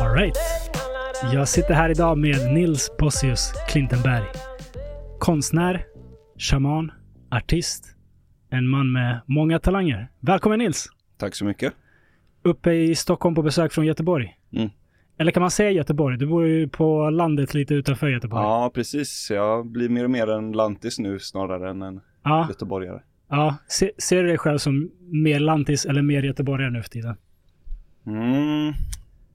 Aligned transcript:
Alright. 0.00 0.38
Jag 1.32 1.48
sitter 1.48 1.74
här 1.74 1.90
idag 1.90 2.18
med 2.18 2.52
Nils 2.54 2.90
Bossius 2.98 3.52
Klintenberg. 3.68 4.24
Konstnär, 5.18 5.86
shaman, 6.38 6.92
artist. 7.30 7.84
En 8.50 8.68
man 8.68 8.92
med 8.92 9.20
många 9.26 9.58
talanger. 9.58 10.08
Välkommen 10.20 10.58
Nils! 10.58 10.88
Tack 11.18 11.34
så 11.34 11.44
mycket. 11.44 11.72
Uppe 12.42 12.72
i 12.72 12.94
Stockholm 12.94 13.34
på 13.34 13.42
besök 13.42 13.72
från 13.72 13.86
Göteborg. 13.86 14.36
Mm. 14.52 14.70
Eller 15.18 15.30
kan 15.32 15.40
man 15.40 15.50
säga 15.50 15.70
Göteborg? 15.70 16.18
Du 16.18 16.26
bor 16.26 16.46
ju 16.46 16.68
på 16.68 17.10
landet 17.10 17.54
lite 17.54 17.74
utanför 17.74 18.08
Göteborg. 18.08 18.42
Ja, 18.42 18.70
precis. 18.74 19.30
Jag 19.30 19.66
blir 19.66 19.88
mer 19.88 20.04
och 20.04 20.10
mer 20.10 20.26
en 20.30 20.52
lantis 20.52 20.98
nu 20.98 21.18
snarare 21.18 21.70
än 21.70 21.82
en 21.82 22.00
Ja, 22.24 22.46
göteborgare. 22.48 23.00
ja. 23.30 23.56
Se, 23.68 23.90
ser 23.98 24.22
du 24.22 24.28
dig 24.28 24.38
själv 24.38 24.58
som 24.58 24.90
mer 25.00 25.40
lantis 25.40 25.84
eller 25.84 26.02
mer 26.02 26.22
göteborgare 26.22 26.70
nu 26.70 26.82
för 26.82 26.90
tiden? 26.90 27.16
Mm. 28.06 28.72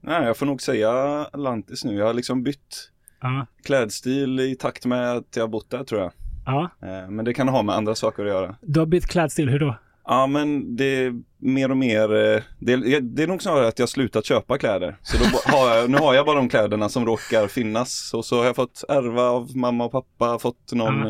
Nej, 0.00 0.24
jag 0.26 0.36
får 0.36 0.46
nog 0.46 0.62
säga 0.62 1.24
lantis 1.34 1.84
nu. 1.84 1.94
Jag 1.94 2.06
har 2.06 2.14
liksom 2.14 2.42
bytt 2.42 2.90
Ja. 3.20 3.46
klädstil 3.64 4.40
i 4.40 4.54
takt 4.56 4.86
med 4.86 5.12
att 5.16 5.36
jag 5.36 5.42
har 5.42 5.48
bott 5.48 5.70
där 5.70 5.84
tror 5.84 6.00
jag. 6.00 6.12
Ja. 6.46 6.70
Eh, 6.82 7.10
Men 7.10 7.24
det 7.24 7.34
kan 7.34 7.48
ha 7.48 7.62
med 7.62 7.74
andra 7.74 7.94
saker 7.94 8.22
att 8.22 8.28
göra. 8.28 8.56
Du 8.62 8.80
har 8.80 8.86
bytt 8.86 9.06
klädstil, 9.06 9.48
hur 9.48 9.58
då? 9.58 9.74
Ja, 10.04 10.26
men 10.26 10.76
det 10.76 11.12
mer 11.38 11.70
och 11.70 11.76
mer, 11.76 12.02
eh, 12.02 12.42
det 12.58 12.72
är, 12.72 13.00
det 13.00 13.22
är 13.22 13.26
nog 13.26 13.42
snarare 13.42 13.68
att 13.68 13.78
jag 13.78 13.88
slutat 13.88 14.24
köpa 14.24 14.58
kläder. 14.58 14.96
Så 15.02 15.16
har 15.52 15.76
jag, 15.76 15.90
nu 15.90 15.96
har 15.98 16.14
jag 16.14 16.26
bara 16.26 16.36
de 16.36 16.48
kläderna 16.48 16.88
som 16.88 17.06
råkar 17.06 17.46
finnas. 17.46 18.14
Och 18.14 18.24
så 18.24 18.38
har 18.38 18.44
jag 18.44 18.56
fått 18.56 18.84
ärva 18.88 19.22
av 19.22 19.56
mamma 19.56 19.84
och 19.84 19.92
pappa, 19.92 20.38
fått 20.38 20.72
någon... 20.72 21.08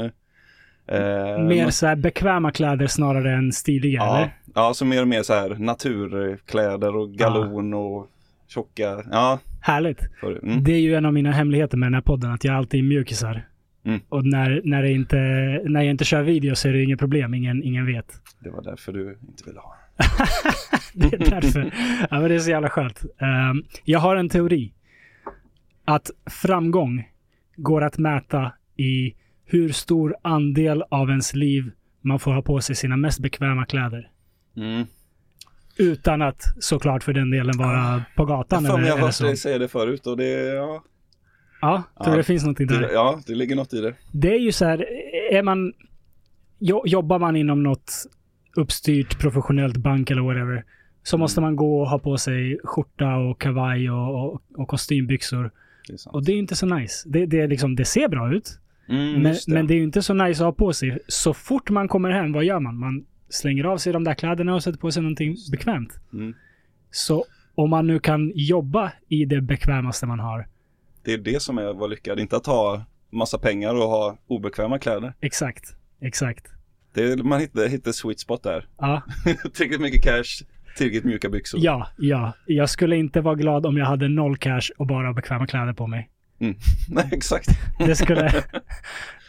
Ja. 0.87 0.95
eh, 0.97 1.39
Mer 1.45 1.71
så 1.71 1.87
här 1.87 1.97
bekväma 1.97 2.51
kläder 2.51 2.87
snarare 2.87 3.33
än 3.34 3.53
stiliga, 3.53 3.99
Ja, 4.01 4.17
eller? 4.17 4.37
ja, 4.55 4.75
så 4.75 4.84
mer 4.84 5.03
och 5.03 5.09
mer 5.09 5.23
så 5.23 5.34
här 5.34 5.55
naturkläder 5.59 6.97
och 6.97 7.11
galon 7.11 7.75
och 7.75 8.06
tjocka, 8.49 9.03
ja. 9.11 9.39
Härligt. 9.61 10.01
Mm. 10.43 10.65
Det 10.65 10.73
är 10.73 10.81
ju 10.81 10.95
en 10.95 11.06
av 11.06 11.12
mina 11.12 11.31
hemligheter 11.33 11.77
med 11.77 11.87
den 11.87 11.95
här 11.95 12.01
podden, 12.01 12.31
att 12.33 12.45
jag 12.45 12.55
alltid 12.55 12.81
är 12.81 12.84
mjukisar. 12.84 13.49
Mm. 13.84 14.01
Och 14.09 14.27
när, 14.27 14.61
när, 14.65 14.83
det 14.83 14.91
inte, 14.93 15.17
när 15.65 15.81
jag 15.83 15.91
inte 15.91 16.05
kör 16.05 16.23
video 16.23 16.55
så 16.55 16.69
är 16.69 16.73
det 16.73 16.83
inget 16.83 16.99
problem, 16.99 17.34
ingen, 17.34 17.62
ingen 17.62 17.87
vet. 17.87 18.06
Det 18.41 18.51
var 18.51 18.62
därför 18.62 18.93
du 18.93 19.19
inte 19.29 19.43
ville 19.47 19.61
ha. 19.61 19.75
Det 20.93 21.13
är 21.13 21.31
därför. 21.31 21.73
ja, 22.11 22.21
men 22.21 22.29
det 22.29 22.35
är 22.35 22.39
så 22.39 22.51
jävla 22.51 22.71
skönt. 22.71 23.05
Ehm, 23.19 23.63
jag 23.85 24.01
har 24.01 24.17
en 24.17 24.29
teori. 24.29 24.73
Att 25.85 26.11
framgång 26.27 27.09
går 27.57 27.85
att 27.85 27.99
mäta 27.99 28.53
i 28.77 29.15
hur 29.45 29.69
stor 29.69 30.17
andel 30.23 30.83
av 30.91 31.11
ens 31.11 31.35
liv 31.35 31.71
man 32.01 32.19
får 32.19 32.33
ha 32.33 32.43
på 32.43 32.61
sig 32.61 32.77
sina 32.77 32.97
mest 32.97 33.21
bekväma 33.21 33.67
kläder. 33.67 34.11
Mm. 34.57 34.87
Utan 35.77 36.23
att 36.23 36.43
såklart 36.61 37.03
för 37.03 37.12
den 37.12 37.31
delen 37.31 37.59
vara 37.59 38.03
på 38.17 38.25
gatan 38.25 38.65
Jag 38.65 38.75
eller, 38.75 38.89
jag 38.89 38.97
har 38.97 39.07
hört 39.07 39.19
dig 39.19 39.37
säga 39.37 39.59
det 39.59 39.69
förut 39.69 40.07
och 40.07 40.17
det, 40.17 40.55
ja. 40.55 40.85
Ja, 41.61 41.83
tror 42.05 42.15
Ja, 42.15 42.17
det 42.17 42.25
finns 42.25 42.43
någonting 42.43 42.67
där. 42.67 42.81
Det, 42.81 42.93
ja, 42.93 43.21
det 43.27 43.35
ligger 43.35 43.57
något 43.57 43.73
i 43.73 43.81
det. 43.81 43.95
Det 44.12 44.35
är 44.35 44.39
ju 44.39 44.53
så 44.53 44.65
här, 44.65 44.87
är 45.31 45.43
man, 45.43 45.73
jo, 46.59 46.83
jobbar 46.87 47.19
man 47.19 47.37
inom 47.37 47.62
något 47.62 47.93
uppstyrt 48.57 49.19
professionellt 49.21 49.77
bank 49.77 50.11
eller 50.11 50.23
whatever, 50.23 50.65
så 51.03 51.17
Mm. 51.17 51.21
måste 51.21 51.41
man 51.41 51.57
gå 51.57 51.81
och 51.81 51.89
ha 51.89 51.99
på 51.99 52.19
sig 52.19 52.59
skjorta 52.65 53.17
och 53.17 53.41
kavaj 53.41 53.91
och, 53.91 54.25
och, 54.33 54.43
och 54.57 54.69
kostymbyxor. 54.69 55.51
Det. 55.89 56.07
Och 56.07 56.25
det 56.25 56.33
är 56.33 56.37
inte 56.37 56.57
så 56.57 56.67
nice. 56.67 57.09
Det, 57.09 57.27
det, 57.27 57.41
är 57.41 57.49
liksom, 57.49 57.77
det 57.77 57.85
ser 57.85 58.09
bra 58.09 58.35
ut, 58.35 58.59
Mm, 58.91 59.13
men, 59.13 59.23
det. 59.23 59.39
men 59.49 59.67
det 59.67 59.75
är 59.75 59.77
ju 59.77 59.83
inte 59.83 60.03
så 60.03 60.15
nice 60.15 60.43
att 60.43 60.47
ha 60.47 60.53
på 60.53 60.73
sig. 60.73 60.99
Så 61.09 61.35
fort 61.35 61.71
man 61.71 61.89
kommer 61.89 62.11
hem, 62.11 62.33
vad 62.33 62.45
gör 62.45 62.61
man? 62.61 62.77
Man 62.78 63.05
slänger 63.28 63.65
av 63.65 63.77
sig 63.78 63.93
de 63.93 64.05
där 64.05 64.15
kläderna 64.15 64.55
och 64.55 64.62
sätter 64.62 64.78
på 64.78 64.91
sig 64.91 65.03
någonting 65.03 65.37
bekvämt. 65.53 66.01
Mm. 66.12 66.34
Så 66.91 67.25
om 67.55 67.71
man 67.71 67.87
nu 67.87 67.99
kan 67.99 68.33
jobba 68.34 68.93
i 69.09 69.25
det 69.25 69.41
bekvämaste 69.41 70.06
man 70.06 70.19
har, 70.19 70.49
det 71.05 71.12
är 71.12 71.19
det 71.19 71.43
som 71.43 71.59
är 71.59 71.65
att 71.65 71.77
vara 71.77 71.87
lyckad, 71.87 72.21
inte 72.21 72.37
att 72.37 72.47
ha 72.47 72.84
massa 73.11 73.39
pengar 73.39 73.75
och 73.75 73.89
ha 73.89 74.19
obekväma 74.27 74.78
kläder. 74.78 75.15
exakt, 75.21 75.75
exakt. 76.01 76.47
Det 76.98 77.12
är, 77.12 77.16
man 77.16 77.41
hittar, 77.41 77.69
hittar 77.69 77.92
sweet 77.92 78.20
spot 78.20 78.42
där. 78.42 78.66
Ja, 78.78 79.03
Tillräckligt 79.54 79.81
mycket 79.81 80.03
cash, 80.03 80.44
tillräckligt 80.76 81.04
mjuka 81.04 81.28
byxor. 81.28 81.60
Ja, 81.62 81.88
ja. 81.98 82.32
Jag 82.47 82.70
skulle 82.70 82.97
inte 82.97 83.20
vara 83.20 83.34
glad 83.34 83.66
om 83.66 83.76
jag 83.76 83.86
hade 83.86 84.09
noll 84.09 84.36
cash 84.36 84.70
och 84.76 84.86
bara 84.86 85.12
bekväma 85.12 85.47
kläder 85.47 85.72
på 85.72 85.86
mig. 85.86 86.10
Nej, 86.88 87.09
exakt. 87.12 87.48
Det 87.78 87.94
skulle... 87.97 88.32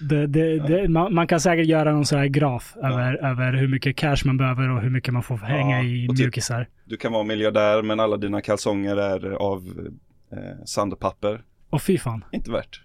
det, 0.09 0.27
det, 0.27 0.59
det, 0.59 0.87
man, 0.89 1.13
man 1.13 1.27
kan 1.27 1.39
säkert 1.39 1.65
göra 1.67 1.91
någon 1.91 2.05
sån 2.05 2.19
här 2.19 2.27
graf 2.27 2.75
över, 2.83 3.25
över 3.25 3.53
hur 3.53 3.67
mycket 3.67 3.95
cash 3.95 4.17
man 4.25 4.37
behöver 4.37 4.69
och 4.69 4.81
hur 4.81 4.89
mycket 4.89 5.13
man 5.13 5.23
får 5.23 5.37
hänga 5.37 5.81
i 5.83 6.07
och 6.07 6.15
typ- 6.15 6.19
mjukisar. 6.19 6.67
Du 6.85 6.97
kan 6.97 7.11
vara 7.11 7.23
miljardär 7.23 7.81
men 7.81 7.99
alla 7.99 8.17
dina 8.17 8.41
kalsonger 8.41 8.97
är 8.97 9.31
av 9.31 9.91
eh, 10.31 10.65
sandpapper. 10.65 11.41
Och 11.69 11.81
fy 11.81 11.97
fan. 11.97 12.23
Inte 12.31 12.51
värt. 12.51 12.81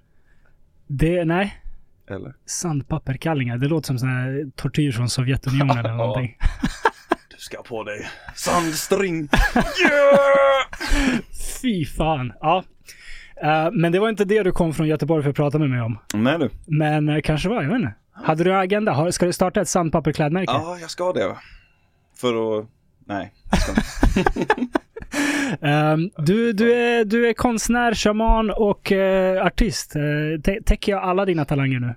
Det, 0.86 1.24
nej. 1.24 1.63
Eller? 2.10 2.34
Sandpapperkallingar. 2.46 3.58
Det 3.58 3.68
låter 3.68 3.86
som 3.86 3.98
sån 3.98 4.08
här 4.08 4.50
tortyr 4.56 4.92
från 4.92 5.08
Sovjetunionen 5.08 5.78
eller 5.78 5.92
någonting. 5.96 6.36
Du 7.30 7.36
ska 7.38 7.62
på 7.62 7.84
dig 7.84 8.08
sandstring. 8.34 9.28
Yeah! 9.54 11.24
Fy 11.62 11.84
fan. 11.84 12.32
Ja. 12.40 12.64
Eh, 13.42 13.68
men 13.72 13.92
det 13.92 13.98
var 13.98 14.08
inte 14.08 14.24
det 14.24 14.42
du 14.42 14.52
kom 14.52 14.74
från 14.74 14.86
Göteborg 14.86 15.22
för 15.22 15.30
att 15.30 15.36
prata 15.36 15.58
med 15.58 15.70
mig 15.70 15.80
om. 15.80 15.98
Nej 16.14 16.38
du. 16.38 16.50
Men 16.66 17.08
uh, 17.08 17.20
kanske 17.20 17.48
var, 17.48 17.62
jag 17.62 17.68
vet 17.68 17.76
inte. 17.76 17.94
Hade 18.12 18.44
du 18.44 18.52
en 18.52 18.58
agenda? 18.60 18.92
Har, 18.92 19.10
ska 19.10 19.26
du 19.26 19.32
starta 19.32 19.60
ett 19.60 19.68
sandpapperklädmärke? 19.68 20.52
Ja, 20.52 20.78
jag 20.80 20.90
ska 20.90 21.12
det. 21.12 21.36
För 22.16 22.58
att... 22.58 22.66
Nej, 23.06 23.32
jag 23.50 23.60
ska 23.60 23.72
inte. 23.72 24.78
Ehm, 25.60 26.10
du, 26.16 26.52
du, 26.52 26.74
är, 26.74 27.04
du 27.04 27.28
är 27.28 27.32
konstnär, 27.32 27.94
shaman 27.94 28.50
och 28.50 28.92
eh, 28.92 29.46
artist. 29.46 29.96
Uh, 29.96 30.40
täcker 30.64 30.92
jag 30.92 31.02
alla 31.02 31.24
dina 31.24 31.44
talanger 31.44 31.80
nu? 31.80 31.94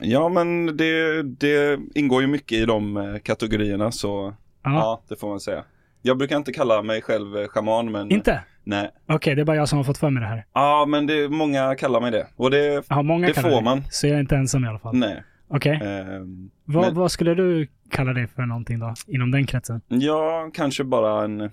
Ja, 0.00 0.28
men 0.28 0.76
det, 0.76 1.22
det 1.22 1.80
ingår 1.94 2.20
ju 2.22 2.26
mycket 2.28 2.58
i 2.58 2.64
de 2.64 2.96
eh, 2.96 3.18
kategorierna 3.18 3.92
så 3.92 4.34
Ja. 4.64 4.70
ja, 4.72 5.02
det 5.08 5.16
får 5.20 5.28
man 5.28 5.40
säga. 5.40 5.64
Jag 6.02 6.18
brukar 6.18 6.36
inte 6.36 6.52
kalla 6.52 6.82
mig 6.82 7.02
själv 7.02 7.36
eh, 7.36 7.46
shaman 7.48 7.92
men... 7.92 8.10
Inte? 8.10 8.40
Nej. 8.64 8.90
Okej, 9.08 9.34
det 9.34 9.40
är 9.40 9.44
bara 9.44 9.56
jag 9.56 9.68
som 9.68 9.76
har 9.78 9.84
fått 9.84 9.98
för 9.98 10.10
mig 10.10 10.20
det 10.20 10.26
här. 10.28 10.44
Ja, 10.54 10.86
men 10.88 11.06
det, 11.06 11.28
många 11.28 11.74
kallar 11.74 12.00
mig 12.00 12.10
det. 12.10 12.26
Och 12.36 12.50
det... 12.50 12.64
Jag 12.88 12.96
har 12.96 13.02
många 13.02 13.26
Det 13.26 13.34
får 13.34 13.48
det. 13.50 13.60
man. 13.60 13.82
Så 13.90 14.06
jag 14.06 14.16
är 14.16 14.20
inte 14.20 14.36
ensam 14.36 14.64
i 14.64 14.68
alla 14.68 14.78
fall. 14.78 14.96
Nej. 14.96 15.22
Okej. 15.48 15.80
Ehm, 15.82 16.50
vad, 16.64 16.84
men- 16.84 16.94
vad 16.94 17.12
skulle 17.12 17.34
du 17.34 17.68
kalla 17.90 18.12
det 18.12 18.26
för 18.26 18.42
någonting 18.42 18.78
då? 18.78 18.94
Inom 19.06 19.30
den 19.30 19.46
kretsen? 19.46 19.80
Ja, 19.88 20.50
kanske 20.54 20.84
bara 20.84 21.24
en 21.24 21.50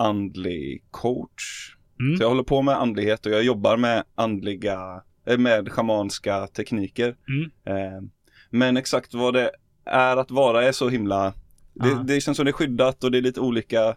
andlig 0.00 0.84
coach. 0.90 1.76
Mm. 2.00 2.16
Så 2.16 2.22
jag 2.22 2.28
håller 2.28 2.42
på 2.42 2.62
med 2.62 2.74
andlighet 2.76 3.26
och 3.26 3.32
jag 3.32 3.42
jobbar 3.44 3.76
med 3.76 4.04
andliga, 4.14 5.02
eh, 5.26 5.38
med 5.38 5.68
schamanska 5.72 6.46
tekniker. 6.46 7.16
Mm. 7.28 7.50
Eh, 7.64 8.02
Men 8.50 8.76
exakt 8.76 9.14
vad 9.14 9.34
det 9.34 9.50
är 9.84 10.16
att 10.16 10.30
vara 10.30 10.64
är 10.64 10.72
så 10.72 10.88
himla, 10.88 11.34
det, 11.74 11.88
Ja. 11.88 12.02
det 12.06 12.20
känns 12.20 12.36
som 12.36 12.44
det 12.44 12.50
är 12.50 12.52
skyddat 12.52 13.04
och 13.04 13.10
det 13.10 13.18
är 13.18 13.22
lite 13.22 13.40
olika. 13.40 13.88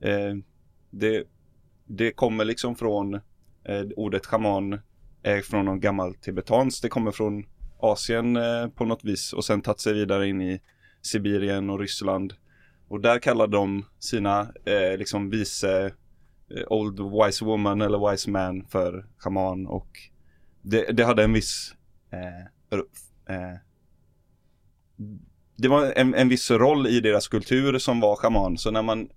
eh, 0.00 0.34
Det, 0.90 1.24
det 1.86 2.12
kommer 2.12 2.44
liksom 2.44 2.76
från, 2.76 3.14
eh, 3.64 3.82
ordet 3.96 4.26
schaman 4.26 4.80
är 5.22 5.40
från 5.42 5.64
någon 5.64 5.80
gammal 5.80 6.14
tibetans, 6.14 6.80
det 6.80 6.88
kommer 6.88 7.10
från 7.12 7.44
Asien 7.80 8.36
eh, 8.36 8.68
på 8.68 8.84
något 8.84 9.04
vis 9.04 9.32
och 9.32 9.44
sen 9.44 9.60
tagit 9.62 9.80
sig 9.80 9.94
vidare 9.94 10.28
in 10.28 10.40
i 10.42 10.60
Sibirien 11.02 11.70
och 11.70 11.78
Ryssland. 11.78 12.34
Och 12.90 13.00
där 13.00 13.18
kallar 13.18 13.46
de 13.46 13.84
sina 13.98 14.40
eh, 14.64 14.98
liksom 14.98 15.30
vice 15.30 15.86
eh, 16.56 16.62
Old 16.68 17.00
Wise 17.00 17.44
Woman 17.44 17.80
eller 17.80 18.10
Wise 18.10 18.30
Man 18.30 18.64
för 18.64 19.06
schaman 19.18 19.66
och 19.66 19.88
det, 20.62 20.92
det 20.92 21.04
hade 21.04 21.24
en 21.24 21.32
viss 21.32 21.74
eh, 22.12 22.40
eh, 23.36 23.56
Det 25.56 25.68
var 25.68 25.92
en, 25.96 26.14
en 26.14 26.28
viss 26.28 26.50
roll 26.50 26.86
i 26.86 27.00
deras 27.00 27.28
kultur 27.28 27.78
som 27.78 28.00
var 28.00 28.16
schaman 28.16 28.58
så 28.58 28.70
när 28.70 28.82
man 28.82 29.08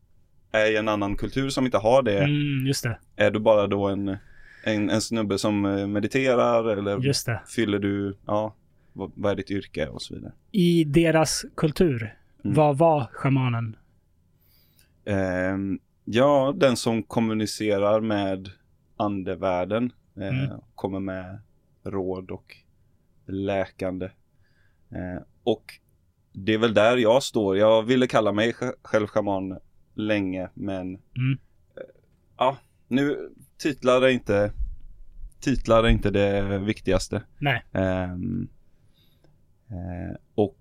är 0.51 0.71
i 0.71 0.77
en 0.77 0.87
annan 0.87 1.15
kultur 1.15 1.49
som 1.49 1.65
inte 1.65 1.77
har 1.77 2.03
det 2.03 2.17
Mm, 2.23 2.71
det. 2.83 2.99
är 3.15 3.31
du 3.31 3.39
bara 3.39 3.67
då 3.67 3.87
en, 3.87 4.17
en, 4.63 4.89
en 4.89 5.01
snubbe 5.01 5.37
som 5.37 5.65
eh, 5.65 5.87
mediterar 5.87 6.69
eller 6.77 6.99
fyller 7.55 7.79
du, 7.79 8.17
ja 8.25 8.55
vad, 8.93 9.11
vad 9.15 9.31
är 9.31 9.35
ditt 9.35 9.51
yrke 9.51 9.87
och 9.87 10.01
så 10.01 10.15
vidare. 10.15 10.31
I 10.51 10.83
deras 10.83 11.45
kultur, 11.55 12.17
Mm. 12.43 12.55
vad 12.55 12.77
var 12.77 13.09
shamanen? 13.13 13.75
Ehm, 15.05 15.79
ja, 16.05 16.53
den 16.57 16.77
som 16.77 17.03
kommunicerar 17.03 18.01
med 18.01 18.49
andevärlden. 18.97 19.91
Eh, 20.17 20.27
Mm. 20.27 20.59
Kommer 20.75 20.99
med 20.99 21.39
råd 21.83 22.31
och 22.31 22.55
läkande. 23.25 24.05
Eh, 24.91 25.21
och 25.43 25.63
det 26.33 26.53
är 26.53 26.57
väl 26.57 26.73
där 26.73 26.97
jag 26.97 27.23
står. 27.23 27.57
Jag 27.57 27.83
ville 27.83 28.07
kalla 28.07 28.31
mig 28.31 28.51
sj- 28.51 28.73
själv 28.83 29.07
schaman 29.07 29.59
länge, 29.93 30.49
men 30.53 30.87
Mm. 30.87 31.39
ja, 32.37 32.57
nu 32.87 33.29
titlar 33.57 34.01
är 34.01 34.09
inte 34.09 34.51
titlar 35.39 35.83
är 35.83 35.87
inte 35.89 36.11
det 36.11 36.57
viktigaste. 36.59 37.23
Nej. 37.39 37.63
Ehm, 37.71 38.47
eh, 39.69 40.15
och 40.35 40.59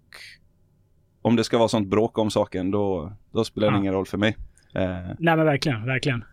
om 1.22 1.36
det 1.36 1.44
ska 1.44 1.58
vara 1.58 1.68
sånt 1.68 1.88
bråk 1.88 2.18
om 2.18 2.30
saken 2.30 2.70
då, 2.70 3.12
då 3.32 3.44
spelar 3.44 3.68
det 3.70 3.74
Ja. 3.74 3.78
ingen 3.80 3.92
roll 3.92 4.06
för 4.06 4.18
mig. 4.18 4.36
Eh, 4.74 4.82
Nej 5.18 5.36
men 5.36 5.44
verkligen, 5.44 5.86
verkligen. 5.86 6.24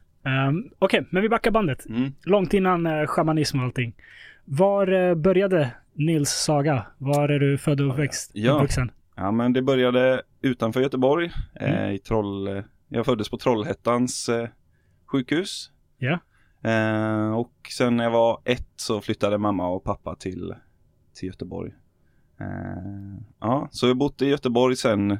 Um, 0.50 0.69
Okej, 0.80 1.06
men 1.09 1.21
vi 1.21 1.30
backar 1.30 1.51
bandet. 1.51 1.86
mm. 1.89 2.13
Långt 2.25 2.53
innan 2.53 2.88
uh, 2.88 3.07
shamanism 3.07 3.59
och 3.59 3.65
allting. 3.65 3.95
Var 4.45 4.91
eh, 5.09 5.15
började 5.15 5.71
Nils 5.94 6.30
saga? 6.30 6.86
Var 6.97 7.30
är 7.30 7.39
du 7.39 7.57
född 7.57 7.81
och 7.81 7.89
uppväxt? 7.91 8.31
Ja. 8.33 8.53
uppvuxen? 8.53 8.91
Ja 9.15 9.31
men 9.31 9.53
det 9.53 9.62
började 9.62 10.21
utanför 10.41 10.81
Göteborg. 10.81 11.31
Eh, 11.56 11.74
Mm. 11.80 11.92
i 11.92 12.00
Troll, 12.00 12.47
eh, 12.47 12.63
jag 12.89 13.06
föddes 13.06 13.30
på 13.30 13.38
Trollhättans 13.38 14.30
eh, 14.30 14.47
sjukhus. 15.06 15.71
Ja. 15.97 16.19
Eh, 16.69 17.31
och 17.33 17.51
sen 17.77 17.97
när 17.97 18.03
jag 18.03 18.12
var 18.12 18.42
ett 18.45 18.68
så 18.75 19.01
flyttade 19.01 19.38
mamma 19.38 19.68
och 19.69 19.83
pappa 19.83 20.15
till, 20.15 20.56
till 21.13 21.27
Göteborg. 21.27 21.71
Eh, 22.39 23.18
ja, 23.39 23.68
så 23.71 23.86
jag 23.86 23.89
har 23.89 23.95
bott 23.95 24.21
i 24.21 24.25
Göteborg 24.25 24.75
sen, 24.75 25.19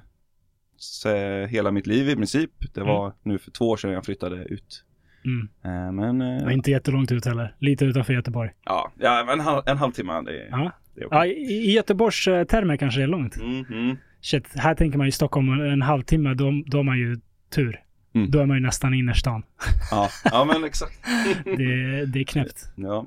se, 0.78 1.46
hela 1.48 1.72
mitt 1.72 1.88
liv 1.88 2.10
i 2.10 2.16
princip. 2.16 2.52
Det 2.74 2.82
var 2.84 3.14
nu 3.24 3.40
för 3.40 3.52
två 3.52 3.70
år 3.70 3.78
sedan 3.78 3.92
jag 3.92 4.06
flyttade 4.06 4.36
ut. 4.36 4.84
Mm. 5.26 5.50
Eh, 5.64 5.92
men 5.92 6.22
eh, 6.22 6.38
Det 6.40 6.44
var 6.46 6.52
inte 6.52 6.72
jättelångt 6.72 7.12
ut 7.12 7.26
heller. 7.26 7.56
Lite 7.60 7.86
utanför 7.86 8.14
Göteborg. 8.14 8.52
ja, 8.66 8.92
ja 9.00 9.34
en, 9.34 9.40
halv, 9.40 9.62
en 9.66 9.78
halvtimme 9.78 10.22
det, 10.22 10.48
Ja. 10.52 10.72
det 10.96 11.02
är. 11.02 11.08
Ja, 11.12 11.26
i, 11.26 11.72
Göteborgs 11.72 12.28
eh, 12.28 12.44
termer 12.44 12.78
kanske 12.78 13.00
det 13.00 13.04
är 13.04 13.08
långt. 13.08 13.38
Mm, 13.38 13.66
mm. 13.70 13.98
Shit, 14.22 14.48
här 14.56 14.76
tänker 14.76 14.98
man 14.98 15.08
i 15.08 15.12
Stockholm 15.12 15.50
en 15.62 15.82
halvtimme, 15.82 16.34
då, 16.34 16.64
då 16.68 16.78
har 16.78 16.84
man 16.84 16.98
ju 16.98 17.18
tur. 17.50 17.80
Mm. 18.16 18.32
Då 18.32 18.40
är 18.40 18.46
man 18.46 18.58
ju 18.58 18.64
nästan 18.64 18.94
i 18.94 18.98
innerstan. 18.98 19.44
Ja, 19.92 20.10
ja 20.24 20.46
men 20.54 20.64
exakt. 20.64 21.00
Det, 21.44 22.06
det 22.06 22.20
är 22.20 22.24
knäppt. 22.24 22.74
Ja. 22.76 23.06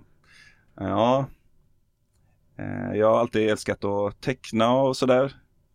Ja. 0.77 1.27
Eh, 2.59 2.97
Jag 2.99 3.11
har 3.13 3.21
alltid 3.21 3.51
älskat 3.51 3.85
att 3.85 4.21
teckna 4.21 4.73
och 4.73 4.97
sådär. 4.97 5.33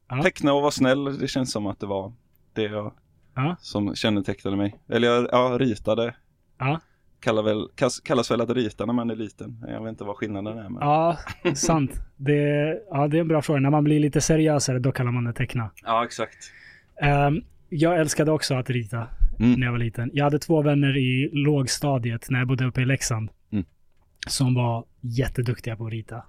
Ja. 0.09 0.21
Teckna 0.23 0.53
och 0.53 0.61
vara 0.61 0.71
snäll, 0.71 1.17
det 1.19 1.27
känns 1.27 1.51
som 1.51 1.67
att 1.67 1.79
det 1.79 1.85
var 1.85 2.13
det 2.53 2.61
jag 2.63 2.93
Ja. 3.35 3.55
som 3.59 3.95
kännetecknade 3.95 4.57
mig. 4.57 4.75
Eller 4.89 5.07
jag 5.07 5.27
ja, 5.31 5.57
ritade. 5.59 6.15
Ja. 6.57 6.79
Kallar 7.19 7.43
väl, 7.43 7.69
kallas, 7.75 7.99
kallas 7.99 8.31
väl 8.31 8.41
att 8.41 8.49
rita 8.49 8.85
när 8.85 8.93
man 8.93 9.09
är 9.09 9.15
liten. 9.15 9.65
Jag 9.67 9.83
vet 9.83 9.89
inte 9.89 10.03
vad 10.03 10.15
skillnaden 10.17 10.57
är. 10.57 10.69
Men... 10.69 10.77
Ja, 10.81 11.17
sant. 11.55 11.91
Det, 12.15 12.33
ja, 12.91 13.07
det 13.07 13.17
är 13.17 13.21
en 13.21 13.27
bra 13.27 13.41
fråga. 13.41 13.59
När 13.59 13.69
man 13.69 13.83
blir 13.83 13.99
lite 13.99 14.21
seriösare, 14.21 14.79
då 14.79 14.91
kallar 14.91 15.11
man 15.11 15.23
det 15.23 15.33
teckna. 15.33 15.69
ja 15.83 16.05
exakt. 16.05 16.37
Ehm, 17.01 17.41
jag 17.69 17.97
älskade 17.99 18.31
också 18.31 18.55
att 18.55 18.69
rita 18.69 19.07
Mm. 19.39 19.59
när 19.59 19.65
jag 19.67 19.71
var 19.71 19.79
liten. 19.79 20.09
Jag 20.13 20.23
hade 20.23 20.39
två 20.39 20.61
vänner 20.61 20.97
i 20.97 21.29
lågstadiet 21.33 22.29
när 22.29 22.39
jag 22.39 22.47
bodde 22.47 22.65
uppe 22.65 22.81
i 22.81 22.85
Leksand. 22.85 23.29
Mm. 23.51 23.65
Som 24.27 24.53
var 24.53 24.85
jätteduktiga 25.01 25.75
på 25.75 25.85
att 25.85 25.91
rita. 25.91 26.23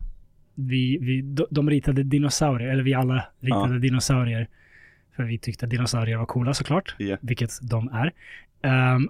Vi, 0.60 0.99
vi, 0.99 1.22
de, 1.22 1.46
de 1.50 1.70
ritade 1.70 2.02
dinosaurier, 2.02 2.69
eller 2.69 2.82
vi 2.82 2.94
alla 2.94 3.25
ritade 3.40 3.78
dinosaurier. 3.78 4.49
För 5.16 5.22
vi 5.22 5.38
tyckte 5.38 5.64
att 5.66 5.70
dinosaurier 5.70 6.16
var 6.16 6.26
coola 6.26 6.55
såklart. 6.55 6.94
Ja. 6.99 7.16
Vilket 7.20 7.50
de 7.62 7.88
är. 7.88 8.12
Ehm, 8.62 9.08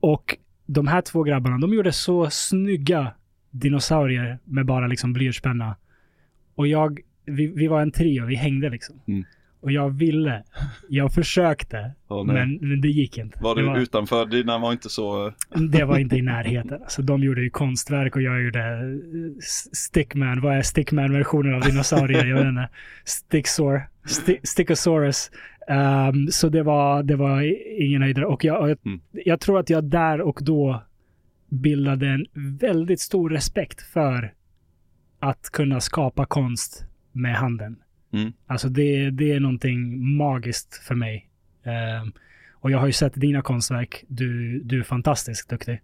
och 0.00 0.36
de 0.66 0.86
här 0.86 1.00
två 1.00 1.22
grabbarna, 1.22 1.58
de 1.58 1.74
gjorde 1.74 1.92
så 1.92 2.30
snygga 2.30 3.12
dinosaurier 3.50 4.38
med 4.44 4.66
bara 4.66 4.86
liksom 4.86 5.12
blyertspenna. 5.12 5.76
Och 6.54 6.66
jag, 6.66 7.00
vi, 7.24 7.46
vi 7.46 7.66
var 7.66 7.82
en 7.82 7.92
trio, 7.92 8.26
vi 8.26 8.34
hängde 8.34 8.70
liksom. 8.70 9.00
Mm. 9.06 9.24
Och 9.64 9.72
jag 9.72 9.90
ville, 9.90 10.42
jag 10.88 11.12
försökte, 11.14 11.90
nej. 12.26 12.58
men, 12.60 12.80
det 12.80 12.88
gick 12.88 13.18
inte. 13.18 13.38
Var 13.42 13.54
det, 13.54 13.60
du 13.60 13.66
var, 13.66 13.78
utanför? 13.78 14.26
Dina 14.26 14.58
var 14.58 14.72
inte 14.72 14.88
så... 14.88 15.32
det 15.70 15.84
var 15.84 15.98
inte 15.98 16.16
i 16.16 16.22
närheten. 16.22 16.82
Alltså, 16.82 17.02
de 17.02 17.22
gjorde 17.22 17.42
ju 17.42 17.50
konstverk 17.50 18.16
och 18.16 18.22
jag 18.22 18.42
gjorde 18.44 18.60
eh, 18.60 19.38
Stickman. 19.72 20.40
Vad 20.40 20.56
är 20.56 20.62
Stickman-versionen 20.62 21.54
av 21.54 21.60
dinosaurier? 21.60 22.26
Jag 22.26 22.36
vet 22.36 22.46
inte. 22.46 22.68
Sticksaur. 23.04 23.88
Sti- 24.06 24.40
Stickosaurus. 24.42 25.30
Ehm, 25.68 26.28
så 26.30 26.48
det 26.48 26.62
var, 26.62 27.02
det 27.02 27.16
var 27.16 27.42
ingen 27.82 28.02
höjdare. 28.02 28.26
Och 28.26 28.44
jag, 28.44 28.60
och 28.60 28.70
jag, 28.70 28.78
Mm. 28.86 29.00
jag 29.12 29.40
tror 29.40 29.58
att 29.58 29.70
jag 29.70 29.84
där 29.84 30.20
och 30.20 30.38
då 30.42 30.82
bildade 31.48 32.06
en 32.08 32.26
väldigt 32.60 33.00
stor 33.00 33.30
respekt 33.30 33.82
för 33.82 34.32
att 35.20 35.50
kunna 35.52 35.80
skapa 35.80 36.26
konst 36.26 36.84
med 37.12 37.34
handen. 37.34 37.76
Mm. 38.14 38.32
Alltså 38.46 38.68
det, 38.68 39.10
det 39.10 39.32
är 39.32 39.40
någonting 39.40 40.06
magiskt 40.16 40.74
för 40.74 40.94
mig. 40.94 41.28
Ehm, 41.64 42.12
och 42.52 42.70
jag 42.70 42.78
har 42.78 42.86
ju 42.86 42.92
sett 42.92 43.14
dina 43.14 43.42
konstverk. 43.42 44.04
Du, 44.08 44.58
du 44.60 44.78
är 44.78 44.82
fantastiskt 44.82 45.48
duktig. 45.48 45.80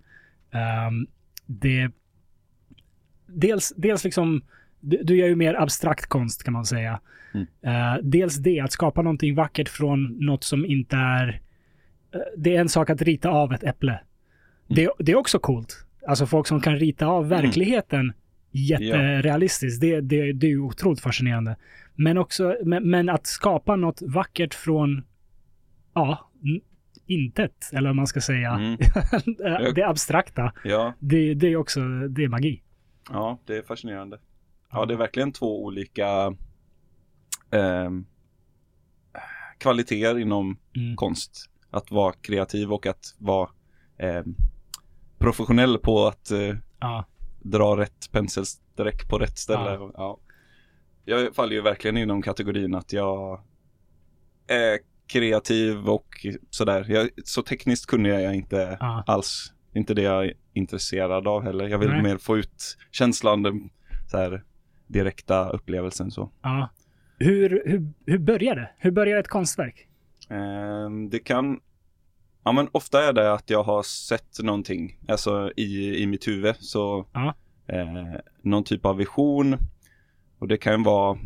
Ehm, 0.51 1.07
det, 1.47 1.91
dels, 3.27 3.73
dels 3.77 4.05
liksom, 4.05 4.43
du, 4.81 5.03
du 5.03 5.17
gör 5.17 5.29
ju 5.29 5.37
mer 5.37 5.55
abstrakt 5.55 6.07
konst 6.07 6.45
kan 6.45 6.53
man 6.53 6.65
säga. 6.65 7.01
Mm. 7.35 7.47
Eh, 7.63 7.99
dels 8.03 8.37
det, 8.37 8.61
att 8.61 8.73
skapa 8.73 9.03
någonting 9.03 9.35
vackert 9.35 9.69
från 9.69 10.05
något 10.27 10.45
som 10.45 10.67
inte 10.67 10.97
är... 10.97 11.41
eh, 12.15 12.21
det 12.37 12.57
är 12.57 12.61
en 12.61 12.69
sak 12.69 12.91
att 12.91 13.03
rita 13.03 13.29
av 13.29 13.53
ett 13.53 13.65
äpple. 13.65 14.01
Det, 14.69 14.91
det 14.99 15.13
är 15.13 15.17
också 15.17 15.39
coolt. 15.39 15.87
Alltså 16.07 16.27
folk 16.27 16.47
som 16.47 16.61
kan 16.61 16.77
rita 16.77 17.07
av 17.07 17.29
verkligheten 17.29 18.13
jätterealistiskt. 18.51 19.81
Det, 19.81 20.01
det, 20.01 20.33
det 20.33 20.47
är 20.47 20.51
ju 20.51 20.61
otroligt 20.61 21.01
fascinerande. 21.01 21.57
Men 22.03 22.19
också, 22.19 22.57
men, 22.65 22.91
men 22.91 23.09
att 23.09 23.27
skapa 23.27 23.77
något 23.77 24.03
vackert 24.03 24.55
från, 24.55 25.05
ja, 25.95 26.31
intet, 27.07 27.71
eller 27.73 27.89
vad 27.89 27.97
man 27.97 28.07
ska 28.07 28.21
säga. 28.21 28.51
Mm. 28.51 28.79
det 29.75 29.83
abstrakta, 29.89 30.53
Ja, 30.65 30.93
det, 30.99 31.35
det 31.35 31.47
är 31.47 31.57
också, 31.57 31.81
det 32.09 32.25
är 32.25 32.29
magi. 32.29 32.63
ja, 33.11 33.39
det 33.47 33.57
är 33.57 33.63
fascinerande. 33.63 34.19
Ja, 34.73 34.87
det 34.87 34.95
är 34.95 34.99
verkligen 34.99 35.33
två 35.33 35.65
olika 35.65 36.35
ehm, 37.51 38.05
kvaliteter 39.59 40.19
inom 40.19 40.59
Mm. 40.77 40.97
konst. 40.97 41.51
Att 41.71 41.91
vara 41.91 42.13
kreativ 42.13 42.73
och 42.73 42.87
att 42.87 43.15
vara 43.19 43.51
ehm, 43.99 44.35
professionell 45.19 45.79
på 45.79 46.07
att 46.07 46.31
eh, 46.31 46.55
Ja, 46.81 47.05
dra 47.43 47.77
rätt 47.77 48.13
penselsträck 48.13 49.09
på 49.09 49.19
rätt 49.19 49.39
ställe. 49.39 49.79
Ja. 49.95 50.19
Ja. 51.05 51.19
Jag 51.21 51.35
faller 51.35 51.53
ju 51.53 51.61
verkligen 51.63 51.97
inom 51.97 52.23
kategorin 52.23 52.75
att 52.75 52.93
jag 52.93 53.41
är 54.47 54.79
kreativ 55.07 55.89
och 55.89 56.27
sådär. 56.51 56.87
Jag, 56.89 57.09
så 57.25 57.43
tekniskt 57.43 57.93
är 57.93 57.99
jag 58.19 58.35
inte 58.35 58.77
Ja. 58.81 59.05
alls. 59.07 59.53
Inte 59.75 59.95
det 59.95 60.03
jag 60.03 60.25
är 60.25 60.33
intresserad 60.53 61.29
av 61.29 61.43
heller. 61.43 61.69
Jag 61.69 61.79
vill 61.79 61.89
Nej. 61.89 62.03
mer 62.03 62.17
få 62.19 62.39
ut 62.39 62.77
känslan, 62.91 63.43
den 63.43 63.71
så 64.11 64.17
här, 64.17 64.45
direkta 64.87 65.49
upplevelsen 65.51 66.11
så. 66.11 66.31
ja. 66.43 66.69
Hur, 67.19 67.63
hur, 67.67 67.93
hur 68.07 68.19
börjar 68.19 68.55
det? 68.55 68.71
Hur 68.79 68.91
börjar 68.91 69.19
ett 69.19 69.29
konstverk? 69.29 69.87
Ehm, 70.29 71.11
det 71.11 71.19
kan, 71.19 71.61
ja 72.45 72.53
men 72.53 72.69
ofta 72.73 73.09
är 73.09 73.13
det 73.13 73.33
att 73.33 73.51
jag 73.51 73.63
har 73.63 73.83
sett 73.83 74.43
någonting, 74.43 74.99
alltså 75.09 75.53
i, 75.57 76.03
i 76.03 76.07
mitt 76.07 76.29
huvud, 76.29 76.57
så 76.57 77.07
Ja. 77.13 77.35
eh, 77.67 78.21
någon 78.43 78.65
typ 78.65 78.87
av 78.87 78.97
vision. 78.97 79.57
Och 80.41 80.49
det 80.49 80.57
kan 80.57 80.83
vara, 80.83 81.19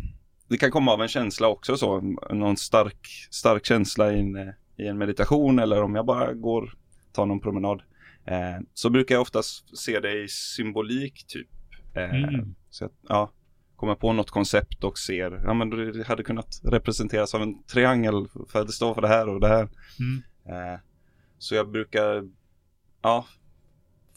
det 0.49 0.56
kan 0.56 0.71
komma 0.71 0.92
av 0.92 1.02
en 1.02 1.09
känsla 1.09 1.49
också 1.49 1.76
så, 1.76 2.00
någon 2.30 2.56
stark, 2.56 3.28
stark 3.30 3.66
känsla 3.66 4.12
i 4.12 4.21
en, 4.21 4.37
i 4.76 4.87
en 4.87 4.99
meditation 4.99 5.59
eller 5.59 5.83
om 5.83 5.94
jag 5.94 6.06
bara 6.06 6.33
går, 6.33 6.75
tar 7.12 7.26
någon 7.26 7.40
promenad. 7.40 7.83
Eh, 8.26 8.62
så 8.75 8.90
brukar 8.90 9.14
jag 9.14 9.23
oftast 9.23 9.78
se 9.78 10.00
det 10.00 10.25
i 10.25 10.28
symbolik 10.28 11.25
typ. 11.26 11.49
Eh, 11.94 12.14
Mm. 12.14 12.54
Så 12.71 12.85
att, 12.85 12.92
ja, 13.09 13.30
kommer 13.76 13.94
på 13.94 14.12
något 14.12 14.30
koncept 14.30 14.85
och 14.85 14.99
ser, 14.99 15.40
ja 15.44 15.54
men 15.54 15.71
det 15.71 16.06
hade 16.06 16.23
kunnat 16.23 16.61
representeras 16.64 17.35
av 17.35 17.42
en 17.42 17.62
triangel 17.64 18.28
för 18.49 18.61
att 18.61 18.66
det 18.66 18.73
står 18.73 18.94
för 18.94 19.02
det 19.02 19.09
här 19.09 19.28
och 19.28 19.40
det 19.40 19.49
här. 19.49 19.68
Mm. 19.99 20.23
Eh, 20.49 20.80
så 21.38 21.54
jag 21.54 21.71
brukar, 21.71 22.28
ja, 23.02 23.26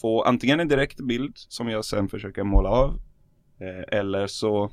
få 0.01 0.21
antingen 0.23 0.59
en 0.59 0.67
direkt 0.67 0.99
bild 1.01 1.33
som 1.35 1.69
jag 1.69 1.85
sen 1.85 2.09
försöker 2.09 2.43
måla 2.43 2.69
av. 2.69 2.99
Eh, 3.59 3.99
eller 3.99 4.27
så, 4.27 4.71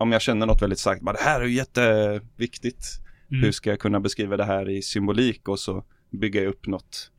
om 0.00 0.12
jag 0.12 0.22
känner 0.22 0.46
något 0.46 0.62
väldigt 0.62 0.78
starkt, 0.78 1.02
bara 1.02 1.12
det 1.16 1.22
här 1.22 1.40
är 1.40 1.44
ju 1.44 1.52
jätteviktigt. 1.54 2.84
Mm. 3.30 3.42
Hur 3.44 3.52
ska 3.52 3.70
jag 3.70 3.80
kunna 3.80 4.00
beskriva 4.00 4.36
det 4.36 4.44
här 4.44 4.68
i 4.68 4.82
symbolik 4.82 5.48
och 5.48 5.58
så 5.58 5.84
bygger 6.10 6.42
jag 6.42 6.50
upp 6.50 6.66
något 6.66 7.10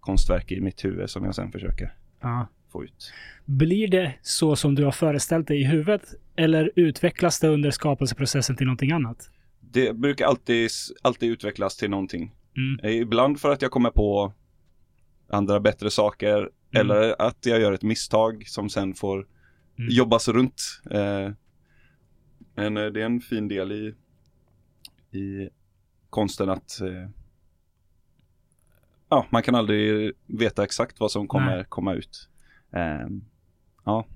konstverk 0.00 0.52
i 0.52 0.60
mitt 0.60 0.84
huvud 0.84 1.10
som 1.10 1.24
jag 1.24 1.34
sen 1.34 1.52
försöker 1.52 1.94
Ja. 2.20 2.48
få 2.72 2.84
ut. 2.84 3.12
Blir 3.44 3.88
det 3.88 4.14
så 4.22 4.56
som 4.56 4.74
du 4.74 4.84
har 4.84 4.92
föreställt 4.92 5.48
dig 5.48 5.60
i 5.60 5.64
huvudet? 5.64 6.14
Eller 6.36 6.70
utvecklas 6.76 7.40
det 7.40 7.48
under 7.48 7.70
skapelseprocessen 7.70 8.56
till 8.56 8.66
någonting 8.66 8.92
annat? 8.92 9.30
Det 9.60 9.96
brukar 9.96 10.26
alltid, 10.26 10.70
alltid 11.02 11.30
utvecklas 11.30 11.76
till 11.76 11.90
någonting. 11.90 12.34
Mm. 12.56 12.80
Eh, 12.84 13.00
Ibland 13.02 13.40
för 13.40 13.52
att 13.52 13.62
jag 13.62 13.70
kommer 13.70 13.90
på 13.90 14.32
andra 15.30 15.60
bättre 15.60 15.90
saker 15.90 16.48
eller 16.74 17.22
att 17.22 17.46
jag 17.46 17.60
gör 17.60 17.72
ett 17.72 17.82
misstag 17.82 18.42
som 18.46 18.68
sen 18.70 18.94
får 18.94 19.26
Mm. 19.78 19.90
jobbas 19.94 20.28
runt. 20.28 20.62
Eh, 20.90 21.30
men 22.54 22.76
eh, 22.76 22.84
det 22.86 23.00
är 23.00 23.06
en 23.06 23.20
fin 23.20 23.48
del 23.48 23.72
i, 23.72 23.94
i 25.18 25.48
konsten 26.10 26.50
att 26.50 26.80
eh, 26.80 27.08
ja, 29.08 29.26
man 29.30 29.42
kan 29.42 29.54
aldrig 29.54 30.12
veta 30.26 30.64
exakt 30.64 31.00
vad 31.00 31.10
som 31.10 31.28
kommer 31.28 31.56
Nej. 31.56 31.64
komma 31.68 31.94
ut. 31.94 32.28
Eh, 32.72 33.06
Ja. 33.84 34.06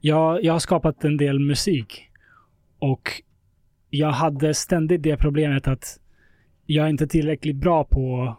Jag, 0.00 0.44
jag 0.44 0.52
har 0.52 0.58
skapat 0.60 1.04
en 1.04 1.16
del 1.16 1.38
musik 1.40 2.08
och 2.78 3.22
jag 3.90 4.10
hade 4.10 4.54
ständigt 4.54 5.02
det 5.02 5.16
problemet 5.16 5.68
att 5.68 6.00
jag 6.66 6.84
är 6.86 6.90
inte 6.90 7.06
tillräckligt 7.06 7.56
bra 7.56 7.84
på 7.84 8.36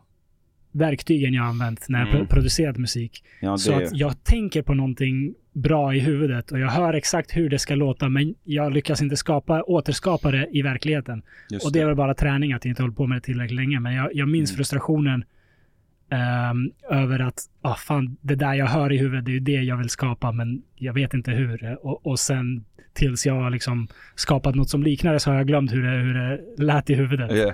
verktygen 0.72 1.34
jag 1.34 1.42
har 1.44 1.50
använt 1.50 1.86
när 1.90 2.00
jag 2.00 2.08
Mm. 2.10 2.20
pro- 2.20 2.36
producerat 2.36 2.78
musik. 2.78 3.24
Ja, 3.42 3.58
Så 3.58 3.74
att 3.74 3.96
jag 3.98 4.24
tänker 4.24 4.62
på 4.62 4.74
någonting 4.74 5.36
bra 5.54 5.96
i 5.96 6.00
huvudet 6.00 6.52
och 6.52 6.60
jag 6.60 6.68
hör 6.70 6.94
exakt 6.94 7.36
hur 7.36 7.50
det 7.50 7.60
ska 7.60 7.76
låta 7.76 8.10
men 8.10 8.36
jag 8.44 8.74
lyckas 8.74 9.02
inte 9.02 9.18
skapa, 9.18 9.64
återskapa 9.64 10.32
det 10.32 10.48
i 10.52 10.62
verkligheten. 10.62 11.22
just 11.52 11.66
Och 11.66 11.72
det 11.72 11.80
är 11.80 11.86
väl 11.86 11.96
bara 11.96 12.14
träning 12.14 12.54
att 12.54 12.66
jag 12.66 12.72
inte 12.72 12.82
hållit 12.84 12.98
på 12.98 13.08
med 13.08 13.18
det 13.18 13.22
tillräckligt 13.22 13.56
länge. 13.56 13.80
Men 13.80 13.94
jag, 13.94 14.10
jag 14.14 14.30
minns 14.30 14.52
Mm. 14.52 14.58
frustrationen 14.58 15.24
ehm, 16.10 16.72
över 16.90 17.20
att, 17.20 17.40
ah 17.62 17.76
fan, 17.76 18.18
det 18.22 18.36
där 18.36 18.54
jag 18.54 18.66
hör 18.68 18.92
i 18.92 18.98
huvudet, 18.98 19.26
det 19.26 19.32
är 19.32 19.34
ju 19.34 19.40
det 19.40 19.62
jag 19.64 19.78
vill 19.78 19.90
skapa, 19.90 20.32
men 20.32 20.62
jag 20.76 20.94
vet 20.94 21.14
inte 21.14 21.32
hur. 21.32 21.78
Och, 21.86 22.08
och 22.08 22.20
sen 22.20 22.66
tills 22.94 23.26
jag 23.26 23.34
har 23.34 23.50
liksom 23.50 23.88
skapat 24.16 24.56
något 24.56 24.70
som 24.70 24.84
liknar 24.84 25.14
det 25.14 25.20
så 25.20 25.30
har 25.32 25.38
jag 25.38 25.48
glömt 25.48 25.72
hur 25.74 25.84
det, 25.84 25.90
hur 25.90 26.14
det 26.14 26.64
lät 26.64 26.90
i 26.90 26.94
huvudet. 26.96 27.32
Ja. 27.38 27.54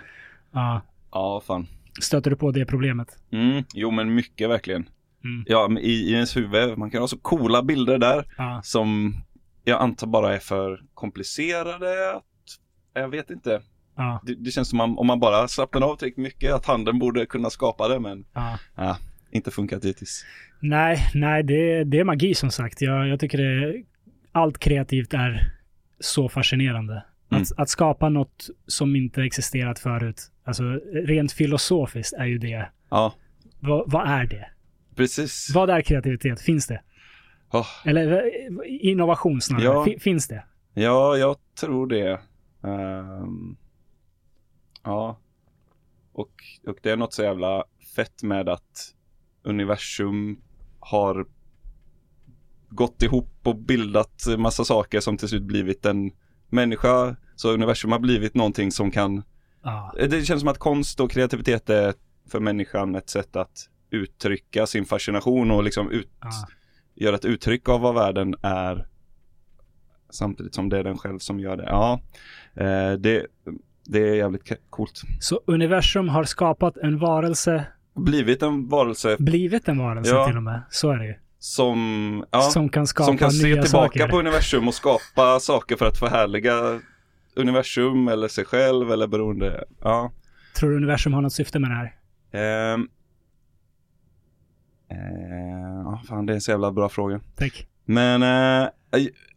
Ja. 0.52 0.82
Ja, 1.12 1.42
fan. 1.48 1.68
stöter 2.02 2.30
du 2.30 2.36
på 2.36 2.52
det 2.52 2.66
problemet? 2.66 3.08
Mm, 3.32 3.64
jo 3.74 3.92
men 3.92 4.14
mycket 4.16 4.50
verkligen. 4.50 4.86
Mm. 5.24 5.44
Ja, 5.48 5.80
i, 5.80 5.92
i 5.92 6.14
ens 6.14 6.38
huvud, 6.38 6.78
man 6.78 6.92
kan 6.92 7.02
ha 7.02 7.08
så 7.08 7.18
coola 7.18 7.64
bilder 7.64 7.98
där 7.98 8.26
Ja. 8.38 8.62
som 8.64 9.14
jag 9.64 9.82
antar 9.82 10.08
bara 10.08 10.36
är 10.36 10.40
för 10.40 10.82
komplicerade. 10.94 12.22
Jag 12.94 13.10
vet 13.10 13.30
inte. 13.30 13.62
Ja. 13.96 14.22
Det, 14.26 14.36
det 14.36 14.52
känns 14.52 14.70
som 14.70 14.78
man, 14.78 14.98
om 14.98 15.08
man 15.08 15.20
bara 15.20 15.48
slappnar 15.48 15.82
av 15.82 15.96
tillräckligt 15.96 16.24
mycket 16.24 16.54
att 16.54 16.66
handen 16.66 17.00
borde 17.00 17.26
kunna 17.26 17.50
skapa 17.50 17.88
det 17.88 18.00
men 18.00 18.26
ja. 18.34 18.58
ja, 18.76 18.98
inte 19.32 19.52
funkat 19.52 19.86
hittills. 19.86 20.26
Nej, 20.60 20.98
nej 21.14 21.44
det, 21.44 21.84
det 21.84 22.00
är 22.00 22.04
magi 22.04 22.36
som 22.36 22.52
sagt. 22.52 22.82
Jag, 22.82 23.08
jag 23.08 23.20
tycker 23.20 23.38
det, 23.38 23.84
allt 24.32 24.58
kreativt 24.60 25.14
är 25.14 25.52
så 26.00 26.30
fascinerande. 26.30 27.04
Mm. 27.32 27.42
Att, 27.42 27.60
att 27.60 27.70
skapa 27.70 28.10
något 28.10 28.48
som 28.68 28.96
inte 28.96 29.24
existerat 29.24 29.80
förut. 29.80 30.22
Alltså 30.44 30.64
rent 31.06 31.32
filosofiskt 31.32 32.14
är 32.14 32.26
ju 32.26 32.38
det. 32.38 32.70
Ja, 32.90 33.14
Vad, 33.60 33.92
vad 33.92 34.08
är 34.10 34.26
det? 34.26 34.48
Precis. 35.00 35.52
Vad 35.54 35.70
är 35.70 35.82
kreativitet? 35.82 36.42
Finns 36.42 36.68
det? 36.68 36.82
Åh, 37.52 37.68
Eller 37.86 38.12
eh, 38.12 38.22
innovation 38.66 39.42
snarare. 39.42 39.64
Ja. 39.66 39.86
Fi- 39.86 40.00
Finns 40.00 40.28
det? 40.28 40.44
ja, 40.74 41.18
jag 41.18 41.36
tror 41.60 41.88
det. 41.88 42.20
Ehm, 42.64 43.56
ja. 44.84 45.20
Och, 46.14 46.32
och 46.68 46.78
det 46.82 46.90
är 46.92 46.98
något 46.98 47.14
så 47.14 47.24
jävla 47.24 47.64
fett 47.96 48.24
med 48.24 48.50
att 48.50 48.94
universum 49.44 50.42
har 50.80 51.26
gått 52.70 53.04
ihop 53.04 53.32
och 53.44 53.56
bildat 53.56 54.26
massa 54.38 54.64
saker 54.64 55.00
som 55.00 55.18
till 55.18 55.28
slut 55.28 55.44
blivit 55.44 55.86
en 55.86 56.12
människa. 56.50 57.16
Så 57.36 57.52
universum 57.52 57.92
har 57.92 58.00
blivit 58.00 58.36
någonting 58.36 58.72
som 58.72 58.92
kan 58.92 59.24
Ja. 59.64 59.94
Det 60.10 60.26
känns 60.26 60.40
som 60.42 60.48
att 60.50 60.58
konst 60.58 61.00
och 61.00 61.12
kreativitet 61.12 61.70
är 61.70 61.94
för 62.30 62.40
människan 62.40 62.96
ett 62.96 63.10
sätt 63.10 63.36
att 63.36 63.70
uttrycka 63.92 64.68
sin 64.68 64.86
fascination 64.86 65.52
och 65.52 65.64
liksom 65.64 65.92
ut, 65.92 66.10
Ja. 66.22 66.30
göra 66.96 67.16
ett 67.16 67.26
uttryck 67.26 67.70
av 67.70 67.82
vad 67.82 67.96
världen 67.96 68.36
är 68.42 68.88
samtidigt 70.10 70.56
som 70.56 70.70
det 70.70 70.78
är 70.80 70.84
den 70.84 70.98
själv 70.98 71.20
som 71.20 71.40
gör 71.40 71.58
det. 71.58 71.64
Ja, 71.64 72.02
eh, 72.56 72.92
det, 72.92 73.26
det 73.86 74.10
är 74.10 74.16
jävligt 74.16 74.52
coolt. 74.70 75.02
Så 75.20 75.42
universum 75.46 76.10
har 76.10 76.24
skapat 76.24 76.78
en 76.78 77.00
varelse, 77.00 77.66
Blivit 77.96 78.42
en 78.42 78.68
varelse 78.68 79.16
blivit 79.20 79.68
en 79.68 79.78
varelse 79.78 80.12
Ja. 80.16 80.28
till 80.28 80.38
och 80.38 80.44
med. 80.44 80.62
Så 80.70 80.92
är 80.92 80.98
det 80.98 81.06
ju. 81.08 81.16
som, 81.40 82.26
ja, 82.32 82.42
som, 82.42 82.52
Som 82.52 82.70
kan 82.70 82.88
skapa 82.88 83.18
kan 83.18 83.32
se 83.32 83.42
tillbaka 83.44 83.68
saker. 83.68 84.08
på 84.08 84.20
universum 84.20 84.68
och 84.68 84.74
skapa 84.74 85.40
saker 85.40 85.76
för 85.76 85.86
att 85.86 85.98
förhärliga 85.98 86.80
universum 87.36 88.08
eller 88.08 88.28
sig 88.28 88.46
själv 88.46 88.92
eller 88.92 89.08
beroende. 89.08 89.64
Ja. 89.82 90.12
Tror 90.56 90.70
du 90.70 90.76
universum 90.78 91.14
har 91.14 91.22
något 91.22 91.34
syfte 91.34 91.60
med 91.60 91.72
det 91.72 91.76
här? 91.76 92.74
Eh, 92.74 92.78
ja, 95.86 96.02
fan 96.08 96.26
det 96.26 96.34
är 96.34 96.36
en 96.36 96.42
så 96.42 96.52
jävla 96.52 96.72
bra 96.72 96.90
fråga. 96.90 97.20
Tack. 97.36 97.68
Men 97.86 98.24
eh, 98.24 98.70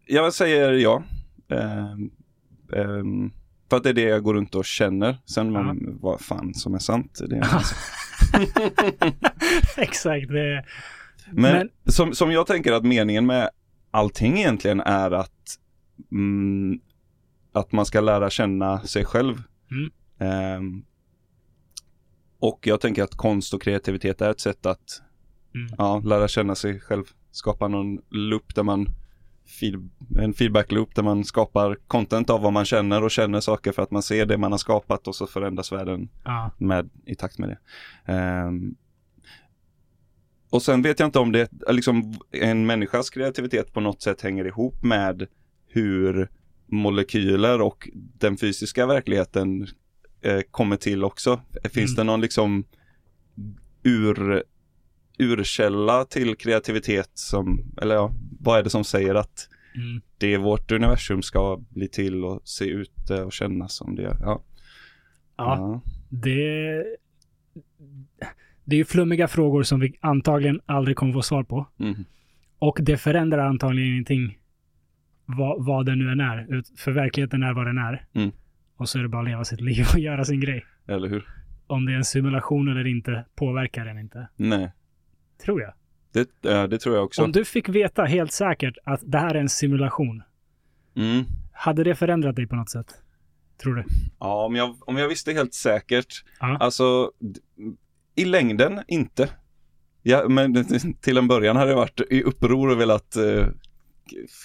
jag 0.07 0.33
säger 0.35 0.73
ja. 0.73 1.03
Ehm, 1.49 2.11
ehm, 2.77 3.31
för 3.71 3.77
att 3.77 3.83
det 3.83 3.89
är 3.89 3.95
det 3.95 4.03
jag 4.03 4.23
går 4.23 4.35
runt 4.35 4.55
och 4.55 4.65
känner. 4.65 5.19
Sen 5.25 5.53
Ja. 5.53 5.63
men, 5.63 5.99
vad 6.01 6.21
fan 6.21 6.55
som 6.55 6.75
är 6.75 6.79
sant. 6.79 7.21
Det 7.29 7.37
är 7.37 7.47
Exakt. 9.83 10.29
Det, 10.29 10.65
men 11.31 11.53
Men- 11.53 11.69
som, 11.93 12.15
som 12.15 12.33
jag 12.33 12.47
tänker 12.47 12.73
att 12.73 12.85
meningen 12.85 13.27
med 13.27 13.51
allting 13.91 14.39
egentligen 14.39 14.81
är 14.81 15.11
att 15.11 15.59
mm, 16.13 16.81
att 17.53 17.73
man 17.73 17.87
ska 17.87 18.01
lära 18.01 18.31
känna 18.31 18.81
sig 18.81 19.05
själv. 19.05 19.43
Mm. 19.71 19.91
Ehm, 20.19 20.85
och 22.39 22.67
jag 22.67 22.81
tänker 22.81 23.03
att 23.03 23.15
konst 23.17 23.55
och 23.55 23.63
kreativitet 23.63 24.21
är 24.21 24.31
ett 24.31 24.41
sätt 24.41 24.67
att 24.67 25.03
Mm. 25.55 25.75
ja, 25.79 26.03
lära 26.05 26.29
känna 26.29 26.55
sig 26.55 26.81
själv. 26.81 27.05
Skapa 27.31 27.69
någon 27.69 27.99
loop 28.11 28.55
där 28.55 28.63
man 28.63 28.89
feed, 29.61 29.91
en 30.19 30.35
feedback 30.35 30.73
loop 30.73 30.95
där 30.95 31.03
man 31.03 31.25
skapar 31.25 31.79
content 31.87 32.31
av 32.31 32.43
vad 32.43 32.53
man 32.53 32.65
känner 32.65 33.05
och 33.05 33.11
känner 33.11 33.41
saker 33.41 33.73
för 33.73 33.83
att 33.83 33.91
man 33.91 34.03
ser 34.03 34.27
det 34.27 34.39
man 34.39 34.53
har 34.53 34.59
skapat 34.59 35.09
och 35.09 35.17
så 35.17 35.27
förändras 35.27 35.73
världen 35.73 36.09
ja. 36.25 36.51
med, 36.59 36.91
i 37.07 37.15
takt 37.15 37.39
med 37.39 37.49
det. 37.49 37.59
Ehm, 38.13 38.75
och 40.51 40.63
sen 40.63 40.83
vet 40.83 41.01
jag 41.01 41.07
inte 41.07 41.19
om 41.19 41.33
det, 41.33 41.51
liksom 41.69 42.15
en 42.31 42.67
människas 42.67 43.11
kreativitet 43.11 43.73
på 43.73 43.81
något 43.81 44.03
sätt 44.03 44.21
hänger 44.21 44.45
ihop 44.45 44.83
med 44.83 45.27
hur 45.67 46.29
molekyler 46.67 47.61
och 47.61 47.89
den 47.95 48.37
fysiska 48.37 48.87
verkligheten 48.87 49.67
eh, 50.21 50.41
kommer 50.51 50.77
till 50.77 51.05
också. 51.05 51.41
Finns 51.65 51.91
Mm. 51.91 51.97
det 51.97 52.05
någon 52.05 52.21
liksom 52.21 52.65
ur, 53.83 54.45
urkälla 55.23 56.05
till 56.05 56.37
kreativitet 56.37 57.11
som, 57.15 57.61
eller 57.83 57.95
ja, 57.95 58.13
vad 58.41 58.59
är 58.59 58.63
det 58.63 58.71
som 58.71 58.85
säger 58.85 59.15
att 59.15 59.49
Mm. 59.75 60.01
det 60.19 60.37
vårt 60.37 60.73
universum 60.73 61.23
ska 61.23 61.61
bli 61.69 61.89
till 61.89 62.25
och 62.25 62.41
se 62.45 62.65
ut 62.65 63.11
och 63.25 63.33
kännas 63.33 63.73
som 63.73 63.95
det 63.95 64.03
gör? 64.03 64.17
Ja. 64.21 64.43
ja. 65.37 65.81
Det, 66.09 66.85
det 68.65 68.77
är 68.77 68.79
ju 68.79 68.85
flummiga 68.85 69.29
frågor 69.29 69.63
som 69.63 69.81
vi 69.81 69.99
antagligen 70.01 70.61
aldrig 70.67 70.97
kommer 70.97 71.13
få 71.13 71.23
svar 71.23 71.43
på. 71.43 71.67
Mm. 71.79 72.05
Och 72.59 72.79
det 72.83 72.97
förändrar 72.97 73.47
antagligen 73.47 73.93
ingenting 73.93 74.39
vad, 75.25 75.65
vad 75.65 75.87
det 75.87 75.97
nu 75.97 76.13
än 76.13 76.21
är. 76.21 76.63
För 76.77 76.93
verkligheten 76.93 77.43
är 77.43 77.53
vad 77.53 77.67
den 77.67 77.79
är. 77.79 78.07
Mm. 78.13 78.31
Och 78.77 78.89
så 78.89 78.99
är 78.99 79.03
det 79.03 79.09
bara 79.09 79.23
att 79.23 79.29
leva 79.29 79.45
sitt 79.45 79.61
liv 79.61 79.87
och 79.93 79.99
göra 80.01 80.25
sin 80.25 80.41
grej. 80.41 80.65
Eller 80.87 81.09
hur? 81.09 81.29
Om 81.67 81.87
det 81.87 81.93
är 81.93 81.97
en 81.97 82.05
simulation 82.05 82.69
eller 82.69 82.87
inte 82.87 83.25
påverkar 83.35 83.85
den 83.85 83.99
inte. 83.99 84.29
Nej, 84.37 84.73
Tror 85.45 85.61
jag. 85.61 85.73
det, 86.13 86.67
det 86.67 86.79
tror 86.79 86.95
jag 86.95 87.05
också. 87.05 87.23
Om 87.25 87.33
du 87.33 87.45
fick 87.45 87.69
veta 87.69 88.05
helt 88.05 88.33
säkert 88.33 88.77
att 88.85 89.01
det 89.05 89.19
här 89.19 89.35
är 89.35 89.41
en 89.41 89.49
simulation. 89.49 90.23
Mm. 90.97 91.25
Hade 91.53 91.85
det 91.85 91.95
förändrat 91.95 92.37
dig 92.37 92.47
på 92.47 92.57
något 92.57 92.71
sätt? 92.71 92.87
Tror 93.63 93.75
du? 93.75 93.85
Ja, 94.21 94.45
om 94.45 94.57
jag, 94.57 94.77
om 94.89 94.97
jag 94.97 95.09
visste 95.09 95.33
helt 95.33 95.55
säkert. 95.55 96.25
Ja. 96.41 96.57
Alltså, 96.61 97.11
i 98.15 98.25
längden 98.25 98.81
inte. 98.89 99.29
Ja, 100.03 100.29
men 100.29 100.65
till 101.01 101.17
en 101.19 101.29
början 101.29 101.57
hade 101.57 101.71
jag 101.71 101.77
varit 101.77 102.01
i 102.11 102.23
uppror 102.23 102.71
och 102.71 102.81
velat 102.81 103.17
eh, 103.17 103.47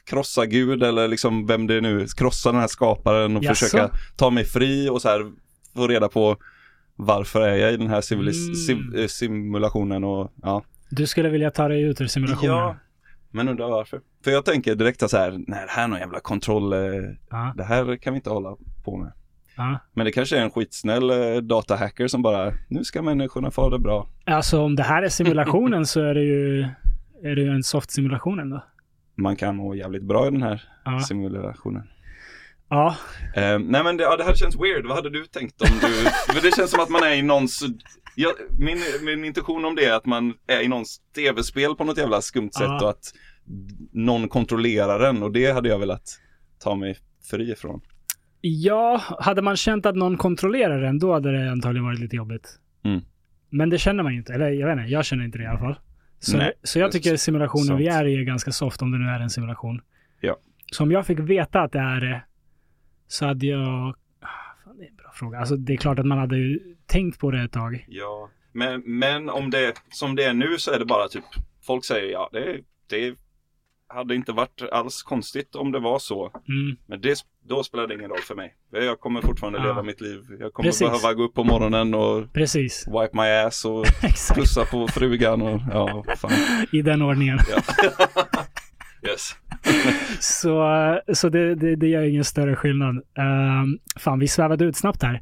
krossa 0.05 0.45
Gud 0.45 0.83
eller 0.83 1.07
liksom 1.07 1.45
vem 1.47 1.67
det 1.67 1.73
är 1.75 1.81
nu, 1.81 2.05
krossa 2.17 2.51
den 2.51 2.61
här 2.61 2.67
skaparen 2.67 3.37
och 3.37 3.43
Jaså? 3.43 3.65
försöka 3.65 3.91
ta 4.17 4.29
mig 4.29 4.45
fri 4.45 4.89
och 4.89 5.01
så 5.01 5.09
här 5.09 5.31
få 5.75 5.87
reda 5.87 6.09
på 6.09 6.37
varför 6.95 7.41
är 7.41 7.55
jag 7.55 7.73
i 7.73 7.77
den 7.77 7.87
här 7.87 8.13
Mm. 8.13 8.25
sim- 8.31 8.99
eh, 8.99 9.07
simulationen 9.07 10.03
och 10.03 10.33
ja. 10.41 10.63
Du 10.89 11.07
skulle 11.07 11.29
vilja 11.29 11.51
ta 11.51 11.67
dig 11.67 11.81
ut 11.81 12.01
ur 12.01 12.07
simulationen? 12.07 12.51
Ja, 12.55 12.75
men 13.31 13.47
undrar 13.49 13.69
varför. 13.69 14.01
För 14.23 14.31
jag 14.31 14.45
tänker 14.45 14.75
direkt 14.75 15.03
att 15.03 15.11
så 15.11 15.17
här, 15.17 15.31
nej 15.31 15.65
det 15.65 15.71
här 15.71 15.83
är 15.83 15.87
någon 15.87 15.99
jävla 15.99 16.19
kontroll, 16.19 16.73
eh, 16.73 16.79
Ja. 17.29 17.53
det 17.57 17.63
här 17.63 17.95
kan 17.97 18.13
vi 18.13 18.17
inte 18.17 18.29
hålla 18.29 18.55
på 18.85 18.97
med. 18.97 19.11
ja. 19.57 19.79
Men 19.93 20.05
det 20.05 20.11
kanske 20.11 20.37
är 20.37 20.41
en 20.41 20.51
skitsnäll 20.51 21.09
eh, 21.09 21.35
datahacker 21.41 22.07
som 22.07 22.21
bara, 22.21 22.53
nu 22.69 22.83
ska 22.83 23.01
människorna 23.01 23.51
få 23.51 23.69
det 23.69 23.79
bra. 23.79 24.09
Alltså 24.25 24.61
om 24.61 24.75
det 24.75 24.83
här 24.83 25.03
är 25.03 25.09
simulationen 25.09 25.85
så 25.85 26.01
är 26.01 26.13
det 26.13 26.23
ju, 26.23 26.61
är 27.23 27.35
det 27.35 27.41
ju 27.41 27.49
en 27.49 27.63
soft 27.63 27.91
simulation 27.91 28.39
ändå. 28.39 28.63
Man 29.15 29.35
kan 29.35 29.55
må 29.55 29.75
jävligt 29.75 30.03
bra 30.03 30.27
i 30.27 30.31
den 30.31 30.41
här 30.41 30.63
Ja. 30.85 30.99
simulationen. 30.99 31.83
ja. 32.69 32.95
Eh, 33.35 33.59
nej 33.59 33.83
men 33.83 33.97
det, 33.97 34.03
ja, 34.03 34.17
det 34.17 34.23
här 34.23 34.35
känns 34.35 34.55
weird, 34.55 34.85
vad 34.85 34.95
hade 34.95 35.09
du 35.09 35.25
tänkt 35.25 35.61
om 35.61 35.67
du, 35.81 36.41
det 36.41 36.55
känns 36.55 36.71
som 36.71 36.79
att 36.79 36.89
man 36.89 37.03
är 37.03 37.13
i 37.15 37.21
någons, 37.21 37.63
ja, 38.19 38.33
min, 38.57 38.77
min 39.05 39.25
intention 39.25 39.65
om 39.65 39.75
det 39.75 39.85
är 39.85 39.93
att 39.93 40.05
man 40.05 40.33
är 40.47 40.61
i 40.61 40.67
någons 40.67 41.01
tv-spel 41.15 41.75
på 41.75 41.83
något 41.83 41.97
jävla 41.97 42.21
skumt 42.21 42.51
sätt 42.51 42.67
Ja. 42.67 42.83
och 42.83 42.89
att 42.89 43.13
någon 43.91 44.29
kontrollerar 44.29 44.99
den 44.99 45.23
och 45.23 45.31
det 45.31 45.51
hade 45.51 45.69
jag 45.69 45.79
velat 45.79 46.19
ta 46.59 46.75
mig 46.75 46.97
fri 47.31 47.51
ifrån. 47.51 47.81
Ja, 48.41 49.01
hade 49.19 49.41
man 49.41 49.55
känt 49.57 49.85
att 49.85 49.95
någon 49.95 50.17
kontrollerar 50.17 50.81
den, 50.81 50.99
då 50.99 51.13
hade 51.13 51.31
det 51.31 51.51
antagligen 51.51 51.85
varit 51.85 51.99
lite 51.99 52.15
jobbigt. 52.15 52.59
Mm. 52.83 53.01
Men 53.49 53.69
det 53.69 53.77
känner 53.77 54.03
man 54.03 54.11
ju 54.13 54.17
inte. 54.19 54.33
Eller 54.33 54.49
jag 54.49 54.67
vet 54.67 54.77
inte, 54.77 54.91
jag 54.91 55.05
känner 55.05 55.25
inte 55.25 55.37
det 55.37 55.43
i 55.43 55.47
alla 55.47 55.59
fall. 55.59 55.75
Så, 56.19 56.37
Nej, 56.37 56.51
så 56.63 56.79
jag 56.79 56.91
tycker 56.91 57.15
simulationen 57.17 57.67
sant. 57.67 57.79
vi 57.79 57.87
är 57.87 58.05
i 58.05 58.15
är 58.15 58.23
ganska 58.23 58.51
soft 58.51 58.81
om 58.81 58.91
det 58.91 58.97
nu 58.97 59.05
är 59.05 59.19
en 59.19 59.29
simulation. 59.29 59.81
Ja. 60.21 60.37
Så 60.71 60.83
om 60.83 60.91
jag 60.91 61.05
fick 61.05 61.19
veta 61.19 61.61
att 61.61 61.71
det 61.71 61.79
är 61.79 62.01
det 62.01 62.21
så 63.07 63.25
hade 63.25 63.45
jag... 63.45 63.95
Ah, 64.21 64.27
Fan, 64.63 64.77
det 64.77 64.83
är 64.83 64.89
en 64.89 64.95
bra 64.95 65.11
fråga. 65.13 65.39
Alltså 65.39 65.55
det 65.55 65.73
är 65.73 65.77
klart 65.77 65.99
att 65.99 66.05
man 66.05 66.17
hade 66.17 66.37
ju 66.37 66.75
tänkt 66.87 67.19
på 67.19 67.31
det 67.31 67.43
ett 67.43 67.51
tag. 67.51 67.85
Ja, 67.87 68.29
men, 68.51 68.81
men 68.85 69.29
om 69.29 69.49
det 69.49 69.73
som 69.91 70.15
det 70.15 70.23
är 70.23 70.33
nu 70.33 70.57
så 70.57 70.71
är 70.71 70.79
det 70.79 70.85
bara 70.85 71.07
typ 71.07 71.23
folk 71.65 71.85
säger 71.85 72.11
ja, 72.11 72.29
det, 72.33 72.59
det 72.89 73.15
hade 73.89 74.15
inte 74.15 74.31
varit 74.31 74.61
alls 74.71 75.03
konstigt 75.03 75.55
om 75.55 75.71
det 75.71 75.79
var 75.79 75.99
så. 75.99 76.25
Mm. 76.25 76.77
Men 76.85 77.01
det, 77.01 77.17
då 77.47 77.63
spelar 77.63 77.87
det 77.87 77.93
ingen 77.93 78.09
roll 78.09 78.19
för 78.21 78.35
mig. 78.35 78.55
Jag 78.71 78.99
kommer 78.99 79.21
fortfarande 79.21 79.59
Ja. 79.59 79.65
leva 79.65 79.83
mitt 79.83 80.01
liv. 80.01 80.21
Jag 80.39 80.53
kommer 80.53 80.69
Precis. 80.69 80.87
behöva 80.87 81.13
gå 81.13 81.23
upp 81.23 81.33
på 81.33 81.43
morgonen 81.43 81.93
och 81.93 82.33
Precis. 82.33 82.87
wipe 82.87 83.09
my 83.17 83.27
ass 83.27 83.65
och 83.65 83.85
pussa 84.35 84.65
på 84.65 84.87
frugan 84.87 85.41
och 85.41 85.61
ja, 85.73 86.03
fan. 86.17 86.31
I 86.71 86.81
den 86.81 87.01
ordningen. 87.01 87.39
Yes. 89.07 89.35
Så, 90.19 90.99
så 91.13 91.29
det, 91.29 91.55
det, 91.55 91.75
det 91.75 91.87
gör 91.87 92.01
ingen 92.03 92.23
större 92.23 92.55
skillnad. 92.55 92.95
Um, 92.95 93.79
fan, 93.99 94.19
vi 94.19 94.27
svävade 94.27 94.65
ut 94.65 94.75
snabbt 94.75 95.03
här. 95.03 95.21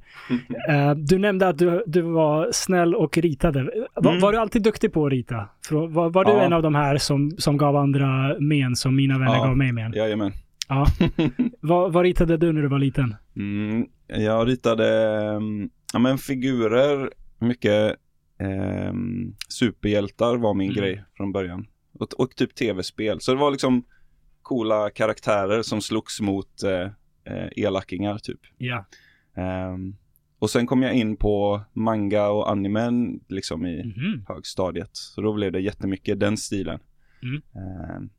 Uh, 0.70 0.96
du 1.06 1.18
nämnde 1.20 1.48
att 1.48 1.58
du, 1.58 1.84
du 1.88 2.02
var 2.02 2.50
snäll 2.52 2.96
och 2.96 3.18
ritade. 3.18 3.64
Var, 3.96 4.12
Mm. 4.12 4.22
var 4.22 4.32
du 4.32 4.38
alltid 4.38 4.62
duktig 4.64 4.94
på 4.94 5.06
att 5.06 5.12
rita? 5.12 5.50
Frå- 5.70 5.88
Var, 5.94 6.10
var 6.10 6.26
du 6.26 6.32
Ja. 6.32 6.42
en 6.42 6.54
av 6.54 6.62
de 6.62 6.76
här 6.76 6.98
som, 6.98 7.32
som 7.38 7.58
gav 7.58 7.76
andra 7.76 8.36
men 8.40 8.76
som 8.76 8.96
mina 8.96 9.20
vänner 9.20 9.36
Ja. 9.36 9.46
gav 9.46 9.58
mig 9.58 9.72
men? 9.72 9.94
Jajamän. 9.94 10.32
Ja. 10.70 10.86
vad, 11.62 11.94
vad 11.94 12.04
ritade 12.04 12.38
du 12.38 12.52
när 12.54 12.62
du 12.62 12.68
var 12.68 12.80
liten? 12.80 13.16
Mm, 13.36 13.86
jag 14.08 14.48
ritade 14.48 15.12
mm, 15.36 15.70
ja, 15.94 16.00
men 16.00 16.18
figurer, 16.18 17.10
mycket 17.40 17.96
ehm, 18.40 19.34
superhjältar 19.50 20.38
var 20.38 20.54
min 20.54 20.72
Mm. 20.72 20.82
grej 20.82 21.04
från 21.18 21.32
början. 21.32 21.68
Och, 22.00 22.20
och 22.20 22.36
typ 22.36 22.56
tv-spel. 22.56 23.18
Så 23.22 23.32
det 23.32 23.38
var 23.38 23.52
liksom 23.52 23.84
coola 24.46 24.90
karaktärer 24.90 25.62
som 25.62 25.82
slogs 25.82 26.22
mot 26.22 26.64
eh, 26.64 26.90
eh, 27.36 27.48
elakingar 27.56 28.18
typ. 28.18 28.40
Ja. 28.58 28.86
Ehm, 29.36 29.96
och 30.40 30.50
sen 30.50 30.68
kom 30.68 30.82
jag 30.84 30.94
in 30.94 31.18
på 31.18 31.62
manga 31.74 32.28
och 32.30 32.50
animen 32.52 33.20
liksom 33.28 33.66
i 33.66 33.84
Mhm. 33.86 34.26
högstadiet. 34.28 34.90
Så 34.94 35.22
då 35.22 35.34
blev 35.34 35.52
det 35.52 35.60
jättemycket 35.60 36.20
den 36.20 36.38
stilen. 36.38 36.80
Mm. 37.24 37.42
Ehm, 37.56 38.10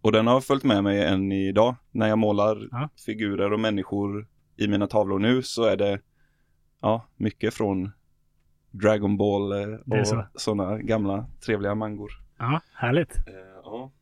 och 0.00 0.12
den 0.12 0.26
har 0.26 0.40
följt 0.40 0.64
med 0.64 0.84
mig 0.84 1.02
än 1.04 1.32
idag. 1.32 1.76
När 1.90 2.08
jag 2.08 2.18
målar 2.18 2.68
Ja. 2.70 2.88
figurer 3.06 3.52
och 3.52 3.60
människor 3.60 4.26
i 4.56 4.68
mina 4.68 4.86
tavlor 4.86 5.18
nu 5.18 5.42
så 5.42 5.64
är 5.64 5.76
det 5.76 6.00
ja, 6.82 7.06
mycket 7.16 7.54
från 7.54 7.90
Dragon 8.70 9.16
Ball 9.16 9.52
eh, 9.52 9.98
och 10.00 10.06
så. 10.06 10.26
sådana 10.34 10.78
gamla 10.78 11.26
trevliga 11.46 11.74
mangor. 11.74 12.10
Ja, 12.38 12.60
härligt. 12.74 13.16
Eh, 13.16 13.22
ja. 13.64 13.92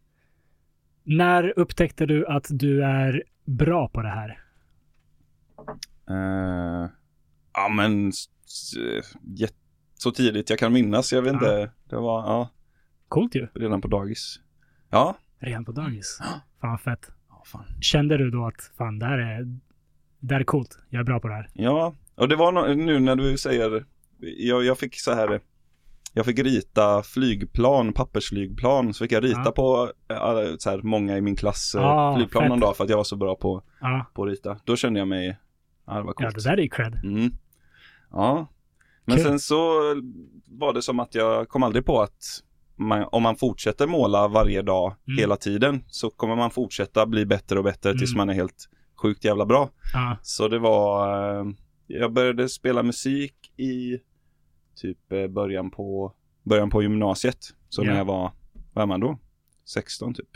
När 1.05 1.59
upptäckte 1.59 2.07
du 2.07 2.27
att 2.27 2.47
du 2.51 2.85
är 2.85 3.23
bra 3.45 3.89
på 3.89 4.03
det 4.03 4.09
här? 4.09 4.39
Eh, 6.11 6.91
ja 7.55 7.69
men 7.69 8.13
så 9.95 10.11
tidigt 10.11 10.51
jag 10.51 10.59
kan 10.59 10.73
minnas. 10.73 11.13
Jag 11.13 11.23
vet 11.23 11.33
Ja. 11.33 11.39
inte. 11.39 11.71
Det 11.85 11.97
var 11.97 12.21
ja, 12.27 12.51
Coolt 13.09 13.35
ju. 13.35 13.47
redan 13.55 13.81
på 13.81 13.89
dagis. 13.89 14.41
Ja. 14.91 15.17
Redan 15.39 15.65
på 15.65 15.73
dagis. 15.73 16.19
Fan 16.61 16.71
vad 16.71 16.81
fett. 16.81 17.11
Ja, 17.29 17.43
fan. 17.47 17.65
Kände 17.81 18.17
du 18.17 18.31
då 18.31 18.47
att 18.47 18.71
fan, 18.79 18.99
det 18.99 19.07
här 19.07 19.19
är, 19.19 19.59
det 20.21 20.35
här 20.35 20.41
är 20.41 20.45
coolt. 20.45 20.79
Jag 20.91 21.01
är 21.01 21.05
bra 21.05 21.21
på 21.21 21.29
det 21.29 21.35
här. 21.35 21.49
Ja, 21.53 21.95
och 22.15 22.29
det 22.29 22.37
var 22.37 22.53
no- 22.53 22.75
nu 22.75 23.01
när 23.01 23.17
du 23.17 23.39
säger, 23.39 23.85
jag, 24.21 24.65
jag 24.65 24.79
fick 24.79 24.95
så 25.01 25.15
här, 25.15 25.41
jag 26.17 26.27
fick 26.27 26.39
rita 26.39 27.03
flygplan, 27.03 27.93
pappersflygplan, 27.93 28.95
så 28.95 29.05
fick 29.05 29.13
jag 29.13 29.25
rita 29.25 29.43
Ja. 29.45 29.51
på 29.51 29.93
äh, 30.11 30.57
så 30.59 30.71
här, 30.71 30.83
många 30.83 31.17
i 31.17 31.21
min 31.21 31.37
klass 31.37 31.75
äh, 31.75 31.85
Ah, 31.85 32.17
flygplan 32.17 32.43
fett. 32.43 32.49
någon 32.49 32.61
dag 32.61 32.77
för 32.77 32.85
att 32.85 32.91
jag 32.91 32.97
var 32.97 33.05
så 33.05 33.17
bra 33.17 33.35
på, 33.37 33.63
Ja, 33.81 34.07
på 34.15 34.23
att 34.23 34.29
rita. 34.31 34.57
Då 34.65 34.77
kände 34.77 34.99
jag 34.99 35.09
mig, 35.09 35.39
ja 35.87 35.93
det 35.95 36.01
var 36.03 36.09
ja 36.09 36.13
coolt. 36.31 36.35
det 36.45 36.51
där 36.51 36.57
är 36.57 36.63
ju 36.63 36.69
cred. 36.69 36.95
Mm. 37.05 37.31
Ja, 38.11 38.47
men 39.05 39.17
Kul. 39.17 39.25
sen 39.27 39.41
så 39.41 39.57
var 40.47 40.73
det 40.73 40.83
som 40.83 41.01
att 41.01 41.15
jag 41.15 41.49
kom 41.49 41.63
aldrig 41.63 41.85
på 41.87 42.03
att 42.03 42.25
man, 42.77 43.05
om 43.13 43.23
man 43.23 43.37
fortsätter 43.37 43.87
måla 43.87 44.29
varje 44.29 44.63
dag 44.63 44.95
Mm. 45.09 45.19
hela 45.19 45.37
tiden 45.37 45.85
så 45.89 46.11
kommer 46.11 46.37
man 46.37 46.51
fortsätta 46.51 47.07
bli 47.07 47.27
bättre 47.27 47.59
och 47.59 47.65
bättre 47.65 47.93
tills 47.99 48.11
Mm. 48.15 48.17
man 48.17 48.29
är 48.29 48.35
helt 48.35 48.69
sjukt 49.03 49.25
jävla 49.25 49.47
bra. 49.47 49.71
Ja, 49.93 50.17
Så 50.23 50.49
det 50.49 50.59
var, 50.59 51.09
eh, 51.41 51.47
jag 51.87 52.13
började 52.13 52.49
spela 52.49 52.83
musik 52.83 53.35
i 53.57 53.99
typ 54.77 55.13
eh, 55.13 55.27
början 55.27 55.71
på, 55.71 56.13
början 56.43 56.71
på 56.71 56.83
gymnasiet. 56.83 57.39
Så 57.69 57.83
Ja. 57.85 57.91
när 57.91 57.99
jag 57.99 58.05
var, 58.05 58.33
vad 58.73 58.83
är 58.83 58.87
man 58.87 59.01
då? 59.01 59.19
16 59.65 60.15
typ. 60.15 60.29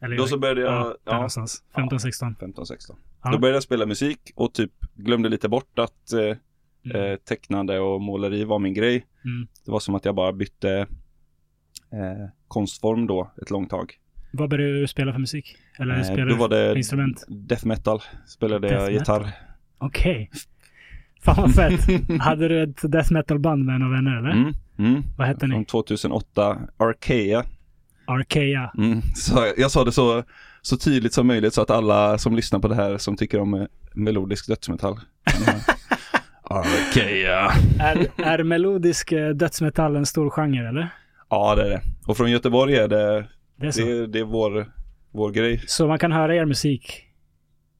eller 0.00 0.16
Då 0.16 0.26
så 0.26 0.38
började 0.38 0.60
jag, 0.60 0.72
ja, 0.72 0.96
ja, 1.04 1.12
någonstans. 1.14 1.64
15, 1.74 2.00
16. 2.00 2.34
15, 2.40 2.66
16. 2.66 2.96
Ja. 3.22 3.30
Då 3.30 3.38
började 3.38 3.56
jag 3.56 3.62
spela 3.62 3.86
musik 3.86 4.20
och 4.34 4.54
typ 4.54 4.72
glömde 4.94 5.28
lite 5.28 5.48
bort 5.48 5.78
att 5.78 6.12
eh, 6.12 6.36
Mm. 6.84 6.96
eh, 7.12 7.16
tecknande 7.16 7.78
och 7.80 8.00
måleri 8.00 8.44
var 8.44 8.58
min 8.58 8.74
grej. 8.74 9.06
Mm. 9.24 9.48
Det 9.64 9.70
var 9.70 9.80
som 9.80 9.94
att 9.94 10.04
jag 10.04 10.14
bara 10.14 10.32
bytte 10.32 10.86
eh, 11.92 12.28
konstform 12.48 13.06
då 13.06 13.30
ett 13.42 13.50
långt 13.50 13.70
tag. 13.70 13.94
Vad 14.32 14.50
började 14.50 14.80
du 14.80 14.86
spela 14.88 15.12
för 15.12 15.18
musik? 15.20 15.56
Eller 15.78 16.18
Eh, 16.30 16.38
var 16.38 16.48
du 16.48 16.56
det 16.56 16.76
instrument? 16.78 17.24
death 17.28 17.66
metal, 17.66 18.00
spelade 18.26 18.68
Death 18.68 18.82
jag 18.84 18.92
metal. 18.92 19.22
gitarr. 19.24 19.32
Okej. 19.78 20.30
Fan 21.24 21.36
vad 21.38 21.54
fett. 21.54 21.80
Hade 22.20 22.48
du 22.48 22.62
ett 22.62 22.92
death 22.92 23.12
metal-band 23.12 23.64
med 23.64 23.80
några 23.80 23.92
vänner 23.96 24.16
eller? 24.18 24.30
Mm, 24.30 24.52
mm. 24.78 25.02
Vad 25.16 25.26
hette 25.26 25.46
ni? 25.46 25.54
Från 25.54 25.64
2008, 25.64 26.58
Arkeia. 26.76 27.44
Arkeia. 28.06 28.72
Mm. 28.78 29.02
Så 29.14 29.52
jag, 29.56 29.70
sa 29.70 29.84
det 29.84 29.92
så, 29.92 30.22
så 30.62 30.76
tydligt 30.76 31.12
som 31.14 31.26
möjligt 31.26 31.54
så 31.54 31.62
att 31.62 31.70
alla 31.70 32.18
som 32.18 32.36
lyssnar 32.36 32.58
på 32.58 32.68
det 32.68 32.74
här 32.74 32.98
som 32.98 33.16
tycker 33.16 33.40
om 33.40 33.54
eh, 33.54 33.62
melodisk 33.94 34.46
dödsmetall. 34.48 35.00
Arkeia. 36.42 37.52
Är, 37.80 38.06
är 38.16 38.42
melodisk 38.44 39.12
eh, 39.12 39.28
dödsmetall 39.30 39.96
en 39.96 40.06
stor 40.06 40.30
genre 40.30 40.68
eller? 40.68 40.88
Ja 41.30 41.54
det 41.54 41.62
är 41.62 41.70
det. 41.70 41.80
Och 42.06 42.16
från 42.16 42.30
Göteborg 42.30 42.74
är 42.76 42.88
det, 42.88 43.26
Det 43.56 43.66
är 43.66 43.86
det, 43.86 44.06
det 44.06 44.18
är 44.18 44.24
vår, 44.24 44.66
vår 45.12 45.30
grej. 45.30 45.62
Så 45.66 45.86
man 45.88 45.98
kan 45.98 46.12
höra 46.12 46.36
er 46.36 46.44
musik 46.44 47.02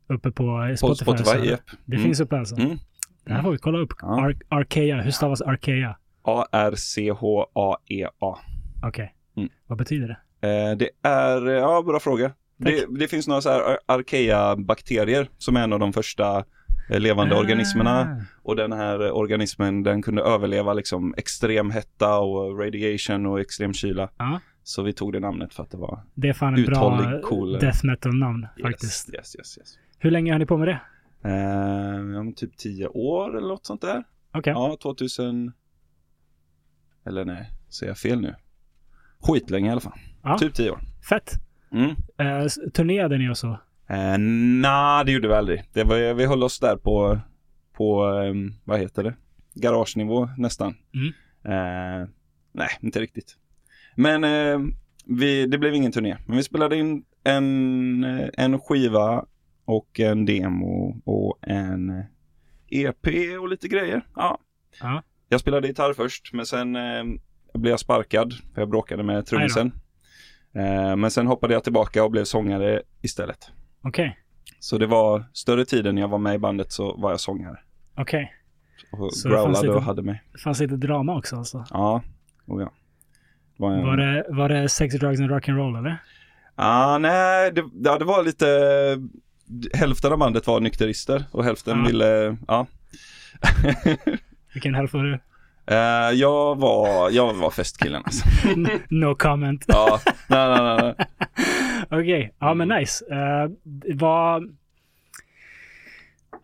uppe 0.09 0.31
på 0.31 0.63
eh, 0.63 0.71
På 0.71 0.77
Spotify? 0.77 1.05
Spotify, 1.05 1.25
så, 1.25 1.35
eller? 1.37 1.51
japp. 1.51 1.61
Det 1.85 1.97
Mm. 1.97 2.05
finns 2.07 2.21
uppe 2.21 2.39
alltså? 2.39 2.57
Mm. 2.57 2.79
Det 3.25 3.33
här 3.33 3.43
får 3.43 3.53
vi 3.53 3.59
kolla 3.59 3.79
upp. 3.79 3.93
Ja. 4.01 4.21
Ar- 4.21 4.37
Arkeia. 4.49 5.01
Hur 5.03 5.11
stavas 5.11 5.43
Arkeia? 5.43 5.97
A-R-C-H-A-E-A. 7.03 8.39
Okej. 8.83 9.15
Mm. 9.37 9.49
Vad 9.67 9.79
betyder 9.79 10.09
det? 10.41 10.49
Eh, 10.49 10.77
det 10.77 10.89
är, 11.09 11.47
ja 11.47 11.83
bra 11.83 12.01
fråga. 12.01 12.33
Det, 12.57 12.87
det 12.99 13.09
finns 13.09 13.29
några 13.29 13.41
så 13.41 13.51
här 13.51 13.61
Ar- 13.61 13.79
Arkeia-bakterier 13.87 15.29
som 15.39 15.57
är 15.57 15.61
en 15.65 15.73
av 15.73 15.79
de 15.79 15.93
första 15.93 16.45
eh, 16.91 17.01
levande 17.01 17.35
Ah. 17.37 17.39
organismerna. 17.39 18.17
Och 18.43 18.57
den 18.57 18.73
här 18.73 19.13
organismen 19.13 19.83
den 19.83 20.03
kunde 20.03 20.23
överleva 20.23 20.73
liksom 20.73 21.15
extrem 21.17 21.71
hetta 21.71 22.19
och 22.19 22.59
radiation 22.59 23.27
och 23.27 23.41
extrem 23.41 23.73
kyla. 23.75 24.09
Ja. 24.19 24.41
Så 24.63 24.83
vi 24.83 24.93
tog 24.93 25.13
det 25.13 25.21
namnet 25.21 25.55
för 25.55 25.63
att 25.63 25.71
det 25.71 25.77
var 25.77 26.01
Det 26.15 26.29
är 26.29 26.33
fan 26.33 26.55
ett 26.55 26.67
bra 26.67 27.21
cool, 27.25 27.53
death 27.59 27.85
metal-namn 27.87 28.47
faktiskt. 28.63 29.09
Yes, 29.15 29.17
yes, 29.19 29.37
yes. 29.39 29.59
yes. 29.59 29.79
Hur 29.99 30.11
länge 30.11 30.33
har 30.33 30.39
ni 30.39 30.47
på 30.47 30.57
med 30.57 30.69
det? 30.69 30.81
Eh, 31.25 32.03
men 32.03 32.35
typ 32.35 32.57
10 32.57 32.89
år 32.89 33.37
eller 33.37 33.49
något 33.49 33.67
sånt 33.67 33.81
där. 33.81 34.05
Okej. 34.35 34.53
Ja, 34.53 34.77
2000. 34.83 35.53
Eller 37.07 37.25
nej, 37.25 37.51
säger 37.69 37.91
jag 37.91 37.99
fel 37.99 38.21
nu? 38.21 38.35
Skitlänge 39.19 39.69
i 39.69 39.73
alla 39.73 39.81
fall. 39.81 39.99
Ja. 40.23 40.39
Typ 40.39 40.55
10 40.55 40.71
år. 40.71 40.81
Fett. 41.09 41.33
Mm. 41.73 41.91
Eh, 42.19 42.47
turnerade 42.73 43.19
ni 43.19 43.31
och 43.31 43.39
så? 43.39 43.49
Eh, 43.89 44.19
Nej, 44.19 45.05
det 45.05 45.13
gjorde 45.13 45.29
vi 45.29 45.35
aldrig. 45.35 45.63
Det 45.73 45.85
var, 45.85 46.15
vi 46.15 46.27
höll 46.27 46.43
oss 46.43 46.61
där 46.61 46.77
på, 46.77 47.19
på 47.73 48.05
ehm, 48.05 48.53
vad 48.65 48.81
heter 48.81 49.03
det? 49.03 49.15
Garagenivå 49.55 50.29
nästan. 50.37 50.75
Mm. 50.95 51.13
Eh, 51.45 52.09
nej, 52.53 52.69
inte 52.81 53.01
riktigt. 53.01 53.37
Men 53.97 54.25
eh, 54.25 54.59
vi, 55.07 55.47
det 55.47 55.59
blev 55.59 55.75
ingen 55.75 55.93
turné. 55.93 56.17
Men 56.27 56.37
vi 56.37 56.43
spelade 56.43 56.77
in 56.77 57.05
en, 57.25 58.05
eh, 58.05 58.29
en 58.35 58.61
skiva 58.61 59.25
och 59.77 60.01
en 60.01 60.25
demo 60.27 61.01
och 61.05 61.39
en 61.43 62.05
EP 62.69 63.07
och 63.41 63.49
lite 63.49 63.69
grejer. 63.69 64.07
Ja. 64.17 64.39
Ja. 64.81 65.03
Jag 65.29 65.41
spelade 65.41 65.69
gitarr 65.69 65.93
först, 65.93 66.33
men 66.33 66.47
sen 66.47 66.77
eh, 66.77 67.05
blev 67.55 67.71
jag 67.71 67.81
sparkad 67.81 68.33
för 68.55 68.61
jag 68.63 68.69
bråkade 68.71 69.03
med 69.03 69.27
trummisen. 69.27 69.73
Eh, 70.55 70.97
men 70.97 71.11
sen 71.11 71.27
hoppade 71.27 71.55
jag 71.55 71.65
tillbaka 71.65 72.05
och 72.05 72.11
blev 72.11 72.25
sångare 72.25 72.83
istället. 73.03 73.51
Okej. 73.83 74.19
Så 74.59 74.79
det 74.79 74.87
var 74.87 75.25
större 75.33 75.65
tiden 75.65 75.99
jag 75.99 76.09
var 76.09 76.19
med 76.19 76.35
i 76.35 76.39
bandet 76.39 76.73
så 76.73 76.97
var 76.97 77.11
jag 77.11 77.21
sångare. 77.21 77.59
Okej. 77.97 78.33
Och 78.93 79.13
Så 79.15 79.29
growlade 79.29 79.63
lite- 79.67 79.69
och 79.75 79.83
hade 79.83 80.03
mig. 80.03 80.23
Det 80.33 80.39
fanns 80.39 80.61
lite 80.61 80.77
drama 80.77 81.17
också 81.19 81.37
alltså. 81.37 81.65
Ja, 81.71 82.03
oh 82.47 82.63
ja. 82.63 82.73
Var 83.57 83.73
en... 83.73 83.83
Var 83.87 83.97
det, 83.97 84.25
var 84.29 84.49
det 84.49 84.69
sex, 84.69 84.95
drugs 84.95 85.21
and 85.21 85.31
rock'n'roll 85.31 85.79
eller? 85.79 85.99
Ah, 86.55 86.99
nej, 86.99 87.53
det, 87.53 87.65
ja, 87.85 87.99
det 87.99 88.05
var 88.05 88.25
lite... 88.25 88.47
Hälften 89.75 90.13
av 90.13 90.19
bandet 90.19 90.47
var 90.47 90.61
nykterister 90.61 91.25
och 91.31 91.45
hälften 91.45 91.79
Ja. 91.79 91.87
ville... 91.87 92.37
Ja. 92.49 92.67
Vilken 94.53 94.75
hälft 94.75 94.95
var 94.95 95.05
du? 95.05 95.19
Eh, 95.67 96.11
jag 96.21 96.59
var, 96.59 97.11
jag 97.11 97.35
var 97.35 97.51
festkillen 97.51 98.03
alltså. 98.05 98.25
no 98.89 99.15
comment. 99.15 99.65
Ja, 99.69 100.01
nej, 100.29 100.49
nej, 100.49 100.77
nej, 100.77 100.95
nej. 100.97 101.07
Okej, 102.01 102.35
ja 102.39 102.55
men 102.55 102.69
nice. 102.69 103.05
Uh, 103.05 103.51
vad... 103.95 104.57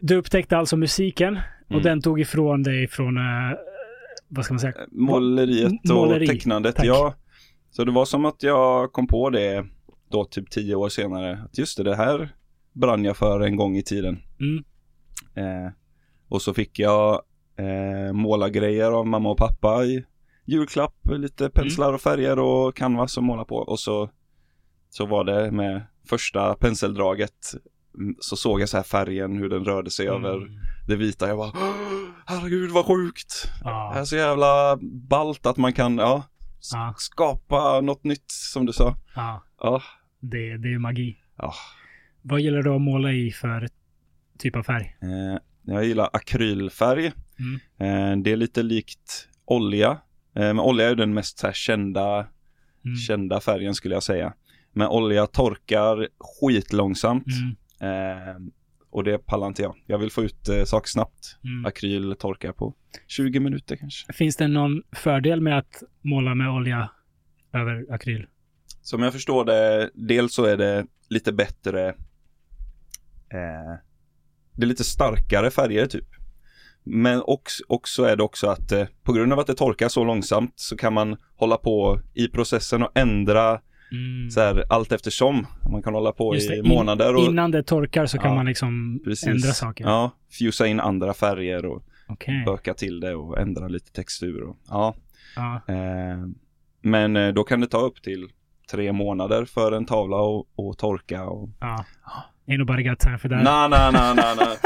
Du 0.00 0.16
upptäckte 0.16 0.56
alltså 0.56 0.76
musiken 0.76 1.38
och 1.66 1.70
Mm. 1.72 1.82
den 1.82 2.02
tog 2.02 2.20
ifrån 2.20 2.62
dig 2.62 2.88
från, 2.88 3.18
uh, 3.18 3.24
vad 4.28 4.44
ska 4.44 4.54
man 4.54 4.60
säga? 4.60 4.74
Måleriet 4.90 5.72
och 5.90 5.96
Måleri, 5.96 6.26
tecknandet, 6.26 6.76
tack. 6.76 6.86
ja. 6.86 7.14
Så 7.70 7.84
det 7.84 7.92
var 7.92 8.04
som 8.04 8.24
att 8.24 8.42
jag 8.42 8.92
kom 8.92 9.06
på 9.06 9.30
det 9.30 9.66
då 10.10 10.24
typ 10.24 10.50
tio 10.50 10.74
år 10.74 10.88
senare. 10.88 11.38
Att 11.44 11.58
just 11.58 11.76
det, 11.76 11.82
det 11.82 11.96
här 11.96 12.28
brann 12.80 13.04
jag 13.04 13.16
för 13.16 13.40
en 13.40 13.56
gång 13.56 13.76
i 13.76 13.82
tiden. 13.82 14.18
Mm. 14.40 14.64
Eh, 15.34 15.72
och 16.28 16.42
så 16.42 16.54
fick 16.54 16.78
jag 16.78 17.22
eh, 17.58 18.12
måla 18.12 18.48
grejer 18.48 18.90
av 18.92 19.06
mamma 19.06 19.30
och 19.30 19.38
pappa 19.38 19.84
i 19.84 20.04
julklapp, 20.44 20.94
lite 21.10 21.50
penslar 21.50 21.92
och 21.92 22.00
färger 22.00 22.38
och 22.38 22.76
canvas 22.76 23.18
att 23.18 23.24
måla 23.24 23.44
på. 23.44 23.56
Och 23.56 23.80
så, 23.80 24.10
så 24.90 25.06
var 25.06 25.24
det 25.24 25.50
med 25.50 25.82
första 26.08 26.54
penseldraget 26.54 27.52
mm, 27.98 28.16
så 28.20 28.36
såg 28.36 28.60
jag 28.60 28.68
så 28.68 28.76
här 28.76 28.84
färgen, 28.84 29.36
hur 29.36 29.48
den 29.48 29.64
rörde 29.64 29.90
sig 29.90 30.08
över 30.08 30.36
Mm. 30.36 30.48
det 30.86 30.96
vita. 30.96 31.28
Jag 31.28 31.36
bara, 31.38 31.48
"Åh, 31.54 32.08
herregud 32.26 32.70
vad 32.70 32.86
sjukt. 32.86 33.44
Det 33.62 33.68
Ja, 33.70 33.94
är 33.94 34.04
så 34.04 34.16
jävla 34.16 34.78
ballt 35.08 35.46
att 35.46 35.56
man 35.56 35.72
kan, 35.72 35.98
ja, 35.98 36.22
Ja. 36.72 36.94
skapa 36.98 37.80
något 37.80 38.04
nytt 38.04 38.30
som 38.30 38.66
du 38.66 38.72
sa. 38.72 38.94
ja, 39.14 39.42
Ja, 39.60 39.82
det, 40.20 40.56
det 40.58 40.74
är 40.74 40.78
magi. 40.78 41.16
ja. 41.38 41.54
Vad 42.22 42.40
gillar 42.40 42.62
du 42.62 42.70
att 42.70 42.80
måla 42.80 43.12
i 43.12 43.30
för 43.30 43.68
typ 44.38 44.56
av 44.56 44.62
färg? 44.62 44.96
Eh, 45.02 45.38
jag 45.74 45.84
gillar 45.84 46.10
akrylfärg. 46.12 47.12
Mm. 47.38 48.14
Eh, 48.16 48.22
det 48.22 48.32
är 48.32 48.36
lite 48.36 48.62
likt 48.62 49.28
olja. 49.44 49.90
Eh, 50.34 50.42
men 50.42 50.60
olja 50.60 50.88
är 50.88 50.94
den 50.94 51.14
mest 51.14 51.42
här, 51.42 51.52
kända, 51.52 52.26
Mm. 52.84 52.96
kända 52.96 53.40
färgen 53.40 53.74
skulle 53.74 53.94
jag 53.94 54.02
säga. 54.02 54.32
Men 54.72 54.88
olja 54.88 55.26
torkar 55.26 56.08
skitlångsamt. 56.18 57.26
Mm. 57.80 58.18
Eh, 58.28 58.36
och 58.90 59.04
det 59.04 59.18
pallar 59.18 59.46
inte 59.46 59.62
jag. 59.62 59.74
Jag 59.86 59.98
vill 59.98 60.10
få 60.10 60.22
ut 60.24 60.48
eh, 60.48 60.64
saker 60.64 60.88
snabbt. 60.88 61.38
Mm. 61.44 61.64
Akryl 61.66 62.16
torkar 62.18 62.52
på 62.52 62.74
20 63.06 63.40
minuter 63.40 63.76
kanske. 63.76 64.12
Finns 64.12 64.36
det 64.36 64.48
någon 64.48 64.82
fördel 64.92 65.40
med 65.40 65.58
att 65.58 65.82
måla 66.02 66.34
med 66.34 66.50
olja 66.50 66.90
över 67.52 67.86
akryl? 67.90 68.26
Som 68.82 69.02
jag 69.02 69.12
förstår 69.12 69.44
det, 69.44 69.90
dels 69.94 70.34
så 70.34 70.44
är 70.44 70.56
det 70.56 70.86
lite 71.08 71.32
bättre 71.32 71.94
eh, 73.30 73.78
Det 74.52 74.62
är 74.62 74.66
lite 74.66 74.84
starkare 74.84 75.50
färger 75.50 75.86
typ. 75.86 76.04
Men 76.84 77.22
också, 77.26 77.64
också 77.68 78.04
är 78.04 78.16
det 78.16 78.22
också 78.22 78.46
att 78.46 78.72
eh, 78.72 78.84
på 79.02 79.12
grund 79.12 79.32
av 79.32 79.38
att 79.38 79.46
det 79.46 79.54
torkar 79.54 79.88
så 79.88 80.04
långsamt 80.04 80.52
så 80.56 80.76
kan 80.76 80.92
man 80.92 81.16
hålla 81.36 81.56
på 81.56 82.00
i 82.14 82.28
processen 82.28 82.82
och 82.82 82.90
ändra 82.94 83.60
Mm. 83.92 84.30
så 84.30 84.40
här 84.40 84.64
allt 84.70 84.92
eftersom. 84.92 85.46
Man 85.72 85.82
kan 85.82 85.94
hålla 85.94 86.12
på 86.12 86.32
det, 86.34 86.56
i 86.56 86.62
månader 86.62 87.14
och 87.16 87.22
Innan 87.22 87.50
det 87.50 87.62
torkar 87.62 88.06
så 88.06 88.18
kan 88.18 88.30
Ja, 88.30 88.34
man 88.36 88.46
liksom 88.46 89.00
precis. 89.04 89.28
ändra 89.28 89.52
saker. 89.52 89.84
Ja, 89.84 90.10
fusa 90.38 90.66
in 90.66 90.80
andra 90.80 91.14
färger 91.14 91.66
och 91.66 91.82
Okej. 92.08 92.42
böka 92.46 92.74
till 92.74 93.00
det 93.00 93.14
och 93.14 93.38
ändra 93.38 93.68
lite 93.68 93.92
textur 93.92 94.42
och 94.42 94.56
ja. 94.68 94.94
Ja. 95.36 95.60
Eh, 95.74 96.18
men 96.82 97.16
eh, 97.16 97.28
då 97.34 97.44
kan 97.44 97.60
det 97.60 97.66
ta 97.66 97.78
upp 97.80 98.02
till 98.02 98.28
tre 98.70 98.92
månader 98.92 99.44
för 99.44 99.72
en 99.72 99.86
tavla 99.86 100.16
och 100.56 100.78
torka 100.78 101.24
och 101.24 101.48
ja. 101.60 101.84
Ain't 102.48 102.58
nobody 102.58 102.82
got 102.82 102.98
time 102.98 103.18
for 103.18 103.28
that. 103.28 103.42
Nej, 103.44 103.68
nej, 103.68 103.92
nej, 103.92 104.14
nej, 104.16 104.34
nej. 104.38 104.56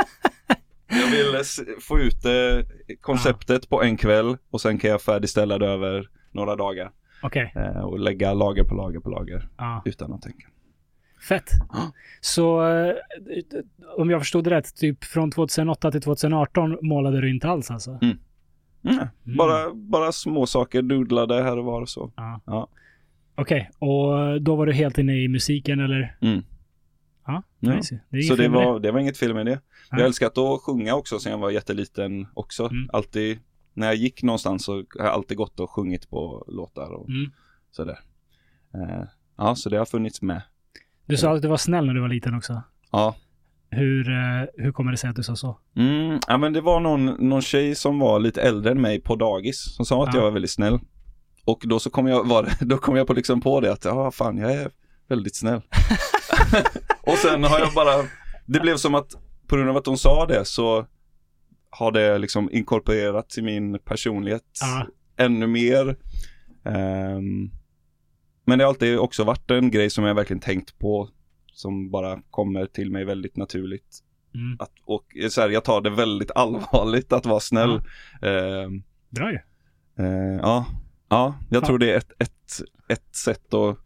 Jag 0.89 1.07
vill 1.11 1.43
få 1.81 1.99
ut 2.01 2.25
eh, 2.25 2.97
konceptet 3.01 3.69
på 3.69 3.83
en 3.83 3.97
kväll 3.97 4.37
och 4.51 4.61
sen 4.61 4.79
kan 4.79 4.91
jag 4.91 5.03
färdigställa 5.03 5.59
det 5.59 5.67
över 5.67 6.09
några 6.31 6.57
dagar. 6.57 6.91
Okej. 7.23 7.53
Eh, 7.57 7.81
och 7.81 7.99
lägga 7.99 8.33
lager 8.35 8.65
på 8.65 8.75
lager 8.75 9.01
på 9.01 9.11
lager 9.11 9.49
Ja. 9.59 9.83
utan 9.85 10.13
att 10.13 10.23
tänka. 10.23 10.47
Fett. 11.29 11.51
Ja. 11.73 11.93
Så 12.21 12.67
eh, 12.69 12.95
om 13.99 14.11
jag 14.11 14.21
förstod 14.21 14.45
det 14.45 14.51
rätt, 14.51 14.77
typ 14.77 15.05
från 15.05 15.31
2008 15.31 15.91
till 15.91 16.03
2018 16.03 16.79
målade 16.83 17.21
du 17.21 17.31
inte 17.31 17.49
alls 17.49 17.71
alltså? 17.71 17.99
Mm, 18.03 18.19
Mm. 18.85 19.07
Bara, 19.39 19.75
bara 19.75 20.13
små 20.13 20.47
saker, 20.47 20.83
doodlade 20.83 21.43
här 21.43 21.59
och 21.59 21.65
var 21.65 21.81
och 21.81 21.89
så. 21.89 22.13
Ja. 22.17 22.41
Ja. 22.47 22.69
Okej, 23.35 23.71
och 23.79 24.43
då 24.43 24.57
var 24.57 24.67
du 24.67 24.73
helt 24.73 24.99
inne 24.99 25.15
i 25.23 25.29
musiken 25.29 25.81
eller? 25.81 26.17
Mm. 26.21 26.43
Ja, 27.27 27.43
Ja. 27.61 27.81
Det 28.11 28.23
Så 28.23 28.37
det 28.37 28.49
var, 28.49 28.81
det 28.81 28.91
var 28.93 29.01
inget 29.01 29.19
fel 29.19 29.35
med 29.35 29.47
det. 29.47 29.61
Jag 29.91 30.01
Ja. 30.01 30.05
älskat 30.05 30.39
att 30.39 30.61
sjunga 30.61 30.95
också 30.95 31.19
sen 31.19 31.33
jag 31.33 31.39
var 31.39 31.51
jätteliten 31.51 32.27
också. 32.35 32.65
Mm. 32.67 32.91
Alltid, 32.93 33.39
när 33.75 33.87
jag 33.87 33.97
gick 33.97 34.23
någonstans 34.23 34.65
så 34.65 34.73
har 34.75 34.85
jag 34.95 35.07
alltid 35.07 35.37
gått 35.37 35.61
och 35.61 35.71
sjungit 35.71 36.11
på 36.11 36.45
låtar 36.49 36.91
och 36.93 37.09
Mm. 37.09 37.31
sådär. 37.71 37.99
Eh, 38.75 39.05
ja, 39.39 39.55
så 39.55 39.69
det 39.69 39.77
har 39.79 39.85
funnits 39.87 40.23
med. 40.23 40.43
Du 41.07 41.17
sa 41.17 41.35
att 41.37 41.43
du 41.43 41.49
var 41.49 41.57
snäll 41.57 41.87
när 41.87 41.95
du 41.95 42.01
var 42.01 42.09
liten 42.09 42.35
också. 42.35 42.63
Ja, 42.93 43.17
Hur, 43.75 44.11
eh, 44.11 44.45
hur 44.55 44.73
kommer 44.73 44.91
det 44.91 44.97
sig 44.97 45.11
att 45.11 45.17
du 45.17 45.23
sa 45.23 45.37
så? 45.37 45.59
Mm, 45.77 46.19
ja 46.29 46.39
men 46.39 46.53
det 46.53 46.61
var 46.61 46.81
någon, 46.81 47.05
någon 47.29 47.43
tjej 47.43 47.75
som 47.75 47.99
var 47.99 48.21
lite 48.21 48.43
äldre 48.43 48.71
än 48.73 48.81
mig 48.81 49.01
på 49.01 49.17
dagis 49.17 49.75
som 49.77 49.85
sa 49.87 50.03
att 50.05 50.15
Ja. 50.15 50.19
jag 50.21 50.25
var 50.25 50.31
väldigt 50.31 50.51
snäll. 50.51 50.79
Och 51.45 51.63
då 51.67 51.79
så 51.79 51.91
kom 51.91 52.07
jag, 52.07 52.29
var, 52.29 52.49
då 52.65 52.79
kom 52.79 52.97
jag 52.97 53.07
på 53.07 53.13
liksom 53.13 53.41
på 53.41 53.61
det 53.61 53.73
att 53.73 53.85
ja 53.85 54.11
fan 54.11 54.39
jag 54.39 54.53
är 54.53 54.71
väldigt 55.09 55.37
snäll. 55.37 55.61
och 57.03 57.15
sen 57.19 57.45
har 57.45 57.59
jag 57.59 57.75
bara, 57.75 58.05
det 58.47 58.61
blev 58.61 58.77
som 58.77 58.95
att 58.95 59.13
på 59.47 59.57
grund 59.57 59.71
av 59.71 59.77
att 59.77 59.87
hon 59.87 59.99
sa 59.99 60.27
det 60.27 60.45
så 60.45 60.87
har 61.71 61.93
det 61.93 62.19
liksom 62.19 62.49
inkorporerats 62.53 63.39
i 63.39 63.43
min 63.43 63.79
personlighet 63.79 64.43
Ja. 64.61 64.87
ännu 65.25 65.47
mer. 65.47 65.97
Ehm, 66.65 67.51
men 68.45 68.59
det 68.59 68.65
har 68.65 68.69
alltid 68.69 68.99
också 68.99 69.25
varit 69.25 69.51
en 69.51 69.71
grej 69.71 69.91
som 69.91 70.05
jag 70.05 70.15
verkligen 70.15 70.41
tänkt 70.41 70.79
på 70.79 71.09
som 71.53 71.91
bara 71.91 72.19
kommer 72.31 72.67
till 72.67 72.91
mig 72.91 73.05
väldigt 73.05 73.37
naturligt. 73.37 73.99
Mm. 74.35 74.57
Att, 74.61 74.73
och 74.85 75.05
så 75.31 75.41
här, 75.41 75.49
jag 75.51 75.65
tar 75.65 75.81
det 75.81 75.91
väldigt 75.91 76.31
allvarligt 76.31 77.13
att 77.13 77.27
vara 77.27 77.41
snäll. 77.41 77.81
Ehm, 78.23 78.83
Bra 79.11 79.31
ju. 79.33 79.39
eh, 79.99 80.37
ja, 80.43 80.67
ja, 81.09 81.35
jag 81.51 81.61
Fan. 81.61 81.67
tror 81.67 81.79
det 81.79 81.93
är 81.93 81.97
ett, 81.97 82.13
ett, 82.19 82.61
ett 82.89 83.17
sätt 83.17 83.55
att 83.55 83.79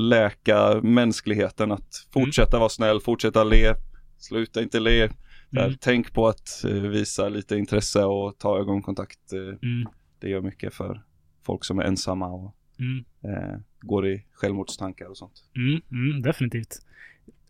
läka 0.00 0.80
mänskligheten. 0.82 1.72
Att 1.72 2.06
fortsätta 2.12 2.58
vara 2.58 2.68
snäll, 2.68 3.00
fortsätta 3.00 3.44
le, 3.44 3.74
sluta 4.18 4.62
inte 4.62 4.80
le. 4.80 5.08
Mm. 5.56 5.74
Tänk 5.80 6.12
på 6.12 6.28
att 6.28 6.64
eh, 6.64 6.72
visa 6.72 7.28
lite 7.28 7.56
intresse 7.56 8.04
och 8.04 8.38
ta 8.38 8.58
ögonkontakt. 8.58 9.32
Eh, 9.32 9.38
Mm. 9.68 9.88
det 10.20 10.28
gör 10.28 10.40
mycket 10.40 10.74
för 10.74 11.02
folk 11.46 11.64
som 11.64 11.78
är 11.78 11.82
ensamma 11.84 12.26
och 12.28 12.54
Mm. 12.78 13.04
eh, 13.24 13.58
går 13.80 14.08
i 14.08 14.24
självmordstankar 14.32 15.06
och 15.06 15.16
sånt. 15.16 15.44
Mm, 15.56 15.80
mm, 15.90 16.22
definitivt. 16.22 16.76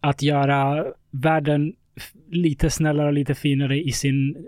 Att 0.01 0.23
göra 0.23 0.87
världen 1.11 1.73
lite 2.31 2.71
snällare 2.71 3.07
och 3.07 3.13
lite 3.13 3.35
finare 3.35 3.81
i 3.83 3.93
sin 3.93 4.37
eh, 4.37 4.43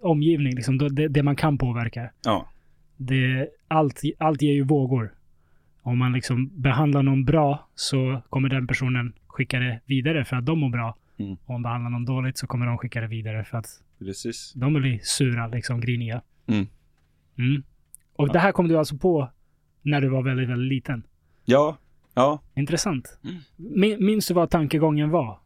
omgivning, 0.00 0.54
liksom 0.54 0.78
det, 0.78 1.08
det 1.08 1.22
man 1.22 1.36
kan 1.36 1.58
påverka. 1.58 2.10
Ja, 2.24 2.48
Det, 2.96 3.48
allt, 3.68 4.00
allt 4.18 4.42
ger 4.42 4.52
ju 4.52 4.62
vågor. 4.64 5.14
Om 5.86 5.98
man 5.98 6.12
liksom 6.12 6.50
behandlar 6.62 7.02
någon 7.02 7.24
bra 7.24 7.68
så 7.74 8.22
kommer 8.30 8.48
den 8.48 8.66
personen 8.66 9.12
skicka 9.26 9.58
det 9.58 9.80
vidare 9.86 10.24
för 10.24 10.36
att 10.36 10.46
de 10.46 10.58
mår 10.58 10.70
bra. 10.70 10.96
Mm. 11.18 11.30
Om 11.32 11.38
man 11.54 11.62
behandlar 11.62 11.90
någon 11.90 12.04
dåligt 12.04 12.38
så 12.38 12.46
kommer 12.46 12.66
de 12.66 12.78
skicka 12.78 13.00
det 13.00 13.06
vidare 13.06 13.44
för 13.44 13.58
att 13.58 13.66
precis. 13.98 14.52
de 14.52 14.72
blir 14.74 14.98
sura, 15.02 15.46
liksom 15.46 15.80
griniga. 15.80 16.22
Mm. 16.46 16.66
Mm. 17.38 17.62
Och 18.16 18.28
Ja. 18.28 18.32
det 18.32 18.38
här 18.38 18.52
kom 18.52 18.68
du 18.68 18.78
alltså 18.78 18.96
på 18.96 19.30
när 19.82 20.00
du 20.00 20.08
var 20.08 20.22
väldigt, 20.22 20.48
väldigt 20.48 20.68
liten. 20.72 21.02
Ja, 21.44 21.76
ja. 22.14 22.40
Intressant. 22.54 23.18
Mm. 23.24 23.36
Min, 23.56 24.04
minns 24.06 24.28
du 24.28 24.34
vad 24.34 24.50
tankegången 24.50 25.10
var? 25.10 25.38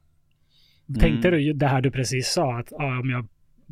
Tänkte 1.00 1.28
Mm. 1.28 1.40
du 1.40 1.52
det 1.52 1.66
här 1.66 1.80
du 1.80 1.90
precis 1.90 2.28
sa, 2.32 2.58
att 2.58 2.72
ah, 2.72 2.98
om 3.00 3.10
jag 3.10 3.26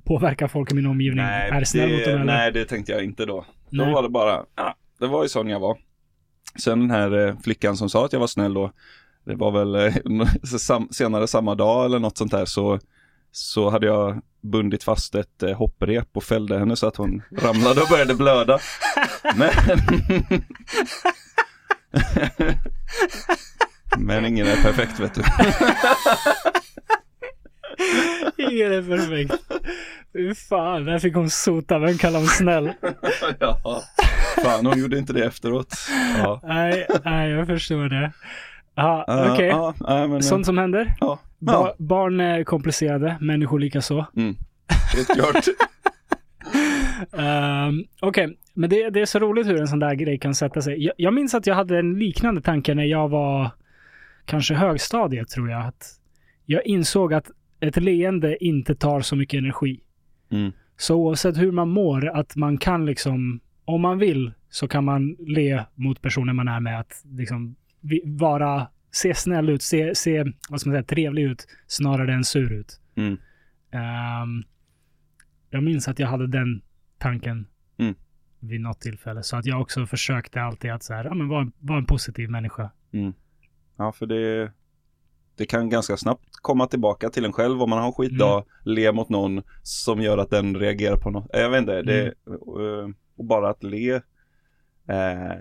påverkar 0.04 0.48
folk 0.48 0.72
i 0.72 0.74
min 0.74 0.87
omgivning, 0.87 1.24
är 1.24 1.64
snäll 1.64 1.90
mot 1.90 2.04
dem 2.04 2.14
det, 2.14 2.20
eller? 2.20 2.24
nej, 2.24 2.52
det 2.52 2.64
tänkte 2.64 2.92
jag 2.92 3.04
inte 3.04 3.26
då. 3.26 3.44
Då 3.70 3.85
Nej. 3.85 3.92
var 3.94 4.02
det 4.02 4.09
bara, 4.09 4.44
ja, 4.57 4.74
det 4.98 5.07
var 5.07 5.22
ju 5.22 5.28
sån 5.28 5.48
jag 5.48 5.61
var. 5.61 5.78
Sen 6.56 6.80
den 6.80 6.90
här 6.90 7.26
eh, 7.26 7.38
flickan 7.44 7.76
som 7.76 7.90
sa 7.90 8.04
att 8.04 8.12
jag 8.12 8.20
var 8.20 8.26
snäll 8.26 8.54
då, 8.54 8.72
det 9.24 9.34
var 9.34 9.50
väl 9.50 9.74
eh, 9.74 9.94
senare 10.90 11.26
samma 11.26 11.54
dag 11.54 11.84
eller 11.84 11.98
något 11.98 12.18
sånt 12.18 12.30
där 12.30 12.44
så, 12.44 12.78
så 13.32 13.70
hade 13.70 13.87
jag 13.87 14.22
bundit 14.40 14.84
fast 14.84 15.14
ett 15.14 15.42
eh, 15.42 15.56
hopprep 15.56 16.08
och 16.12 16.24
fällde 16.24 16.58
henne 16.58 16.76
så 16.76 16.87
att 16.87 16.96
hon 16.96 17.22
ramlade 17.30 17.82
och 17.82 17.88
började 17.88 18.14
blöda. 18.14 18.58
Men, 19.37 19.50
Men 23.98 24.24
ingen 24.24 24.46
är 24.46 24.62
perfekt 24.62 25.00
vet 25.00 25.14
du. 25.14 25.22
Ingen 28.37 28.72
är 28.72 28.82
perfekt. 28.82 29.34
Fan, 30.48 30.84
där 30.84 30.98
fick 30.98 31.14
hon 31.14 31.30
sota. 31.30 31.78
Vem 31.78 31.98
kallar 31.98 32.18
hon 32.18 32.28
snäll? 32.28 32.72
ja. 33.38 33.82
Fan, 34.44 34.66
hon 34.66 34.78
gjorde 34.78 34.98
inte 34.98 35.12
det 35.12 35.24
efteråt. 35.24 35.74
Ja. 36.18 36.40
nej, 36.42 36.86
nej, 37.04 37.30
jag 37.30 37.46
förstår 37.46 37.88
det. 37.88 38.12
Ja, 38.74 39.04
okej. 39.32 39.46
ja, 39.48 39.74
nej, 39.80 40.08
men, 40.08 40.22
Sånt 40.22 40.46
som 40.46 40.58
händer. 40.58 40.94
Ba- 41.38 41.74
barn 41.78 42.20
är 42.20 42.44
komplicerade, 42.44 43.16
människor 43.20 43.58
lika 43.58 43.80
så. 43.82 44.06
Mm. 44.16 44.36
Helt 44.94 45.08
klart. 45.08 45.44
Um, 47.12 47.84
Okej, 48.00 48.38
men 48.54 48.70
det, 48.70 48.90
det 48.90 49.00
är 49.00 49.06
så 49.06 49.18
roligt 49.18 49.46
hur 49.46 49.60
en 49.60 49.68
sån 49.68 49.78
där 49.78 49.94
grej 49.94 50.18
kan 50.18 50.34
sätta 50.34 50.62
sig. 50.62 50.84
Jag, 50.84 50.94
jag 50.96 51.14
minns 51.14 51.34
att 51.34 51.46
jag 51.46 51.54
hade 51.54 51.78
en 51.78 51.98
liknande 51.98 52.40
tanke 52.40 52.74
när 52.74 52.84
jag 52.84 53.08
var 53.08 53.50
kanske 54.24 54.54
högstadiet 54.54 55.28
tror 55.28 55.50
jag. 55.50 55.66
Att 55.66 55.84
jag 56.46 56.66
insåg 56.66 57.14
att 57.14 57.30
ett 57.60 57.76
leende 57.76 58.44
inte 58.44 58.74
tar 58.74 59.00
så 59.00 59.16
mycket 59.16 59.38
energi. 59.38 59.80
Mm. 60.30 60.52
Så 60.76 60.94
oavsett 60.96 61.36
hur 61.36 61.52
man 61.52 61.68
mår, 61.68 62.08
att 62.08 62.36
man 62.36 62.58
kan 62.58 62.86
liksom, 62.86 63.40
om 63.64 63.80
man 63.80 63.98
vill, 63.98 64.32
så 64.50 64.68
kan 64.68 64.84
man 64.84 65.16
le 65.18 65.64
mot 65.74 66.02
personen 66.02 66.36
man 66.36 66.48
är 66.48 66.60
med. 66.60 66.80
Att 66.80 67.04
liksom 67.04 67.56
vara, 68.04 68.68
se 68.90 69.14
snäll 69.14 69.48
ut, 69.48 69.62
se, 69.62 69.94
se 69.94 70.24
vad 70.48 70.60
ska 70.60 70.70
man 70.70 70.74
säga, 70.74 70.82
trevlig 70.82 71.22
ut, 71.22 71.46
snarare 71.66 72.14
än 72.14 72.24
sur 72.24 72.52
ut. 72.52 72.80
Mm. 72.94 73.16
Ehm, 73.70 74.44
jag 75.50 75.62
minns 75.62 75.88
att 75.88 75.98
jag 75.98 76.08
hade 76.08 76.26
den 76.26 76.62
tanken 76.98 77.46
Mm. 77.78 77.94
vid 78.40 78.60
något 78.60 78.80
tillfälle. 78.80 79.22
Så 79.22 79.36
att 79.36 79.46
jag 79.46 79.60
också 79.60 79.86
försökte 79.86 80.42
alltid 80.42 80.70
att 80.70 80.82
så 80.82 80.94
här, 80.94 81.04
ja, 81.04 81.14
men 81.14 81.28
vara, 81.28 81.50
vara 81.58 81.78
en 81.78 81.84
positiv 81.86 82.30
människa. 82.30 82.70
Ja, 83.76 83.92
för 83.92 84.06
det, 84.06 84.52
det 85.38 85.46
kan 85.46 85.68
ganska 85.68 85.96
snabbt 85.96 86.37
komma 86.42 86.66
tillbaka 86.66 87.11
till 87.11 87.24
en 87.24 87.33
själv 87.33 87.62
om 87.62 87.70
man 87.70 87.79
har 87.79 87.87
en 87.87 87.92
skitdag, 87.92 88.44
le 88.64 88.92
mot 88.92 89.09
någon 89.09 89.42
som 89.62 90.03
gör 90.03 90.18
att 90.18 90.31
den 90.31 90.57
reagerar 90.57 90.96
på 90.96 91.11
något. 91.11 91.27
Jag 91.33 91.51
vet 91.51 91.61
inte, 91.61 91.83
det, 91.83 92.07
eh, 92.07 92.88
och 93.16 93.24
bara 93.24 93.51
att 93.51 93.62
le 93.62 93.94
eh, 94.88 95.37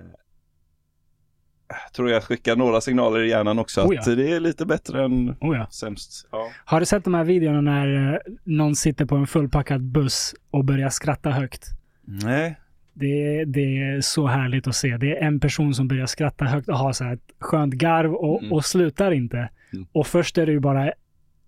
tror 1.96 2.10
jag 2.10 2.24
skickar 2.24 2.56
några 2.56 2.82
signaler 2.82 3.24
i 3.24 3.30
hjärnan 3.30 3.60
också 3.60 3.82
Oh 3.82 3.96
ja. 3.96 4.00
att 4.00 4.06
det 4.18 4.32
är 4.32 4.40
lite 4.40 4.66
bättre 4.66 5.04
än 5.04 5.30
Oh 5.30 5.58
ja. 5.58 5.68
sämst. 5.72 6.28
Ja. 6.32 6.52
Har 6.66 6.80
du 6.80 6.86
sett 6.86 7.04
de 7.04 7.14
här 7.14 7.24
videorna 7.24 7.62
när 7.62 8.14
eh, 8.14 8.20
någon 8.44 8.76
sitter 8.76 9.06
på 9.06 9.16
en 9.16 9.28
fullpackad 9.28 9.82
buss 9.82 10.36
och 10.52 10.66
börjar 10.66 10.90
skratta 10.90 11.30
högt? 11.30 11.64
Nej. 12.02 12.60
Det, 13.00 13.46
det 13.46 13.82
är 13.82 14.02
så 14.02 14.28
härligt 14.28 14.68
att 14.68 14.76
se. 14.76 14.98
Det 14.98 15.18
är 15.18 15.28
en 15.28 15.40
person 15.40 15.74
som 15.74 15.88
börjar 15.88 16.06
skratta 16.06 16.46
högt 16.46 16.70
och 16.70 16.78
har 16.78 16.94
så 16.94 17.04
här 17.04 17.14
ett 17.14 17.32
skönt 17.40 17.74
garv 17.74 18.14
och, 18.14 18.40
Mm. 18.42 18.54
och 18.54 18.66
slutar 18.66 19.12
inte. 19.12 19.50
Mm. 19.74 19.86
Och 19.92 20.08
först 20.08 20.38
är 20.38 20.46
det 20.46 20.52
ju 20.52 20.60
bara 20.60 20.92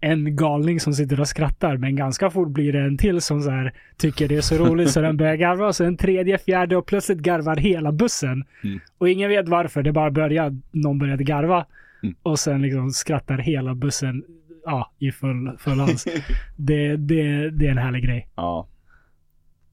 en 0.02 0.36
galning 0.36 0.80
som 0.80 0.94
sitter 0.94 1.20
och 1.20 1.28
skrattar, 1.28 1.78
men 1.78 1.96
ganska 1.96 2.30
fort 2.30 2.48
blir 2.50 2.74
det 2.74 2.80
en 2.80 2.98
till 2.98 3.22
som 3.22 3.42
så 3.42 3.50
här 3.50 3.74
tycker 3.98 4.28
det 4.28 4.36
är 4.36 4.42
så 4.42 4.56
roligt 4.56 4.92
så 4.92 5.02
den 5.02 5.18
börjar 5.18 5.36
garva. 5.36 5.68
Och 5.68 5.76
så 5.76 5.84
en 5.84 5.98
tredje, 5.98 6.38
fjärde 6.38 6.78
och 6.78 6.86
plötsligt 6.86 7.20
garvar 7.20 7.56
hela 7.56 7.92
bussen. 7.92 8.44
Mm. 8.64 8.80
Och 8.98 9.10
ingen 9.10 9.30
vet 9.30 9.50
varför, 9.50 9.84
det 9.84 9.92
bara 9.92 10.12
börjar, 10.12 10.58
någon 10.72 11.00
började 11.00 11.24
garva. 11.24 11.66
Mm. 12.04 12.16
Och 12.24 12.40
sen 12.40 12.62
liksom 12.62 12.90
skrattar 12.92 13.38
hela 13.38 13.76
bussen 13.76 14.24
ja, 14.66 14.92
i 15.00 15.12
full, 15.12 15.52
full 15.60 15.80
hals. 15.80 16.06
det, 16.56 16.96
det, 16.98 17.50
det 17.50 17.68
är 17.68 17.72
en 17.72 17.78
härlig 17.78 18.04
grej. 18.04 18.28
ja. 18.36 18.68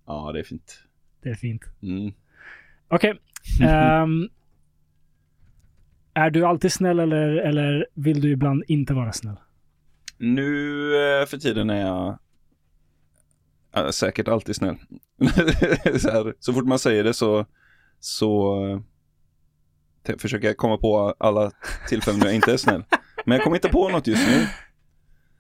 Ja, 0.08 0.30
det 0.32 0.38
är 0.38 0.44
fint. 0.44 0.82
Det 1.26 1.30
är 1.30 1.34
fint. 1.34 1.62
Mm. 1.82 2.12
Okej. 2.88 3.20
ehm, 3.62 4.28
är 6.14 6.30
du 6.30 6.46
alltid 6.46 6.72
snäll 6.72 7.00
eller, 7.00 7.28
eller 7.28 7.86
vill 7.94 8.20
du 8.20 8.30
ibland 8.30 8.64
inte 8.68 8.94
vara 8.94 9.12
snäll? 9.12 9.36
Nu 10.18 10.40
eh, 10.94 11.26
för 11.26 11.38
tiden 11.38 11.70
är 11.70 11.80
jag 11.80 12.18
ja, 13.72 13.92
säkert 13.92 14.28
alltid 14.28 14.56
snäll. 14.56 14.76
så, 15.98 16.10
här, 16.10 16.34
så 16.40 16.52
fort 16.52 16.66
man 16.66 16.78
säger 16.78 17.04
det 17.04 17.14
så, 17.14 17.46
så 18.00 18.60
eh, 20.08 20.16
försöker 20.18 20.46
jag 20.46 20.56
komma 20.56 20.76
på 20.76 21.14
alla 21.18 21.52
tillfällen 21.88 22.20
när 22.20 22.26
jag 22.26 22.34
inte 22.34 22.52
är 22.52 22.56
snäll. 22.56 22.84
Men 23.24 23.36
jag 23.36 23.44
kommer 23.44 23.56
inte 23.56 23.68
på 23.68 23.88
något 23.88 24.06
just 24.06 24.28
nu. 24.28 24.46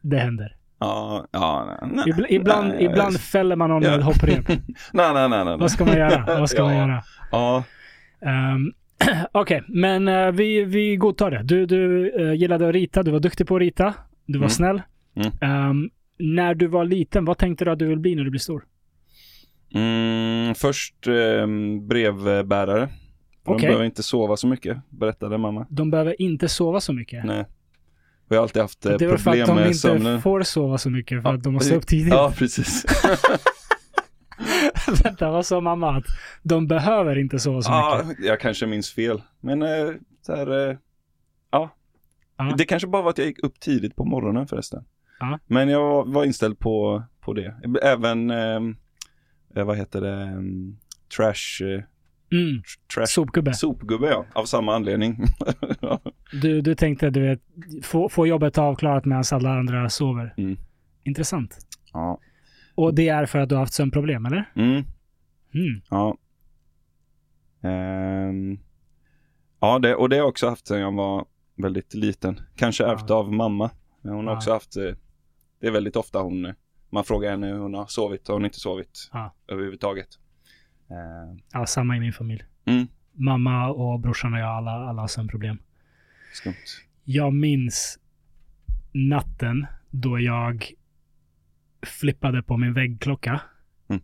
Det 0.00 0.18
händer. 0.18 0.56
Ja, 0.78 1.26
ja, 1.30 1.78
nej, 1.82 1.90
nej, 1.94 2.04
Ibl- 2.14 2.26
ibland, 2.28 2.68
nej, 2.68 2.84
ibland 2.84 3.20
fäller 3.20 3.56
man 3.56 3.70
någon 3.70 3.82
Ja. 3.82 3.98
ett 3.98 4.04
hopprep. 4.04 4.48
Nej, 4.48 4.58
nej, 4.92 5.12
nej, 5.14 5.28
nej. 5.28 5.44
nej. 5.44 5.56
Vad 5.58 5.70
ska 5.70 5.84
man 5.84 5.96
göra? 5.96 6.24
Vad 6.40 6.50
ska 6.50 6.62
man 6.64 6.74
Ja. 6.76 6.78
göra? 6.88 7.02
Ja, 7.32 7.64
Um, 8.20 8.72
Okej, 9.32 9.62
men 9.68 10.08
eh, 10.08 10.30
vi, 10.30 10.64
vi 10.64 10.96
godtar 10.96 11.30
det. 11.30 11.42
Du, 11.44 11.66
du 11.66 12.10
eh, 12.20 12.32
gillade 12.34 12.68
att 12.68 12.72
rita, 12.74 13.02
du 13.02 13.10
var 13.10 13.20
duktig 13.20 13.46
på 13.46 13.56
att 13.56 13.60
rita, 13.60 13.94
du 14.26 14.38
var 14.38 14.44
Mm. 14.46 14.50
snäll. 14.50 14.82
Mm. 15.16 15.30
Ehm, 15.40 15.90
när 16.18 16.54
du 16.54 16.66
var 16.66 16.84
liten, 16.84 17.24
vad 17.24 17.38
tänkte 17.38 17.64
du 17.64 17.70
att 17.70 17.78
du 17.78 17.86
vill 17.86 17.98
bli 17.98 18.14
när 18.14 18.24
du 18.24 18.30
blir 18.30 18.40
stor? 18.40 18.64
mm, 19.74 20.54
först 20.54 21.06
eh, 21.06 21.46
brevbärare. 21.88 22.88
De 23.44 23.54
Okej. 23.54 23.66
behöver 23.66 23.84
inte 23.84 24.02
sova 24.02 24.36
så 24.36 24.46
mycket, 24.46 24.78
berättade 24.88 25.38
mamma. 25.38 25.66
De 25.70 25.90
behöver 25.90 26.22
inte 26.22 26.48
sova 26.48 26.80
så 26.80 26.92
mycket. 26.92 27.24
Nej. 27.24 27.44
Jag 28.28 28.36
har 28.36 28.42
alltid 28.42 28.62
haft 28.62 28.86
eh, 28.86 28.92
det 28.98 29.04
är 29.04 29.08
för 29.08 29.16
problem 29.16 29.42
att 29.42 29.46
de 29.48 29.54
med 29.56 29.66
inte 29.66 29.78
sömnen. 29.78 30.22
får 30.22 30.42
sova 30.42 30.78
så 30.78 30.90
mycket 30.90 31.22
för 31.22 31.28
Ja, 31.30 31.34
att 31.36 31.42
de 31.42 31.52
måste 31.54 31.76
upp 31.76 31.86
tidigt. 31.86 32.12
Ja, 32.12 32.32
precis. 32.36 32.84
Vänta, 35.04 35.30
vad 35.30 35.46
sa 35.46 35.60
mamma? 35.60 35.96
Att 35.96 36.04
de 36.42 36.66
behöver 36.66 37.18
inte 37.18 37.38
sova 37.38 37.62
så 37.62 37.70
Ja, 37.70 38.02
mycket? 38.08 38.24
jag 38.24 38.40
kanske 38.40 38.66
minns 38.66 38.92
fel. 38.92 39.22
Men 39.40 39.62
eh, 39.62 39.88
så 40.22 40.36
här, 40.36 40.68
eh, 40.70 40.76
ja. 41.50 41.70
Ja. 42.36 42.54
Det 42.58 42.64
kanske 42.64 42.88
bara 42.88 43.02
var 43.02 43.10
att 43.10 43.18
jag 43.18 43.26
gick 43.26 43.44
upp 43.44 43.60
tidigt 43.60 43.96
på 43.96 44.04
morgonen 44.04 44.46
förresten. 44.46 44.84
Ja. 45.20 45.38
Men 45.46 45.68
jag 45.68 46.12
var- 46.12 46.24
inställd 46.24 46.58
på, 46.58 47.02
på 47.20 47.32
det. 47.32 47.54
Även, 47.82 48.30
eh, 48.30 48.60
vad 49.64 49.76
heter 49.76 50.00
det, 50.00 50.22
mm, 50.22 50.76
trash, 51.16 51.62
Mm, 52.32 52.62
trash 52.94 53.06
sopgubbe. 53.06 53.54
sopgubbe 53.54 54.06
ja, 54.06 54.24
av 54.32 54.44
samma 54.44 54.74
anledning. 54.74 55.18
Du, 56.42 56.60
du 56.60 56.74
tänkte, 56.74 57.10
du 57.10 57.20
vet, 57.20 57.40
få, 57.82 58.08
få 58.08 58.26
jobbet 58.26 58.58
avklarat 58.58 59.04
medan 59.04 59.24
alla 59.32 59.50
andra 59.58 59.88
sover. 59.90 60.34
Mm. 60.36 60.56
Intressant. 61.04 61.58
ja. 61.92 62.18
Och 62.74 62.94
det 62.94 63.08
är 63.08 63.26
för 63.26 63.38
att 63.38 63.48
du 63.48 63.54
har 63.54 63.60
haft 63.62 63.72
sömnproblem, 63.74 64.26
eller? 64.26 64.52
Mm, 64.56 64.84
Mm. 65.54 65.80
ja. 65.90 66.16
Ehm, 67.62 68.58
ja, 69.60 69.78
det, 69.78 69.94
och 69.94 70.08
det 70.08 70.16
har 70.16 70.20
jag 70.20 70.28
också 70.28 70.48
haft 70.48 70.66
sedan 70.66 70.80
jag 70.80 70.92
var 70.94 71.24
väldigt 71.56 71.94
liten. 71.94 72.40
Kanske 72.56 72.84
Ja. 72.84 72.92
ärvt 72.92 73.10
av 73.10 73.32
mamma. 73.32 73.70
Men 74.02 74.14
Hon 74.14 74.26
har 74.26 74.32
Ja. 74.32 74.36
också 74.36 74.52
haft, 74.52 74.76
eh, 74.76 74.82
det 75.60 75.66
är 75.66 75.70
väldigt 75.70 75.96
ofta 75.96 76.18
hon, 76.18 76.54
man 76.90 77.04
frågar 77.04 77.30
henne 77.30 77.46
hur 77.46 77.58
hon 77.58 77.74
har 77.74 77.86
sovit 77.86 78.28
och 78.28 78.34
hon 78.34 78.42
har 78.42 78.46
inte 78.46 78.60
sovit 78.60 79.10
Ja. 79.12 79.34
överhuvudtaget. 79.48 80.08
Ehm, 80.90 81.38
Ja, 81.52 81.66
samma 81.66 81.96
i 81.96 82.00
min 82.00 82.12
familj. 82.12 82.42
Mm. 82.64 82.86
Mamma 83.12 83.68
och 83.68 84.00
brorsan 84.00 84.32
och 84.34 84.38
jag, 84.40 84.48
alla, 84.48 84.70
alla 84.70 85.00
har 85.00 85.08
sömnproblem. 85.08 85.58
skumt. 86.32 86.54
Jag 87.04 87.32
minns 87.34 87.98
natten 88.92 89.66
då 89.90 90.20
jag 90.20 90.72
flippade 91.86 92.42
på 92.42 92.56
min 92.56 92.72
väggklocka. 92.74 93.40
Mm. 93.88 94.02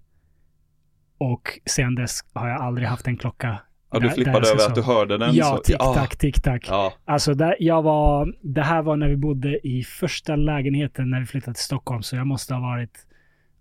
Och 1.19 1.59
sen 1.67 1.95
dess 1.95 2.21
har 2.33 2.49
jag 2.49 2.61
aldrig 2.61 2.89
haft 2.89 3.07
en 3.07 3.17
klocka. 3.17 3.61
Ja, 3.93 3.99
du 3.99 4.11
flippade 4.11 4.49
över 4.49 4.67
att 4.69 4.75
du 4.75 4.83
hörde 4.83 5.19
den. 5.19 5.35
Ja, 5.35 5.45
så- 5.57 5.63
tick-tack, 5.63 6.17
tick-tack. 6.19 6.67
Ja, 6.69 6.93
Alltså, 7.05 7.35
där, 7.35 7.57
jag 7.61 7.83
var, 7.83 8.35
det 8.43 8.63
här 8.63 8.83
var 8.83 8.97
när 8.97 9.09
vi 9.09 9.17
bodde 9.17 9.67
i 9.69 9.85
första 9.85 10.37
lägenheten 10.37 11.11
när 11.11 11.21
vi 11.21 11.27
flyttade 11.27 11.55
till 11.55 11.65
Stockholm. 11.65 12.03
Så 12.03 12.17
jag 12.17 12.27
måste 12.27 12.55
ha 12.55 12.61
varit 12.61 13.07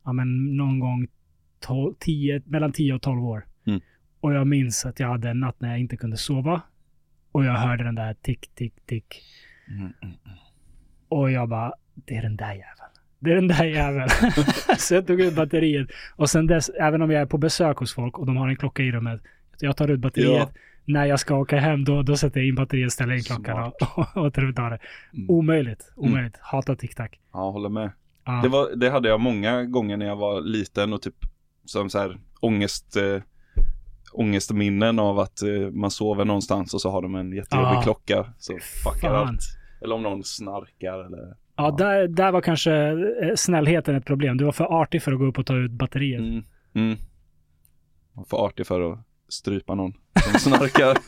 ja, 0.04 0.14
men 0.14 0.58
någon 0.58 0.80
gång 0.80 1.08
12, 1.62 1.94
10, 2.00 2.42
mellan 2.46 2.72
10 2.72 2.94
och 2.94 3.02
12 3.02 3.26
år. 3.26 3.46
Mm. 3.68 3.82
Och 4.20 4.34
jag 4.34 4.48
minns 4.48 4.86
att 4.86 5.00
jag 5.00 5.08
hade 5.08 5.30
en 5.30 5.40
natt 5.40 5.56
när 5.60 5.70
jag 5.70 5.80
inte 5.80 5.98
kunde 5.98 6.18
sova. 6.18 6.62
Och 7.32 7.46
jag 7.46 7.54
hörde 7.54 7.84
den 7.84 7.96
där 7.96 8.16
tick, 8.22 8.56
tick, 8.56 8.74
tick. 8.86 9.24
Mm, 9.68 9.94
mm. 10.02 10.16
Och 11.08 11.32
jag 11.32 11.50
bara, 11.50 11.74
det 11.94 12.16
är 12.16 12.22
den 12.22 12.36
där 12.36 12.54
jäveln. 12.54 12.92
Det 13.20 13.32
är 13.32 13.36
den 13.36 13.48
där 13.48 13.66
jäveln. 13.66 14.10
så 14.78 14.94
jag 14.94 15.08
tog 15.08 15.22
ut 15.22 15.36
batteriet. 15.36 15.88
Och 16.16 16.30
sen 16.30 16.48
dess, 16.48 16.70
även 16.70 17.02
om 17.02 17.12
jag 17.12 17.22
är 17.22 17.26
på 17.26 17.38
besök 17.38 17.78
hos 17.78 17.94
folk 17.94 18.20
och 18.20 18.26
de 18.26 18.38
har 18.38 18.48
en 18.48 18.56
klocka 18.56 18.84
i 18.84 18.92
rummet. 18.92 19.22
Jag 19.60 19.78
tar 19.78 19.88
ut 19.88 20.00
batteriet. 20.00 20.50
Ja. 20.54 20.60
När 20.86 21.06
jag 21.06 21.20
ska 21.20 21.36
åka 21.36 21.60
hem, 21.60 21.84
då, 21.84 22.02
då 22.02 22.16
sätter 22.16 22.40
jag 22.40 22.48
in 22.48 22.56
batteriet, 22.56 22.92
ställer 22.92 23.14
in 23.14 23.24
klockan 23.24 23.72
och, 23.96 24.18
och 24.18 24.34
tar 24.34 24.50
ut 24.50 24.60
av 24.60 24.70
det. 24.70 24.80
Mm. 25.14 25.30
Omöjligt. 25.30 25.94
Omöjligt. 25.96 26.38
Hatar 26.40 26.76
TikTok. 26.76 27.20
ja, 27.34 27.52
håller 27.52 27.70
med. 27.70 27.92
Ja. 28.26 28.40
Det, 28.44 28.50
var, 28.50 28.76
det 28.76 28.90
hade 28.90 29.10
jag 29.10 29.20
många 29.20 29.64
gånger 29.64 29.98
när 29.98 30.06
jag 30.06 30.16
var 30.16 30.42
liten 30.42 30.94
och 30.94 31.02
typ 31.02 31.16
som 31.66 31.90
så 31.90 32.00
här 32.00 32.20
ångest, 32.40 32.96
äh, 32.96 33.22
ångestminnen 34.14 35.00
av 35.00 35.20
att 35.20 35.42
eh, 35.42 35.50
man 35.72 35.92
sover 35.92 36.26
någonstans 36.26 36.74
och 36.74 36.82
så 36.82 36.90
har 36.90 37.02
de 37.02 37.16
en 37.16 37.32
jättejobbig 37.32 37.76
Ja. 37.78 37.82
klocka. 37.82 38.34
Så 38.38 38.58
fuckar 38.84 39.14
allt. 39.14 39.42
Eller 39.82 39.96
om 39.96 40.04
någon 40.04 40.24
snarkar 40.24 41.06
eller... 41.06 41.36
Ja, 41.56 41.72
där, 41.72 42.08
där 42.08 42.32
var 42.32 42.42
kanske 42.42 42.74
eh, 42.74 43.36
snällheten 43.36 43.96
ett 43.96 44.06
problem. 44.06 44.38
Du 44.38 44.46
var 44.46 44.52
för 44.52 44.82
artig 44.82 45.04
för 45.04 45.12
att 45.12 45.20
gå 45.20 45.26
upp 45.26 45.40
och 45.40 45.46
ta 45.46 45.56
ut 45.56 45.72
batteriet. 45.72 46.20
Mm. 46.22 46.44
Mm. 46.76 46.98
Man 48.14 48.26
får 48.26 48.46
artig 48.46 48.68
för 48.68 48.92
att 48.94 49.00
strypa 49.30 49.76
någon 49.76 49.94
som 50.30 50.40
snarkar. 50.40 50.98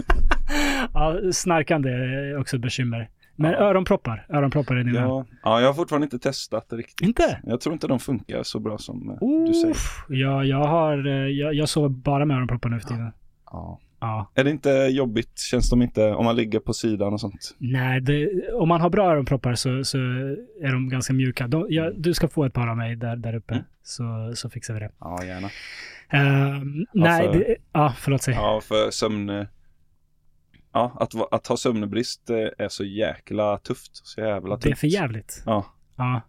Ja, 0.93 1.19
snarkande 1.33 1.89
är 1.89 2.37
också 2.39 2.55
ett 2.55 2.61
bekymmer. 2.61 3.09
Men 3.35 3.53
öronproppar. 3.53 4.25
Öronproppar 4.29 4.75
är 4.75 4.83
din 4.83 4.93
vän. 4.93 5.03
ja. 5.03 5.25
ja, 5.43 5.59
jag 5.61 5.67
har 5.67 5.73
fortfarande 5.73 6.05
inte 6.05 6.19
testat 6.19 6.69
det 6.69 6.75
riktigt. 6.75 7.07
Inte? 7.07 7.39
Jag 7.43 7.61
tror 7.61 7.73
inte 7.73 7.87
de 7.87 7.99
funkar 7.99 8.43
så 8.43 8.59
bra 8.59 8.77
som 8.77 9.09
eh, 9.09 9.45
du 9.47 9.53
säger. 9.53 9.75
Ja, 10.09 10.43
jag 10.43 10.63
har, 10.63 11.07
eh, 11.07 11.13
jag, 11.13 11.53
jag 11.53 11.69
sover 11.69 11.89
bara 11.89 12.25
med 12.25 12.37
öronproppar 12.37 12.69
nu 12.69 12.79
för 12.79 12.87
tiden. 12.87 13.11
Ja. 13.51 13.79
Ja. 13.99 14.31
Är 14.35 14.43
det 14.43 14.49
inte 14.49 14.69
jobbigt? 14.69 15.39
Känns 15.39 15.69
de 15.69 15.81
inte, 15.81 16.11
om 16.13 16.25
man 16.25 16.35
ligger 16.35 16.59
på 16.59 16.73
sidan 16.73 17.13
och 17.13 17.19
sånt? 17.21 17.55
Nej, 17.57 18.01
det, 18.01 18.29
om 18.53 18.67
man 18.69 18.81
har 18.81 18.89
bra 18.89 19.11
öronproppar 19.11 19.55
så, 19.55 19.83
så 19.83 19.97
är 20.61 20.71
de 20.71 20.89
ganska 20.89 21.13
mjuka. 21.13 21.47
De, 21.47 21.65
ja, 21.69 21.91
du 21.95 22.13
ska 22.13 22.27
få 22.27 22.45
ett 22.45 22.53
par 22.53 22.67
av 22.67 22.77
mig 22.77 22.95
där, 22.95 23.15
där 23.15 23.35
uppe, 23.35 23.53
Mm. 23.53 23.65
så, 23.83 24.31
så 24.35 24.49
fixar 24.49 24.73
vi 24.73 24.79
det. 24.79 24.89
Ja, 24.99 25.23
gärna. 25.25 25.49
Ehm, 26.09 26.85
nej, 26.93 27.25
för- 27.27 27.33
det, 27.33 27.55
ja, 27.73 27.93
förlåt 27.97 28.21
säg. 28.21 28.33
Ja, 28.33 28.61
för 28.63 28.91
sömn... 28.91 29.45
Ja, 30.73 30.97
att, 30.99 31.33
att 31.33 31.47
ha 31.47 31.57
sömnbrist 31.57 32.29
eh, 32.29 32.37
är 32.57 32.69
så 32.69 32.83
jäkla 32.83 33.57
tufft. 33.57 33.91
Så 33.93 34.21
jävla 34.21 34.55
det 34.57 34.67
är 34.67 34.69
tufft. 34.71 34.79
för 34.79 34.87
jävligt. 34.87 35.43
Ja. 35.45 35.65
Ja, 35.95 36.21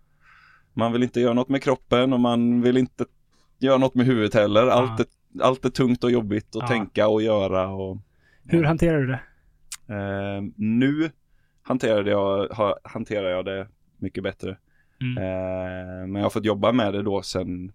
Man 0.73 0.93
vill 0.93 1.03
inte 1.03 1.21
göra 1.21 1.33
något 1.35 1.49
med 1.49 1.63
kroppen 1.63 2.13
och 2.13 2.21
man 2.21 2.63
vill 2.63 2.77
inte 2.77 3.05
göra 3.59 3.79
något 3.79 3.95
med 3.95 4.07
huvudet 4.07 4.35
heller. 4.35 4.67
Allt, 4.67 5.01
är, 5.01 5.07
allt 5.43 5.65
är 5.65 5.71
tungt 5.71 6.05
och 6.05 6.11
jobbigt 6.11 6.57
att 6.57 6.63
Ja. 6.63 6.67
tänka 6.69 7.09
och 7.09 7.23
göra. 7.23 7.69
Och, 7.69 7.99
hur 8.45 8.65
hanterar 8.65 8.99
du 9.01 9.07
det? 9.07 9.21
eh, 9.95 10.43
nu 10.57 11.11
hanterade 11.63 12.11
jag, 12.11 12.49
ha, 12.49 12.79
hanterar 12.85 13.29
jag 13.31 13.45
det 13.45 13.69
mycket 13.99 14.23
bättre. 14.23 14.59
Mm. 15.01 15.19
Eh, 15.19 16.07
men 16.07 16.15
jag 16.15 16.23
har 16.23 16.31
fått 16.31 16.45
jobba 16.45 16.73
med 16.73 16.93
det 16.95 17.03
då 17.03 17.23
sen, 17.23 17.73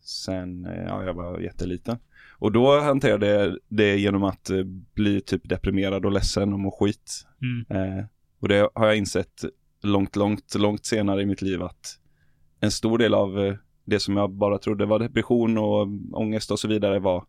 sen 0.00 0.66
eh, 0.66 0.84
ja, 0.84 1.04
jag 1.04 1.14
var 1.14 1.38
jätteliten. 1.38 1.98
Och 2.38 2.52
då 2.52 2.80
hanterade 2.80 3.26
jag 3.26 3.58
det 3.68 3.96
genom 3.96 4.24
att 4.24 4.50
eh, 4.50 4.62
bli 4.94 5.20
typ 5.20 5.48
deprimerad 5.48 6.04
och 6.06 6.12
ledsen 6.12 6.52
och 6.52 6.60
må 6.60 6.70
skit. 6.70 7.26
Mm. 7.42 7.98
Eh, 7.98 8.04
och 8.40 8.48
det 8.48 8.70
har 8.74 8.86
jag 8.86 8.96
insett 8.96 9.44
långt, 9.82 10.16
långt, 10.16 10.54
långt 10.54 10.86
senare 10.86 11.22
i 11.22 11.26
mitt 11.26 11.42
liv 11.42 11.62
att 11.62 11.98
en 12.60 12.70
stor 12.70 12.98
del 12.98 13.14
av 13.14 13.38
eh, 13.46 13.54
det 13.84 14.00
som 14.00 14.16
jag 14.16 14.30
bara 14.30 14.58
trodde 14.58 14.86
var 14.86 14.98
depression 14.98 15.58
och 15.58 15.88
ångest 16.12 16.50
och 16.50 16.58
så 16.58 16.68
vidare 16.68 16.98
var 16.98 17.24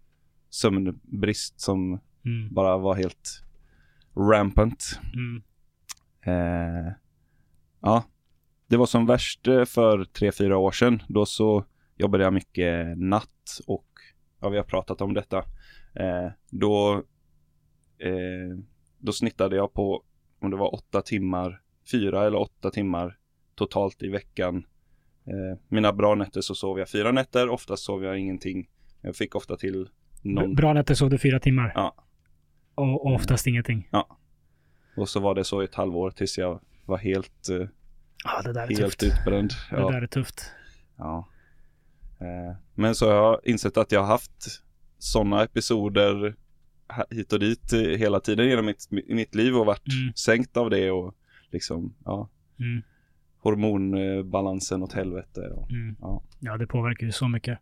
sömnbrist 0.50 1.62
som 1.62 2.00
Mm. 2.26 2.54
bara 2.54 2.78
var 2.78 2.96
helt 2.96 3.44
rampant. 4.16 5.00
Mm. 5.14 5.42
Eh, 6.26 6.94
ja, 7.82 8.04
det 8.68 8.78
var 8.78 8.86
som 8.86 9.06
värst 9.06 9.48
eh, 9.48 9.66
för 9.66 10.06
tre, 10.06 10.32
fyra 10.32 10.58
år 10.58 10.72
sedan. 10.72 11.04
Då 11.08 11.26
så 11.26 11.66
jobbade 11.98 12.24
jag 12.24 12.34
mycket 12.34 12.98
natt 12.98 13.62
och 13.68 13.89
ja, 14.40 14.50
vi 14.50 14.58
har 14.58 14.64
pratat 14.64 15.02
om 15.02 15.14
detta. 15.14 15.38
Eh, 15.96 16.28
då, 16.52 16.94
eh, 17.98 18.58
då 18.98 19.12
snittade 19.12 19.56
jag 19.56 19.74
på 19.74 20.04
om 20.42 20.52
det 20.52 20.58
var 20.58 20.74
åtta 20.76 21.02
timmar, 21.02 21.62
fyra 21.92 22.26
eller 22.28 22.38
åtta 22.40 22.70
timmar 22.72 23.18
totalt 23.56 24.04
i 24.04 24.08
veckan. 24.10 24.66
Eh, 25.26 25.60
mina 25.68 25.94
bra 25.94 26.16
nätter 26.16 26.42
så 26.42 26.56
sov 26.56 26.80
jag 26.80 26.90
fyra 26.90 27.12
nätter, 27.12 27.50
oftast 27.50 27.84
sov 27.84 28.04
jag 28.04 28.20
ingenting. 28.20 28.70
Jag 29.02 29.16
fick 29.16 29.36
ofta 29.36 29.58
till 29.58 29.90
någon, 30.22 30.56
Bra 30.56 30.74
nätter 30.74 30.94
sov 30.94 31.10
du 31.10 31.18
fyra 31.18 31.40
timmar. 31.40 31.72
Ja. 31.76 31.96
Och, 32.76 33.06
och 33.06 33.14
oftast 33.16 33.48
ingenting. 33.48 33.90
och 34.98 35.10
så 35.10 35.20
var 35.20 35.36
det 35.36 35.44
så 35.44 35.62
i 35.62 35.66
ett 35.66 35.76
halvår 35.76 36.12
tills 36.12 36.38
jag 36.38 36.60
var 36.86 36.98
helt, 36.98 37.50
eh, 37.50 37.68
Ja, 38.24 38.42
det 38.44 38.54
där 38.54 38.64
är 38.64 38.68
helt 38.68 38.80
tufft. 39.00 39.04
utbränd. 39.04 39.50
Det 39.70 39.76
Ja. 39.78 39.90
där 39.92 40.02
är 40.02 40.08
tufft. 40.08 40.52
Ja. 40.98 41.28
Eh, 42.20 42.56
Men 42.76 42.96
så 42.96 43.08
har 43.10 43.16
jag 43.16 43.40
insett 43.44 43.78
att 43.78 43.92
jag 43.92 44.00
har 44.00 44.08
haft 44.08 44.62
sådana 44.98 45.44
episoder 45.44 46.36
hit 47.10 47.34
och 47.34 47.40
dit 47.40 47.74
eh, 47.74 47.80
hela 47.80 48.20
tiden 48.20 48.48
genom 48.48 48.66
mitt, 48.66 48.88
mitt 49.08 49.36
liv 49.36 49.56
och 49.56 49.66
varit 49.66 49.88
Mm. 50.02 50.14
sänkt 50.16 50.58
av 50.58 50.70
det 50.70 50.92
och 50.92 51.16
liksom, 51.52 51.94
ja, 52.06 52.30
Mm. 52.60 52.82
hormonbalansen 53.38 54.84
åt 54.84 54.94
helvete. 54.94 55.42
Och, 55.42 55.72
Mm. 55.72 55.96
Ja. 56.02 56.24
Ja, 56.40 56.58
det 56.58 56.68
påverkar 56.68 57.06
ju 57.06 57.12
så 57.12 57.28
mycket. 57.28 57.60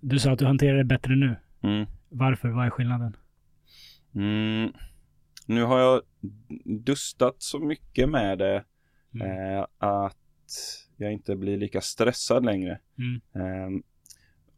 Du 0.00 0.18
sa 0.18 0.32
att 0.32 0.38
du 0.38 0.46
hanterar 0.46 0.76
det 0.78 0.84
bättre 0.84 1.16
nu. 1.16 1.36
mm. 1.62 1.86
Varför? 2.08 2.48
Vad 2.48 2.66
är 2.66 2.70
skillnaden? 2.70 3.16
Mm. 4.14 4.72
Nu 5.46 5.62
har 5.62 5.78
jag 5.78 6.02
dustat 6.64 7.34
så 7.38 7.58
mycket 7.58 8.08
med 8.08 8.38
det 8.38 8.64
Mm. 9.14 9.56
eh, 9.56 9.66
att 9.78 10.16
jag 10.96 11.12
inte 11.12 11.36
blir 11.36 11.56
lika 11.58 11.80
stressad 11.80 12.44
längre. 12.44 12.78
Mm. 12.98 13.82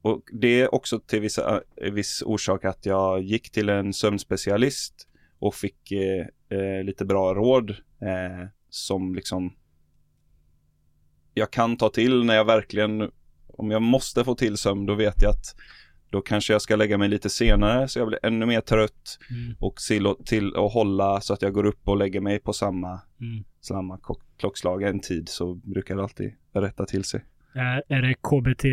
Och 0.03 0.23
det 0.33 0.61
är 0.61 0.75
också 0.75 0.99
till 1.01 1.21
vissa, 1.21 1.63
eh, 1.77 1.93
viss 1.93 2.23
orsak 2.27 2.65
att 2.65 2.87
jag 2.87 3.23
gick 3.23 3.51
till 3.51 3.69
en 3.69 3.93
sömnspecialist 3.93 5.09
och 5.39 5.55
fick 5.55 5.93
eh, 5.93 6.27
eh, 6.59 6.85
lite 6.85 7.05
bra 7.05 7.35
råd 7.35 7.71
eh, 7.71 8.49
som 8.71 9.15
liksom 9.15 9.53
jag 11.35 11.51
kan 11.51 11.77
ta 11.77 11.89
till 11.89 12.25
när 12.25 12.35
jag 12.35 12.45
verkligen, 12.45 13.11
om 13.47 13.71
jag 13.71 13.83
måste 13.83 14.25
få 14.25 14.35
till 14.35 14.57
sömn, 14.57 14.87
då 14.87 14.95
vet 14.95 15.23
jag 15.23 15.31
att 15.31 15.55
då 16.11 16.21
kanske 16.21 16.53
jag 16.53 16.63
ska 16.63 16.77
lägga 16.77 16.99
mig 16.99 17.09
lite 17.09 17.31
senare 17.31 17.89
så 17.89 17.99
jag 17.99 18.09
blir 18.09 18.19
ännu 18.23 18.47
mer 18.47 18.61
trött 18.61 19.19
Mm. 19.31 19.57
och 19.61 19.77
till, 19.77 20.15
till 20.25 20.57
att 20.57 20.73
hålla 20.73 21.21
så 21.21 21.35
att 21.35 21.43
jag 21.43 21.53
går 21.53 21.67
upp 21.67 21.89
och 21.89 21.97
lägger 21.97 22.21
mig 22.21 22.39
på 22.39 22.53
samma, 22.53 23.01
Mm. 23.21 23.45
samma 23.61 23.99
klockslag 24.39 24.83
en 24.83 25.01
tid 25.01 25.29
så 25.29 25.55
brukar 25.55 25.97
det 25.97 26.03
alltid 26.03 26.33
rätta 26.53 26.87
till 26.87 27.05
sig. 27.05 27.25
Är 27.89 28.03
det 28.03 28.15
KBT, 28.15 28.65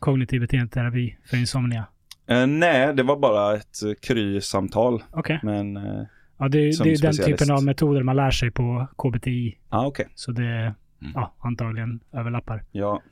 kognitiv 0.00 0.40
beteendeterapi 0.40 1.16
för 1.24 1.36
insomnia? 1.36 1.86
Eh, 2.26 2.46
nej, 2.46 2.94
det 2.94 3.02
var 3.02 3.16
bara 3.18 3.54
ett 3.56 3.82
eh, 3.82 3.92
kry-samtal. 4.02 5.02
Okej. 5.12 5.40
Men, 5.42 5.76
eh, 5.76 6.02
Ja, 6.38 6.48
det, 6.48 6.66
det 6.66 6.72
Som 6.72 6.86
är 6.88 6.96
den 7.02 7.12
typen 7.12 7.50
av 7.50 7.64
metoder 7.64 8.02
man 8.02 8.16
lär 8.16 8.30
sig 8.30 8.50
på 8.50 8.86
KBTI. 8.98 9.58
ah, 9.68 9.86
okej. 9.86 10.06
Så 10.14 10.32
det, 10.32 10.74
Mm. 11.02 11.12
ja, 11.14 11.34
antagligen 11.38 12.00
överlappar. 12.12 12.64
Ja. 12.72 13.02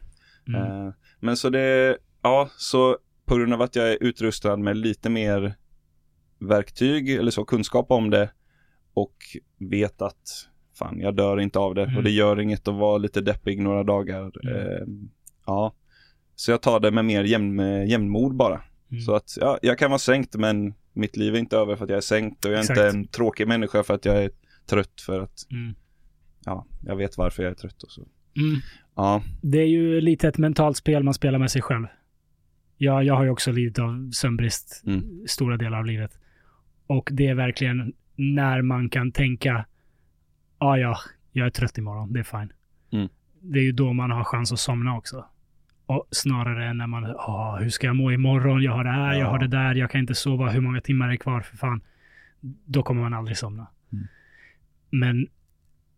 Mm. 0.49 0.63
Eh, 0.87 0.93
men 1.21 1.37
så 1.37 1.51
det, 1.51 1.97
ja, 2.23 2.49
så 2.57 2.97
på 3.27 3.37
grund 3.37 3.55
av 3.55 3.63
att 3.63 3.77
jag 3.77 3.93
är 3.93 3.99
utrustad 4.03 4.57
med 4.57 4.77
lite 4.77 5.11
mer 5.11 5.55
verktyg 6.39 7.11
eller 7.11 7.31
så, 7.31 7.45
kunskap 7.45 7.91
om 7.91 8.11
det 8.11 8.31
och 8.95 9.15
vet 9.59 10.03
att 10.03 10.49
fan, 10.79 11.01
jag 11.01 11.17
dör 11.17 11.41
inte 11.41 11.59
av 11.59 11.75
det 11.75 11.83
Mm. 11.83 11.97
och 11.97 12.03
det 12.03 12.11
gör 12.11 12.41
inget 12.41 12.69
att 12.69 12.75
vara 12.75 12.99
lite 12.99 13.21
deppig 13.21 13.61
några 13.63 13.85
dagar. 13.85 14.31
Mm. 14.45 14.57
Eh, 14.57 14.87
ja, 15.47 15.75
så 16.39 16.51
jag 16.51 16.63
tar 16.63 16.81
det 16.81 16.91
med 16.91 17.05
mer 17.05 17.25
jämn, 17.25 17.87
jämnmod 17.89 18.35
bara. 18.37 18.61
Mm. 18.91 19.01
Så 19.03 19.15
att 19.15 19.37
ja, 19.41 19.59
jag 19.63 19.79
kan 19.79 19.91
vara 19.91 19.99
sänkt 19.99 20.37
men 20.37 20.75
mitt 20.93 21.17
liv 21.17 21.35
är 21.35 21.39
inte 21.39 21.57
över 21.57 21.77
för 21.77 21.85
att 21.85 21.91
jag 21.91 21.97
är 21.97 22.01
sänkt 22.01 22.45
och 22.45 22.51
jag 22.51 22.57
är 22.59 22.61
Exakt. 22.63 22.79
inte 22.79 22.89
en 22.89 23.07
tråkig 23.07 23.49
människa 23.49 23.83
för 23.83 23.95
att 23.95 24.05
jag 24.05 24.25
är 24.25 24.31
trött 24.67 25.01
för 25.01 25.21
att 25.21 25.47
Mm. 25.51 25.75
ja, 26.45 26.67
jag 26.85 26.97
vet 26.97 27.19
varför 27.19 27.43
jag 27.43 27.51
är 27.51 27.55
trött 27.55 27.83
och 27.83 27.91
så. 27.91 28.01
Mm. 28.37 28.61
Ja, 28.97 29.23
Det 29.43 29.59
är 29.59 29.67
ju 29.67 30.01
lite 30.01 30.29
ett 30.29 30.39
mentalt 30.39 30.77
spel 30.77 31.03
man 31.03 31.15
spelar 31.15 31.39
med 31.39 31.51
sig 31.51 31.63
själv. 31.63 31.87
Ja, 32.77 33.03
jag 33.03 33.15
har 33.15 33.25
ju 33.25 33.31
också 33.31 33.53
lidit 33.53 33.79
av 33.79 34.11
sömnbrist 34.13 34.83
Mm. 34.87 35.25
stora 35.29 35.57
delar 35.57 35.79
av 35.79 35.87
livet. 35.87 36.19
Och 36.87 37.09
det 37.13 37.27
är 37.27 37.35
verkligen 37.35 37.93
när 38.17 38.63
man 38.63 38.89
kan 38.91 39.13
tänka, 39.13 39.67
ja, 40.59 40.79
ja, 40.79 40.97
jag 41.33 41.47
är 41.47 41.51
trött 41.51 41.79
imorgon, 41.79 42.13
det 42.13 42.19
är 42.21 42.25
fine. 42.25 42.53
Mm. 42.93 43.09
Det 43.41 43.59
är 43.59 43.63
ju 43.65 43.73
då 43.73 43.93
man 43.93 44.11
har 44.11 44.25
chans 44.25 44.53
att 44.53 44.59
somna 44.61 44.97
också. 44.97 45.25
Och 45.89 46.09
snarare 46.11 46.67
än 46.67 46.79
när 46.79 46.87
man, 46.87 47.03
ja, 47.03 47.59
hur 47.61 47.69
ska 47.71 47.87
jag 47.87 47.97
må 47.97 48.13
imorgon? 48.13 48.63
Jag 48.63 48.73
har 48.73 48.85
det 48.85 48.91
här, 48.91 49.13
jag 49.13 49.21
Ja. 49.21 49.27
har 49.31 49.39
det 49.39 49.47
där, 49.49 49.75
jag 49.75 49.91
kan 49.91 50.01
inte 50.01 50.15
sova, 50.15 50.49
hur 50.51 50.61
många 50.61 50.81
timmar 50.81 51.09
är 51.13 51.17
kvar 51.17 51.41
för 51.41 51.57
fan? 51.57 51.81
Då 52.65 52.83
kommer 52.83 53.03
man 53.03 53.15
aldrig 53.15 53.37
somna. 53.37 53.67
Mm. 53.93 54.07
Men 54.91 55.27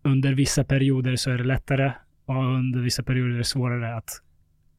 under 0.03 0.35
vissa 0.35 0.65
perioder 0.65 1.17
så 1.17 1.31
är 1.31 1.39
det 1.39 1.45
lättare 1.45 1.93
och 2.27 2.35
under 2.55 2.81
vissa 2.81 3.03
perioder 3.03 3.35
är 3.35 3.39
det 3.39 3.45
svårare 3.45 3.97
att 3.97 4.11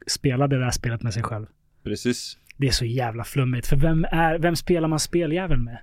spela 0.08 0.47
det 0.47 0.60
där 0.60 0.71
spelet 0.71 1.04
med 1.04 1.13
sig 1.13 1.24
själv. 1.24 1.45
precis. 1.84 2.38
Det 2.58 2.67
är 2.67 2.71
så 2.71 2.86
jävla 2.86 3.24
flummigt. 3.24 3.67
För 3.67 3.76
vem, 3.76 4.06
är, 4.12 4.39
vem 4.39 4.56
spelar 4.56 4.88
man 4.88 5.00
speljäveln 5.00 5.63
med? 5.63 5.78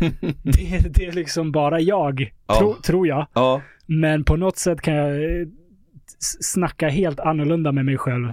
det, 0.42 0.74
är- 0.76 0.88
det 0.88 1.06
är 1.06 1.12
liksom 1.12 1.52
bara 1.52 1.80
jag, 1.80 2.32
Ja. 2.46 2.58
tro, 2.58 2.74
tror 2.74 3.06
jag. 3.06 3.26
Ja, 3.34 3.62
Men 3.86 4.24
på 4.24 4.36
något 4.36 4.56
sätt 4.58 4.80
kan 4.80 4.94
jag 4.94 5.24
eh, 5.40 5.46
snacka 6.40 6.88
helt 6.88 7.20
annorlunda 7.20 7.72
med 7.72 7.84
mig 7.84 7.98
själv 7.98 8.32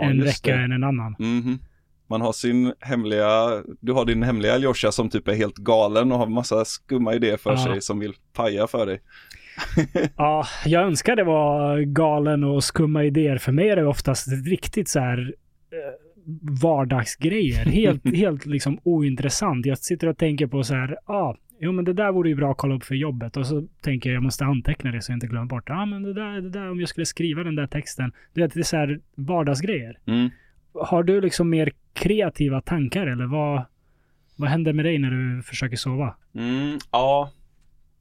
ja 0.00 0.10
en 0.10 0.24
vecka 0.24 0.56
det. 0.56 0.62
än 0.62 0.72
en 0.72 0.84
annan. 0.84 1.16
Mhm. 1.18 1.58
Man 2.08 2.20
har 2.20 2.32
sin 2.32 2.72
hemliga, 2.80 3.62
du 3.80 3.92
har 3.92 4.04
din 4.04 4.22
hemliga 4.22 4.54
Aljosha 4.54 4.92
som 4.92 5.10
typ 5.10 5.28
är 5.28 5.34
helt 5.34 5.56
galen 5.56 6.12
och 6.12 6.18
har 6.18 6.26
massa 6.26 6.64
skumma 6.64 7.14
idéer 7.14 7.36
för 7.36 7.50
Ja. 7.50 7.64
sig 7.64 7.80
som 7.82 7.98
vill 7.98 8.12
paja 8.32 8.66
för 8.66 8.86
dig. 8.86 9.00
Ja, 10.16 10.46
jag 10.66 10.82
önskar 10.82 11.16
det 11.16 11.24
var 11.24 11.80
galen 11.80 12.44
och 12.44 12.64
skumma 12.64 13.04
idéer. 13.04 13.38
För 13.38 13.52
mig 13.52 13.68
är 13.68 13.76
det 13.76 13.86
oftast 13.86 14.28
riktigt 14.46 14.88
så 14.88 15.00
här 15.00 15.34
eh, 15.72 16.60
vardagsgrejer. 16.62 17.64
Helt, 17.64 18.04
helt 18.16 18.46
liksom 18.46 18.78
ointressant. 18.82 19.66
Jag 19.66 19.78
sitter 19.78 20.06
och 20.06 20.18
tänker 20.18 20.46
på 20.46 20.62
så 20.64 20.74
här, 20.74 20.96
ja, 21.06 21.14
ah, 21.14 21.36
jo 21.60 21.72
men 21.72 21.84
det 21.84 21.92
där 21.92 22.12
vore 22.12 22.28
ju 22.28 22.34
bra 22.34 22.50
att 22.50 22.56
kolla 22.56 22.74
upp 22.74 22.84
för 22.84 22.94
jobbet. 22.94 23.36
Och 23.36 23.46
så 23.46 23.66
tänker 23.80 24.10
jag, 24.10 24.16
jag 24.16 24.22
måste 24.22 24.44
anteckna 24.44 24.92
det 24.92 25.02
så 25.02 25.12
jag 25.12 25.16
inte 25.16 25.26
glömmer 25.26 25.46
bort. 25.46 25.64
Ja, 25.66 25.82
ah, 25.82 25.86
men 25.86 26.02
det 26.02 26.12
där, 26.12 26.40
det 26.40 26.50
där, 26.50 26.70
om 26.70 26.80
jag 26.80 26.88
skulle 26.88 27.06
skriva 27.06 27.44
den 27.44 27.54
där 27.54 27.66
texten. 27.66 28.12
Du 28.32 28.42
vet, 28.42 28.54
det 28.54 28.60
är 28.60 28.64
så 28.64 28.76
här 28.76 29.00
vardagsgrejer. 29.14 29.98
Mm. 30.06 30.30
Har 30.72 31.02
du 31.02 31.20
liksom 31.20 31.50
mer 31.50 31.72
kreativa 31.92 32.60
tankar 32.60 33.06
eller 33.06 33.26
vad, 33.26 33.62
vad 34.36 34.48
händer 34.48 34.72
med 34.72 34.84
dig 34.84 34.98
när 34.98 35.10
du 35.10 35.42
försöker 35.42 35.76
sova? 35.76 36.16
Mm, 36.34 36.78
ja, 36.90 37.30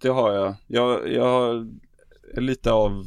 det 0.01 0.09
har 0.09 0.33
jag. 0.33 0.55
Jag, 0.67 1.11
jag 1.13 1.67
är 2.35 2.41
lite 2.41 2.71
av 2.71 3.03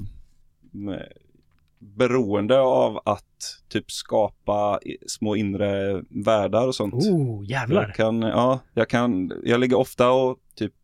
beroende 1.82 2.60
av 2.60 3.00
att 3.04 3.62
typ 3.68 3.90
skapa 3.90 4.80
små 5.06 5.36
inre 5.36 6.02
världar 6.24 6.66
och 6.66 6.74
sånt. 6.74 6.94
Oh, 6.94 7.50
jävlar. 7.50 7.82
Jag 7.82 7.94
kan, 7.94 8.22
ja, 8.22 8.60
jag 8.74 8.88
kan, 8.88 9.32
jag 9.44 9.60
ligger 9.60 9.78
ofta 9.78 10.10
och 10.10 10.38
typ 10.54 10.74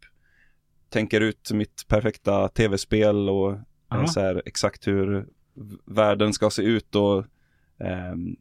tänker 0.91 1.21
ut 1.21 1.51
mitt 1.53 1.85
perfekta 1.89 2.49
tv-spel 2.49 3.29
och 3.29 3.53
eh, 3.93 4.07
så 4.07 4.21
här 4.21 4.43
exakt 4.47 4.87
hur 4.87 5.27
världen 5.85 6.33
ska 6.33 6.51
se 6.51 6.63
ut 6.63 6.95
och 6.95 7.25
ehm, 7.81 8.37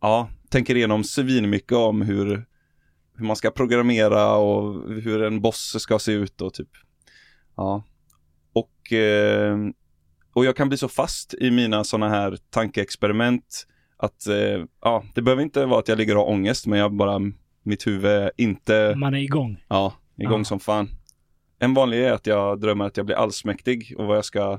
ja, 0.00 0.28
tänker 0.48 0.76
igenom 0.76 1.04
svinmycket 1.04 1.78
om 1.78 2.02
hur, 2.02 2.46
hur 3.16 3.24
man 3.24 3.36
ska 3.36 3.50
programmera 3.50 4.36
och 4.36 4.92
hur 4.92 5.22
en 5.22 5.40
boss 5.40 5.76
ska 5.78 5.98
se 5.98 6.12
ut 6.12 6.40
och 6.40 6.54
typ. 6.54 6.70
Ja. 7.56 7.84
Och, 8.52 8.92
eh, 8.92 9.58
och 10.34 10.44
jag 10.44 10.56
kan 10.56 10.68
bli 10.68 10.78
så 10.78 10.88
fast 10.88 11.34
i 11.34 11.50
mina 11.50 11.84
sådana 11.84 12.08
här 12.08 12.38
tankeexperiment 12.50 13.66
att 13.96 14.26
eh, 14.26 14.64
ja, 14.80 15.04
det 15.14 15.22
behöver 15.22 15.42
inte 15.42 15.66
vara 15.66 15.80
att 15.80 15.88
jag 15.88 15.98
ligger 15.98 16.16
och 16.16 16.24
har 16.24 16.32
ångest 16.32 16.66
men 16.66 16.78
jag 16.78 16.92
bara, 16.92 17.18
mitt 17.62 17.86
huvud 17.86 18.30
inte, 18.36 18.94
Man 18.96 19.14
är 19.14 19.18
igång. 19.18 19.64
ja, 19.68 19.92
igång 20.18 20.40
Ja. 20.40 20.44
som 20.44 20.60
fan. 20.60 20.88
En 21.58 21.74
vanlig 21.74 22.04
är 22.04 22.12
att 22.12 22.26
jag 22.26 22.60
drömmer 22.60 22.84
att 22.84 22.96
jag 22.96 23.06
blir 23.06 23.16
allsmäktig 23.16 23.94
och 23.98 24.06
vad 24.06 24.16
jag 24.16 24.24
ska, 24.24 24.58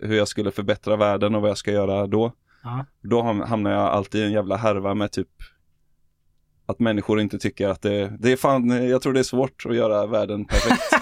hur 0.00 0.16
jag 0.16 0.28
skulle 0.28 0.50
förbättra 0.50 0.96
världen 0.96 1.34
och 1.34 1.40
vad 1.42 1.50
jag 1.50 1.58
ska 1.58 1.72
göra 1.72 2.06
då. 2.06 2.32
Ja. 2.62 2.84
Då 3.02 3.22
ham- 3.22 3.46
hamnar 3.46 3.70
jag 3.70 3.80
alltid 3.80 4.20
i 4.20 4.24
en 4.24 4.32
jävla 4.32 4.56
härva 4.56 4.94
med 4.94 5.12
typ 5.12 5.28
att 6.66 6.78
människor 6.78 7.20
inte 7.20 7.38
tycker 7.38 7.68
att 7.68 7.82
det, 7.82 8.16
det 8.20 8.32
är 8.32 8.36
fan, 8.36 8.88
jag 8.88 9.02
tror 9.02 9.12
det 9.12 9.20
är 9.20 9.24
svårt 9.24 9.66
att 9.68 9.76
göra 9.76 10.06
världen 10.06 10.44
perfekt. 10.44 10.82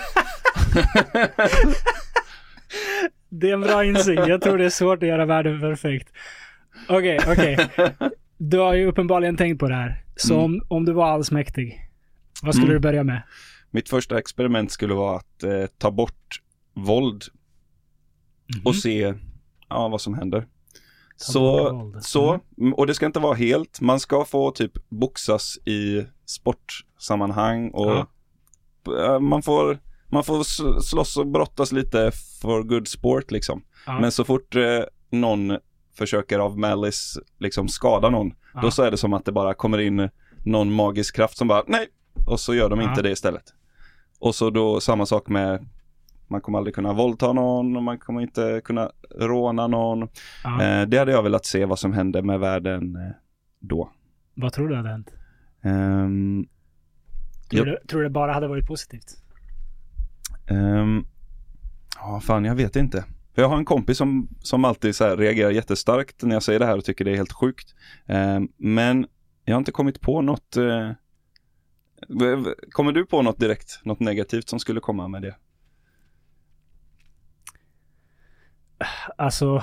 Det 3.35 3.51
är 3.51 3.55
en 3.55 3.61
bra 3.61 3.85
insikt. 3.85 4.23
Jag 4.29 4.41
tror 4.43 4.59
det 4.59 4.65
är 4.65 4.71
svårt 4.71 5.03
att 5.03 5.09
göra 5.09 5.27
världen 5.27 5.61
perfekt. 5.61 6.09
Okej, 6.89 7.19
okej. 7.29 7.57
Du 8.39 8.59
har 8.59 8.75
ju 8.75 8.87
uppenbarligen 8.87 9.37
tänkt 9.37 9.59
på 9.61 9.69
det 9.69 9.75
här. 9.75 10.05
Så 10.17 10.35
Mm. 10.35 10.45
om, 10.45 10.63
om 10.69 10.85
du 10.85 10.93
var 10.93 11.07
allsmäktig, 11.09 11.91
vad 12.43 12.55
skulle 12.55 12.67
Mm. 12.73 12.83
du 12.83 12.89
börja 12.89 13.05
med? 13.05 13.23
Mitt 13.71 13.89
första 13.89 14.19
experiment 14.19 14.73
skulle 14.73 14.95
vara 14.95 15.17
att 15.17 15.43
eh, 15.43 15.67
ta 15.79 15.91
bort 15.91 16.41
våld 16.75 17.23
Mhm. 18.55 18.63
och 18.67 18.77
se 18.77 19.15
ja, 19.69 19.89
vad 19.89 20.01
som 20.01 20.15
händer. 20.15 20.39
bort 20.41 20.47
Så, 21.17 21.93
så, 22.03 22.41
mm, 22.59 22.75
och 22.75 22.87
det 22.87 22.95
ska 22.95 23.07
inte 23.07 23.21
vara 23.21 23.35
helt, 23.35 23.81
man 23.81 24.01
ska 24.01 24.25
få 24.25 24.51
typ 24.51 24.73
boxas 24.89 25.57
i 25.65 26.07
sportsammanhang 26.27 27.71
och 27.71 27.91
Ja. 27.91 28.07
eh, 29.07 29.21
man 29.21 29.43
får 29.43 29.79
man 30.13 30.25
får 30.25 30.43
slåss 30.81 31.17
och 31.17 31.27
brottas 31.27 31.73
lite 31.73 32.11
för 32.43 32.63
good 32.63 32.89
sport 32.89 33.31
liksom. 33.31 33.63
Ja. 33.87 34.01
Men 34.01 34.13
så 34.13 34.25
fort 34.25 34.57
eh, 34.57 34.81
någon 35.11 35.57
försöker 35.95 36.39
av 36.39 36.59
malice 36.59 37.21
liksom 37.39 37.69
skada 37.69 38.11
någon, 38.11 38.35
Ja. 38.55 38.61
då 38.61 38.71
så 38.71 38.83
är 38.83 38.91
det 38.91 38.97
som 38.97 39.13
att 39.13 39.25
det 39.25 39.33
bara 39.33 39.55
kommer 39.55 39.79
in 39.79 40.09
någon 40.45 40.73
magisk 40.73 41.17
kraft 41.17 41.37
som 41.37 41.49
bara 41.49 41.63
nej, 41.67 41.87
och 42.27 42.41
så 42.41 42.55
gör 42.55 42.69
de 42.71 42.81
Ja. 42.81 42.89
inte 42.91 43.03
det 43.03 43.11
istället. 43.11 43.45
Och 44.21 44.35
så 44.35 44.51
då 44.51 44.81
samma 44.81 45.07
sak 45.07 45.29
med 45.29 45.69
man 46.29 46.41
kommer 46.41 46.59
aldrig 46.59 46.75
kunna 46.75 46.93
våldta 46.93 47.33
någon 47.33 47.77
och 47.77 47.83
man 47.83 47.99
kommer 47.99 48.21
inte 48.21 48.61
kunna 48.65 48.91
råna 49.19 49.67
någon. 49.67 50.03
Eh, 50.03 50.83
det 50.89 50.99
hade 50.99 51.13
jag 51.13 51.23
velat 51.23 51.47
se 51.47 51.65
vad 51.65 51.79
som 51.79 51.93
hände 51.93 52.23
med 52.23 52.41
världen 52.41 52.97
eh, 52.97 53.13
då. 53.61 53.91
Vad 54.35 54.53
tror 54.53 54.69
du 54.69 54.77
hade 54.77 54.89
hänt? 54.89 55.09
Ehm, 55.65 56.47
Tror, 57.51 57.65
du, 57.65 57.79
tror 57.89 58.01
du 58.01 58.07
det 58.07 58.11
bara 58.13 58.33
hade 58.33 58.49
varit 58.49 58.67
positivt? 58.67 59.05
Ehm, 60.47 61.05
ja, 61.97 62.21
fan 62.21 62.45
jag 62.45 62.55
vet 62.55 62.77
inte. 62.77 63.05
För 63.35 63.43
jag 63.43 63.49
har 63.49 63.57
en 63.57 63.65
kompis 63.65 63.99
som, 63.99 64.29
som 64.41 64.65
alltid 64.65 64.97
så 64.97 65.05
här 65.05 65.17
reagerar 65.17 65.51
jättestarkt 65.51 66.23
när 66.23 66.35
jag 66.35 66.43
säger 66.43 66.59
det 66.59 66.67
här 66.67 66.77
och 66.79 66.85
tycker 66.85 67.05
det 67.05 67.11
är 67.11 67.17
helt 67.17 67.33
sjukt. 67.33 67.75
Ehm, 68.07 68.49
men 68.57 69.07
jag 69.45 69.55
har 69.55 69.59
inte 69.59 69.73
kommit 69.73 70.01
på 70.01 70.23
något. 70.23 70.57
V- 72.09 72.55
kommer 72.71 72.93
du 72.93 73.07
på 73.07 73.23
något 73.23 73.41
direkt, 73.41 73.81
något 73.85 74.01
negativt 74.01 74.49
som 74.49 74.59
skulle 74.59 74.81
komma 74.81 75.09
med 75.09 75.23
det? 75.23 75.37
Alltså, 79.17 79.63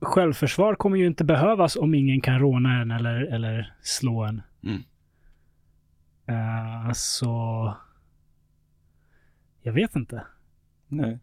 självförsvar 0.00 0.74
kommer 0.74 0.96
ju 0.96 1.06
inte 1.06 1.24
behövas 1.24 1.76
om 1.76 1.94
ingen 1.94 2.20
kan 2.20 2.38
råna 2.38 2.80
en 2.80 2.90
eller, 2.90 3.34
eller 3.34 3.74
slå 3.82 4.24
en. 4.24 4.42
Mm. 4.62 4.82
Eh, 6.28 6.92
så... 6.92 7.76
Jag 9.66 9.72
vet 9.72 9.96
inte. 9.96 10.26
Nej, 10.88 11.18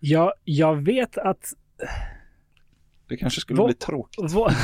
Jag, 0.00 0.32
jag 0.44 0.76
vet 0.76 1.18
att... 1.18 1.54
det 3.08 3.16
kanske 3.16 3.40
skulle 3.40 3.58
Vad- 3.58 3.66
bli 3.68 3.74
tråkigt. 3.74 4.32
Vår... 4.32 4.52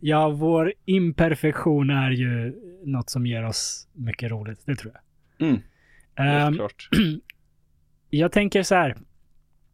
ja, 0.00 0.28
vår 0.30 0.72
imperfektion 0.84 1.90
är 1.90 2.10
ju 2.10 2.54
något 2.84 3.10
som 3.10 3.26
ger 3.26 3.44
oss 3.44 3.88
mycket 3.92 4.30
roligt. 4.30 4.60
Det 4.64 4.76
tror 4.76 4.92
jag. 5.38 5.48
Mm, 5.48 5.60
Ehm, 6.14 6.54
klart. 6.54 6.88
jag 8.10 8.32
tänker 8.32 8.62
så 8.62 8.74
här. 8.74 8.96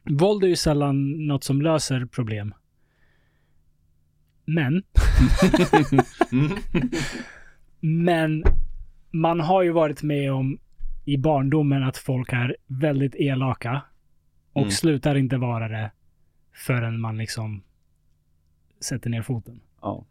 Våld 0.02 0.44
är 0.44 0.48
ju 0.48 0.57
sällan 0.57 1.26
något 1.26 1.44
som 1.44 1.62
löser 1.62 2.07
problem. 2.07 2.54
Men, 4.44 4.82
Mm. 6.32 6.52
men 8.04 8.44
man 9.11 9.40
har 9.40 9.62
ju 9.62 9.70
varit 9.72 10.02
med 10.02 10.32
om 10.32 10.59
i 11.09 11.16
barndomen 11.18 11.82
att 11.82 11.96
folk 11.96 12.32
är 12.32 12.57
väldigt 12.66 13.14
elaka 13.14 13.82
och 14.52 14.61
Mm. 14.62 14.70
slutar 14.70 15.14
inte 15.14 15.36
vara 15.36 15.68
det 15.68 15.90
förrän 16.66 17.00
man 17.00 17.18
liksom 17.18 17.62
sätter 18.80 19.11
ner 19.11 19.22
foten. 19.22 19.61
Ja. 19.82 20.04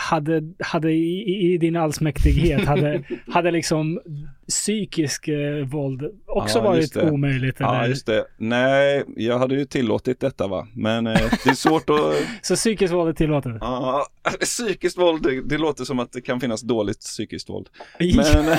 Hade, 0.00 0.42
hade 0.58 0.92
i, 0.92 1.52
i- 1.52 1.58
din 1.58 1.76
allsmäktighet, 1.76 2.64
hade, 2.64 3.02
hade 3.32 3.50
liksom 3.50 4.00
psykisk 4.48 5.28
eh, 5.28 5.66
våld 5.66 6.02
också 6.26 6.58
Ja, 6.58 6.64
varit 6.64 6.94
det. 6.94 7.10
omöjligt? 7.10 7.60
Eller? 7.60 7.74
ja, 7.74 7.86
just 7.86 8.06
det. 8.06 8.24
Nej, 8.36 9.04
jag 9.16 9.38
hade 9.38 9.54
ju 9.54 9.64
tillåtit 9.64 10.20
detta 10.20 10.48
va. 10.48 10.66
Men 10.74 11.06
eh, 11.06 11.12
det 11.44 11.50
är 11.50 11.54
svårt 11.54 11.90
att 11.90 12.14
Så 12.42 12.54
psykiskt 12.54 12.94
våld 12.94 13.08
är 13.08 13.12
tillåtet? 13.12 13.56
Ja, 13.60 14.06
psykiskt 14.40 14.98
våld, 14.98 15.22
det, 15.22 15.42
det 15.48 15.58
låter 15.58 15.84
som 15.84 15.98
att 15.98 16.12
det 16.12 16.20
kan 16.20 16.40
finnas 16.40 16.60
dåligt 16.62 17.00
psykiskt 17.00 17.48
våld. 17.48 17.68
Men, 17.98 18.56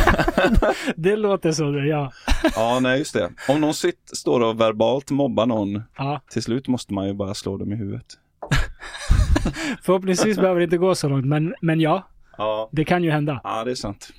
det 0.95 1.15
låter 1.15 1.51
så, 1.51 1.63
ja. 1.89 2.11
ja 2.55 2.79
nej 2.81 2.97
just 2.99 3.13
det. 3.13 3.29
Om 3.47 3.61
någon 3.61 3.73
sitt, 3.73 4.09
står 4.13 4.39
och 4.41 4.61
verbalt 4.61 5.11
mobbar 5.11 5.45
någon, 5.45 5.81
ja. 5.97 6.21
till 6.31 6.43
slut 6.43 6.67
måste 6.67 6.93
man 6.93 7.07
ju 7.07 7.13
bara 7.13 7.33
slå 7.33 7.57
dem 7.57 7.71
i 7.71 7.75
huvudet. 7.75 8.05
Förhoppningsvis 9.81 10.37
behöver 10.37 10.59
det 10.59 10.63
inte 10.63 10.77
gå 10.77 10.95
så 10.95 11.09
långt, 11.09 11.25
men, 11.25 11.53
men 11.61 11.79
ja, 11.79 12.07
Ja. 12.37 12.69
det 12.71 12.85
kan 12.85 13.03
ju 13.03 13.11
hända. 13.11 13.41
Ja, 13.43 13.63
det 13.63 13.71
är 13.71 13.75
sant. 13.75 14.09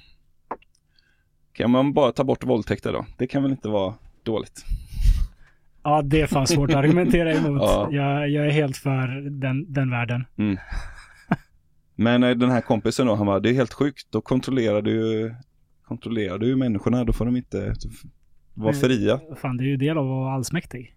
Kan 1.53 1.71
man 1.71 1.93
bara 1.93 2.13
ta 2.13 2.25
bort 2.25 2.45
våldtäkter 2.45 2.93
då? 2.93 3.07
Det 3.19 3.27
kan 3.27 3.43
väl 3.43 3.51
inte 3.53 3.69
vara 3.69 3.95
dåligt? 4.23 4.65
Ja, 5.85 6.03
det 6.03 6.21
är 6.21 6.27
fan 6.27 6.47
svårt 6.47 6.71
att 6.71 6.77
argumentera 6.77 7.33
emot. 7.35 7.63
Ja. 7.63 7.89
Jag, 7.91 8.31
jag 8.31 8.47
är 8.47 8.51
helt 8.51 8.77
för 8.77 9.31
den, 9.31 9.73
den 9.73 9.91
världen. 9.91 10.25
Men 11.95 12.23
eh, 12.23 12.31
den 12.31 12.51
här 12.51 12.61
kompisen 12.61 13.07
då, 13.07 13.15
han 13.15 13.27
bara, 13.27 13.41
det 13.41 13.51
är 13.51 13.55
helt 13.55 13.73
sjukt, 13.73 14.07
då 14.11 14.21
kontrollerar 14.21 14.83
du 14.83 15.35
kontrollerar 15.85 16.39
du 16.39 16.57
människorna, 16.57 17.05
då 17.05 17.13
får 17.13 17.25
de 17.25 17.37
inte 17.37 17.75
vara 18.55 18.71
Mm. 18.75 18.81
fria. 18.81 19.21
Fan, 19.37 19.57
det 19.57 19.65
är 19.65 19.67
ju 19.67 19.77
del 19.77 19.99
av 19.99 20.05
att 20.05 20.09
vara 20.11 20.35
allsmäktig. 20.35 20.95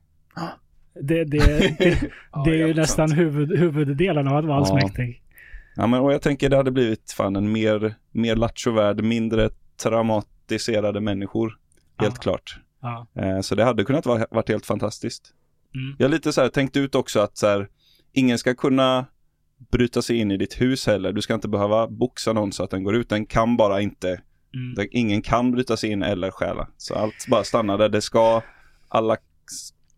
Det, 1.02 1.24
det, 1.24 1.38
det, 1.80 2.12
Ja, 2.32 2.44
det 2.46 2.52
är 2.62 2.68
ju 2.68 2.74
nästan 2.74 3.08
sant. 3.10 3.20
huvud, 3.20 3.60
huvuddelen 3.60 4.28
av 4.28 4.38
att 4.38 4.46
vara 4.46 4.58
Ja. 4.58 4.60
allsmäktig. 4.60 5.22
Ja 5.76 5.88
men 5.88 6.00
och 6.00 6.14
jag 6.14 6.22
tänker 6.22 6.50
det 6.50 6.56
hade 6.58 6.72
blivit 6.72 7.12
fan 7.12 7.36
en 7.36 7.52
mer, 7.52 7.96
mer 8.12 8.36
lattjo 8.36 8.72
värld, 8.72 9.04
mindre 9.04 9.50
traumatiserade 9.84 11.02
människor. 11.02 11.58
Helt 11.98 12.16
Ja. 12.16 12.22
klart. 12.22 12.60
Ja. 12.82 13.08
Eh, 13.22 13.40
så 13.42 13.56
det 13.56 13.64
hade 13.64 13.84
kunnat 13.84 14.06
vara, 14.06 14.26
varit 14.32 14.50
helt 14.50 14.66
fantastiskt. 14.66 15.34
Mm. 15.76 15.96
Jag 16.00 16.12
lite 16.12 16.34
så 16.34 16.42
här 16.42 16.50
tänkt 16.50 16.78
ut 16.78 16.96
också 16.96 17.20
att 17.20 17.38
så 17.38 17.48
här, 17.48 17.68
ingen 18.14 18.38
ska 18.38 18.56
kunna 18.56 19.06
bryta 19.72 20.02
sig 20.02 20.18
in 20.18 20.32
i 20.32 20.38
ditt 20.38 20.62
hus 20.62 20.88
heller. 20.88 21.12
Du 21.14 21.22
ska 21.22 21.34
inte 21.34 21.48
behöva 21.48 21.88
boxa 21.88 22.34
någon 22.34 22.52
så 22.52 22.64
att 22.64 22.70
den 22.70 22.84
går 22.84 22.96
ut. 22.96 23.10
Den 23.10 23.26
kan 23.26 23.58
bara 23.58 23.82
inte, 23.82 24.08
Mm. 24.54 24.74
den- 24.76 24.88
ingen 24.92 25.22
kan 25.22 25.52
bryta 25.52 25.78
sig 25.78 25.92
in 25.92 26.04
eller 26.04 26.32
stjäla. 26.32 26.68
Så 26.78 26.96
allt 26.96 27.28
bara 27.30 27.44
stannar 27.44 27.78
där. 27.78 27.90
Det 27.90 28.02
ska 28.02 28.42
alla, 28.88 29.18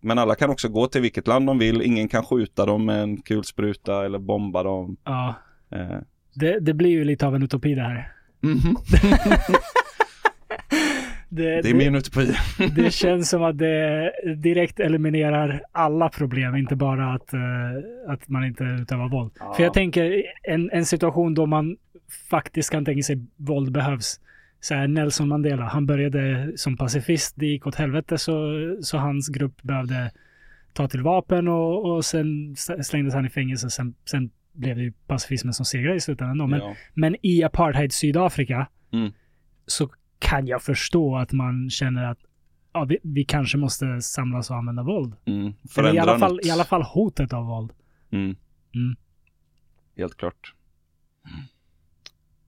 men 0.01 0.19
alla 0.19 0.35
kan 0.35 0.49
också 0.49 0.69
gå 0.69 0.87
till 0.87 1.01
vilket 1.01 1.27
land 1.27 1.47
de 1.47 1.59
vill. 1.59 1.81
Ingen 1.81 2.07
kan 2.07 2.23
skjuta 2.23 2.65
dem 2.65 2.85
med 2.85 3.01
en 3.03 3.17
kulspruta 3.21 4.05
eller 4.05 4.19
bomba 4.19 4.63
dem. 4.63 4.97
Ja. 5.03 5.35
Eh, 5.71 5.97
Det, 6.33 6.59
det 6.59 6.73
blir 6.73 6.89
ju 6.89 7.03
lite 7.03 7.27
av 7.27 7.35
en 7.35 7.43
utopi 7.43 7.75
det 7.75 7.81
här. 7.81 8.11
Det, 11.29 11.61
Det 11.61 11.69
är 11.69 11.73
min 11.73 11.95
utopi. 11.95 12.33
det 12.75 12.91
känns 12.93 13.29
som 13.29 13.43
att 13.43 13.57
det 13.57 14.11
direkt 14.37 14.79
eliminerar 14.79 15.61
alla 15.71 16.09
problem, 16.09 16.55
inte 16.55 16.75
bara 16.75 17.13
att, 17.13 17.33
eh, 17.33 17.39
att 18.07 18.27
man 18.29 18.45
inte 18.45 18.63
utövar 18.63 19.09
våld. 19.09 19.31
Ja. 19.39 19.53
För 19.53 19.63
jag 19.63 19.73
tänker 19.73 20.23
en, 20.43 20.69
en 20.71 20.85
situation 20.85 21.33
då 21.33 21.45
man 21.45 21.77
faktiskt 22.29 22.69
kan 22.69 22.85
tänka 22.85 23.03
sig 23.03 23.17
våld 23.37 23.71
behövs. 23.71 24.19
Så 24.59 24.75
här, 24.75 24.87
Nelson 24.87 25.27
Mandela, 25.27 25.63
han 25.65 25.85
började 25.85 26.51
som 26.57 26.77
pacifist, 26.77 27.33
det 27.35 27.45
gick 27.45 27.67
åt 27.67 27.75
helvete 27.75 28.17
så, 28.17 28.51
så 28.81 28.97
hans 28.97 29.27
grupp 29.29 29.61
behövde 29.61 30.11
ta 30.73 30.87
till 30.87 31.01
vapen 31.01 31.47
och, 31.47 31.95
och 31.95 32.05
sen 32.05 32.55
slängdes 32.83 33.13
han 33.13 33.25
i 33.25 33.29
fängelse. 33.29 33.69
Sen, 33.69 33.95
sen 34.05 34.29
blev 34.53 34.75
det 34.75 34.81
ju 34.83 34.91
pacifismen 34.91 35.53
som 35.53 35.65
segrade 35.65 35.95
i 35.95 35.99
slutändan. 35.99 36.37
då. 36.37 36.47
Men, 36.47 36.59
Ja. 36.59 36.75
men 36.93 37.15
i 37.21 37.43
apartheid 37.43 37.93
Sydafrika 37.93 38.67
Mm. 38.91 39.11
så 39.65 39.89
kan 40.19 40.47
jag 40.47 40.61
förstå 40.63 41.17
att 41.17 41.31
man 41.31 41.69
känner 41.69 42.03
att 42.03 42.19
ja, 42.73 42.83
vi, 42.85 42.97
vi 43.03 43.25
kanske 43.25 43.57
måste 43.57 44.01
samlas 44.01 44.49
och 44.49 44.55
använda 44.57 44.83
våld. 44.83 45.13
Mm. 45.25 45.39
Eller 45.41 45.49
i 45.51 45.67
Förändra 45.69 46.01
alla, 46.01 46.19
fall, 46.19 46.35
något. 46.35 46.45
I 46.45 46.51
alla 46.51 46.63
fall 46.63 46.81
hotet 46.81 47.33
av 47.33 47.45
våld. 47.45 47.71
Mm. 48.11 48.35
Mm. 48.75 48.95
Helt 49.97 50.17
klart. 50.17 50.53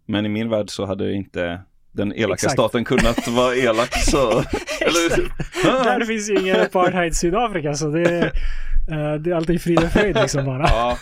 Men 0.05 0.25
i 0.25 0.29
min 0.29 0.49
värld 0.49 0.69
så 0.69 0.85
hade 0.85 1.13
inte 1.13 1.61
den 1.91 2.13
elaka 2.13 2.33
Exakt. 2.33 2.53
staten 2.53 2.85
kunnat 2.85 3.27
vara 3.27 3.55
elak 3.55 3.93
så. 4.03 4.31
Eller, 4.81 5.29
Där 5.83 6.05
finns 6.05 6.29
ju 6.29 6.39
ingen 6.39 6.61
apartheid 6.61 7.11
i 7.11 7.15
Sydafrika 7.15 7.73
så 7.73 7.89
det 7.89 8.01
är, 8.09 8.25
eh, 8.91 9.13
det 9.21 9.31
är 9.31 9.35
alltid 9.35 9.61
frid 9.61 9.79
och 9.83 9.91
fröjd 9.91 10.15
liksom 10.15 10.45
bara. 10.45 10.63
ja. 10.67 10.97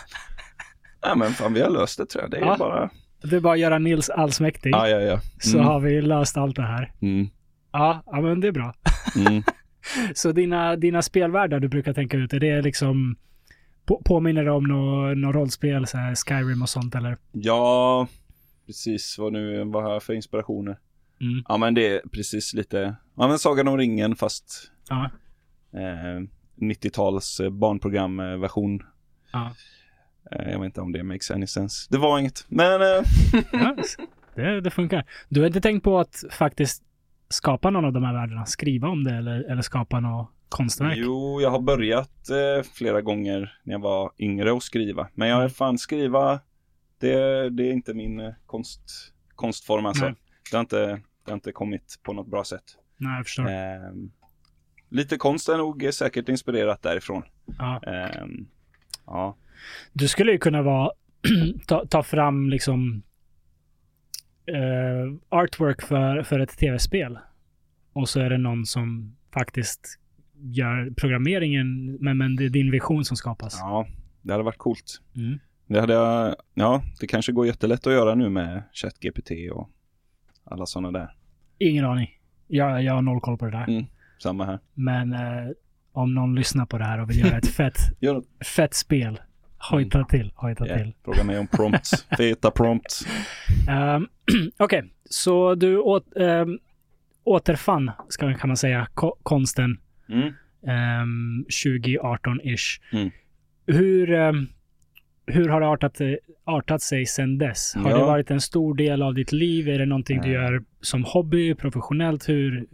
Nej 1.06 1.16
men 1.16 1.32
fan 1.32 1.52
vi 1.54 1.60
har 1.60 1.70
löst 1.70 1.98
det 1.98 2.06
tror 2.06 2.22
jag. 2.24 2.30
Det 2.30 2.36
är 2.36 2.40
Ja. 2.40 2.56
bara. 2.58 2.90
Det 3.22 3.36
är 3.36 3.40
bara 3.40 3.52
att 3.52 3.58
göra 3.60 3.78
Nils 3.78 4.10
allsmäktig. 4.10 4.70
Ja 4.72 4.88
ja 4.88 5.00
ja. 5.00 5.20
Så 5.40 5.56
Mm. 5.58 5.66
har 5.68 5.80
vi 5.80 6.02
löst 6.02 6.36
allt 6.36 6.56
det 6.56 6.62
här. 6.62 6.92
Mm. 7.02 7.28
Ja, 7.72 8.02
ja 8.06 8.20
men 8.20 8.40
det 8.40 8.48
är 8.48 8.52
bra. 8.52 8.74
Mm. 9.16 9.42
Så 10.14 10.32
dina, 10.32 10.76
dina 10.76 11.02
spelvärldar 11.02 11.60
du 11.60 11.68
brukar 11.68 11.92
tänka 11.92 12.16
ut, 12.16 12.32
är 12.32 12.40
det 12.40 12.62
liksom 12.62 13.16
på, 13.86 14.02
påminner 14.04 14.44
det 14.44 14.50
om 14.50 14.64
något 14.64 15.18
nå 15.18 15.32
rollspel, 15.32 15.86
så 15.86 15.98
här 15.98 16.14
Skyrim 16.14 16.62
och 16.62 16.68
sånt 16.68 16.94
eller? 16.94 17.16
Ja, 17.32 18.06
precis 18.68 19.18
vad 19.18 19.32
nu, 19.32 19.64
vad 19.64 19.82
har 19.82 19.92
jag 19.92 20.02
för 20.02 20.12
inspirationer? 20.14 20.78
Mm. 21.20 21.44
Ja 21.48 21.56
men 21.56 21.74
det 21.74 21.86
är 21.96 22.00
precis 22.12 22.54
lite, 22.54 22.96
ja 23.16 23.28
men 23.28 23.38
Sagan 23.38 23.68
om 23.68 23.76
ringen 23.78 24.16
fast 24.16 24.70
Ja. 24.88 25.10
eh, 25.72 26.22
90-tals 26.56 27.40
eh, 27.40 27.50
barnprogramversion. 27.50 28.82
ja. 29.32 29.50
Eh, 30.32 30.50
jag 30.50 30.58
vet 30.58 30.64
inte 30.66 30.80
om 30.80 30.92
det 30.92 31.02
makes 31.02 31.30
any 31.30 31.46
sense. 31.46 31.86
Det 31.90 31.98
var 31.98 32.18
inget, 32.18 32.44
men 32.48 32.82
eh, 32.82 33.02
ja 33.52 33.76
det, 34.34 34.60
det 34.60 34.70
funkar. 34.70 35.04
Du 35.28 35.40
har 35.40 35.46
inte 35.46 35.60
tänkt 35.60 35.84
på 35.84 35.98
att 35.98 36.24
faktiskt 36.30 36.82
skapa 37.28 37.70
någon 37.70 37.84
av 37.84 37.92
de 37.92 38.04
här 38.04 38.14
världarna? 38.14 38.46
Skriva 38.46 38.88
om 38.88 39.04
det 39.04 39.14
eller, 39.14 39.40
eller 39.50 39.62
skapa 39.62 40.00
något 40.00 40.30
konstverk? 40.48 40.94
jo, 40.96 41.40
jag 41.40 41.50
har 41.50 41.60
börjat 41.60 42.30
eh, 42.30 42.66
flera 42.74 43.00
gånger 43.00 43.58
när 43.62 43.74
jag 43.74 43.80
var 43.80 44.10
yngre 44.18 44.52
att 44.56 44.62
skriva. 44.62 45.08
Men 45.14 45.28
jag 45.28 45.44
är 45.44 45.48
fan 45.48 45.78
skriva, 45.78 46.40
det, 46.98 47.50
det 47.50 47.62
är 47.68 47.72
inte 47.72 47.94
min 47.94 48.20
eh, 48.20 48.32
konst, 48.46 48.80
konstform 49.34 49.86
alltså. 49.86 50.04
Nej. 50.04 50.14
Det 50.50 50.56
har, 50.56 50.60
inte, 50.60 50.86
det 51.24 51.30
har 51.30 51.34
inte 51.34 51.52
kommit 51.52 51.98
på 52.02 52.12
något 52.12 52.26
bra 52.26 52.44
sätt. 52.44 52.64
Nej, 52.96 53.16
jag 53.16 53.26
förstår. 53.26 53.48
Ehm, 53.48 54.10
lite 54.88 55.16
konst 55.16 55.48
är 55.48 55.56
nog 55.56 55.88
säkert 55.92 56.28
inspirerat 56.28 56.82
därifrån. 56.82 57.22
Ja. 57.58 57.82
Ehm, 57.82 58.46
ja. 59.06 59.36
Du 59.92 60.08
skulle 60.08 60.32
ju 60.32 60.38
kunna 60.38 60.62
vara, 60.62 60.90
ta, 61.66 61.86
ta 61.86 62.02
fram 62.02 62.50
liksom 62.50 63.02
eh, 64.46 65.14
artwork 65.28 65.82
för, 65.82 66.22
för 66.22 66.40
ett 66.40 66.58
tv-spel. 66.58 67.18
Och 67.92 68.08
så 68.08 68.20
är 68.20 68.30
det 68.30 68.38
någon 68.38 68.66
som 68.66 69.16
faktiskt 69.34 69.98
gör 70.40 70.90
programmeringen, 70.96 71.94
men, 72.00 72.18
men 72.18 72.36
det 72.36 72.44
är 72.44 72.50
din 72.50 72.70
vision 72.70 73.04
som 73.04 73.16
skapas. 73.16 73.58
ja, 73.60 73.86
det 74.22 74.32
hade 74.32 74.44
varit 74.44 74.58
coolt. 74.58 75.00
Mm. 75.16 75.38
Det 75.68 75.80
hade 75.80 75.92
jag, 75.92 76.36
ja, 76.54 76.82
det 77.00 77.06
kanske 77.06 77.32
går 77.32 77.46
jättelätt 77.46 77.86
att 77.86 77.92
göra 77.92 78.14
nu 78.14 78.28
med 78.28 78.62
ChatGPT 78.72 79.30
och 79.52 79.70
alla 80.44 80.66
sådana 80.66 80.98
där. 80.98 81.08
Ingen 81.58 81.84
aning. 81.84 82.08
Jag, 82.46 82.82
jag 82.82 82.94
har 82.94 83.02
noll 83.02 83.20
koll 83.20 83.38
på 83.38 83.44
det 83.44 83.50
där. 83.50 83.68
Mm. 83.68 83.84
Samma 84.22 84.44
här. 84.44 84.58
Men 84.74 85.12
eh, 85.12 85.48
om 85.92 86.14
någon 86.14 86.34
lyssnar 86.34 86.66
på 86.66 86.78
det 86.78 86.84
här 86.84 87.00
och 87.00 87.10
vill 87.10 87.18
göra 87.18 87.36
ett 87.38 87.48
fett, 87.56 87.76
Gör 88.00 88.22
fett 88.56 88.74
spel, 88.74 89.20
hojta 89.70 90.04
till, 90.04 90.32
hojta 90.34 90.66
Yeah. 90.66 90.78
till. 90.78 90.94
Fråga 91.04 91.24
mig 91.24 91.38
om 91.38 91.46
prompts. 91.46 92.06
Feta 92.16 92.50
prompts. 92.50 93.06
Um, 93.96 94.08
Okej, 94.56 94.92
så 95.04 95.54
du 95.54 95.78
åt, 95.78 96.16
ehm, 96.16 96.58
återfann, 97.24 97.90
ska, 98.08 98.34
kan 98.34 98.48
man 98.48 98.56
säga, 98.56 98.86
ko- 98.94 99.16
konsten 99.22 99.78
Mm. 100.08 100.32
ehm, 100.66 101.44
2018-ish. 101.64 102.80
Mm. 102.92 103.10
Hur, 103.66 104.10
ehm, 104.12 104.46
hur 105.28 105.48
har 105.48 105.60
det 105.60 105.66
artat, 105.68 106.00
artat 106.44 106.82
sig 106.82 107.06
sedan 107.06 107.38
dess? 107.38 107.74
Har 107.74 107.90
Ja. 107.90 107.98
det 107.98 108.04
varit 108.04 108.30
en 108.30 108.40
stor 108.40 108.74
del 108.74 109.02
av 109.02 109.14
ditt 109.14 109.32
liv? 109.32 109.68
Är 109.68 109.78
det 109.78 109.86
någonting 109.86 110.20
du 110.20 110.28
gör 110.32 110.62
som 110.80 111.04
hobby, 111.04 111.54
professionellt? 111.54 112.28
Hur? 112.28 112.66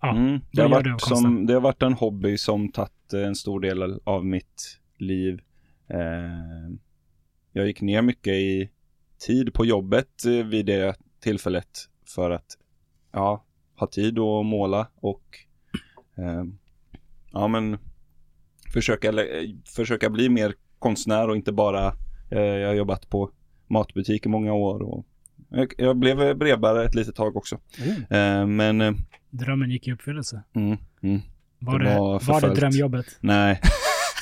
Ja, 0.00 0.16
Mm. 0.16 0.40
Det, 0.52 0.62
har 0.62 0.68
varit 0.68 1.00
som, 1.00 1.46
det 1.46 1.52
har 1.54 1.60
varit 1.60 1.82
en 1.82 1.92
hobby 1.92 2.38
som 2.38 2.72
tagit 2.72 3.12
en 3.12 3.34
stor 3.34 3.60
del 3.60 4.00
av 4.04 4.26
mitt 4.26 4.78
liv. 4.98 5.40
Eh, 5.88 6.70
jag 7.52 7.66
gick 7.66 7.80
ner 7.80 8.02
mycket 8.02 8.32
i 8.32 8.70
tid 9.26 9.54
på 9.54 9.64
jobbet 9.66 10.24
eh, 10.26 10.46
vid 10.46 10.66
det 10.66 10.96
tillfället 11.20 11.68
för 12.06 12.30
att 12.30 12.46
ja, 13.12 13.44
ha 13.76 13.86
tid 13.86 14.18
att 14.18 14.46
måla 14.46 14.88
och 14.94 15.24
eh, 16.18 16.44
ja 17.32 17.48
men 17.48 17.78
försöka, 18.72 19.12
försöka 19.76 20.10
bli 20.10 20.28
mer 20.28 20.54
konstnär 20.78 21.28
och 21.28 21.36
inte 21.36 21.52
bara 21.52 21.86
eh, 22.30 22.40
jag 22.40 22.68
har 22.68 22.74
jobbat 22.74 23.10
på 23.10 23.30
matbutik 23.68 24.26
i 24.26 24.28
många 24.28 24.52
år 24.52 24.82
och 24.82 25.06
jag, 25.76 25.96
blev 25.96 26.38
brevbärare 26.38 26.84
ett 26.84 26.94
litet 26.94 27.14
tag 27.14 27.36
också. 27.36 27.58
Eh, 28.10 28.46
men 28.46 28.80
eh, 28.80 28.92
Drömmen 29.30 29.70
gick 29.70 29.88
i 29.88 29.92
uppfyllelse. 29.92 30.42
Mm, 30.54 30.78
mm. 31.02 31.20
Var 31.58 31.78
Det 31.78 31.84
det, 31.84 31.94
var 31.94 32.20
var, 32.20 32.40
det 32.40 32.54
drömjobbet? 32.54 33.06
Nej. 33.20 33.60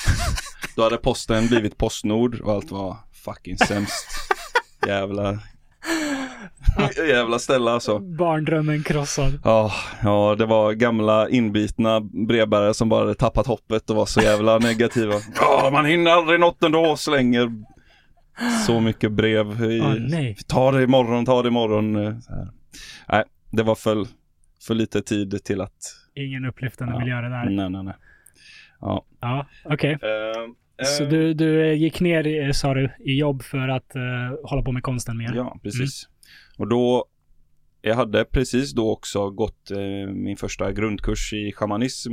Då 0.76 0.82
hade 0.82 0.96
posten 0.96 1.46
blivit 1.46 1.78
Postnord 1.78 2.40
och 2.40 2.52
allt 2.52 2.70
var 2.70 2.96
fucking 3.12 3.58
sämst. 3.58 4.06
Jävla... 4.86 5.40
Jävla 7.08 7.38
ställe 7.38 7.70
alltså. 7.70 7.98
Barndrömmen 7.98 8.82
krossad. 8.82 9.40
Ja, 9.44 9.72
ja, 10.02 10.34
det 10.38 10.46
var 10.46 10.72
gamla 10.72 11.28
inbitna 11.28 12.00
brevbärare 12.00 12.74
som 12.74 12.88
bara 12.88 13.00
hade 13.00 13.14
tappat 13.14 13.46
hoppet 13.46 13.90
och 13.90 13.96
var 13.96 14.06
så 14.06 14.20
jävla 14.20 14.58
negativa. 14.68 15.14
Ja, 15.40 15.68
man 15.72 15.84
hinner 15.86 16.10
aldrig 16.10 16.40
något 16.40 16.62
ändå, 16.62 16.96
slänger 16.96 17.52
så 18.66 18.80
mycket 18.80 19.12
brev. 19.12 19.70
I, 19.70 19.80
Åh, 19.80 19.94
nej. 19.98 20.36
Ta 20.48 20.72
det 20.72 20.82
imorgon, 20.82 21.24
ta 21.24 21.42
det 21.42 21.48
imorgon. 21.48 21.96
eh, 22.06 22.18
Så. 22.18 22.32
Nej, 23.08 23.24
det 23.50 23.62
var 23.62 23.74
för, 23.74 24.06
för 24.66 24.74
lite 24.74 25.02
tid 25.02 25.44
till 25.44 25.60
att... 25.60 25.72
Ingen 26.14 26.44
upplyftande 26.44 26.92
Ja. 26.94 26.98
miljö 27.00 27.20
det 27.20 27.28
där. 27.28 27.44
Nej, 27.50 27.70
nej, 27.70 27.82
nej. 27.84 27.94
Ja. 28.80 29.04
Ja, 29.20 29.46
okej. 29.64 29.92
Eh, 29.92 30.84
Så 30.84 31.02
eh, 31.02 31.08
du, 31.08 31.34
du 31.34 31.74
gick 31.74 32.00
ner, 32.00 32.52
sa 32.52 32.74
du, 32.74 32.90
i 33.04 33.18
jobb 33.18 33.42
för 33.42 33.68
att 33.68 33.96
eh, 33.96 34.02
hålla 34.44 34.62
på 34.62 34.72
med 34.72 34.82
konsten 34.82 35.16
mer? 35.18 35.32
Ja, 35.34 35.58
precis. 35.62 36.08
Och 36.56 36.68
då, 36.68 37.04
jag 37.82 37.94
hade 37.94 38.24
precis 38.24 38.72
då 38.72 38.90
också 38.90 39.30
gått 39.30 39.70
eh, 39.70 40.12
min 40.12 40.36
första 40.36 40.72
grundkurs 40.72 41.32
i 41.32 41.52
shamanism 41.52 42.12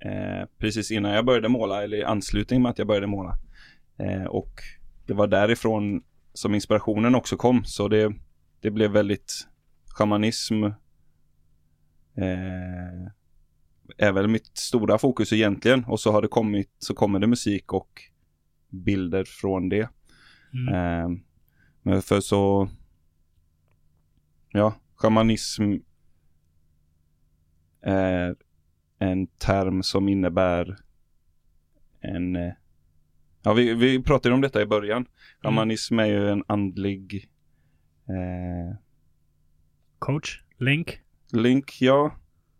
eh, 0.00 0.48
precis 0.58 0.90
innan 0.90 1.12
jag 1.12 1.24
började 1.24 1.48
måla, 1.48 1.82
eller 1.82 1.96
i 1.96 2.04
anslutning 2.04 2.62
med 2.62 2.70
att 2.70 2.78
jag 2.78 2.86
började 2.86 3.06
måla. 3.06 3.38
Eh, 3.98 4.24
och 4.24 4.52
det 5.06 5.14
var 5.14 5.26
därifrån 5.26 6.02
som 6.32 6.54
inspirationen 6.54 7.14
också 7.14 7.36
kom, 7.36 7.64
så 7.64 7.88
det, 7.88 8.14
det 8.60 8.70
blev 8.70 8.90
väldigt 8.90 9.46
shamanism 9.86 10.64
eh, 10.64 10.72
är 13.96 14.12
väl 14.12 14.28
mitt 14.28 14.56
stora 14.56 14.98
fokus 14.98 15.32
egentligen 15.32 15.84
och 15.84 16.00
så 16.00 16.12
har 16.12 16.22
det 16.22 16.28
kommit, 16.28 16.70
så 16.78 16.94
kommer 16.94 17.18
det 17.18 17.26
musik 17.26 17.72
och 17.72 18.02
bilder 18.68 19.24
från 19.24 19.68
det. 19.68 19.88
Mm. 20.52 20.74
Eh, 20.74 21.08
men 21.82 22.02
för 22.02 22.20
så, 22.20 22.68
ja, 24.52 24.74
shamanism 24.94 25.62
är 27.82 28.36
en 28.98 29.26
term 29.26 29.82
som 29.82 30.08
innebär 30.08 30.76
en, 32.00 32.36
eh, 32.36 32.52
ja 33.42 33.52
vi, 33.52 33.74
vi 33.74 34.02
pratade 34.02 34.34
om 34.34 34.40
detta 34.40 34.62
i 34.62 34.66
början. 34.66 35.06
Shamanism 35.42 35.98
är 35.98 36.04
ju 36.06 36.28
en 36.28 36.44
andlig 36.46 37.30
eh, 38.08 38.76
Coach? 39.98 40.42
Link? 40.56 41.00
link, 41.32 41.76
ja. 41.80 42.14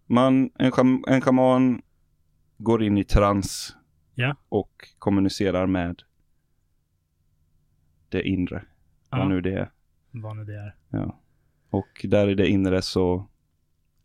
Man, 0.06 0.50
en, 0.58 0.70
sham, 0.72 1.04
en 1.08 1.20
shaman 1.20 1.82
går 2.58 2.82
in 2.82 2.98
i 2.98 3.04
trans 3.04 3.76
Ja. 4.14 4.36
och 4.48 4.88
kommunicerar 4.98 5.66
med 5.66 6.02
det 8.08 8.22
inre, 8.22 8.64
Ja, 9.10 9.18
vad 9.18 9.28
nu 9.28 9.40
det 9.40 9.54
är. 9.54 9.70
vad 10.10 10.36
nu 10.36 10.44
det 10.44 10.54
är. 10.58 10.76
Ja. 10.88 11.19
Och 11.70 12.06
där 12.08 12.28
i 12.28 12.34
det 12.34 12.48
inre 12.48 12.82
så 12.82 13.28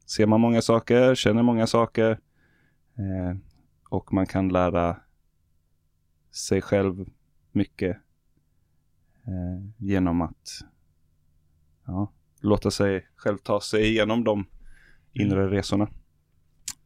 ser 0.06 0.26
man 0.26 0.42
många 0.42 0.62
saker, 0.62 1.16
känner 1.16 1.44
många 1.44 1.68
saker. 1.68 2.20
Eh, 2.98 3.38
och 3.90 4.14
man 4.14 4.26
kan 4.26 4.50
lära 4.50 4.98
sig 6.32 6.62
själv 6.62 7.06
mycket 7.52 7.98
eh, 9.28 9.70
genom 9.78 10.22
att 10.22 10.50
ja, 11.88 12.12
låta 12.42 12.72
sig 12.72 13.08
själv 13.16 13.38
ta 13.38 13.62
sig 13.62 13.88
igenom 13.88 14.24
de 14.24 14.46
inre 15.14 15.50
resorna. 15.50 15.90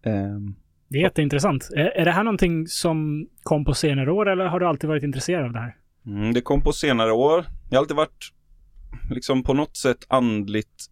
Ehm, 0.02 0.56
Det 0.88 0.98
är 0.98 1.02
jätteintressant. 1.02 1.70
Är, 1.76 1.86
är 1.86 2.06
det 2.06 2.12
här 2.12 2.24
någonting 2.24 2.68
som 2.68 3.28
kom 3.44 3.66
på 3.66 3.74
senare 3.74 4.12
år 4.12 4.30
eller 4.30 4.46
har 4.46 4.60
du 4.60 4.66
alltid 4.68 4.88
varit 4.88 5.04
intresserad 5.04 5.46
av 5.46 5.54
det 5.54 5.60
här? 5.60 5.76
Mm, 6.06 6.34
det 6.34 6.42
kom 6.42 6.62
på 6.62 6.72
senare 6.72 7.12
år. 7.12 7.46
Jag 7.70 7.78
har 7.78 7.84
alltid 7.84 7.98
varit 7.98 8.32
liksom 9.10 9.44
på 9.44 9.54
något 9.54 9.78
sätt 9.78 10.06
andligt 10.08 10.86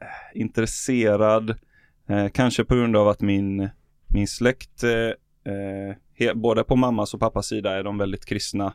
eh, 0.00 0.40
intresserad. 0.40 1.50
Eh, 2.08 2.28
kanske 2.28 2.64
på 2.64 2.74
grund 2.74 2.96
av 2.96 3.08
att 3.08 3.20
min, 3.20 3.68
min 4.14 4.28
släkt 4.28 4.82
eh, 4.82 5.52
eh, 5.52 5.96
he, 6.14 6.34
både 6.34 6.64
på 6.64 6.76
mammas 6.76 7.14
och 7.14 7.20
pappas 7.20 7.46
sida 7.46 7.78
är 7.78 7.84
de 7.84 7.98
väldigt 7.98 8.24
kristna. 8.24 8.74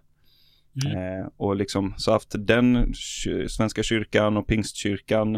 Mm. 0.85 0.97
Eh, 0.97 1.27
och 1.37 1.55
liksom 1.55 1.93
så 1.97 2.11
haft 2.11 2.35
den 2.37 2.93
Svenska 3.47 3.83
kyrkan 3.83 4.37
och 4.37 4.47
pingstkyrkan 4.47 5.35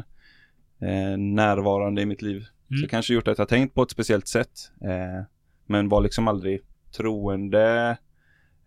eh, 0.81 1.17
närvarande 1.17 2.01
i 2.01 2.05
mitt 2.05 2.21
liv. 2.21 2.45
Mm. 2.69 2.81
Så 2.81 2.87
kanske 2.87 3.13
gjort 3.13 3.27
att 3.27 3.37
jag 3.37 3.49
tänkt 3.49 3.75
på 3.75 3.83
ett 3.83 3.91
speciellt 3.91 4.27
sätt. 4.27 4.71
Men 5.65 5.89
var 5.89 6.01
liksom 6.01 6.27
aldrig 6.27 6.61
troende 6.97 7.97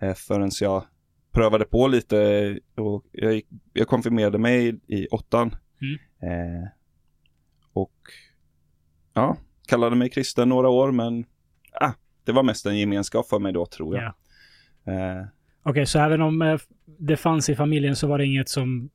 eh, 0.00 0.14
förrän 0.14 0.50
jag 0.60 0.84
prövade 1.32 1.64
på 1.64 1.88
lite 1.88 2.58
och 2.74 3.04
jag, 3.12 3.34
gick, 3.34 3.46
jag 3.72 3.88
konfirmerade 3.88 4.38
mig 4.38 4.68
i, 4.68 4.96
i 4.96 5.06
åttan. 5.06 5.54
Mm. 5.80 5.98
Eh, 6.32 6.68
och 7.72 8.00
ja, 9.14 9.36
kallade 9.66 9.96
mig 9.96 10.10
kristen 10.10 10.48
några 10.48 10.68
år 10.68 10.92
men 10.92 11.24
ah, 11.72 11.92
det 12.24 12.32
var 12.32 12.42
mest 12.42 12.66
en 12.66 12.78
gemenskap 12.78 13.28
för 13.28 13.38
mig 13.38 13.52
då 13.52 13.66
tror 13.66 13.96
jag. 13.96 14.12
Ja. 14.84 14.92
Eh, 14.92 15.26
Okej, 15.62 15.86
så 15.86 15.98
även 15.98 16.20
om 16.20 16.42
eh, 16.42 16.58
det 16.84 17.16
fanns 17.16 17.48
i 17.48 17.54
familjen 17.54 17.96
så 17.96 18.06
var 18.06 18.18
det 18.18 18.26
inget 18.26 18.48
som, 18.48 18.90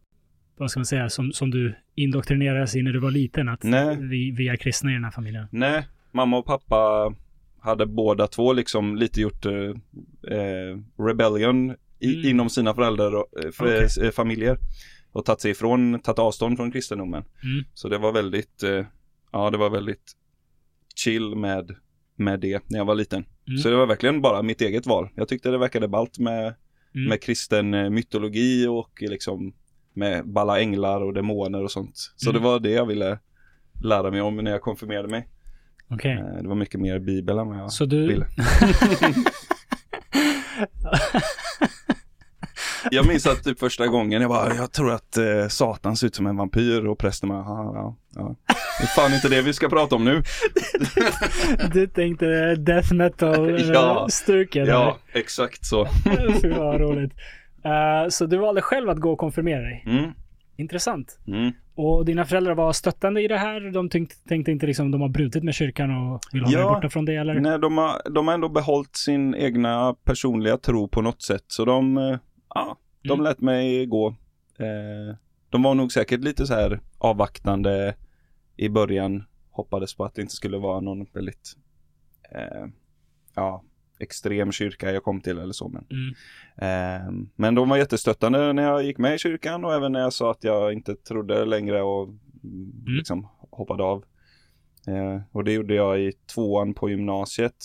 vad 0.57 0.71
ska 0.71 0.79
man 0.79 0.85
säga, 0.85 1.09
som, 1.09 1.31
som 1.31 1.51
du 1.51 1.75
indoktrinerades 1.95 2.75
i 2.75 2.81
när 2.81 2.91
du 2.91 2.99
var 2.99 3.11
liten? 3.11 3.49
Att 3.49 3.63
Nej. 3.63 3.97
vi, 3.99 4.31
vi 4.31 4.47
är 4.47 4.55
kristna 4.55 4.91
i 4.91 4.93
den 4.93 5.03
här 5.03 5.11
familjen? 5.11 5.47
Nej, 5.51 5.87
mamma 6.11 6.37
och 6.37 6.45
pappa 6.45 7.13
hade 7.59 7.85
båda 7.85 8.27
två 8.27 8.53
liksom 8.53 8.95
lite 8.95 9.21
gjort 9.21 9.45
eh, 9.45 9.53
eh, 10.37 10.77
rebellion 10.97 11.75
i, 11.99 12.13
Mm. 12.15 12.29
inom 12.29 12.49
sina 12.49 12.73
föräldrar 12.73 13.15
och 13.15 13.43
eh, 13.45 13.51
för, 13.51 13.65
Okej. 13.85 14.05
eh, 14.07 14.11
familjer. 14.11 14.57
Och 15.11 15.25
tagit 15.25 15.41
sig 15.41 15.51
ifrån, 15.51 15.99
tagit 15.99 16.19
avstånd 16.19 16.57
från 16.57 16.71
kristendomen. 16.71 17.23
Mm. 17.43 17.65
Så 17.73 17.89
det 17.89 17.97
var 17.97 18.11
väldigt, 18.11 18.63
eh, 18.63 18.85
ja 19.31 19.49
det 19.49 19.57
var 19.57 19.69
väldigt 19.69 20.11
chill 20.95 21.35
med, 21.35 21.75
med 22.15 22.39
det 22.39 22.69
när 22.69 22.77
jag 22.77 22.85
var 22.85 22.95
liten. 22.95 23.25
Mm. 23.47 23.57
Så 23.57 23.69
det 23.69 23.75
var 23.75 23.85
verkligen 23.85 24.21
bara 24.21 24.41
mitt 24.41 24.61
eget 24.61 24.85
val. 24.85 25.09
Jag 25.15 25.27
tyckte 25.27 25.49
det 25.49 25.57
verkade 25.57 25.87
ballt 25.87 26.19
med, 26.19 26.53
Mm. 26.95 27.09
med 27.09 27.21
kristen 27.23 27.69
mytologi 27.93 28.67
och 28.67 28.89
liksom 29.01 29.53
med 29.93 30.27
balla 30.33 30.59
änglar 30.59 31.01
och 31.01 31.13
demoner 31.13 31.63
och 31.63 31.71
sånt. 31.71 31.97
Så 32.15 32.29
Mm. 32.29 32.41
det 32.41 32.47
var 32.47 32.59
det 32.59 32.69
jag 32.71 32.85
ville 32.85 33.19
lära 33.83 34.11
mig 34.11 34.21
om 34.21 34.35
när 34.35 34.51
jag 34.51 34.61
konfirmerade 34.61 35.07
mig. 35.07 35.27
Eh, 35.89 36.41
Det 36.41 36.47
var 36.47 36.55
mycket 36.55 36.79
mer 36.79 36.99
bibel 36.99 37.37
än 37.37 37.47
vad 37.47 37.57
jag 37.57 37.71
Så 37.71 37.85
du... 37.85 38.07
ville. 38.07 38.25
Jag 42.91 43.07
minns 43.07 43.27
att 43.27 43.43
typ 43.43 43.59
första 43.59 43.87
gången 43.87 44.21
jag 44.21 44.29
bara, 44.29 44.55
jag 44.55 44.71
tror 44.71 44.91
att 44.91 45.17
eh, 45.17 45.47
Satan 45.49 45.95
ser 45.95 46.07
ut 46.07 46.15
som 46.15 46.27
en 46.27 46.37
vampyr 46.37 46.85
och 46.85 46.97
prästen 46.99 47.29
bara, 47.29 47.39
ja, 47.39 47.71
ja, 47.75 47.95
ja. 48.15 48.35
Det 48.79 48.83
är 48.83 48.87
fan 48.87 49.13
inte 49.13 49.29
det 49.29 49.41
vi 49.41 49.53
ska 49.53 49.69
prata 49.69 49.95
om 49.95 50.05
nu. 50.05 50.23
du 51.73 51.87
tänkte 51.87 52.55
death 52.55 52.93
metal 52.93 53.59
Ja. 53.73 54.07
stuket 54.09 54.67
Ja, 54.67 54.97
exakt 55.13 55.65
så. 55.65 55.87
Fy 56.41 56.49
vad 56.49 56.81
roligt. 56.81 57.11
Eh, 57.63 58.09
så 58.09 58.25
du 58.25 58.37
valde 58.37 58.61
själv 58.61 58.89
att 58.89 58.97
gå 58.99 59.11
och 59.11 59.17
konfirmera 59.19 59.61
dig. 59.61 59.83
Mm, 59.87 60.11
Intressant. 60.57 61.19
mm. 61.27 61.51
Och 61.79 62.05
dina 62.05 62.25
föräldrar 62.25 62.55
var 62.55 62.73
stöttande 62.73 63.21
i 63.21 63.27
det 63.27 63.37
här? 63.37 63.71
De 63.71 63.89
tänkte, 63.89 64.15
tänkte 64.27 64.51
inte 64.51 64.65
liksom 64.65 64.91
de 64.91 65.01
har 65.01 65.09
brutit 65.09 65.43
med 65.43 65.53
kyrkan 65.53 65.91
och 65.91 66.19
vill 66.31 66.43
dig 66.43 66.53
Ja. 66.53 66.73
borta 66.73 66.89
från 66.89 67.05
det 67.05 67.15
eller? 67.15 67.33
Nej, 67.39 67.59
de 67.59 67.77
har, 67.77 68.01
de 68.09 68.27
har 68.27 68.33
ändå 68.33 68.49
behållit 68.49 68.95
sin 68.95 69.35
egna 69.35 69.95
personliga 70.05 70.57
tro 70.57 70.87
på 70.87 71.01
något 71.01 71.21
sätt. 71.21 71.43
Så 71.47 71.65
de, 71.65 71.97
eh, 71.97 72.17
ja, 72.55 72.77
de 73.03 73.11
Mm. 73.13 73.23
lät 73.23 73.41
mig 73.41 73.85
gå. 73.85 74.07
Eh, 74.59 75.15
de 75.49 75.63
var 75.63 75.75
nog 75.75 75.91
säkert 75.91 76.19
lite 76.23 76.45
så 76.47 76.53
här 76.53 76.79
avvaktande 76.97 77.95
i 78.55 78.69
början. 78.69 79.23
Hoppades 79.51 79.95
på 79.95 80.05
att 80.05 80.15
det 80.15 80.21
inte 80.21 80.33
skulle 80.33 80.57
vara 80.57 80.79
någon 80.79 81.05
väldigt, 81.13 81.53
eh, 82.31 82.65
ja, 83.35 83.63
extrem 83.99 84.51
kyrka 84.51 84.91
jag 84.91 85.03
kom 85.03 85.21
till 85.21 85.37
eller 85.39 85.53
så. 85.53 85.69
Men, 85.69 85.85
Mm. 85.89 86.13
eh, 86.57 87.27
men 87.35 87.55
de 87.55 87.69
var 87.69 87.77
jättestöttande 87.77 88.53
när 88.53 88.63
jag 88.63 88.83
gick 88.83 88.97
med 88.97 89.15
i 89.15 89.17
kyrkan 89.17 89.65
och 89.65 89.73
även 89.73 89.91
när 89.91 89.99
jag 89.99 90.13
sa 90.13 90.31
att 90.31 90.43
jag 90.43 90.73
inte 90.73 90.95
trodde 90.95 91.45
längre 91.45 91.81
och 91.81 92.07
mm. 92.43 92.83
liksom 92.97 93.27
hoppade 93.51 93.83
av. 93.83 94.03
Eh, 94.87 95.21
och 95.31 95.43
det 95.43 95.51
gjorde 95.51 95.73
jag 95.73 95.99
i 96.01 96.11
tvåan 96.35 96.73
på 96.73 96.89
gymnasiet. 96.89 97.55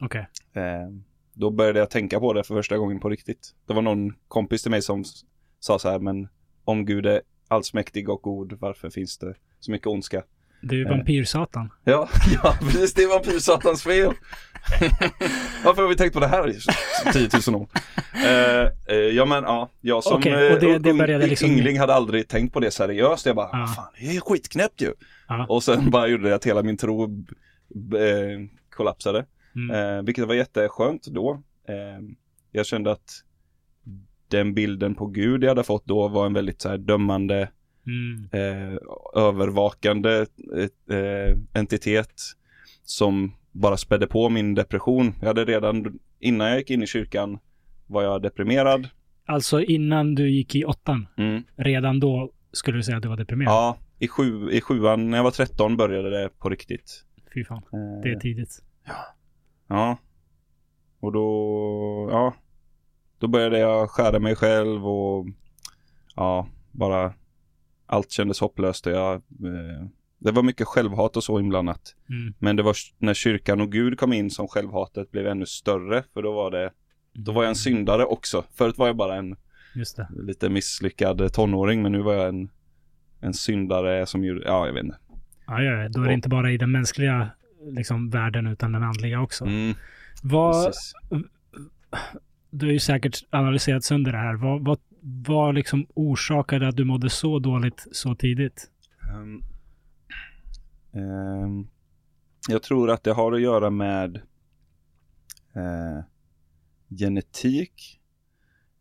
Okej. 0.00 0.26
Eh, 1.34 1.40
då 1.40 1.50
började 1.50 1.78
jag 1.78 1.90
tänka 1.90 2.20
på 2.20 2.32
det 2.32 2.44
för 2.44 2.54
första 2.54 2.78
gången 2.78 3.00
på 3.00 3.08
riktigt. 3.08 3.54
Det 3.66 3.74
var 3.74 3.82
någon 3.82 4.12
kompis 4.28 4.62
till 4.62 4.70
mig 4.70 4.82
som 4.82 5.04
sa 5.60 5.78
så 5.78 5.90
här, 5.90 5.98
men 5.98 6.28
om 6.64 6.84
Gud 6.86 7.06
är 7.06 7.20
allsmäktig 7.48 8.08
och 8.08 8.22
god, 8.22 8.52
varför 8.60 8.90
finns 8.90 9.18
det 9.18 9.34
så 9.60 9.70
mycket 9.70 9.86
ondska? 9.86 10.22
Det 10.62 10.74
är 10.74 10.78
ju 10.78 10.84
Eh. 10.84 10.90
vampyrsatan. 10.90 11.70
Ja, 11.84 12.08
ja 12.42 12.54
precis, 12.60 12.94
det 12.94 13.06
var 13.06 13.18
pyrsatans 13.20 13.82
fel. 13.82 14.12
varför 15.64 15.82
har 15.82 15.88
vi 15.88 15.96
tänkt 15.96 16.12
på 16.14 16.20
det 16.20 16.26
här 16.26 16.48
i 16.50 16.58
10 17.12 17.28
000 17.52 17.62
år? 17.62 17.68
Eh, 18.14 18.66
eh, 18.86 18.96
ja 18.96 19.24
men 19.24 19.44
ja, 19.44 19.70
jag 19.80 20.04
som 20.04 20.16
Okej, 20.18 20.52
och 20.54 20.60
det- 20.60 20.70
eh, 20.72 20.78
det 20.80 20.94
började 20.94 21.26
liksom- 21.26 21.50
yngling 21.50 21.78
hade 21.78 21.94
aldrig 21.94 22.28
tänkt 22.28 22.52
på 22.52 22.60
det 22.60 22.70
seriöst. 22.70 23.26
Jag 23.26 23.36
bara, 23.36 23.46
ah. 23.52 23.66
fan 23.66 23.84
det 24.00 24.16
är 24.16 24.20
skitknäppt 24.20 24.80
ju. 24.82 24.92
Ja. 25.28 25.46
Och 25.48 25.62
sen 25.62 25.90
bara 25.90 26.06
gjorde 26.06 26.28
det 26.28 26.34
att 26.34 26.46
hela 26.46 26.62
min 26.62 26.76
tro 26.76 27.04
eh, 27.04 28.40
kollapsade. 28.76 29.24
Mm. 29.54 29.76
Eh, 29.98 30.02
vilket 30.02 30.26
var 30.28 30.34
jätteskönt 30.34 31.06
då. 31.06 31.42
Eh, 31.68 31.74
jag 32.52 32.66
kände 32.66 32.92
att 32.92 33.10
den 34.28 34.54
bilden 34.54 34.94
på 34.94 35.06
Gud 35.06 35.44
jag 35.44 35.48
hade 35.48 35.62
fått 35.62 35.84
då 35.86 36.08
var 36.08 36.26
en 36.26 36.32
väldigt 36.32 36.60
så 36.60 36.68
här 36.68 36.78
dömande, 36.78 37.50
Mm. 37.86 38.28
eh, 38.32 38.78
övervakande 39.14 40.26
eh, 40.88 40.96
eh, 40.98 41.36
entitet 41.54 42.12
som 42.82 43.32
bara 43.52 43.76
spädde 43.76 44.06
på 44.06 44.28
min 44.28 44.54
depression. 44.54 45.14
Jag 45.20 45.26
hade 45.26 45.44
redan 45.44 45.98
innan 46.18 46.48
jag 46.48 46.58
gick 46.58 46.70
in 46.70 46.82
i 46.82 46.86
kyrkan 46.86 47.38
var 47.86 48.02
jag 48.02 48.22
deprimerad. 48.22 48.88
Alltså 49.26 49.60
innan 49.62 50.14
du 50.14 50.30
gick 50.30 50.54
i 50.54 50.64
åttan, 50.64 51.06
Mm. 51.16 51.42
redan 51.56 52.00
då 52.00 52.32
skulle 52.52 52.76
du 52.78 52.82
säga 52.82 52.96
att 52.96 53.02
du 53.02 53.08
var 53.08 53.16
deprimerad? 53.16 53.52
Ja, 53.52 53.76
i, 53.98 54.08
sju, 54.08 54.50
i 54.50 54.60
sjuan 54.60 55.10
när 55.10 55.18
jag 55.18 55.24
var 55.24 55.30
13 55.30 55.76
började 55.76 56.10
det 56.10 56.28
på 56.38 56.48
riktigt. 56.48 57.04
Fy 57.34 57.44
fan, 57.44 57.62
Eh, 57.72 58.02
det 58.02 58.10
är 58.10 58.18
tidigt. 58.20 58.62
Ja. 58.86 58.92
Och 61.00 61.12
då, 61.12 62.08
ja. 62.10 62.34
Då 63.18 63.28
började 63.28 63.58
jag 63.58 63.90
skära 63.90 64.18
mig 64.18 64.36
själv 64.36 64.86
och 64.86 65.26
ja, 66.16 66.48
bara 66.70 67.14
allt 67.86 68.10
kändes 68.10 68.40
hopplöst 68.40 68.86
och 68.86 68.92
jag, 68.92 69.14
eh, 69.14 69.86
det 70.18 70.30
var 70.30 70.42
mycket 70.42 70.66
självhat 70.66 71.16
och 71.16 71.24
så 71.24 71.40
inblandat. 71.40 71.94
Mm. 72.08 72.34
Men 72.38 72.56
det 72.56 72.62
var 72.62 72.76
när 72.98 73.14
kyrkan 73.14 73.60
och 73.60 73.72
Gud 73.72 73.98
kom 73.98 74.12
in 74.12 74.30
som 74.30 74.48
självhatet 74.48 75.10
blev 75.10 75.26
ännu 75.26 75.46
större 75.46 76.04
för 76.14 76.22
då 76.22 76.32
var 76.32 76.50
det, 76.50 76.70
då 77.12 77.32
var 77.32 77.42
jag 77.42 77.48
en 77.48 77.56
syndare 77.56 78.04
också. 78.04 78.44
Förut 78.54 78.78
var 78.78 78.86
jag 78.86 78.96
bara 78.96 79.16
en 79.16 79.36
lite 80.10 80.48
misslyckad 80.48 81.32
tonåring 81.32 81.82
men 81.82 81.92
nu 81.92 82.02
var 82.02 82.14
jag 82.14 82.28
en, 82.28 82.50
en 83.20 83.34
syndare 83.34 84.06
som 84.06 84.24
gjorde, 84.24 84.42
ja 84.44 84.66
jag 84.66 84.72
vet 84.72 84.84
inte. 84.84 84.98
Ja, 85.46 85.62
ja, 85.62 85.82
ja. 85.82 85.88
då 85.88 86.02
är 86.02 86.06
det 86.06 86.14
inte 86.14 86.28
bara 86.28 86.50
i 86.50 86.56
den 86.56 86.72
mänskliga 86.72 87.30
liksom, 87.62 88.10
världen 88.10 88.46
utan 88.46 88.72
den 88.72 88.82
andliga 88.82 89.20
också. 89.20 89.44
Mm, 89.44 89.74
Vad, 90.22 90.72
du 92.50 92.66
har 92.66 92.72
ju 92.72 92.78
säkert 92.78 93.24
analyserat 93.30 93.84
sönder 93.84 94.12
det 94.12 94.18
här. 94.18 94.34
Vad, 94.34 94.64
vad, 94.64 94.78
vad 95.02 95.54
liksom 95.54 95.86
orsakade 95.94 96.68
att 96.68 96.76
du 96.76 96.84
mådde 96.84 97.10
så 97.10 97.38
dåligt 97.38 97.86
så 97.92 98.14
tidigt? 98.14 98.70
Ehm, 99.12 99.42
ehm, 100.92 101.66
jag 102.48 102.62
tror 102.62 102.90
att 102.90 103.02
det 103.04 103.12
har 103.12 103.32
att 103.32 103.40
göra 103.40 103.70
med 103.70 104.16
eh, 105.54 106.04
genetik. 106.98 108.00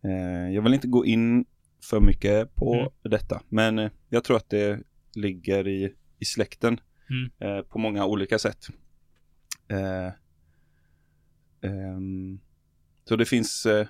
Eh, 0.03 0.53
jag 0.53 0.61
vill 0.61 0.73
inte 0.73 0.87
gå 0.87 1.05
in 1.05 1.45
för 1.89 1.99
mycket 1.99 2.55
på 2.55 2.73
Mm. 2.73 2.91
detta, 3.03 3.41
men 3.49 3.89
jag 4.09 4.23
tror 4.23 4.37
att 4.37 4.49
det 4.49 4.79
ligger 5.15 5.67
i, 5.67 5.93
i 6.19 6.25
släkten 6.25 6.79
Mm. 7.09 7.57
eh, 7.57 7.63
på 7.63 7.79
många 7.79 8.05
olika 8.05 8.39
sätt. 8.39 8.67
Eh, 9.67 10.11
ehm, 11.69 12.39
så 13.05 13.15
det 13.15 13.25
finns 13.25 13.65
eh, 13.65 13.87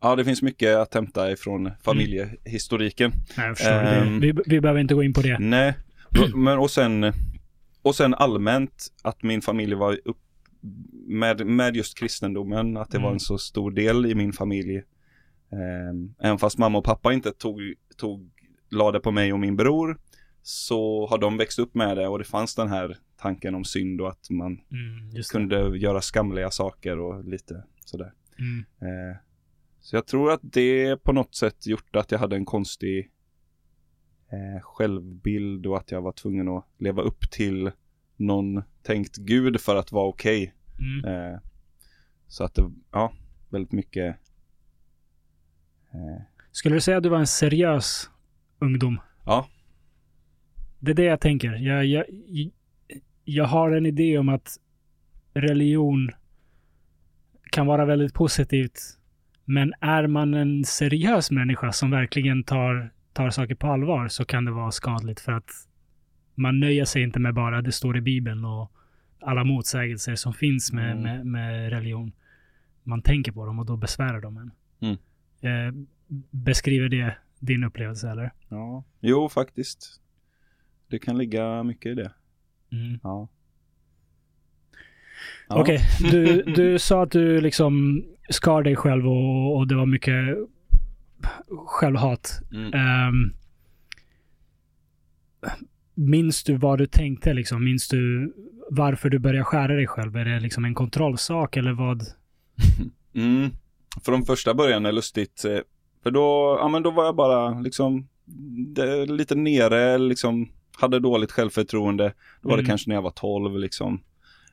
Ja, 0.00 0.16
det 0.16 0.24
finns 0.24 0.42
mycket 0.42 0.76
att 0.76 0.94
hämta 0.94 1.30
ifrån 1.32 1.70
familjehistoriken. 1.82 3.12
Nej, 3.36 3.46
jag 3.46 3.56
förstår. 3.56 3.72
Ehm. 3.72 4.20
det, 4.20 4.32
vi, 4.32 4.42
vi 4.46 4.60
behöver 4.60 4.80
inte 4.80 4.94
gå 4.94 5.02
in 5.02 5.12
på 5.12 5.20
det. 5.22 5.38
Nej, 5.38 5.74
men 6.34 6.58
och 6.58 6.70
sen, 6.70 7.12
och 7.82 7.94
sen 7.94 8.14
allmänt 8.14 8.86
att 9.02 9.22
min 9.22 9.42
familj 9.42 9.74
var 9.74 10.00
upp 10.04 10.18
med, 11.06 11.46
med 11.46 11.76
just 11.76 11.98
kristendomen, 11.98 12.76
att 12.76 12.90
det 12.90 12.98
var 12.98 13.04
Mm. 13.04 13.14
en 13.14 13.20
så 13.20 13.38
stor 13.38 13.70
del 13.70 14.06
i 14.06 14.14
min 14.14 14.32
familj. 14.32 14.76
Ehm, 15.52 16.14
även 16.20 16.38
fast 16.38 16.58
mamma 16.58 16.78
och 16.78 16.84
pappa 16.84 17.12
inte 17.12 17.32
tog, 17.32 17.60
tog, 17.96 18.30
lade 18.70 19.00
på 19.00 19.10
mig 19.10 19.32
och 19.32 19.40
min 19.40 19.56
bror, 19.56 19.98
så 20.42 21.06
har 21.06 21.18
de 21.18 21.36
växt 21.36 21.58
upp 21.58 21.74
med 21.74 21.96
det 21.96 22.08
och 22.08 22.18
det 22.18 22.24
fanns 22.24 22.54
den 22.54 22.68
här 22.68 22.96
tanken 23.16 23.54
om 23.54 23.64
synd 23.64 24.00
och 24.00 24.08
att 24.08 24.30
man 24.30 24.52
Mm, 24.70 25.10
det. 25.14 25.28
kunde 25.28 25.78
göra 25.78 26.00
skamliga 26.00 26.50
saker 26.50 26.98
och 26.98 27.24
lite 27.24 27.64
sådär. 27.84 28.12
Mm. 28.38 28.64
Eh, 29.10 29.16
så 29.80 29.96
jag 29.96 30.06
tror 30.06 30.32
att 30.32 30.40
det 30.42 30.96
på 31.02 31.12
något 31.12 31.34
sätt 31.34 31.66
gjort 31.66 31.96
att 31.96 32.10
jag 32.12 32.18
hade 32.18 32.36
en 32.36 32.44
konstig 32.44 33.10
eh, 34.32 34.62
självbild 34.62 35.66
och 35.66 35.76
att 35.76 35.90
jag 35.90 36.02
var 36.02 36.12
tvungen 36.12 36.48
att 36.48 36.64
leva 36.78 37.02
upp 37.02 37.30
till 37.30 37.70
någon 38.16 38.62
tänkt 38.82 39.16
gud 39.16 39.60
för 39.60 39.76
att 39.76 39.92
vara 39.92 40.08
okej. 40.08 40.54
Mm. 40.78 41.04
Eh, 41.32 41.38
så 42.26 42.44
att 42.44 42.54
det, 42.54 42.70
ja, 42.92 43.12
väldigt 43.48 43.72
mycket. 43.72 44.16
Eh, 45.92 46.22
Skulle 46.52 46.74
du 46.76 46.80
säga 46.80 46.96
att 46.96 47.02
du 47.02 47.08
var 47.08 47.18
en 47.18 47.26
seriös 47.26 48.10
ungdom? 48.58 49.00
Ja. 49.24 49.48
Det 50.78 50.90
är 50.90 50.94
det 50.94 51.02
jag 51.04 51.20
tänker. 51.20 51.52
Jag, 51.52 51.84
jag, 51.86 52.04
jag 53.24 53.44
har 53.44 53.70
en 53.70 53.86
idé 53.86 54.18
om 54.18 54.28
att 54.28 54.56
religion 55.34 56.10
kan 57.50 57.66
vara 57.66 57.84
väldigt 57.84 58.14
positivt. 58.14 58.80
Men 59.44 59.72
är 59.80 60.06
man 60.06 60.34
en 60.34 60.64
seriös 60.64 61.30
människa 61.30 61.72
som 61.72 61.90
verkligen 61.90 62.44
tar, 62.44 62.92
tar 63.12 63.30
saker 63.30 63.54
på 63.54 63.66
allvar 63.66 64.08
så 64.08 64.24
kan 64.24 64.44
det 64.44 64.50
vara 64.50 64.70
skadligt 64.70 65.20
för 65.20 65.32
att 65.32 65.50
man 66.34 66.60
nöjer 66.60 66.84
sig 66.84 67.02
inte 67.02 67.18
med 67.20 67.34
bara 67.34 67.62
det 67.62 67.72
står 67.72 67.96
i 67.96 68.00
Bibeln 68.00 68.44
och 68.44 68.72
alla 69.20 69.44
motsägelser 69.44 70.14
som 70.14 70.32
finns 70.34 70.72
med, 70.72 70.92
Mm. 70.92 71.02
med, 71.02 71.26
med 71.26 71.70
religion. 71.70 72.12
Man 72.82 73.02
tänker 73.02 73.32
på 73.32 73.46
dem 73.46 73.58
och 73.58 73.66
då 73.66 73.76
besvärar 73.76 74.20
de 74.20 74.36
en. 74.36 74.50
Mm. 74.80 74.98
Eh, 75.40 75.74
beskriver 76.30 76.88
det 76.88 77.16
din 77.38 77.64
upplevelse 77.64 78.10
eller? 78.10 78.32
ja. 78.48 78.84
Jo, 79.00 79.28
faktiskt. 79.28 80.00
Det 80.88 80.98
kan 80.98 81.18
ligga 81.18 81.62
mycket 81.62 81.92
i 81.92 81.94
det. 81.94 82.12
Mm. 82.72 82.98
Ja. 83.02 83.28
Ja. 85.48 85.60
Okej, 85.60 85.80
du, 86.10 86.42
du 86.42 86.78
sa 86.78 87.02
att 87.02 87.10
du 87.10 87.40
liksom 87.40 88.04
skar 88.30 88.62
dig 88.62 88.76
själv 88.76 89.06
och, 89.08 89.56
och 89.56 89.66
det 89.66 89.74
var 89.74 89.86
mycket 89.86 90.36
självhat. 91.66 92.40
Mm. 92.52 92.72
Um, 93.08 93.32
minns 95.94 96.44
du 96.44 96.56
vad 96.56 96.78
du 96.78 96.86
tänkte 96.86 97.34
liksom? 97.34 97.64
Minns 97.64 97.88
du 97.88 98.32
varför 98.70 99.10
du 99.10 99.18
började 99.18 99.44
skära 99.44 99.74
dig 99.76 99.86
själv? 99.86 100.16
Är 100.16 100.24
det 100.24 100.40
liksom 100.40 100.64
en 100.64 100.74
kontrollsak 100.74 101.56
eller 101.56 101.72
vad? 101.72 102.02
Mm. 103.14 103.50
Från 104.04 104.22
första 104.22 104.54
början 104.54 104.86
är 104.86 104.92
lustigt. 104.92 105.44
eh, 105.44 105.58
För 106.02 106.10
då, 106.10 106.56
ja 106.60 106.68
men 106.68 106.82
då 106.82 106.90
var 106.90 107.04
jag 107.04 107.16
bara 107.16 107.60
liksom 107.60 108.08
det, 108.74 109.06
lite 109.06 109.34
nere, 109.34 109.98
liksom 109.98 110.48
hade 110.80 111.00
dåligt 111.00 111.32
självförtroende. 111.32 112.12
Då 112.42 112.48
var 112.48 112.56
det 112.56 112.60
Mm. 112.62 112.68
kanske 112.68 112.90
när 112.90 112.94
jag 112.94 113.02
var 113.02 113.10
12 113.10 113.58
liksom. 113.58 114.02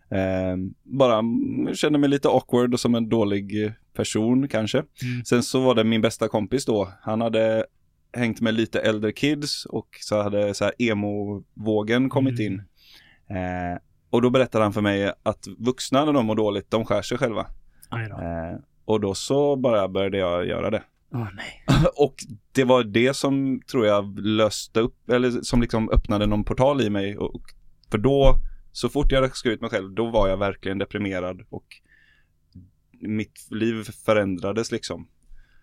Eh, 0.10 0.58
bara 0.84 1.22
kände 1.74 2.00
mig 2.00 2.10
lite 2.10 2.28
awkward 2.30 2.74
och 2.74 2.80
som 2.80 2.96
en 2.96 3.10
dålig 3.10 3.74
person 3.94 4.48
kanske. 4.48 4.78
Mm. 4.78 5.26
Sen 5.26 5.44
så 5.44 5.60
var 5.62 5.76
det 5.76 5.84
min 5.84 6.02
bästa 6.02 6.28
kompis 6.28 6.66
då. 6.66 6.90
Han 7.02 7.22
hade 7.22 7.66
hängt 8.18 8.42
med 8.42 8.54
lite 8.54 8.80
äldre 8.82 9.12
kids 9.12 9.66
och 9.66 9.88
så 10.02 10.22
hade 10.22 10.54
så 10.54 10.64
här 10.64 10.74
emo-vågen 10.80 12.10
kommit 12.10 12.40
Mm. 12.40 12.54
in. 12.54 12.60
Eh, 13.38 13.78
och 14.10 14.22
då 14.22 14.30
berättade 14.30 14.64
han 14.64 14.74
för 14.74 14.82
mig 14.82 15.12
att 15.24 15.48
vuxna 15.58 16.06
när 16.06 16.14
de 16.14 16.26
mår 16.26 16.36
dåligt, 16.36 16.72
de 16.72 16.86
skär 16.86 17.02
sig 17.02 17.18
själva. 17.18 17.46
Då. 17.92 17.98
Eh, 17.98 18.60
och 18.86 19.00
då 19.02 19.14
så 19.14 19.56
bara 19.56 19.88
började 19.88 20.18
jag 20.18 20.48
göra 20.48 20.70
det. 20.70 20.82
Nej. 21.10 21.64
och 21.98 22.16
det 22.52 22.64
var 22.64 22.84
det 22.84 23.16
som 23.16 23.62
tror 23.72 23.86
jag 23.86 24.20
löste 24.20 24.80
upp, 24.80 25.10
eller 25.10 25.32
som 25.32 25.62
liksom 25.62 25.90
öppnade 25.90 26.26
någon 26.26 26.44
portal 26.44 26.82
i 26.82 26.90
mig. 26.90 27.18
Och, 27.18 27.42
för 27.92 27.98
då, 27.98 28.36
så 28.72 28.90
fort 28.90 29.12
jag 29.12 29.22
hade 29.22 29.34
skurit 29.34 29.62
mig 29.62 29.70
själv, 29.70 29.94
då 29.94 30.10
var 30.10 30.28
jag 30.28 30.38
verkligen 30.38 30.78
deprimerad 30.78 31.42
och 31.50 31.66
mitt 33.02 33.48
liv 33.52 33.84
förändrades 34.06 34.72
liksom. 34.72 35.08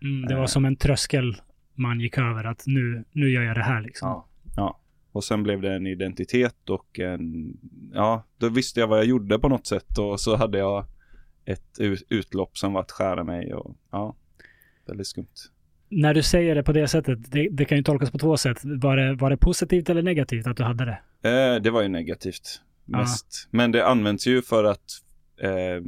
Mm, 0.02 0.22
det 0.28 0.34
var 0.34 0.42
Eh. 0.42 0.46
som 0.46 0.64
en 0.64 0.76
tröskel 0.76 1.36
man 1.74 2.00
gick 2.00 2.18
över 2.18 2.44
att 2.44 2.62
nu, 2.66 3.04
nu 3.12 3.30
gör 3.30 3.42
jag 3.42 3.56
det 3.56 3.62
här 3.62 3.82
liksom. 3.82 4.08
Ja. 4.08 4.28
ja. 4.56 4.78
Och 5.12 5.24
sen 5.24 5.42
blev 5.42 5.60
det 5.60 5.74
en 5.74 5.86
identitet 5.86 6.70
och 6.70 6.98
en, 6.98 7.56
ja, 7.92 8.24
då 8.38 8.48
visste 8.48 8.80
jag 8.80 8.86
vad 8.86 8.98
jag 8.98 9.06
gjorde 9.06 9.38
på 9.38 9.48
något 9.48 9.66
sätt 9.66 9.98
och 9.98 10.20
så 10.20 10.36
hade 10.36 10.58
jag 10.58 10.86
ett 11.44 11.78
utlopp 12.08 12.58
som 12.58 12.72
var 12.72 12.80
att 12.80 12.90
skära 12.90 13.24
mig 13.24 13.54
och 13.54 13.76
ja, 13.90 14.16
väldigt 14.86 15.06
skumt. 15.06 15.26
När 15.88 16.14
du 16.14 16.22
säger 16.22 16.54
det 16.54 16.62
på 16.62 16.72
det 16.72 16.88
sättet, 16.88 17.32
det, 17.32 17.48
det 17.50 17.64
kan 17.64 17.78
ju 17.78 17.84
tolkas 17.84 18.10
på 18.10 18.18
två 18.18 18.36
sätt. 18.36 18.60
Var 18.64 18.96
det, 18.96 19.14
var 19.14 19.30
det 19.30 19.36
positivt 19.36 19.90
eller 19.90 20.02
negativt 20.02 20.46
att 20.46 20.56
du 20.56 20.62
hade 20.62 20.84
det? 20.84 21.28
Eh, 21.30 21.62
det 21.62 21.70
var 21.70 21.82
ju 21.82 21.88
negativt 21.88 22.60
mest. 22.84 23.48
Men 23.50 23.72
det 23.72 23.86
används 23.86 24.26
ju 24.26 24.42
för 24.42 24.64
att 24.64 24.90
eh, 25.40 25.82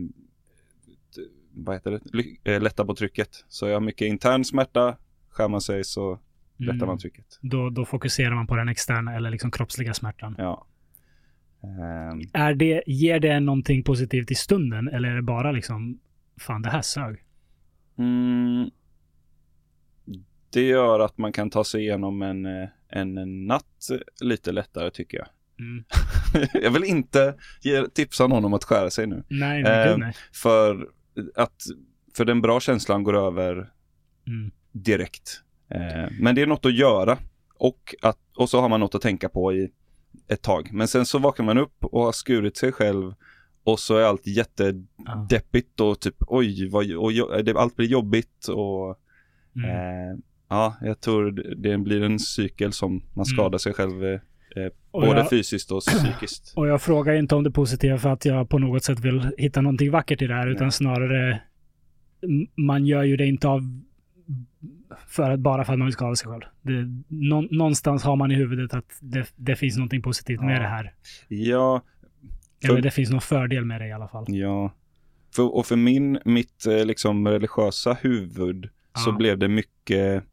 vad 1.57 1.77
heter 1.77 2.01
det? 2.43 2.55
Eh, 2.55 2.63
lätta 2.63 2.85
på 2.85 2.95
trycket. 2.95 3.29
Så 3.49 3.67
jag 3.69 3.75
har 3.75 3.81
mycket 3.81 4.07
intern 4.09 4.45
smärta. 4.45 4.97
Skär 5.31 5.49
man 5.49 5.61
sig 5.61 5.85
så 5.85 6.19
lättar 6.57 6.75
Mm. 6.75 6.87
man 6.87 6.99
trycket. 6.99 7.39
Då, 7.41 7.71
då 7.71 7.85
fokuserar 7.85 8.35
man 8.35 8.47
på 8.47 8.57
den 8.57 8.69
externa 8.69 9.15
eller 9.17 9.31
liksom 9.31 9.51
kroppsliga 9.51 9.95
smärtan. 9.95 10.35
Ja. 10.39 10.67
Ehm, 11.63 12.21
Är 12.33 12.55
det, 12.55 12.83
ger 12.87 13.21
det 13.21 13.41
någonting 13.41 13.83
positivt 13.83 14.31
i 14.31 14.35
stunden 14.35 14.89
eller 14.89 15.09
är 15.09 15.17
det 15.17 15.23
bara 15.23 15.53
liksom, 15.53 15.99
fan 16.41 16.63
det 16.63 16.71
här 16.71 16.83
sög? 16.83 17.17
mm, 17.99 18.71
det 20.55 20.63
gör 20.63 21.01
att 21.01 21.19
man 21.19 21.33
kan 21.33 21.51
ta 21.51 21.65
sig 21.65 21.81
igenom 21.83 22.23
en, 22.23 22.47
eh, 22.47 22.69
en, 22.89 23.47
natt 23.47 23.89
lite 24.21 24.53
lättare 24.53 24.91
tycker 24.91 25.19
jag. 25.19 25.27
Mm. 25.61 25.85
jag 26.65 26.71
vill 26.71 26.85
inte 26.85 27.35
ge, 27.63 27.89
tipsa 27.89 28.27
någon 28.27 28.45
om 28.45 28.55
att 28.55 28.65
skära 28.65 28.91
sig 28.91 29.07
nu. 29.07 29.25
Nej, 29.29 29.63
Eh, 29.63 29.97
nej. 29.99 30.15
För 30.33 30.89
att 31.35 31.63
för 32.17 32.25
den 32.25 32.41
bra 32.41 32.61
känslan 32.61 33.03
går 33.03 33.17
över 33.17 33.71
Mm. 34.27 34.51
direkt. 34.73 35.41
Eh, 35.71 36.11
men 36.21 36.35
det 36.35 36.43
är 36.43 36.47
något 36.47 36.67
att 36.67 36.75
göra 36.75 37.19
och, 37.55 37.95
att, 38.03 38.19
och 38.37 38.51
så 38.51 38.61
har 38.61 38.69
man 38.69 38.81
något 38.81 38.95
att 38.95 39.03
tänka 39.03 39.29
på 39.29 39.53
i 39.53 39.71
ett 40.29 40.43
tag. 40.43 40.69
Men 40.73 40.89
sen 40.89 41.07
så 41.07 41.19
vaknar 41.19 41.47
man 41.47 41.59
upp 41.59 41.85
och 41.85 42.03
har 42.03 42.13
skurit 42.13 42.57
sig 42.57 42.73
själv 42.73 43.15
och 43.65 43.79
så 43.81 43.97
är 43.97 44.03
allt 44.05 44.27
jättedeppigt 44.27 45.81
och 45.81 46.01
typ 46.01 46.17
oj, 46.19 46.69
vad, 46.69 46.93
och, 46.93 47.13
allt 47.57 47.77
blir 47.77 47.87
jobbigt 47.89 48.49
och 48.49 49.01
Mm. 49.57 49.71
eh, 49.71 50.19
ja, 50.55 50.77
jag 50.81 51.01
tror 51.01 51.31
det- 51.57 51.79
blir 51.79 52.03
en 52.03 52.19
cykel 52.19 52.73
som 52.73 53.03
man 53.15 53.25
skadar 53.27 53.59
sig 53.59 53.73
själv 53.73 54.05
eh, 54.05 54.21
Och 54.91 55.01
både 55.03 55.19
jag- 55.21 55.31
fysiskt 55.31 55.71
och 55.73 55.83
psykiskt. 55.83 56.53
Och 56.57 56.69
jag 56.69 56.83
frågar 56.83 57.15
inte 57.15 57.35
om 57.35 57.45
det 57.45 57.51
positiva 57.51 57.99
för 57.99 58.09
att 58.09 58.25
jag 58.25 58.49
på 58.49 58.59
något 58.59 58.85
sätt 58.85 59.01
vill 59.01 59.31
hitta 59.39 59.61
någonting 59.61 59.91
vackert 59.91 60.23
i 60.23 60.27
det 60.27 60.35
här, 60.35 60.47
utan 60.49 60.65
Nej. 60.65 60.73
snarare 60.73 61.41
m- 62.23 62.47
man 62.57 62.87
gör 62.87 63.03
ju 63.03 63.17
det 63.17 63.27
inte 63.27 63.49
av 63.49 63.61
för 65.09 65.31
att, 65.31 65.41
bara 65.41 65.65
för 65.65 65.73
att 65.73 65.79
man 65.79 65.87
vill 65.87 65.93
skada 65.93 66.17
sig 66.17 66.29
själv. 66.31 66.43
Det, 66.63 67.03
nå, 67.09 67.41
någonstans 67.51 68.05
har 68.05 68.17
man 68.17 68.31
i 68.31 68.35
huvudet 68.35 68.75
att 68.75 68.99
det, 69.01 69.27
det 69.37 69.57
finns 69.57 69.77
någonting 69.77 70.03
positivt 70.03 70.41
med 70.41 70.57
Ja. 70.57 70.61
det 70.61 70.69
här. 70.69 70.95
Ja, 71.29 71.83
För- 72.63 72.73
Eller 72.73 72.83
det 72.83 72.91
finns 72.91 73.11
någon 73.11 73.21
fördel 73.21 73.65
med 73.65 73.81
det 73.81 73.87
i 73.89 73.93
alla 73.93 74.09
fall. 74.09 74.25
Ja. 74.29 74.73
För, 75.37 75.55
och 75.55 75.67
för 75.67 75.77
min, 75.77 76.19
mitt 76.25 76.67
eh, 76.67 76.85
liksom 76.87 77.29
religiösa 77.29 77.97
huvud 78.01 78.69
så 79.05 79.11
Ja. 79.11 79.17
blev 79.17 79.39
det 79.39 79.49
mycket, 79.49 80.25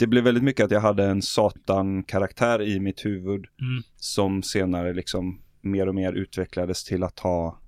det 0.00 0.06
blev 0.06 0.24
väldigt 0.24 0.44
mycket 0.44 0.64
att 0.64 0.70
jag 0.70 0.80
hade 0.80 1.04
en 1.04 1.22
satan-karaktär 1.22 2.62
i 2.62 2.80
mitt 2.80 3.04
huvud 3.04 3.46
Mm. 3.60 3.82
som 3.96 4.42
senare 4.42 4.92
liksom 4.94 5.40
mer 5.60 5.88
och 5.88 5.94
mer 5.94 6.12
utvecklades 6.12 6.84
till 6.84 7.02
att 7.02 7.18
ha 7.18 7.60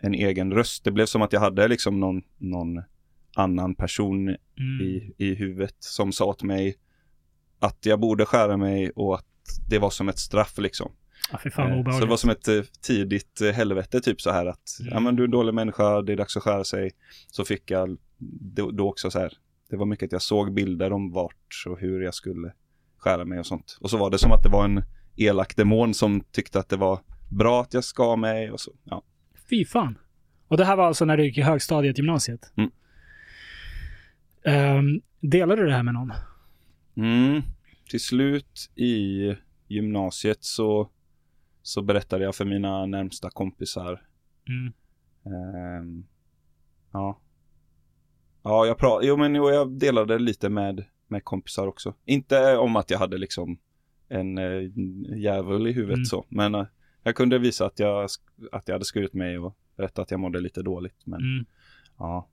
en 0.00 0.14
egen 0.14 0.52
röst. 0.52 0.84
Det 0.84 0.90
blev 0.90 1.06
som 1.06 1.22
att 1.22 1.32
jag 1.32 1.40
hade 1.40 1.68
liksom 1.68 2.00
någon, 2.00 2.22
någon 2.38 2.82
annan 3.36 3.74
person 3.74 4.28
Mm. 4.28 4.80
i, 4.86 5.14
i 5.16 5.34
huvudet 5.34 5.74
som 5.78 6.12
sa 6.12 6.24
åt 6.24 6.42
mig 6.42 6.74
att 7.58 7.86
jag 7.86 8.00
borde 8.00 8.24
skära 8.26 8.56
mig 8.56 8.90
och 8.90 9.14
att 9.14 9.26
det 9.68 9.78
var 9.78 9.90
som 9.90 10.08
ett 10.08 10.18
straff 10.18 10.58
liksom. 10.58 10.92
Ja, 11.32 11.50
fan 11.50 11.72
Eh, 11.86 11.92
Så 11.92 12.00
det 12.00 12.06
var 12.06 12.16
som 12.16 12.30
ett 12.30 12.48
eh, 12.48 12.62
tidigt 12.82 13.40
eh, 13.40 13.50
helvete 13.50 14.00
typ 14.00 14.20
så 14.20 14.30
här 14.30 14.46
att 14.46 14.76
Mm. 14.80 14.92
ja 14.92 15.00
men 15.00 15.16
du 15.16 15.22
är 15.22 15.24
en 15.24 15.30
dålig 15.30 15.54
människa, 15.54 16.02
det 16.02 16.12
är 16.12 16.16
dags 16.16 16.36
att 16.36 16.42
skära 16.42 16.64
sig. 16.64 16.90
Så 17.30 17.44
fick 17.44 17.70
jag 17.70 17.98
då, 18.40 18.70
då 18.70 18.88
också 18.88 19.10
så 19.10 19.18
här, 19.18 19.32
det 19.70 19.76
var 19.76 19.86
mycket 19.86 20.06
att 20.06 20.12
jag 20.12 20.22
såg 20.22 20.54
bilder 20.54 20.92
om 20.92 21.12
vart 21.12 21.64
och 21.66 21.80
hur 21.80 22.00
jag 22.00 22.14
skulle 22.14 22.52
skära 22.96 23.24
mig 23.24 23.38
och 23.38 23.46
sånt. 23.46 23.78
Och 23.80 23.90
så 23.90 23.96
var 23.96 24.10
det 24.10 24.18
som 24.18 24.32
att 24.32 24.42
det 24.42 24.48
var 24.48 24.64
en 24.64 24.82
elak 25.16 25.56
demon 25.56 25.94
som 25.94 26.20
tyckte 26.20 26.58
att 26.58 26.68
det 26.68 26.76
var 26.76 27.00
bra 27.30 27.62
att 27.62 27.74
jag 27.74 27.84
skar 27.84 28.16
mig 28.16 28.50
och 28.50 28.60
så. 28.60 28.72
Ja. 28.84 29.02
Fy 29.50 29.64
fan. 29.64 29.98
Och 30.48 30.56
det 30.56 30.64
här 30.64 30.76
var 30.76 30.86
alltså 30.86 31.04
när 31.04 31.16
du 31.16 31.24
gick 31.24 31.38
i 31.38 31.42
högstadiet, 31.42 31.98
gymnasiet? 31.98 32.52
Mm. 32.56 32.70
Um, 34.78 35.02
delade 35.20 35.62
du 35.62 35.68
det 35.68 35.74
här 35.74 35.82
med 35.82 35.94
någon? 35.94 36.12
Mm. 36.96 37.42
Till 37.90 38.00
slut 38.00 38.70
i 38.74 39.34
gymnasiet 39.68 40.44
så, 40.44 40.90
så 41.62 41.82
berättade 41.82 42.24
jag 42.24 42.34
för 42.34 42.44
mina 42.44 42.86
närmsta 42.86 43.30
kompisar 43.30 44.00
Mm. 44.50 44.72
Ehm, 45.24 46.04
ja. 46.92 47.20
Ja, 48.42 48.66
jag 48.66 48.78
pratade, 48.78 49.06
jo 49.06 49.16
men 49.16 49.34
jo, 49.34 49.50
jag 49.50 49.70
delade 49.78 50.18
lite 50.18 50.48
med, 50.48 50.84
med 51.08 51.24
kompisar 51.24 51.66
också. 51.66 51.94
Inte 52.04 52.56
om 52.56 52.76
att 52.76 52.90
jag 52.90 52.98
hade 52.98 53.18
liksom 53.18 53.58
en 54.08 54.38
eh, 54.38 54.60
djävul 55.18 55.66
i 55.66 55.72
huvudet 55.72 55.94
Mm. 55.96 56.04
så, 56.04 56.24
men 56.28 56.54
eh, 56.54 56.66
jag 57.02 57.14
kunde 57.16 57.38
visa 57.38 57.66
att 57.66 57.78
jag, 57.78 58.08
att 58.52 58.68
jag 58.68 58.74
hade 58.74 58.84
skurit 58.84 59.14
mig 59.14 59.38
och 59.38 59.56
berätta 59.76 60.02
att 60.02 60.10
jag 60.10 60.20
mådde 60.20 60.40
lite 60.40 60.62
dåligt. 60.62 61.06
Men 61.06 61.20
Mm. 61.20 61.46
ja. 61.98 62.28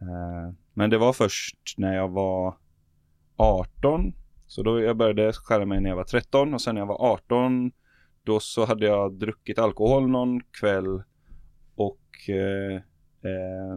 Eh, 0.00 0.54
men 0.74 0.90
det 0.90 0.98
var 0.98 1.12
först 1.12 1.74
när 1.76 1.94
jag 1.96 2.08
var 2.08 2.54
18, 3.36 4.12
så 4.46 4.62
då 4.62 4.80
jag 4.80 4.96
började 4.96 5.32
skära 5.32 5.66
mig 5.66 5.80
när 5.80 5.90
jag 5.90 5.96
var 5.96 6.04
13 6.04 6.54
och 6.54 6.60
sen 6.60 6.74
när 6.74 6.82
jag 6.82 6.86
var 6.86 7.12
18 7.12 7.72
då 8.24 8.40
så 8.40 8.64
hade 8.64 8.86
jag 8.86 9.14
druckit 9.14 9.58
alkohol 9.58 10.08
någon 10.10 10.40
kväll 10.60 11.02
och 11.74 12.28
eh, 12.28 12.74
eh, 13.30 13.76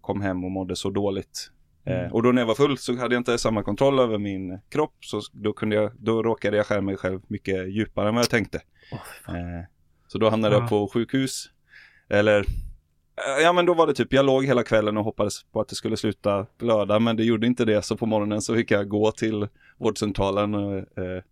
kom 0.00 0.20
hem 0.20 0.44
och 0.44 0.50
mådde 0.50 0.76
så 0.76 0.90
dåligt. 0.90 1.50
Mm. 1.84 2.04
Eh, 2.04 2.12
och 2.12 2.22
då 2.22 2.32
när 2.32 2.42
jag 2.42 2.46
var 2.46 2.54
full 2.54 2.78
så 2.78 2.96
hade 2.96 3.14
jag 3.14 3.20
inte 3.20 3.38
samma 3.38 3.62
kontroll 3.62 3.98
över 3.98 4.18
min 4.18 4.58
kropp 4.68 4.94
så 5.00 5.20
då, 5.32 5.52
kunde 5.52 5.76
jag, 5.76 5.92
då 5.98 6.22
råkade 6.22 6.56
jag 6.56 6.66
skära 6.66 6.80
mig 6.80 6.96
själv 6.96 7.20
mycket 7.28 7.68
djupare 7.72 8.08
än 8.08 8.14
vad 8.14 8.22
jag 8.22 8.30
tänkte. 8.30 8.60
Eh, 9.28 9.64
så 10.08 10.18
då 10.18 10.30
hamnade 10.30 10.54
Ja. 10.54 10.60
jag 10.60 10.68
på 10.70 10.88
sjukhus. 10.88 11.46
Eller, 12.08 12.40
eh, 12.40 13.42
ja 13.42 13.52
men 13.52 13.66
då 13.66 13.74
var 13.74 13.86
det 13.86 13.94
typ, 13.94 14.12
jag 14.12 14.26
låg 14.26 14.44
hela 14.44 14.62
kvällen 14.62 14.96
och 14.96 15.04
hoppades 15.04 15.44
på 15.44 15.60
att 15.60 15.68
det 15.68 15.74
skulle 15.74 15.96
sluta 15.96 16.46
blöda, 16.58 16.98
men 16.98 17.16
det 17.16 17.24
gjorde 17.24 17.46
inte 17.46 17.64
det. 17.64 17.82
Så 17.82 17.96
på 17.96 18.06
morgonen 18.06 18.42
så 18.42 18.54
fick 18.54 18.70
jag 18.70 18.88
gå 18.88 19.12
till 19.12 19.48
vårdcentralen 19.78 20.54
och, 20.54 20.76
eh, 20.78 21.22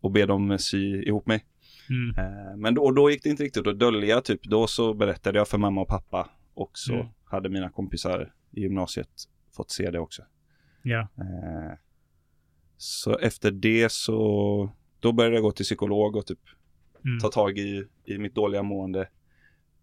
och 0.00 0.10
be 0.10 0.26
dem 0.26 0.58
sy 0.58 1.02
ihop 1.02 1.26
mig. 1.26 1.44
Mm. 1.90 2.18
Eh, 2.26 2.56
men 2.56 2.74
då, 2.74 2.82
och 2.84 2.94
då 2.94 3.10
gick 3.10 3.22
det 3.22 3.28
inte 3.30 3.42
riktigt 3.42 3.66
att 3.66 3.78
dölja, 3.78 4.20
typ 4.20 4.42
då 4.42 4.66
så 4.66 4.94
berättade 4.94 5.38
jag 5.38 5.48
för 5.48 5.58
mamma 5.58 5.80
och 5.80 5.88
pappa. 5.88 6.28
Och 6.54 6.70
så 6.74 6.94
Mm. 6.94 7.06
Hade 7.34 7.48
mina 7.48 7.70
kompisar 7.70 8.32
i 8.50 8.60
gymnasiet 8.60 9.08
fått 9.56 9.70
se 9.70 9.90
det 9.90 9.98
också. 9.98 10.22
Ja. 10.82 11.00
Eh, 11.00 11.78
så 12.76 13.18
efter 13.18 13.50
det 13.50 13.92
så, 13.92 14.70
då 15.00 15.12
började 15.12 15.36
jag 15.36 15.42
gå 15.42 15.52
till 15.52 15.64
psykolog 15.64 16.16
och 16.16 16.26
typ 16.26 16.38
Mm. 17.06 17.18
ta 17.20 17.28
tag 17.28 17.58
i, 17.58 17.84
i 18.04 18.18
mitt 18.18 18.34
dåliga 18.34 18.62
mående 18.62 19.08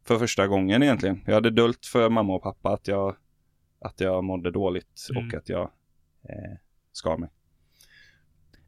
för 0.04 0.18
första 0.20 0.48
gången 0.48 0.84
egentligen. 0.84 1.22
Jag 1.26 1.34
hade 1.34 1.50
döljt 1.50 1.86
för 1.86 2.10
mamma 2.10 2.34
och 2.36 2.44
pappa 2.44 2.70
att 2.74 2.88
jag, 2.88 3.16
att 3.82 4.00
jag 4.00 4.24
mådde 4.24 4.52
dåligt 4.52 5.08
och 5.10 5.22
Mm. 5.22 5.38
att 5.38 5.50
jag 5.50 5.72
eh, 6.30 6.58
skar 6.92 7.18
mig. 7.18 7.30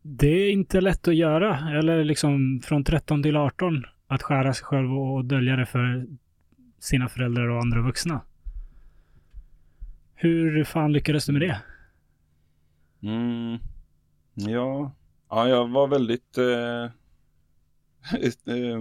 Det 0.02 0.28
är 0.28 0.52
inte 0.52 0.82
lätt 0.82 1.08
att 1.08 1.16
göra, 1.16 1.78
eller 1.80 2.04
liksom 2.04 2.62
från 2.64 2.84
13 2.84 3.24
till 3.24 3.38
18, 3.38 3.84
att 4.08 4.24
skära 4.24 4.54
sig 4.54 4.66
själv 4.66 4.92
och 4.94 5.26
dölja 5.26 5.56
det 5.56 5.66
för 5.66 6.08
sina 6.80 7.10
föräldrar 7.10 7.48
och 7.50 7.62
andra 7.62 7.82
vuxna. 7.82 8.22
Hur 10.16 10.64
fan 10.64 10.94
lyckades 10.94 11.26
du 11.26 11.32
med 11.34 11.42
det? 11.42 11.62
Mm. 13.02 13.60
Ja. 14.34 14.92
ja, 15.30 15.48
jag 15.50 15.68
var 15.70 15.88
väldigt... 15.88 16.38
Eh, 16.38 16.84
eh, 18.56 18.80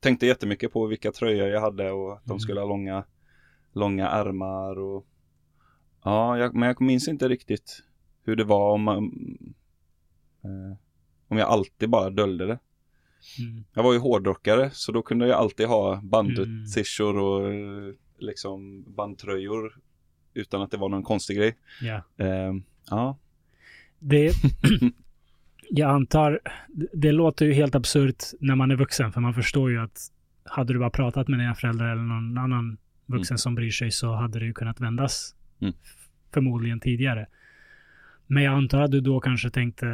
tänkte 0.00 0.26
jättemycket 0.26 0.72
på 0.72 0.86
vilka 0.86 1.12
tröjor 1.12 1.48
jag 1.48 1.60
hade 1.60 1.90
och 1.90 2.12
att 2.12 2.24
de 2.24 2.30
Mm. 2.30 2.40
skulle 2.40 2.60
ha 2.60 2.68
långa, 2.68 3.04
långa 3.72 4.08
ärmar 4.08 4.78
och... 4.78 5.06
Ja, 6.04 6.38
jag, 6.38 6.54
men 6.54 6.66
jag 6.68 6.80
minns 6.80 7.08
inte 7.08 7.28
riktigt 7.28 7.82
hur 8.24 8.36
det 8.36 8.44
var 8.44 8.72
om 8.72 8.82
man... 8.82 9.04
Eh, 10.44 10.76
om 11.28 11.36
jag 11.38 11.48
alltid 11.48 11.90
bara 11.90 12.10
döljde 12.10 12.46
det. 12.46 12.58
Mm. 13.38 13.64
Jag 13.74 13.82
var 13.82 13.92
ju 13.92 13.98
hårdrockare 13.98 14.70
så 14.72 14.92
då 14.92 15.02
kunde 15.02 15.26
jag 15.26 15.38
alltid 15.38 15.66
ha 15.66 15.92
Mm. 15.94 16.08
bandsyrsor 16.08 17.16
och 17.18 17.52
liksom 18.18 18.84
bandtröjor 18.94 19.78
utan 20.34 20.62
att 20.62 20.70
det 20.70 20.76
var 20.76 20.88
någon 20.88 21.02
konstig 21.02 21.36
grej. 21.36 21.56
Ja. 21.82 22.02
Eh, 22.24 22.52
ja. 22.90 23.16
Det, 23.98 24.32
jag 25.70 25.90
antar, 25.90 26.40
det- 26.92 27.12
låter 27.12 27.46
ju 27.46 27.52
helt 27.52 27.74
absurt 27.74 28.24
när 28.40 28.54
man 28.54 28.70
är 28.70 28.76
vuxen, 28.76 29.12
för 29.12 29.20
man 29.20 29.34
förstår 29.34 29.70
ju 29.70 29.78
att 29.80 29.98
hade 30.44 30.72
du 30.72 30.78
bara 30.78 30.90
pratat 30.90 31.28
med 31.28 31.38
dina 31.38 31.54
föräldrar 31.54 31.92
eller 31.92 32.02
någon 32.02 32.38
annan 32.38 32.76
vuxen 33.06 33.38
som 33.38 33.54
bryr 33.54 33.70
sig 33.70 33.90
så 33.90 34.12
hade 34.14 34.38
det 34.38 34.44
ju 34.44 34.52
kunnat 34.52 34.80
vändas 34.80 35.34
Mm. 35.60 35.74
förmodligen 36.34 36.80
tidigare. 36.80 37.26
Men 38.26 38.42
jag 38.42 38.54
antar 38.54 38.80
att 38.82 38.90
du 38.90 39.00
då 39.00 39.20
kanske 39.20 39.50
tänkte 39.50 39.86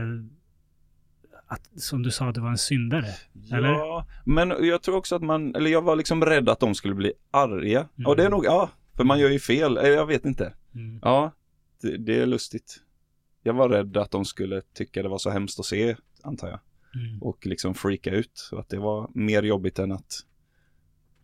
att, 1.47 1.61
som 1.77 2.03
du 2.03 2.11
sa, 2.11 2.29
att 2.29 2.35
du 2.35 2.41
var 2.41 2.51
en 2.51 2.59
syndare. 2.59 3.07
Eller? 3.53 3.69
Ja, 3.69 4.07
men 4.25 4.49
jag 4.61 4.83
tror 4.83 4.97
också 4.97 5.17
att 5.17 5.23
man, 5.23 5.55
eller 5.55 5.71
jag 5.71 5.83
var 5.83 5.97
liksom 5.97 6.25
rädd 6.25 6.49
att 6.49 6.61
de 6.61 6.75
skulle 6.75 6.95
bli 6.95 7.13
arga. 7.31 7.89
Mm. 7.99 8.07
Och 8.07 8.17
det 8.17 8.25
är 8.25 8.31
nog, 8.31 8.45
ja, 8.45 8.71
för 8.97 9.05
man 9.05 9.19
gör 9.19 9.31
ju 9.31 9.39
fel, 9.39 9.77
eller 9.77 9.91
jag 9.97 10.07
vet 10.07 10.25
inte. 10.25 10.55
Mm. 10.75 10.99
Ja, 11.03 11.33
det, 11.83 11.97
det 11.97 12.19
är 12.21 12.27
lustigt. 12.27 12.77
Jag 13.43 13.55
var 13.55 13.69
rädd 13.69 13.97
att 13.97 14.11
de 14.11 14.25
skulle 14.25 14.61
tycka 14.75 15.03
det 15.03 15.09
var 15.09 15.19
så 15.19 15.31
hemskt 15.31 15.61
att 15.61 15.67
se, 15.67 15.97
antar 16.23 16.49
jag. 16.49 16.61
Mm. 16.95 17.23
Och 17.23 17.47
liksom 17.47 17.75
freaka 17.75 18.11
ut. 18.11 18.31
Så 18.35 18.59
att 18.59 18.69
det 18.69 18.79
var 18.79 19.11
mer 19.15 19.43
jobbigt 19.43 19.79
än 19.79 19.93
att 19.93 20.21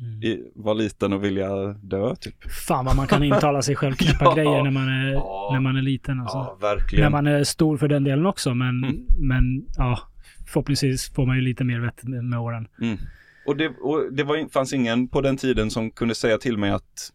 Mm. 0.00 0.38
vara 0.54 0.74
liten 0.74 1.12
och 1.12 1.24
vilja 1.24 1.56
dö, 1.66 2.16
typ. 2.16 2.50
Fan 2.66 2.84
vad 2.84 2.96
man 2.96 3.06
kan 3.06 3.22
intala 3.22 3.62
sig 3.62 3.76
själv 3.76 3.94
knäppa 3.98 4.24
Ja. 4.24 4.34
grejer 4.34 4.62
när 4.62 4.70
man 4.70 4.88
är, 4.88 5.12
Ja. 5.12 5.50
när 5.52 5.60
man 5.60 5.76
är 5.76 5.82
liten. 5.82 6.20
Alltså. 6.20 6.36
Ja, 6.36 6.58
verkligen. 6.60 7.02
När 7.04 7.10
man 7.10 7.26
är 7.26 7.44
stor 7.44 7.76
för 7.76 7.88
den 7.88 8.04
delen 8.04 8.26
också, 8.26 8.54
men, 8.54 8.84
Mm. 8.84 9.06
men 9.18 9.66
ja, 9.76 9.98
förhoppningsvis 10.46 11.10
får 11.14 11.26
man 11.26 11.36
ju 11.36 11.42
lite 11.42 11.64
mer 11.64 11.80
vett 11.80 12.02
med, 12.04 12.38
åren. 12.40 12.68
Mm. 12.82 12.98
Och 13.46 13.56
det, 13.56 13.68
och 13.68 14.12
det 14.12 14.24
var, 14.24 14.48
fanns 14.52 14.72
ingen 14.72 15.08
på 15.08 15.20
den 15.20 15.36
tiden 15.36 15.70
som 15.70 15.90
kunde 15.90 16.14
säga 16.14 16.38
till 16.38 16.58
mig 16.58 16.70
att 16.70 17.12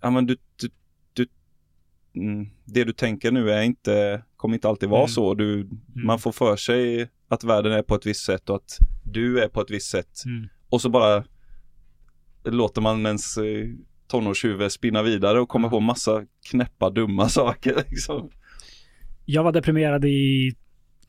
ja 0.00 0.10
men 0.10 0.26
du, 0.26 0.36
du, 0.56 0.68
du 1.12 1.26
mm, 2.20 2.48
det 2.64 2.84
du 2.84 2.92
tänker 2.92 3.30
nu 3.32 3.50
är 3.50 3.62
inte, 3.62 4.22
kommer 4.36 4.54
inte 4.54 4.68
alltid 4.68 4.88
vara 4.88 5.00
Mm. 5.00 5.08
så. 5.08 5.34
Du, 5.34 5.68
Man 5.94 6.18
får 6.18 6.32
för 6.32 6.56
sig 6.56 7.10
att 7.28 7.44
världen 7.44 7.72
är 7.72 7.82
på 7.82 7.94
ett 7.94 8.06
visst 8.06 8.24
sätt 8.24 8.50
och 8.50 8.56
att 8.56 8.78
du 9.04 9.40
är 9.42 9.48
på 9.48 9.60
ett 9.60 9.70
visst 9.70 9.90
sätt. 9.90 10.24
Mm. 10.26 10.48
Och 10.68 10.80
så 10.80 10.88
bara 10.88 11.24
låter 12.44 12.80
man 12.80 13.06
ens 13.06 13.36
eh, 13.38 13.66
tonårshuvud 14.08 14.72
spinna 14.72 15.02
vidare 15.02 15.40
och 15.40 15.48
komma 15.48 15.66
Ja. 15.66 15.70
på 15.70 15.80
massa 15.80 16.26
knäppa 16.50 16.90
dumma 16.90 17.28
saker 17.28 17.74
liksom. 17.90 18.30
Jag 19.24 19.44
var 19.44 19.52
deprimerad 19.52 20.04
i 20.04 20.52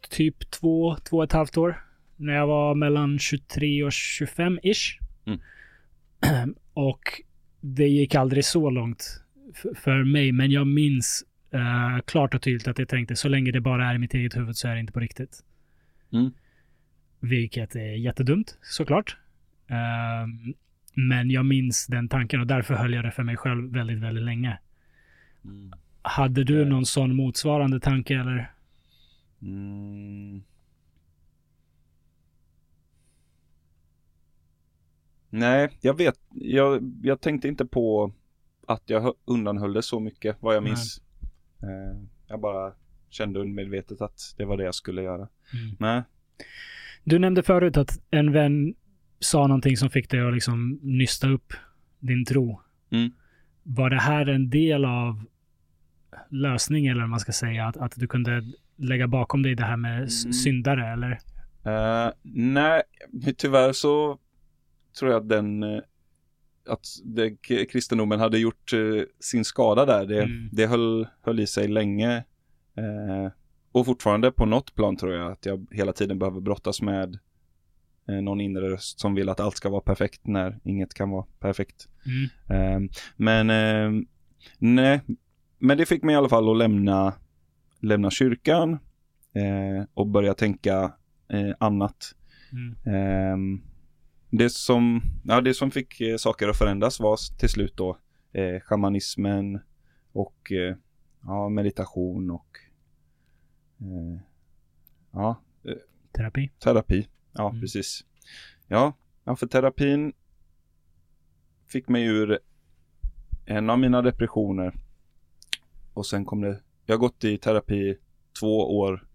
typ 0.10 0.52
två, 0.52 0.96
två 1.10 1.18
och 1.18 1.24
ett 1.24 1.32
halvt 1.32 1.58
år. 1.58 1.84
När 2.16 2.34
jag 2.34 2.48
var 2.48 2.76
mellan 2.76 3.20
23 3.20 3.84
och 3.84 3.90
25-ish. 3.90 5.00
Mm. 5.26 5.40
och 6.74 7.22
det 7.76 7.88
gick 7.88 8.16
aldrig 8.16 8.46
så 8.46 8.70
långt 8.70 9.22
för 9.76 10.04
mig, 10.04 10.32
men 10.32 10.52
jag 10.52 10.68
minns 10.68 11.26
eh, 11.52 12.00
klart 12.06 12.34
och 12.36 12.42
tydligt 12.42 12.68
att 12.68 12.80
jag 12.80 12.88
tänkte 12.88 13.16
så 13.16 13.30
länge 13.30 13.52
det 13.52 13.62
bara 13.62 13.90
är 13.90 13.96
i 13.96 13.98
mitt 13.98 14.14
eget 14.14 14.38
huvud 14.38 14.56
så 14.56 14.68
är 14.68 14.74
det 14.74 14.80
inte 14.80 14.94
på 14.94 15.00
riktigt. 15.00 15.44
Mm. 16.14 16.32
Vilket 17.20 17.76
är 17.76 17.96
jättedumt 17.98 18.58
såklart. 18.62 19.18
Ehm, 19.68 20.54
men 20.94 21.32
jag 21.32 21.46
minns 21.46 21.88
den 21.88 22.10
tanken 22.10 22.40
och 22.42 22.48
därför 22.48 22.74
höll 22.74 22.94
jag 22.94 23.04
det 23.06 23.12
för 23.12 23.24
mig 23.24 23.38
själv 23.38 23.74
väldigt, 23.74 23.98
väldigt 24.00 24.24
länge. 24.24 24.60
Hade 26.02 26.44
du 26.44 26.60
Ja. 26.60 26.66
någon 26.66 26.86
sån 26.86 27.16
motsvarande 27.16 27.80
tanke 27.80 28.16
eller? 28.20 28.52
Mm. 29.42 30.44
Nej, 35.30 35.70
jag 35.82 35.98
vet. 35.98 36.20
Jag, 36.34 36.94
jag 37.04 37.22
tänkte 37.22 37.48
inte 37.48 37.66
på 37.66 38.12
att 38.68 38.84
jag 38.86 39.02
hö- 39.02 39.12
undanhöll 39.26 39.74
det 39.74 39.82
så 39.82 40.00
mycket, 40.00 40.38
vad 40.40 40.56
jag 40.56 40.64
minns. 40.64 41.02
Eh, 41.64 42.02
jag 42.28 42.40
bara 42.42 42.74
kände 43.10 43.40
undermedvetet 43.40 44.02
att 44.02 44.34
det 44.38 44.46
var 44.46 44.58
det 44.58 44.64
jag 44.64 44.76
skulle 44.76 45.02
göra. 45.02 45.28
Mm. 45.54 45.76
Nej. 45.80 46.02
Du 47.04 47.20
nämnde 47.20 47.44
förut 47.44 47.78
att 47.78 48.00
en 48.12 48.32
vän 48.32 48.76
sa 49.20 49.48
någonting 49.48 49.78
som 49.78 49.90
fick 49.90 50.10
dig 50.10 50.28
att 50.28 50.34
liksom 50.34 50.80
nysta 50.82 51.30
upp 51.30 51.54
din 52.00 52.26
tro. 52.26 52.62
Mm. 52.90 53.12
Var 53.64 53.90
det 53.90 54.00
här 54.02 54.26
en 54.30 54.50
del 54.50 54.86
av 54.86 55.24
lösningen, 56.30 56.92
eller 56.92 57.02
vad 57.02 57.10
man 57.10 57.20
ska 57.20 57.32
säga, 57.32 57.66
att, 57.66 57.78
att 57.78 57.94
du 57.96 58.08
kunde 58.08 58.44
lägga 58.76 59.08
bakom 59.08 59.44
dig 59.44 59.56
det 59.56 59.64
här 59.64 59.78
med 59.78 59.94
Mm. 59.96 60.08
syndare, 60.34 60.94
eller? 60.94 61.12
Eh, 61.66 62.12
nej, 62.24 62.82
tyvärr 63.38 63.74
så 63.74 64.20
tror 65.00 65.12
jag 65.12 65.22
att 65.22 65.30
den 65.30 65.64
eh, 65.64 65.80
att 66.70 66.86
det, 67.04 67.36
kristendomen 67.72 68.20
hade 68.20 68.40
gjort 68.40 68.74
eh, 68.74 69.04
sin 69.20 69.46
skada 69.46 69.86
där. 69.86 70.06
Det, 70.06 70.24
Mm. 70.24 70.50
det 70.52 70.68
höll, 70.68 71.08
höll 71.22 71.40
i 71.40 71.48
sig 71.48 71.68
länge. 71.68 72.16
Eh, 72.78 73.32
och 73.72 73.86
fortfarande 73.86 74.32
på 74.32 74.46
något 74.46 74.76
plan 74.76 74.98
tror 74.98 75.14
jag 75.14 75.32
att 75.32 75.46
jag 75.46 75.68
hela 75.72 75.94
tiden 75.94 76.20
behöver 76.20 76.42
brottas 76.42 76.82
med 76.82 77.20
eh, 78.10 78.22
någon 78.22 78.42
inre 78.42 78.70
röst 78.70 79.00
som 79.00 79.16
vill 79.16 79.30
att 79.30 79.40
allt 79.40 79.58
ska 79.58 79.70
vara 79.70 79.82
perfekt 79.82 80.28
när 80.28 80.60
inget 80.64 80.94
kan 80.94 81.10
vara 81.10 81.26
perfekt. 81.40 81.88
Mm. 82.06 82.84
Eh, 82.86 82.90
men 83.18 83.50
eh, 83.50 84.04
nej, 84.58 85.02
men 85.60 85.78
det 85.78 85.86
fick 85.86 86.04
mig 86.04 86.14
i 86.14 86.18
alla 86.18 86.30
fall 86.30 86.52
att 86.52 86.58
lämna, 86.58 87.14
lämna 87.82 88.12
kyrkan 88.12 88.72
eh, 89.34 89.86
och 89.94 90.08
börja 90.08 90.34
tänka 90.34 90.94
annat. 91.60 92.14
Mm. 92.52 93.62
Det, 94.30 94.50
som, 94.50 95.02
ja, 95.26 95.42
det 95.42 95.54
som 95.54 95.72
fick 95.72 96.02
eh, 96.02 96.18
saker 96.18 96.48
att 96.48 96.58
förändras 96.58 97.00
var 97.00 97.38
till 97.40 97.50
slut 97.50 97.78
då 97.78 97.98
eh, 98.32 98.60
shamanismen 98.62 99.60
och 100.12 100.52
eh, 100.52 100.76
ja, 101.24 101.50
meditation 101.50 102.32
och 102.32 102.58
eh, 103.80 104.20
ja, 105.12 105.42
Terapi. 106.12 106.52
terapi. 106.60 107.08
Ja, 107.34 107.50
Mm. 107.50 107.62
precis. 107.62 108.06
Ja, 108.68 108.94
ja, 109.24 109.36
för 109.36 109.48
terapin 109.48 110.14
fick 111.68 111.90
mig 111.90 112.04
ur 112.06 112.40
en 113.46 113.70
av 113.70 113.80
mina 113.80 114.02
depressioner. 114.02 114.74
Och 115.94 116.06
sen 116.06 116.26
kom 116.26 116.42
det, 116.42 116.62
jag 116.86 116.96
har 116.96 117.00
gått 117.00 117.24
i 117.24 117.38
terapi 117.38 117.98
två 118.40 118.78
år 118.78 119.08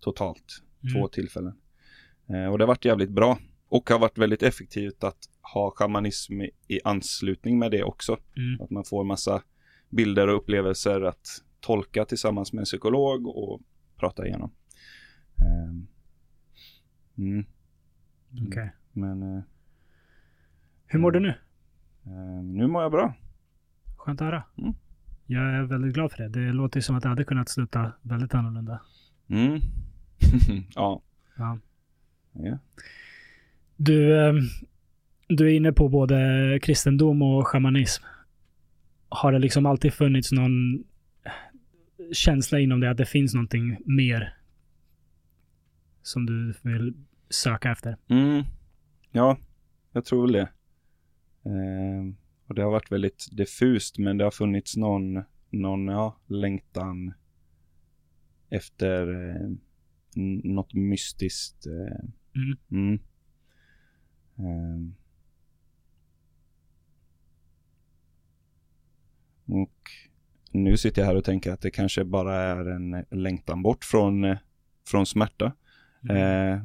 totalt 0.00 0.62
Mm. 0.82 0.94
två 0.94 1.08
tillfällen. 1.08 1.58
Eh, 2.28 2.46
och 2.46 2.58
det 2.58 2.64
har 2.64 2.68
varit 2.68 2.84
jävligt 2.84 3.10
bra. 3.10 3.38
Och 3.74 3.90
har 3.90 3.98
varit 3.98 4.18
väldigt 4.18 4.42
effektivt 4.42 5.04
att 5.04 5.18
ha 5.54 5.70
shamanism 5.76 6.40
i, 6.42 6.80
anslutning 6.84 7.58
med 7.58 7.70
det 7.70 7.82
också. 7.82 8.18
Mm. 8.36 8.60
Att 8.60 8.70
man 8.70 8.84
får 8.84 9.04
massa 9.04 9.42
bilder 9.90 10.28
och 10.28 10.36
upplevelser 10.36 11.00
att 11.00 11.26
tolka 11.60 12.04
tillsammans 12.04 12.52
med 12.52 12.60
en 12.60 12.64
psykolog 12.64 13.26
och 13.26 13.60
prata 13.96 14.26
igenom. 14.26 14.50
Ehm, 15.36 15.86
mm, 17.18 17.44
Okej. 18.48 18.72
men 18.92 19.22
eh, 19.36 19.42
Hur 20.86 20.98
mår 20.98 21.10
du 21.10 21.20
nu? 21.20 21.34
eh, 22.06 22.42
nu 22.44 22.66
mår 22.66 22.82
jag 22.82 22.90
bra. 22.92 23.14
Skönt 23.96 24.20
att 24.20 24.24
höra. 24.24 24.44
Mm. 24.58 24.74
Jag 25.26 25.42
är 25.42 25.62
väldigt 25.62 25.94
glad 25.94 26.12
för 26.12 26.18
det. 26.22 26.28
Det 26.28 26.52
låter 26.52 26.80
som 26.80 26.96
att 26.96 27.02
det 27.02 27.08
hade 27.08 27.24
kunnat 27.24 27.48
sluta 27.48 27.92
väldigt 28.02 28.34
annorlunda. 28.34 28.80
Mm. 29.28 29.60
ja. 30.74 31.02
Ja. 31.36 31.58
ja. 32.32 32.58
Du, 33.76 34.26
eh, 34.26 34.32
du 35.28 35.46
är 35.46 35.56
inne 35.56 35.72
på 35.72 35.88
både 35.88 36.58
kristendom 36.62 37.22
och 37.22 37.46
shamanism. 37.46 38.04
Har 39.08 39.32
det 39.32 39.38
liksom 39.38 39.66
alltid 39.66 39.92
funnits 39.94 40.32
någon 40.32 40.84
känsla 42.12 42.60
inom 42.60 42.80
det 42.80 42.90
att 42.90 42.96
det 42.96 43.06
finns 43.06 43.34
någonting 43.34 43.76
mer 43.84 44.36
som 46.02 46.26
du 46.26 46.54
vill 46.62 46.94
söka 47.30 47.70
efter? 47.70 47.96
Mm. 48.08 48.44
Ja, 49.12 49.38
jag 49.92 50.04
tror 50.04 50.22
väl 50.22 50.32
det. 50.32 50.48
Ehm, 51.50 52.16
och 52.46 52.54
det 52.54 52.62
har 52.62 52.70
varit 52.70 52.92
väldigt 52.92 53.28
diffust, 53.32 53.98
men 53.98 54.18
det 54.18 54.24
har 54.24 54.30
funnits 54.30 54.76
någon, 54.76 55.22
någon 55.50 55.86
ja, 55.88 56.16
längtan 56.26 57.14
efter 58.50 59.28
eh, 59.30 59.50
något 60.44 60.74
mystiskt. 60.74 61.66
Eh, 61.66 62.08
Mm. 62.36 62.56
mm. 62.70 62.98
Ehm. 64.38 64.94
och 69.46 69.90
nu 70.50 70.76
sitter 70.76 71.02
jag 71.02 71.06
här 71.06 71.16
och 71.16 71.24
tänker 71.24 71.52
att 71.52 71.60
det 71.60 71.70
kanske 71.70 72.04
bara 72.04 72.34
är 72.34 72.66
en 72.70 73.04
längtan 73.10 73.62
bort 73.62 73.84
från, 73.84 74.24
eh, 74.24 74.38
från 74.86 75.06
smärta. 75.06 75.52
Eh, 76.10 76.60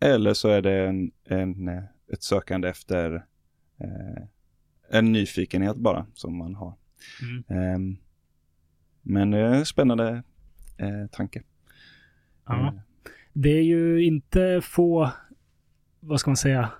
eller 0.00 0.34
så 0.34 0.48
är 0.48 0.62
det 0.62 0.88
en, 0.88 1.10
en, 1.24 1.68
eh, 1.68 1.82
ett 2.12 2.22
sökande 2.22 2.68
efter 2.68 3.14
eh, 3.80 4.22
en 4.90 5.12
nyfikenhet 5.12 5.76
bara 5.76 6.06
som 6.14 6.36
man 6.36 6.54
har. 6.54 6.74
Mm. 7.22 7.44
Ehm, 7.64 7.96
men 9.02 9.30
det 9.30 9.38
är 9.38 9.54
en 9.54 9.66
spännande 9.66 10.22
eh, 10.76 11.06
tanke. 11.12 11.42
Ja. 12.46 12.66
Eh, 12.66 12.74
Det 13.32 13.50
är 13.50 13.62
ju 13.62 14.04
inte 14.04 14.60
få, 14.62 15.10
vad 16.00 16.20
ska 16.20 16.30
man 16.30 16.36
säga, 16.36 16.70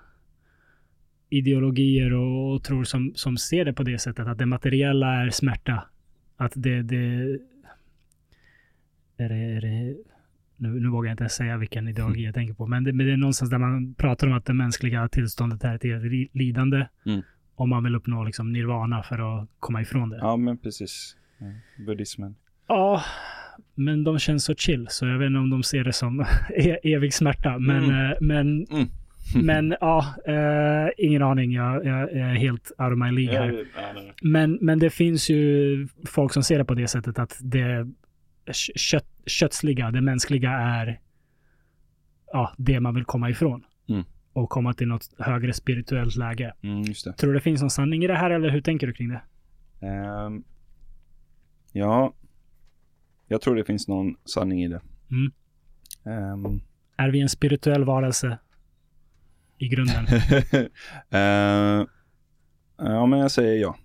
ideologier 1.31 2.13
och, 2.13 2.55
och 2.55 2.63
tror 2.65 2.85
som, 2.85 3.13
som 3.15 3.37
ser 3.37 3.65
det 3.65 3.73
på 3.73 3.83
det 3.83 3.99
sättet 3.99 4.27
att 4.27 4.39
det 4.39 4.47
materiella 4.47 5.15
är 5.25 5.31
smärta. 5.31 5.85
Att 6.37 6.53
det, 6.55 6.83
det 6.83 6.97
är 6.97 7.39
det, 9.17 9.25
är 9.25 9.61
det 9.61 9.97
nu, 10.57 10.81
nu 10.81 10.89
vågar 10.89 11.09
jag 11.09 11.13
inte 11.15 11.29
säga 11.29 11.57
vilken 11.57 11.89
ideologi 11.89 12.25
jag 12.25 12.35
tänker 12.35 12.55
på, 12.55 12.67
men 12.67 12.85
det, 12.85 12.93
men 12.93 13.07
det 13.07 13.13
är 13.13 13.17
någonstans 13.17 13.51
där 13.51 13.59
man 13.59 13.95
pratar 13.95 14.27
om 14.27 14.33
att 14.33 14.45
det 14.45 14.55
mänskliga 14.55 15.09
tillståndet 15.09 15.65
är 15.65 15.75
ett 15.75 16.29
lidande. 16.35 16.87
Mm. 17.07 17.23
Om 17.55 17.69
man 17.71 17.85
vill 17.85 17.95
uppnå 17.95 18.25
liksom 18.25 18.53
nirvana 18.53 19.03
för 19.03 19.43
att 19.43 19.49
komma 19.61 19.83
ifrån 19.83 20.11
det. 20.11 20.17
ja, 20.17 20.37
men 20.37 20.59
precis. 20.59 21.17
Eh, 21.41 21.85
buddhismen. 21.87 22.35
Ja, 22.69 23.03
men 23.75 24.05
de 24.05 24.19
känns 24.19 24.45
så 24.45 24.55
chill, 24.55 24.87
så 24.91 25.07
jag 25.07 25.19
vet 25.19 25.27
inte 25.27 25.39
om 25.39 25.51
de 25.51 25.63
ser 25.63 25.85
det 25.85 25.93
som 25.93 26.21
e- 26.51 26.79
evig 26.95 27.15
smärta. 27.15 27.59
Men, 27.59 27.85
Mm. 27.85 28.11
eh, 28.11 28.17
men, 28.21 28.67
Mm. 28.71 28.89
men 29.43 29.77
ja, 29.81 30.15
eh, 30.27 30.89
ingen 30.97 31.23
aning. 31.23 31.53
Jag, 31.53 31.85
jag, 31.85 32.13
är 32.13 32.35
helt 32.35 32.73
out 32.79 32.93
of 32.93 32.99
my 32.99 33.11
league 33.11 33.39
här. 33.39 33.65
Men, 34.23 34.59
men 34.61 34.79
det 34.79 34.91
finns 34.91 35.31
ju 35.31 35.89
folk 36.07 36.33
som 36.33 36.43
ser 36.43 36.59
det 36.59 36.65
på 36.65 36.75
det 36.75 36.89
sättet 36.89 37.19
att 37.19 37.39
det 37.41 37.87
kö- 38.47 38.73
kött, 38.77 39.07
kötsliga, 39.27 39.91
det 39.91 40.01
mänskliga 40.01 40.51
är 40.51 41.01
ja, 42.33 42.55
det 42.59 42.81
man 42.81 42.95
vill 42.95 43.05
komma 43.05 43.31
ifrån. 43.31 43.65
Mm. 43.89 44.05
Och 44.33 44.51
komma 44.51 44.75
till 44.75 44.89
något 44.89 45.11
högre 45.19 45.53
spirituellt 45.53 46.17
läge. 46.17 46.55
Mm, 46.63 46.83
det. 46.83 47.13
Tror 47.13 47.33
du 47.33 47.35
det 47.35 47.41
finns 47.41 47.61
någon 47.61 47.71
sanning 47.71 48.05
i 48.05 48.07
det 48.07 48.15
här 48.15 48.31
eller 48.31 48.51
hur 48.51 48.61
tänker 48.61 48.87
du 48.87 48.93
kring 48.93 49.09
det? 49.09 49.23
Ehm, 49.87 50.45
ja, 51.73 52.15
jag 53.29 53.41
tror 53.41 53.57
det 53.57 53.65
finns 53.65 53.89
någon 53.89 54.17
sanning 54.25 54.65
i 54.65 54.69
det. 54.69 54.81
Mm. 55.11 55.33
Ehm, 56.05 56.61
Är 56.97 57.11
vi 57.11 57.21
en 57.21 57.29
spirituell 57.29 57.85
varelse 57.85 58.39
i 59.59 59.69
grunden? 59.69 60.07
Eh, 61.11 61.87
ja, 62.79 63.07
men 63.07 63.19
jag 63.19 63.31
säger 63.31 63.61
ja. 63.61 63.77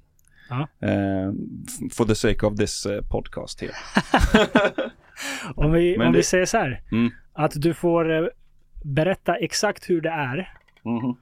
Eh, 0.82 1.30
f- 1.68 1.94
for 1.98 2.06
the 2.06 2.16
sake 2.16 2.46
of 2.46 2.56
this 2.58 2.88
podcast 3.12 3.62
here. 3.62 3.72
Om 5.56 5.72
vi, 5.72 5.98
Men 5.98 6.08
om 6.08 6.14
det- 6.14 6.20
vi 6.20 6.24
säger 6.24 6.46
så 6.46 6.58
här. 6.58 6.82
Mm. 6.92 7.12
Att 7.34 7.52
du 7.56 7.74
får 7.74 8.32
berätta 8.84 9.36
exakt 9.36 9.90
hur 9.90 10.02
det 10.02 10.10
är. 10.10 10.54
Mhm. 10.84 11.16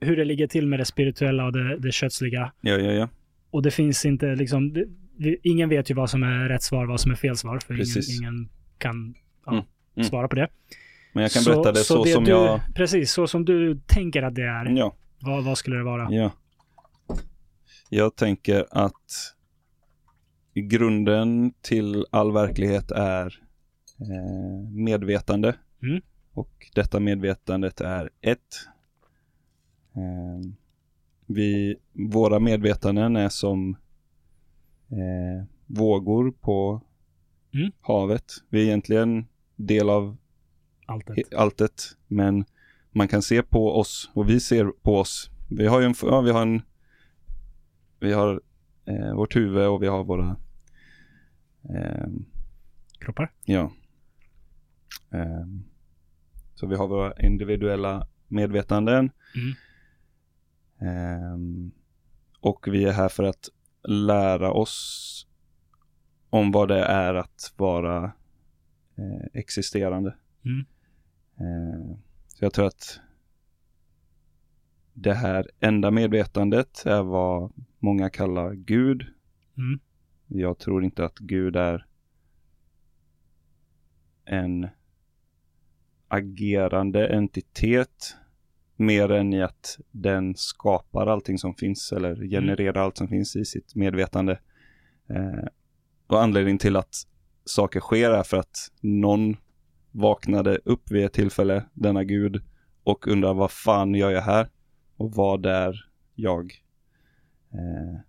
Hur 0.00 0.16
det 0.16 0.24
ligger 0.24 0.46
till 0.46 0.66
med 0.66 0.78
det 0.78 0.84
spirituella 0.84 1.44
och 1.44 1.52
det, 1.52 1.78
det 1.78 1.92
kötsliga. 1.92 2.52
Ja, 2.60 2.72
ja, 2.74 2.92
ja. 2.92 3.08
Och 3.50 3.62
det 3.62 3.70
finns 3.70 4.04
inte 4.04 4.34
liksom, 4.34 4.72
det, 4.72 5.36
ingen 5.42 5.68
vet 5.68 5.90
ju 5.90 5.94
vad 5.94 6.10
som 6.10 6.22
är 6.22 6.48
rätt 6.48 6.62
svar, 6.62 6.86
vad 6.86 7.00
som 7.00 7.10
är 7.10 7.14
fel 7.16 7.36
svar. 7.36 7.58
För 7.66 7.74
ingen, 7.74 8.02
ingen 8.20 8.48
kan 8.78 9.14
ja, 9.46 9.52
Mm, 9.52 9.64
mm. 9.96 10.08
svara 10.08 10.28
på 10.28 10.36
det. 10.36 10.48
Men 11.14 11.22
jag 11.22 11.32
kan 11.32 11.44
berätta 11.44 11.72
det 11.72 11.78
så, 11.78 12.04
det 12.04 12.10
som 12.10 12.24
du, 12.24 12.30
jag... 12.30 12.60
Precis, 12.74 13.12
så 13.12 13.26
som 13.26 13.44
du 13.44 13.80
tänker 13.86 14.22
att 14.22 14.34
det 14.34 14.42
är. 14.42 14.64
Ja, 14.76 14.94
Vad, 15.20 15.44
vad 15.44 15.58
skulle 15.58 15.76
det 15.76 15.82
vara? 15.84 16.08
ja. 16.10 16.30
Jag 17.88 18.16
tänker 18.16 18.66
att 18.70 19.34
grunden 20.54 21.52
till 21.60 22.06
all 22.10 22.32
verklighet 22.32 22.90
är 22.90 23.26
eh, 24.00 24.70
medvetande. 24.70 25.56
Mm. 25.82 26.02
Och 26.32 26.70
detta 26.74 27.00
medvetandet 27.00 27.80
är 27.80 28.10
ett. 28.20 28.38
Eh, 29.96 30.50
vi, 31.26 31.76
våra 31.92 32.38
medvetanden 32.40 33.16
är 33.16 33.28
som 33.28 33.76
eh, 34.90 35.44
vågor 35.66 36.30
på 36.30 36.80
Mm. 37.54 37.72
havet. 37.80 38.24
Vi 38.48 38.60
är 38.60 38.64
egentligen 38.64 39.26
del 39.56 39.90
av 39.90 40.16
Alltet, 41.36 41.96
men 42.06 42.44
man 42.90 43.08
kan 43.08 43.22
se 43.22 43.42
på 43.42 43.78
oss 43.78 44.10
och 44.14 44.30
vi 44.30 44.40
ser 44.40 44.64
på 44.82 44.98
oss. 44.98 45.30
Vi 45.50 45.66
har 45.66 45.80
ju 45.80 45.86
en, 45.86 45.94
ja, 46.02 46.20
vi 46.20 46.30
har 46.30 46.42
en, 46.42 46.62
vi 48.00 48.12
har 48.12 48.40
eh, 48.84 49.14
vårt 49.14 49.36
huvud 49.36 49.66
och 49.66 49.82
vi 49.82 49.86
har 49.86 50.04
våra, 50.04 50.36
ehm, 51.70 52.24
Kroppar? 52.98 53.32
ja. 53.44 53.72
Ehm, 55.10 55.64
så 56.54 56.66
vi 56.66 56.76
har 56.76 56.88
våra 56.88 57.26
individuella 57.26 58.08
medvetanden. 58.28 59.10
Mm. 59.34 59.54
Ehm, 60.80 61.72
och 62.40 62.68
vi 62.68 62.84
är 62.84 62.92
här 62.92 63.08
för 63.08 63.22
att 63.24 63.48
lära 63.88 64.52
oss 64.52 65.26
om 66.30 66.52
vad 66.52 66.68
det 66.68 66.84
är 66.84 67.14
att 67.14 67.52
vara 67.56 68.04
eh, 68.96 69.26
existerande. 69.32 70.16
Mm. 70.44 70.64
Eh, 71.40 71.96
så 72.28 72.44
jag 72.44 72.52
tror 72.52 72.66
att 72.66 73.00
det 74.92 75.14
här 75.14 75.50
enda 75.60 75.90
medvetandet 75.90 76.86
är 76.86 77.02
vad 77.02 77.52
många 77.78 78.10
kallar 78.10 78.52
Gud. 78.52 79.02
Mm. 79.56 79.80
Jag 80.26 80.58
tror 80.58 80.84
inte 80.84 81.04
att 81.04 81.18
Gud 81.18 81.56
är 81.56 81.86
en 84.24 84.68
agerande 86.08 87.08
entitet 87.08 88.16
mer 88.76 89.10
än 89.10 89.32
i 89.32 89.42
att 89.42 89.78
den 89.90 90.34
skapar 90.36 91.06
allting 91.06 91.38
som 91.38 91.54
finns 91.54 91.92
eller 91.92 92.28
genererar 92.28 92.80
allt 92.80 92.96
som 92.96 93.08
finns 93.08 93.36
i 93.36 93.44
sitt 93.44 93.74
medvetande. 93.74 94.38
Eh, 95.08 95.44
och 96.06 96.22
anledningen 96.22 96.58
till 96.58 96.76
att 96.76 96.94
saker 97.44 97.80
sker 97.80 98.10
är 98.10 98.22
för 98.22 98.36
att 98.36 98.56
någon 98.80 99.36
vaknade 99.94 100.58
upp 100.64 100.90
vid 100.90 101.04
ett 101.04 101.12
tillfälle, 101.12 101.64
denna 101.72 102.04
gud, 102.04 102.42
och 102.84 103.08
undrar 103.08 103.34
vad 103.34 103.50
fan 103.50 103.94
gör 103.94 104.10
jag 104.10 104.22
här? 104.22 104.48
Och 104.96 105.12
vad 105.14 105.46
är 105.46 105.84
jag? 106.14 106.52
Eh, 107.52 108.00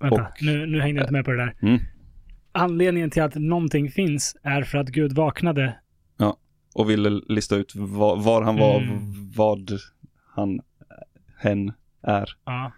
Vänta, 0.00 0.22
Och- 0.22 0.42
nu, 0.42 0.66
nu 0.66 0.80
hängde 0.80 1.00
jag 1.00 1.04
inte 1.04 1.12
med 1.12 1.24
på 1.24 1.30
det 1.30 1.36
där. 1.36 1.56
Mm. 1.62 1.78
Anledningen 2.52 3.10
till 3.10 3.22
att 3.22 3.34
någonting 3.34 3.90
finns 3.90 4.36
är 4.42 4.62
för 4.62 4.78
att 4.78 4.88
Gud 4.88 5.12
vaknade. 5.12 5.78
och 6.74 6.90
ville 6.90 7.10
lista 7.10 7.56
ut 7.56 7.74
var, 7.76 8.16
var 8.16 8.42
han 8.42 8.56
var, 8.56 8.80
Mm. 8.80 9.30
vad 9.36 9.70
han, 10.34 10.60
hen 11.38 11.72
är. 12.02 12.28
Ja. 12.44 12.72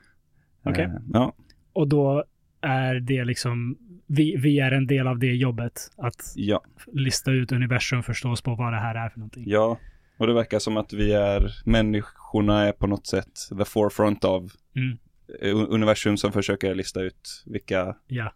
Okej. 0.64 0.84
Eh, 0.84 0.92
ja, 1.12 1.32
Och 1.72 1.88
då 1.88 2.24
är 2.60 2.94
det 2.94 3.24
liksom, 3.24 3.78
vi, 4.08 4.36
vi 4.36 4.58
är 4.60 4.70
en 4.72 4.86
del 4.86 5.06
av 5.06 5.18
det 5.18 5.34
jobbet. 5.34 5.90
Att 5.96 6.32
ja, 6.36 6.62
lista 6.92 7.30
ut 7.30 7.52
universum, 7.52 8.02
förstå 8.02 8.30
oss 8.30 8.42
på 8.42 8.54
vad 8.54 8.72
det 8.72 8.78
här 8.78 8.94
är 8.94 9.08
för 9.08 9.18
någonting. 9.18 9.44
ja. 9.46 9.78
Och 10.18 10.26
det 10.26 10.34
verkar 10.34 10.58
som 10.58 10.76
att 10.76 10.92
vi 10.92 11.12
är, 11.12 11.50
människorna 11.64 12.64
är 12.64 12.72
på 12.72 12.86
något 12.86 13.06
sätt 13.06 13.28
the 13.58 13.64
forefront 13.64 14.24
av 14.24 14.50
Mm. 14.76 14.98
eh, 15.42 15.72
universum 15.74 16.16
som 16.16 16.32
försöker 16.32 16.74
lista 16.74 17.00
ut 17.02 17.44
vilka, 17.46 17.96
Ja. 18.06 18.32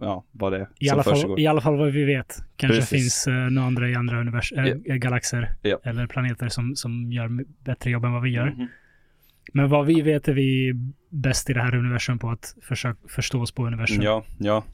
ja, 0.00 0.24
vad 0.32 0.52
det 0.52 0.58
är 0.58 0.68
I 0.78 0.86
som 0.86 0.94
alla, 0.94 1.02
fall, 1.02 1.12
försiggår. 1.14 1.40
I 1.40 1.46
alla 1.46 1.60
fall 1.60 1.76
vad 1.76 1.92
vi 1.92 2.04
vet. 2.04 2.36
Kanske 2.56 2.78
Precis. 2.78 2.88
finns 3.02 3.28
uh, 3.28 3.34
några 3.50 3.66
andra 3.66 3.88
i 3.88 3.94
andra 3.94 4.16
univers- 4.22 4.68
äh, 4.90 4.94
galaxer 4.96 5.48
Ja. 5.62 5.78
eller 5.84 6.06
planeter 6.06 6.48
som, 6.48 6.76
som 6.76 7.12
gör 7.12 7.44
bättre 7.64 7.90
jobb 7.90 8.04
än 8.04 8.12
vad 8.12 8.22
vi 8.22 8.30
gör. 8.30 8.50
Mhm. 8.50 8.66
Men 9.52 9.68
vad 9.68 9.86
vi 9.86 10.00
vet 10.02 10.28
är 10.28 10.32
vi 10.32 10.72
bäst 11.10 11.50
i 11.50 11.52
det 11.52 11.60
här 11.62 11.74
universum 11.74 12.18
på 12.18 12.30
att 12.30 12.54
försöka 12.62 13.08
förstå 13.08 13.40
oss 13.42 13.52
på 13.52 13.66
universum. 13.66 14.02
Ja, 14.02 14.24
ja. 14.38 14.64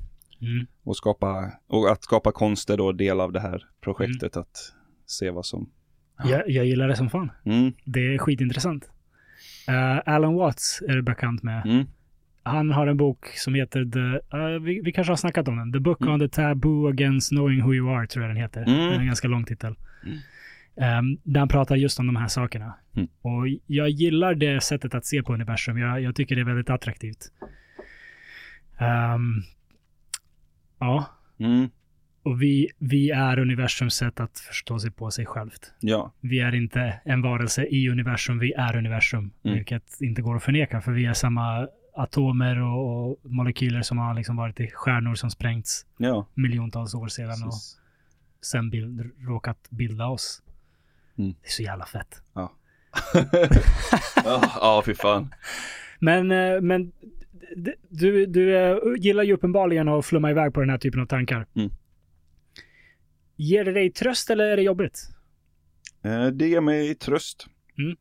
Mm. 0.46 0.66
Och, 0.84 0.96
skapa, 0.96 1.52
och 1.66 1.90
att 1.92 2.02
skapa 2.04 2.32
konst 2.32 2.70
är 2.70 2.76
då 2.76 2.92
del 2.92 3.20
av 3.20 3.32
det 3.32 3.40
här 3.40 3.48
Mm. 3.54 3.60
projektet. 3.80 4.36
Att 4.36 4.56
se 5.06 5.30
vad 5.30 5.46
som... 5.46 5.70
Ja. 6.18 6.30
Jag, 6.30 6.42
jag 6.50 6.66
gillar 6.66 6.88
det 6.88 6.96
som 6.96 7.10
fan. 7.10 7.30
Mm, 7.44 7.72
Det 7.84 8.14
är 8.14 8.18
skitintressant. 8.18 8.84
Uh, 9.68 10.08
Alan 10.14 10.34
Watts 10.34 10.82
är 10.88 10.92
du 10.96 11.02
bekant 11.02 11.42
med. 11.42 11.66
mm, 11.66 11.86
Han 12.42 12.70
har 12.70 12.86
en 12.86 12.96
bok 12.96 13.26
som 13.26 13.54
heter 13.54 13.84
The, 13.84 14.36
uh, 14.36 14.62
vi, 14.62 14.80
vi 14.84 14.92
kanske 14.92 15.10
har 15.10 15.16
snackat 15.16 15.48
om 15.48 15.56
den. 15.56 15.72
The 15.72 15.78
Book 15.80 16.00
Mm. 16.00 16.14
on 16.14 16.20
the 16.20 16.28
Taboo 16.28 16.88
Against 16.88 17.28
Knowing 17.30 17.62
Who 17.62 17.74
You 17.74 17.90
Are, 17.96 18.06
tror 18.06 18.24
jag 18.24 18.30
den 18.34 18.42
heter. 18.42 18.60
Mm. 18.62 18.74
Den 18.78 18.92
är 18.92 18.98
en 18.98 19.06
ganska 19.06 19.28
lång 19.28 19.44
titel. 19.44 19.74
Mm. 20.04 20.18
Um, 20.98 21.20
där 21.24 21.38
han 21.40 21.48
pratar 21.48 21.76
just 21.76 21.98
om 21.98 22.06
de 22.06 22.16
här 22.16 22.28
sakerna. 22.28 22.74
Mm. 22.96 23.08
Och 23.22 23.48
jag 23.66 23.88
gillar 23.88 24.34
det 24.34 24.62
sättet 24.62 24.94
att 24.94 25.04
se 25.06 25.22
på 25.22 25.34
universum. 25.34 25.78
Jag, 25.78 26.00
jag 26.00 26.14
tycker 26.14 26.34
det 26.34 26.40
är 26.40 26.44
väldigt 26.46 26.70
attraktivt. 26.70 27.18
Ehm, 28.78 29.42
ja, 30.84 31.04
mm, 31.38 31.70
och 32.22 32.42
vi, 32.42 32.68
vi 32.78 33.10
är 33.10 33.38
universums 33.38 33.94
sätt 33.94 34.20
att 34.20 34.38
förstå 34.38 34.78
sig 34.78 34.90
på 34.90 35.10
sig 35.10 35.26
självt. 35.26 35.72
ja, 35.80 36.12
Vi 36.20 36.40
är 36.40 36.54
inte 36.54 37.00
en 37.04 37.22
varelse 37.22 37.66
i 37.66 37.88
universum, 37.88 38.38
vi 38.38 38.52
är 38.52 38.76
universum. 38.76 39.30
Mm. 39.42 39.56
Vilket 39.56 40.00
inte 40.00 40.22
går 40.22 40.36
att 40.36 40.42
förneka, 40.42 40.80
för 40.80 40.92
vi 40.92 41.06
är 41.06 41.12
samma 41.12 41.68
atomer 41.94 42.62
och, 42.62 43.10
och 43.10 43.18
molekyler 43.22 43.82
som 43.82 43.98
har 43.98 44.14
liksom 44.14 44.36
varit 44.36 44.60
i 44.60 44.70
stjärnor 44.70 45.14
som 45.14 45.30
sprängts 45.30 45.86
ja. 45.96 46.26
miljontals 46.34 46.94
år 46.94 47.08
sedan 47.08 47.42
och 47.42 47.50
precis. 47.50 47.78
sen 48.42 48.70
bild, 48.70 49.12
råkat 49.18 49.70
bilda 49.70 50.06
oss. 50.06 50.42
Mm. 51.18 51.34
Det 51.42 51.46
är 51.48 51.50
så 51.50 51.62
jävla 51.62 51.86
fett. 51.86 52.22
Ja, 52.32 52.52
ja, 54.60 54.82
fy 54.86 54.94
fan. 54.94 55.34
Men, 55.98 56.30
eh, 56.30 56.60
men 56.60 56.92
du, 57.90 58.26
du 58.26 58.56
eh, 58.56 58.78
gillar 58.98 59.22
ju 59.22 59.32
uppenbarligen 59.32 59.88
att 59.88 60.06
flumma 60.06 60.30
iväg 60.30 60.54
på 60.54 60.60
den 60.60 60.70
här 60.70 60.78
typen 60.78 61.00
av 61.00 61.06
tankar. 61.06 61.46
Mm. 61.54 61.70
Ger 63.36 63.64
det 63.64 63.72
dig 63.72 63.90
tröst 63.90 64.30
eller 64.30 64.44
är 64.44 64.56
det 64.56 64.62
jobbigt? 64.62 65.08
Eh, 66.04 66.26
Det 66.26 66.48
ger 66.48 66.60
mig 66.60 66.94
tröst. 66.94 67.46
Mm. 67.78 67.96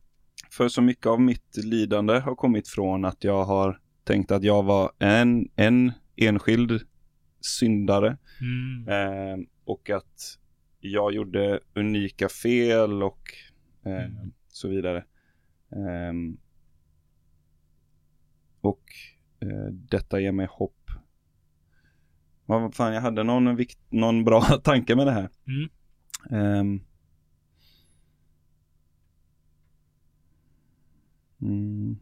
För 0.50 0.68
så 0.68 0.82
mycket 0.82 1.06
av 1.06 1.20
mitt 1.20 1.56
lidande 1.64 2.18
har 2.18 2.34
kommit 2.34 2.68
från 2.68 3.04
att 3.04 3.24
jag 3.24 3.44
har 3.44 3.80
tänkt 4.04 4.30
att 4.30 4.42
jag 4.44 4.62
var 4.62 4.92
en, 4.98 5.48
en 5.56 5.92
enskild 6.16 6.80
syndare. 7.40 8.16
Mm. 8.40 8.88
Eh, 8.88 9.46
och 9.64 9.90
att 9.90 10.38
jag 10.80 11.12
gjorde 11.14 11.60
unika 11.74 12.28
fel 12.28 13.02
och 13.02 13.20
eh, 13.86 14.04
Mm. 14.04 14.32
så 14.48 14.68
vidare. 14.68 15.04
Och 18.60 18.82
detta 19.72 20.20
ger 20.20 20.32
mig 20.32 20.46
hopp. 20.50 20.90
Vad 22.46 22.74
fan, 22.74 22.94
jag 22.94 23.00
hade 23.00 23.22
någon, 23.22 23.56
vikt, 23.56 23.78
någon 23.90 24.24
bra 24.24 24.40
tanke 24.64 24.96
med 24.96 25.06
det 25.06 25.12
här. 25.12 25.28
Mm. 25.46 25.70
Ehm. 26.30 26.80
Mm. 31.42 31.96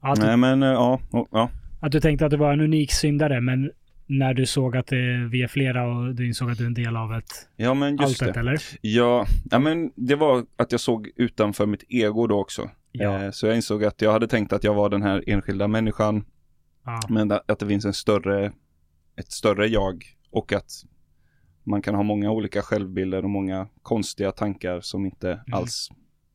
Att, 0.00 0.20
du, 0.20 0.26
Nej 0.26 0.36
men 0.36 0.62
eh, 0.62 0.68
ja, 0.68 1.00
oh, 1.10 1.26
ja. 1.30 1.50
att 1.80 1.92
du 1.92 2.00
tänkte 2.00 2.24
att 2.24 2.30
du 2.30 2.36
var 2.36 2.52
en 2.52 2.60
unik 2.60 2.92
syndare, 2.92 3.40
men 3.40 3.70
när 4.06 4.34
du 4.34 4.46
såg 4.46 4.76
att 4.76 4.86
det, 4.86 5.28
vi 5.30 5.42
är 5.42 5.48
flera 5.48 5.86
och 5.86 6.14
du 6.14 6.26
insåg 6.26 6.50
att 6.50 6.58
du 6.58 6.64
är 6.64 6.68
en 6.68 6.74
del 6.74 6.96
av 6.96 7.14
ett 7.14 7.48
Ja 7.56 7.74
men 7.74 7.96
just 7.96 8.22
alltet, 8.22 8.34
det. 8.34 8.40
eller? 8.40 8.58
Ja, 8.80 9.26
ja 9.50 9.58
men 9.58 9.92
det 9.96 10.14
var 10.14 10.46
att 10.56 10.72
jag 10.72 10.80
såg 10.80 11.10
utanför 11.16 11.66
mitt 11.66 11.84
ego 11.88 12.26
då 12.26 12.40
också. 12.40 12.70
Ja. 12.92 13.24
Eh, 13.24 13.30
så 13.30 13.46
jag 13.46 13.56
insåg 13.56 13.84
att 13.84 14.02
jag 14.02 14.12
hade 14.12 14.28
tänkt 14.28 14.52
att 14.52 14.64
jag 14.64 14.74
var 14.74 14.88
den 14.88 15.02
här 15.02 15.24
enskilda 15.26 15.68
människan. 15.68 16.24
ja. 16.84 17.00
Men 17.08 17.30
att 17.32 17.58
det 17.58 17.66
finns 17.66 17.84
en 17.84 17.92
större, 17.92 18.52
ett 19.16 19.32
större 19.32 19.66
jag. 19.66 20.04
Och 20.30 20.52
att 20.52 20.70
man 21.64 21.82
kan 21.82 21.94
ha 21.94 22.02
många 22.02 22.30
olika 22.30 22.62
självbilder 22.62 23.24
och 23.24 23.30
många 23.30 23.68
konstiga 23.82 24.32
tankar 24.32 24.80
som 24.80 25.06
inte 25.06 25.30
Mm. 25.32 25.42
alls 25.52 25.88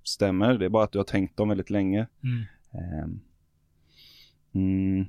stämmer. 0.03 0.57
Det 0.57 0.65
är 0.65 0.69
bara 0.69 0.83
att 0.83 0.91
du 0.91 0.99
har 0.99 1.03
tänkt 1.05 1.37
dem 1.37 1.49
väldigt 1.49 1.69
länge. 1.69 2.07
Mm. 2.23 2.43
Ehm. 2.73 3.19
Mm, 4.55 5.05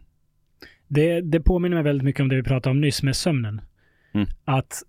Det, 0.88 1.20
det 1.20 1.40
påminner 1.40 1.76
mig 1.76 1.84
väldigt 1.84 2.04
mycket 2.04 2.20
om 2.22 2.28
det 2.28 2.36
vi 2.36 2.42
pratade 2.42 2.70
om 2.70 2.80
nyss 2.80 3.02
med 3.02 3.16
sömnen. 3.16 3.60
Mm. 4.14 4.26
Att 4.44 4.82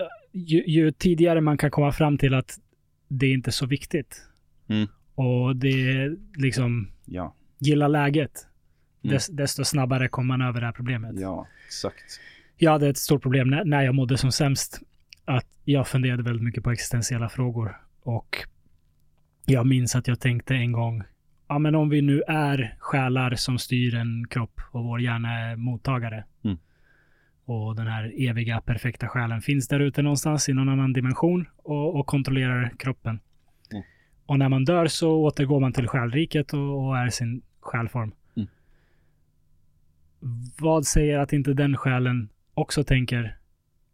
eh, 0.00 0.06
ju, 0.32 0.64
ju 0.66 0.90
tidigare 0.92 1.40
man 1.40 1.58
kan 1.58 1.70
komma 1.70 1.92
fram 1.92 2.18
till 2.18 2.34
att 2.34 2.58
det 3.08 3.26
är 3.26 3.32
inte 3.34 3.50
är 3.50 3.52
så 3.52 3.66
viktigt 3.66 4.22
Mm. 4.68 4.88
och 5.14 5.56
det 5.56 5.68
är 5.92 6.16
liksom 6.36 6.88
ja, 7.04 7.34
gilla 7.58 7.88
läget, 7.88 8.46
Mm. 9.04 9.14
des, 9.14 9.26
desto 9.26 9.64
snabbare 9.64 10.08
kommer 10.08 10.36
man 10.38 10.48
över 10.48 10.60
det 10.60 10.66
här 10.66 10.72
problemet. 10.72 11.20
ja, 11.20 11.46
exakt. 11.66 12.20
Jag 12.56 12.70
hade 12.72 12.88
ett 12.88 12.96
stort 12.96 13.22
problem 13.22 13.50
när, 13.50 13.64
när 13.64 13.82
jag 13.82 13.94
mådde 13.94 14.18
som 14.18 14.32
sämst. 14.32 14.80
Att 15.24 15.46
jag 15.64 15.88
funderade 15.88 16.22
väldigt 16.22 16.42
mycket 16.44 16.64
på 16.64 16.70
existentiella 16.70 17.28
frågor. 17.28 17.76
Och 18.02 18.36
jag 19.46 19.66
minns 19.66 19.96
att 19.96 20.08
jag 20.08 20.20
tänkte 20.20 20.54
en 20.54 20.72
gång, 20.72 21.02
ja 21.48 21.58
men 21.58 21.74
om 21.74 21.88
vi 21.88 22.02
nu 22.02 22.22
är 22.28 22.76
själar 22.78 23.34
som 23.34 23.58
styr 23.58 23.94
en 23.94 24.26
kropp 24.28 24.60
och 24.70 24.84
vår 24.84 25.00
hjärna 25.00 25.28
är 25.38 25.56
mottagare. 25.56 26.24
Mm. 26.44 26.58
Och 27.44 27.76
den 27.76 27.86
här 27.86 28.12
eviga 28.28 28.60
perfekta 28.60 29.08
själen 29.08 29.40
finns 29.42 29.68
där 29.68 29.80
ute 29.80 30.02
någonstans 30.02 30.48
i 30.48 30.52
någon 30.52 30.68
annan 30.68 30.92
dimension 30.92 31.46
och, 31.56 31.96
och 32.00 32.06
kontrollerar 32.06 32.72
kroppen. 32.78 33.20
Och 34.26 34.38
när 34.38 34.48
man 34.48 34.64
dör 34.64 34.86
så 34.86 35.10
återgår 35.10 35.60
man 35.60 35.72
till 35.72 35.88
själriket 35.88 36.52
och, 36.52 36.86
och 36.86 36.98
är 36.98 37.08
sin 37.08 37.42
själform. 37.60 38.12
Mm. 38.36 38.48
Vad 40.60 40.86
säger 40.86 41.18
att 41.18 41.32
inte 41.32 41.52
den 41.54 41.76
själen 41.76 42.28
också 42.54 42.84
tänker 42.84 43.38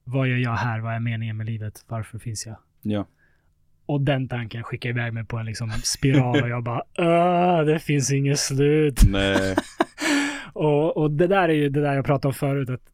vad 0.05 0.29
gör 0.29 0.37
jag 0.37 0.57
här? 0.57 0.81
Vad 0.81 0.95
är 0.95 1.01
meningen 1.01 1.37
med 1.37 1.47
livet? 1.47 1.85
Varför 1.89 2.19
finns 2.19 2.47
jag? 2.47 2.57
Ja, 2.83 3.07
Och 3.87 4.01
den 4.01 4.29
tanken 4.29 4.63
skickar 4.63 4.91
iväg 4.91 5.13
mig 5.13 5.25
på 5.25 5.39
en 5.39 5.47
liksom 5.47 5.71
spiral 5.71 6.43
och 6.43 6.49
jag 6.49 6.63
bara 6.65 6.83
"Åh, 6.99 7.65
det 7.65 7.79
finns 7.79 8.13
inget 8.13 8.39
slut. 8.39 9.01
nej, 9.09 9.57
Och, 10.53 10.97
och 10.97 11.11
det 11.11 11.27
där 11.27 11.49
är 11.49 11.53
ju 11.53 11.69
det 11.69 11.81
där 11.81 11.95
jag 11.95 12.05
pratade 12.05 12.29
om 12.29 12.35
förut. 12.35 12.71
Att 12.71 12.93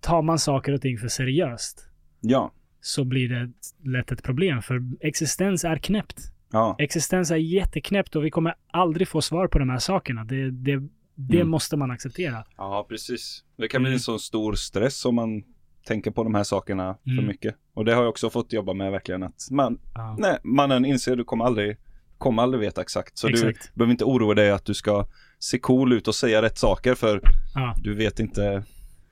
tar 0.00 0.22
man 0.22 0.38
saker 0.38 0.72
och 0.72 0.80
ting 0.80 0.98
för 0.98 1.08
seriöst 1.08 1.88
ja, 2.20 2.52
så 2.86 3.04
blir 3.04 3.28
det 3.28 3.52
lätt 3.90 4.12
ett 4.12 4.22
problem. 4.22 4.62
För 4.62 4.82
existens 5.00 5.64
är 5.64 5.76
knäppt. 5.76 6.20
ja, 6.52 6.76
Existens 6.78 7.30
är 7.30 7.36
jätteknäppt 7.36 8.16
och 8.16 8.24
vi 8.24 8.30
kommer 8.30 8.54
aldrig 8.70 9.08
få 9.08 9.22
svar 9.22 9.48
på 9.48 9.58
de 9.58 9.70
här 9.70 9.78
sakerna. 9.78 10.24
Det, 10.24 10.50
det, 10.50 10.88
det 11.14 11.36
Mm. 11.36 11.48
måste 11.48 11.76
man 11.76 11.90
acceptera. 11.90 12.44
ja, 12.56 12.86
precis. 12.88 13.44
Det 13.56 13.68
kan 13.68 13.82
bli 13.82 13.88
Mm. 13.88 13.94
en 13.96 14.00
så 14.00 14.18
stor 14.18 14.54
stress 14.54 15.04
om 15.04 15.14
man 15.14 15.42
tänker 15.86 16.10
på 16.10 16.24
de 16.24 16.34
här 16.34 16.44
sakerna 16.44 16.96
för 17.04 17.10
Mm. 17.10 17.26
mycket. 17.26 17.54
Och 17.74 17.84
det 17.84 17.94
har 17.94 18.02
jag 18.02 18.08
också 18.10 18.30
fått 18.30 18.52
jobba 18.52 18.72
med 18.72 18.90
verkligen 18.92 19.22
att 19.22 19.48
man, 19.50 19.78
Ja. 19.94 20.16
nej, 20.18 20.38
mannen 20.44 20.84
inser 20.84 21.16
du 21.16 21.24
kommer 21.24 21.44
aldrig, 21.44 21.76
kommer 22.18 22.42
aldrig 22.42 22.60
veta 22.60 22.80
exakt. 22.80 23.18
Så 23.18 23.28
Exakt. 23.28 23.70
du 23.74 23.78
behöver 23.78 23.90
inte 23.90 24.04
oroa 24.04 24.34
dig 24.34 24.50
att 24.50 24.64
du 24.64 24.74
ska 24.74 25.06
se 25.38 25.58
cool 25.58 25.92
ut 25.92 26.08
och 26.08 26.14
säga 26.14 26.42
rätt 26.42 26.58
saker 26.58 26.94
för 26.94 27.20
Ja. 27.54 27.74
du 27.82 27.94
vet 27.94 28.20
inte, 28.20 28.64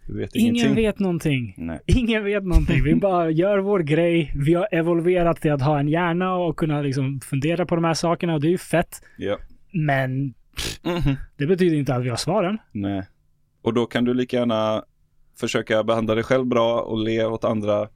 vet 0.07 0.35
Ingen 0.35 0.74
vet 0.74 0.99
någonting. 0.99 1.55
Nej. 1.57 1.81
Ingen 1.87 2.24
vet 2.24 2.45
någonting. 2.45 2.83
Vi 2.85 2.95
bara 2.95 3.31
gör 3.31 3.59
vår 3.59 3.81
grej. 3.81 4.33
Vi 4.37 4.55
har 4.55 4.69
evolverat 4.73 5.41
till 5.41 5.53
att 5.53 5.62
ha 5.62 5.79
en 5.81 5.89
hjärna 5.89 6.35
och 6.35 6.57
kunna 6.57 6.83
liksom 6.83 7.20
fundera 7.20 7.66
på 7.66 7.74
de 7.74 7.85
här 7.85 7.95
sakerna 7.95 8.35
och 8.35 8.41
det 8.41 8.47
är 8.49 8.51
ju 8.51 8.59
fett. 8.59 9.03
Ja. 9.19 9.39
Men 9.73 10.35
Mhm. 10.85 11.16
det 11.37 11.47
betyder 11.47 11.77
inte 11.77 11.95
att 11.95 12.05
vi 12.05 12.09
har 12.09 12.16
svaren. 12.16 12.59
Nej. 12.73 13.03
Och 13.62 13.74
då 13.74 13.87
kan 13.87 14.05
du 14.05 14.15
lika 14.15 14.37
gärna 14.37 14.83
försöka 15.41 15.85
behandla 15.85 16.15
dig 16.15 16.24
själv 16.24 16.47
bra 16.47 16.81
och 16.81 16.99
le 17.05 17.24
åt 17.24 17.45
andra. 17.45 17.89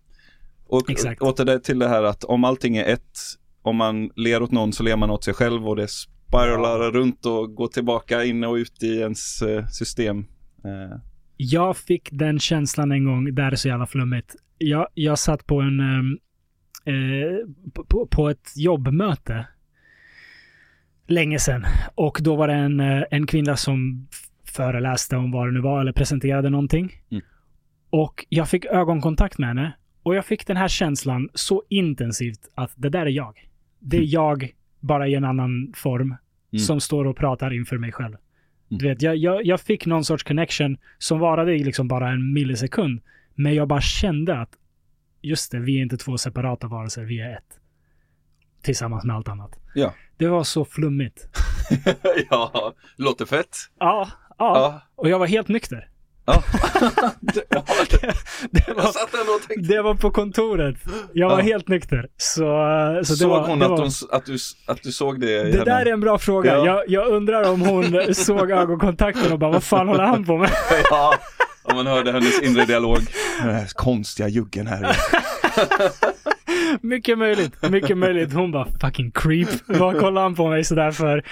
Och 0.66 0.90
Exakt. 0.90 1.22
åter 1.22 1.44
det 1.44 1.60
till 1.60 1.78
det 1.78 1.88
här 1.88 2.02
att 2.02 2.24
om 2.24 2.44
allting 2.44 2.76
är 2.76 2.84
ett, 2.84 3.18
om 3.62 3.76
man 3.76 4.10
ler 4.16 4.42
åt 4.42 4.50
någon 4.52 4.72
så 4.72 4.82
ler 4.82 4.96
man 4.96 5.10
åt 5.10 5.24
sig 5.24 5.34
själv 5.34 5.68
och 5.68 5.76
det 5.76 5.88
spiralar 5.88 6.90
runt 6.90 7.26
och 7.26 7.54
går 7.54 7.68
tillbaka 7.68 8.24
in 8.24 8.44
och 8.44 8.54
ut 8.54 8.82
i 8.82 8.98
ens 8.98 9.42
eh, 9.42 9.66
system. 9.66 10.24
Jag 11.36 11.76
fick 11.76 12.08
den 12.12 12.38
känslan 12.38 12.92
en 12.92 13.04
gång, 13.04 13.34
det 13.34 13.42
här 13.42 13.52
är 13.52 13.56
så 13.56 13.68
jävla 13.68 13.86
flummigt. 13.86 14.36
Jag, 14.58 14.86
jag 14.94 15.18
satt 15.18 15.46
på 15.46 15.60
en 15.60 15.80
ehm, 15.80 16.18
eh, 16.84 17.38
på, 17.88 18.06
på 18.06 18.28
ett 18.28 18.52
jobbmöte 18.56 19.46
länge 21.06 21.38
sedan 21.38 21.64
och 21.94 22.18
då 22.22 22.36
var 22.36 22.48
det 22.48 22.54
en, 22.54 22.80
eh, 22.80 23.02
en 23.10 23.26
kvinna 23.26 23.56
som 23.56 24.08
föreläste 24.44 25.16
om 25.16 25.30
vad 25.30 25.48
det 25.48 25.52
nu 25.52 25.60
var 25.60 25.80
eller 25.80 25.92
presenterade 25.92 26.50
någonting. 26.50 26.92
Mm. 27.10 27.24
Och 27.90 28.26
jag 28.28 28.48
fick 28.48 28.64
ögonkontakt 28.64 29.38
med 29.38 29.48
henne. 29.48 29.72
Och 30.02 30.14
jag 30.14 30.24
fick 30.24 30.46
den 30.46 30.56
här 30.56 30.68
känslan 30.68 31.28
så 31.34 31.62
intensivt 31.68 32.40
att 32.54 32.72
det 32.76 32.88
där 32.88 33.06
är 33.06 33.10
jag. 33.10 33.48
Det 33.78 33.96
är 33.96 34.14
jag, 34.14 34.50
bara 34.80 35.08
i 35.08 35.14
en 35.14 35.24
annan 35.24 35.72
form, 35.76 36.16
Mm. 36.52 36.60
som 36.64 36.80
står 36.80 37.04
och 37.04 37.16
pratar 37.16 37.52
inför 37.52 37.78
mig 37.78 37.92
själv. 37.92 38.16
Mm. 38.70 38.78
Du 38.78 38.88
vet, 38.88 39.02
jag, 39.02 39.16
jag, 39.16 39.46
jag 39.46 39.60
fick 39.60 39.86
någon 39.86 40.04
sorts 40.04 40.24
connection 40.24 40.78
som 40.98 41.18
varade 41.18 41.54
i 41.54 41.64
liksom 41.64 41.88
bara 41.88 42.10
en 42.10 42.32
millisekund. 42.32 43.00
Men 43.34 43.54
jag 43.54 43.68
bara 43.68 43.80
kände 43.80 44.40
att 44.40 44.50
just 45.22 45.52
det, 45.52 45.58
vi 45.58 45.78
är 45.78 45.82
inte 45.82 45.96
två 45.96 46.18
separata 46.18 46.66
varelser, 46.66 47.04
vi 47.04 47.20
är 47.20 47.32
ett. 47.32 47.60
Tillsammans 48.62 49.04
med 49.04 49.16
allt 49.16 49.28
annat. 49.28 49.60
Ja. 49.74 49.94
Det 50.16 50.28
var 50.28 50.44
så 50.44 50.64
flummigt. 50.64 51.28
ja, 52.30 52.74
låter 52.96 53.26
fett. 53.26 53.56
Ja, 53.78 54.08
ja. 54.28 54.34
Ja. 54.38 54.82
Och 54.94 55.08
jag 55.08 55.18
var 55.18 55.26
helt 55.26 55.48
nykter. 55.48 55.88
Ja. 56.32 56.42
Det- 57.20 57.44
det- 58.50 58.72
var, 58.74 59.68
det 59.68 59.82
var 59.82 59.94
på 59.94 60.10
kontoret. 60.10 60.76
Jag 61.12 61.28
var 61.28 61.38
Ja. 61.38 61.42
helt 61.44 61.68
nykter. 61.68 62.06
Så, 62.16 62.42
så 63.04 63.16
såg 63.16 63.30
var, 63.30 63.46
hon 63.46 63.62
att, 63.62 63.70
var, 63.70 63.76
hon, 63.78 63.90
att, 64.10 64.26
du, 64.26 64.36
att 64.66 64.82
du 64.82 64.92
såg 64.92 65.20
det 65.20 65.26
Det 65.26 65.50
henne? 65.52 65.64
där 65.64 65.86
är 65.86 65.92
en 65.92 66.00
bra 66.00 66.18
fråga. 66.18 66.56
Ja. 66.56 66.66
Jag, 66.66 66.82
jag 66.88 67.06
undrar 67.08 67.50
om 67.50 67.60
hon 67.60 68.14
såg 68.14 68.50
ögonkontakten 68.50 69.32
och 69.32 69.38
bara, 69.38 69.50
vad 69.50 69.62
fan 69.64 69.88
håller 69.88 70.04
han 70.04 70.24
på 70.24 70.36
med? 70.38 70.50
Ja, 70.90 71.14
om 71.62 71.76
man 71.76 71.86
hörde 71.86 72.12
hennes 72.12 72.42
inre 72.42 72.64
dialog. 72.64 72.98
Den 73.42 73.54
här 73.54 73.66
konstiga 73.74 74.28
juggen 74.28 74.66
här. 74.66 74.96
Mycket 76.80 77.18
möjligt, 77.18 77.70
mycket 77.70 77.98
möjligt. 77.98 78.32
Hon 78.32 78.52
bara, 78.52 78.66
fucking 78.80 79.10
creep. 79.10 79.48
Vad 79.66 79.98
kollar 80.00 80.22
han 80.22 80.34
på 80.34 80.48
mig 80.48 80.64
sådär 80.64 80.90
för? 80.90 81.22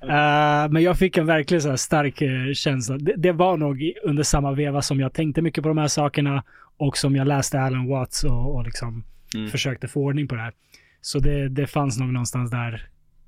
Eh, 0.00 0.68
men 0.70 0.82
jag 0.82 0.98
fick 0.98 1.16
en 1.16 1.26
verkligen 1.26 1.62
så 1.62 1.68
här 1.68 1.76
stark 1.76 2.22
eh, 2.22 2.52
känsla. 2.54 2.98
Det, 2.98 3.14
det 3.16 3.32
var 3.32 3.56
nog 3.56 3.92
under 4.04 4.22
samma 4.22 4.52
veva 4.52 4.82
som 4.82 5.00
jag 5.00 5.12
tänkte 5.12 5.42
mycket 5.42 5.62
på 5.62 5.68
de 5.68 5.78
här 5.78 5.88
sakerna 5.88 6.44
och 6.76 6.96
som 6.96 7.16
jag 7.16 7.26
läste 7.26 7.60
Alan 7.60 7.88
Watts 7.88 8.24
och, 8.24 8.54
och 8.54 8.64
liksom 8.64 9.04
Mm. 9.34 9.50
försökte 9.50 9.88
få 9.88 10.00
ordning 10.00 10.28
på 10.28 10.34
det 10.34 10.40
här. 10.40 10.52
Så 11.00 11.18
det, 11.18 11.48
det 11.48 11.66
fanns 11.66 11.98
nog 11.98 12.12
någonstans 12.12 12.50
där, 12.50 12.86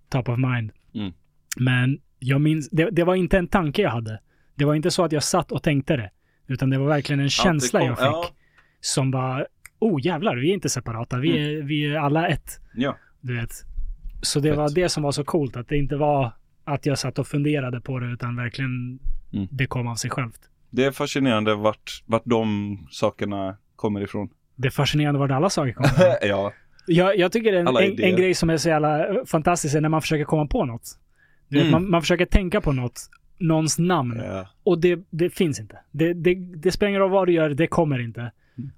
top 0.09 0.29
of 0.29 0.39
mind. 0.39 0.71
Mm. 0.95 1.13
Men 1.57 1.99
jag 2.19 2.41
minns, 2.41 2.69
det, 2.71 2.91
det 2.91 3.05
var 3.05 3.15
inte 3.15 3.39
en 3.39 3.49
tanke 3.49 3.83
jag 3.83 3.91
hade. 3.91 4.21
Det 4.55 4.65
var 4.65 4.75
inte 4.75 4.91
så 4.91 5.05
att 5.05 5.13
jag 5.13 5.23
satt 5.23 5.53
och 5.53 5.63
tänkte 5.63 5.97
det. 5.97 6.11
Utan 6.49 6.71
det 6.71 6.79
var 6.79 6.87
verkligen 6.87 7.21
en 7.21 7.29
känsla 7.31 7.81
kom- 7.81 7.89
jag 7.89 7.99
fick. 7.99 8.07
ja. 8.07 8.27
Som 8.81 9.11
bara, 9.11 9.47
oh 9.85 10.01
jävlar, 10.07 10.37
vi 10.37 10.51
är 10.51 10.55
inte 10.55 10.69
separata. 10.69 11.19
Vi, 11.19 11.59
är, 11.59 11.63
vi 11.63 11.85
är 11.95 11.99
alla 11.99 12.29
ett. 12.29 12.61
Ja, 12.75 12.97
Du 13.21 13.37
vet. 13.41 13.51
Så 14.23 14.41
det 14.41 14.49
Fett. 14.49 14.59
var 14.59 14.75
det 14.75 14.89
som 14.89 15.03
var 15.03 15.13
så 15.13 15.25
coolt. 15.25 15.57
Att 15.57 15.69
det 15.69 15.77
inte 15.77 15.97
var 15.97 16.33
att 16.65 16.87
jag 16.87 16.99
satt 16.99 17.19
och 17.19 17.27
funderade 17.27 17.81
på 17.81 17.99
det. 17.99 18.07
Utan 18.07 18.37
verkligen 18.37 18.99
Mm. 19.35 19.49
det 19.51 19.67
kom 19.67 19.87
av 19.89 19.95
sig 19.95 20.11
självt. 20.11 20.41
det 20.71 20.85
är 20.85 20.91
fascinerande 20.91 21.55
vart, 21.55 22.03
vart 22.07 22.23
de 22.25 22.79
sakerna 22.91 23.57
kommer 23.77 24.01
ifrån. 24.01 24.29
Det 24.57 24.67
är 24.69 24.71
fascinerande 24.71 25.19
vart 25.21 25.31
alla 25.31 25.51
saker 25.51 25.73
kommer 25.73 25.89
ifrån. 25.89 26.15
ja, 26.29 26.53
Jag, 26.87 27.19
jag 27.19 27.33
tycker 27.33 27.53
en, 27.53 27.67
en, 27.69 27.77
en 28.03 28.17
grej 28.17 28.35
som 28.35 28.51
är 28.51 28.57
så 28.57 28.69
jävla 28.69 29.07
eh, 29.09 29.25
fantastisk 29.27 29.75
är 29.75 29.81
när 29.81 29.89
man 29.89 30.01
försöker 30.01 30.25
komma 30.25 30.47
på 30.47 30.65
något. 30.65 30.99
Du 31.49 31.57
vet, 31.57 31.63
Mm. 31.69 31.73
man, 31.83 31.91
man 31.91 32.01
försöker 32.03 32.27
tänka 32.27 32.61
på 32.61 32.73
något, 32.73 33.01
någons 33.39 33.79
namn. 33.79 34.21
ja. 34.25 34.49
Och 34.65 34.79
det, 34.81 34.99
det 35.11 35.31
finns 35.31 35.61
inte. 35.61 35.79
Det, 35.91 36.13
det, 36.15 36.35
det 36.35 36.73
spelar 36.73 36.89
ingen 36.89 37.01
roll 37.01 37.11
vad 37.11 37.29
du 37.29 37.33
gör, 37.33 37.51
det 37.51 37.67
kommer 37.67 37.99
inte. 37.99 38.33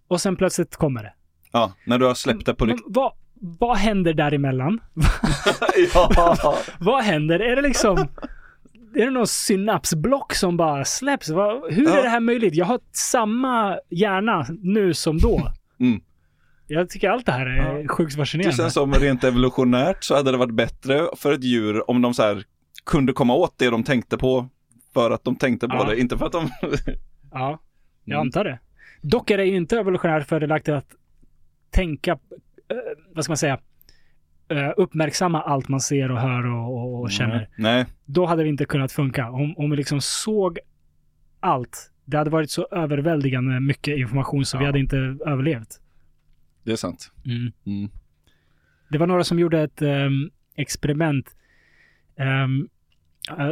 Och 0.09 0.21
sen 0.21 0.37
plötsligt 0.37 0.77
kommer 0.77 1.03
det. 1.03 1.13
ja 1.53 1.73
när 1.87 1.99
du 1.99 2.07
har 2.07 2.15
släppt 2.15 2.47
det 2.47 2.55
på 2.55 2.65
riktigt. 2.67 2.85
vad, 2.89 3.13
vad 3.41 3.77
händer 3.77 4.15
däremellan? 4.15 4.81
ja. 5.95 6.55
vad 6.81 7.05
händer? 7.05 7.41
Är 7.41 7.57
det 7.57 7.63
liksom... 7.63 7.99
Är 8.95 9.05
det 9.05 9.11
någon 9.11 9.27
synapsblock 9.27 10.35
som 10.35 10.57
bara 10.57 10.85
släpps? 10.85 11.29
Hur 11.31 11.85
Ja. 11.85 11.99
är 11.99 12.03
det 12.03 12.09
här 12.09 12.21
möjligt? 12.21 12.55
Jag 12.55 12.67
har 12.67 12.81
samma 12.93 13.79
hjärna 13.91 14.47
nu 14.63 14.95
som 14.95 15.19
då. 15.19 15.49
Mm. 15.81 16.01
Jag 16.67 16.91
tycker 16.91 17.11
allt 17.11 17.27
det 17.27 17.33
här 17.33 17.47
är 17.47 17.79
Ja. 17.81 17.89
sjukt 17.89 18.13
Det 18.13 18.17
fascinerande. 18.19 18.57
känns 18.57 18.75
som 18.75 18.95
rent 18.95 19.25
evolutionärt 19.25 20.05
så 20.05 20.17
hade 20.17 20.31
det 20.31 20.37
varit 20.37 20.55
bättre 20.55 21.07
för 21.17 21.33
ett 21.33 21.45
djur 21.45 21.91
om 21.91 22.03
de 22.03 22.15
så 22.15 22.23
här 22.23 22.45
kunde 22.87 23.13
komma 23.13 23.35
åt 23.35 23.59
det 23.59 23.71
de 23.71 23.85
tänkte 23.85 24.17
på 24.19 24.49
för 24.95 25.11
att 25.11 25.25
de 25.25 25.37
tänkte 25.37 25.69
på 25.69 25.77
Ja. 25.77 25.85
det, 25.85 26.01
inte 26.01 26.19
för 26.19 26.27
att 26.27 26.33
de... 26.33 26.51
Ja, 27.33 27.59
jag 28.05 28.15
Mm. 28.17 28.27
antar 28.27 28.45
det. 28.45 28.59
Dock 29.01 29.31
är 29.31 29.37
det 29.39 29.45
ju 29.45 29.57
inte 29.57 29.79
evolutionärt 29.79 30.27
fördelaktigt 30.29 30.75
att 30.77 30.95
tänka, 31.71 32.13
eh, 32.13 32.77
vad 33.15 33.25
ska 33.25 33.31
man 33.31 33.37
säga, 33.37 33.61
eh, 34.49 34.71
uppmärksamma 34.77 35.43
allt 35.43 35.69
man 35.69 35.81
ser 35.81 36.11
och 36.11 36.21
hör 36.21 36.47
och, 36.47 36.77
och, 36.77 37.01
och 37.03 37.11
känner. 37.11 37.49
Nej, 37.59 37.87
Då 38.05 38.27
hade 38.27 38.43
vi 38.43 38.49
inte 38.49 38.65
kunnat 38.65 38.93
funka. 38.93 39.31
Om, 39.31 39.55
om 39.57 39.71
vi 39.71 39.77
liksom 39.77 40.01
såg 40.01 40.59
allt, 41.41 41.93
det 42.05 42.17
hade 42.17 42.31
varit 42.31 42.51
så 42.51 42.69
överväldigande 42.71 43.61
mycket 43.61 43.99
information 43.99 44.45
så 44.45 44.59
vi 44.59 44.65
Ja. 44.65 44.69
hade 44.69 44.79
inte 44.79 44.97
överlevt. 45.27 45.81
det 46.63 46.73
är 46.73 46.77
sant. 46.77 47.13
Mm. 47.67 47.89
Det 48.91 48.99
var 48.99 49.07
några 49.07 49.25
som 49.25 49.39
gjorde 49.39 49.61
ett 49.63 49.83
ehm, 49.83 50.31
experiment. 50.55 51.37
Eh, 52.17 53.49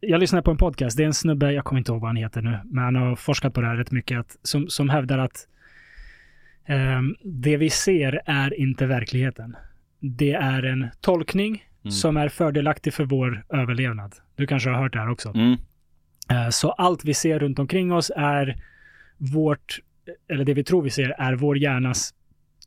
jag 0.00 0.20
lyssnade 0.20 0.42
på 0.42 0.50
en 0.50 0.56
podcast. 0.56 0.96
Det 0.96 1.02
är 1.02 1.06
en 1.06 1.14
snubbe, 1.14 1.52
jag 1.52 1.64
kommer 1.64 1.78
inte 1.78 1.92
ihåg 1.92 2.00
vad 2.00 2.08
han 2.08 2.16
heter 2.16 2.42
nu, 2.42 2.58
men 2.64 2.84
han 2.84 2.96
har 2.96 3.16
forskat 3.16 3.54
på 3.54 3.60
det 3.60 3.66
här 3.66 3.76
rätt 3.76 3.90
mycket, 3.90 4.18
att, 4.20 4.36
som, 4.42 4.68
som 4.68 4.88
hävdar 4.88 5.18
att 5.18 5.48
ehm, 6.66 7.16
det 7.24 7.56
vi 7.56 7.70
ser 7.70 8.20
är 8.26 8.60
inte 8.60 8.86
verkligheten. 8.86 9.56
Det 10.00 10.32
är 10.32 10.62
en 10.62 10.86
tolkning 11.00 11.64
Mm. 11.82 11.92
som 11.92 12.16
är 12.16 12.28
fördelaktig 12.28 12.94
för 12.94 13.04
vår 13.04 13.44
överlevnad. 13.48 14.14
Du 14.36 14.46
kanske 14.46 14.70
har 14.70 14.82
hört 14.82 14.92
det 14.92 14.98
här 14.98 15.10
också. 15.10 15.28
Mm. 15.34 15.56
Eh, 16.30 16.48
Så 16.50 16.70
allt 16.70 17.04
vi 17.04 17.14
ser 17.14 17.38
runt 17.38 17.58
omkring 17.58 17.92
oss 17.92 18.10
är 18.16 18.56
vårt, 19.18 19.78
eller 20.28 20.44
det 20.44 20.54
vi 20.54 20.64
tror 20.64 20.82
vi 20.82 20.90
ser, 20.90 21.14
är 21.18 21.34
vår 21.34 21.58
hjärnas 21.58 22.14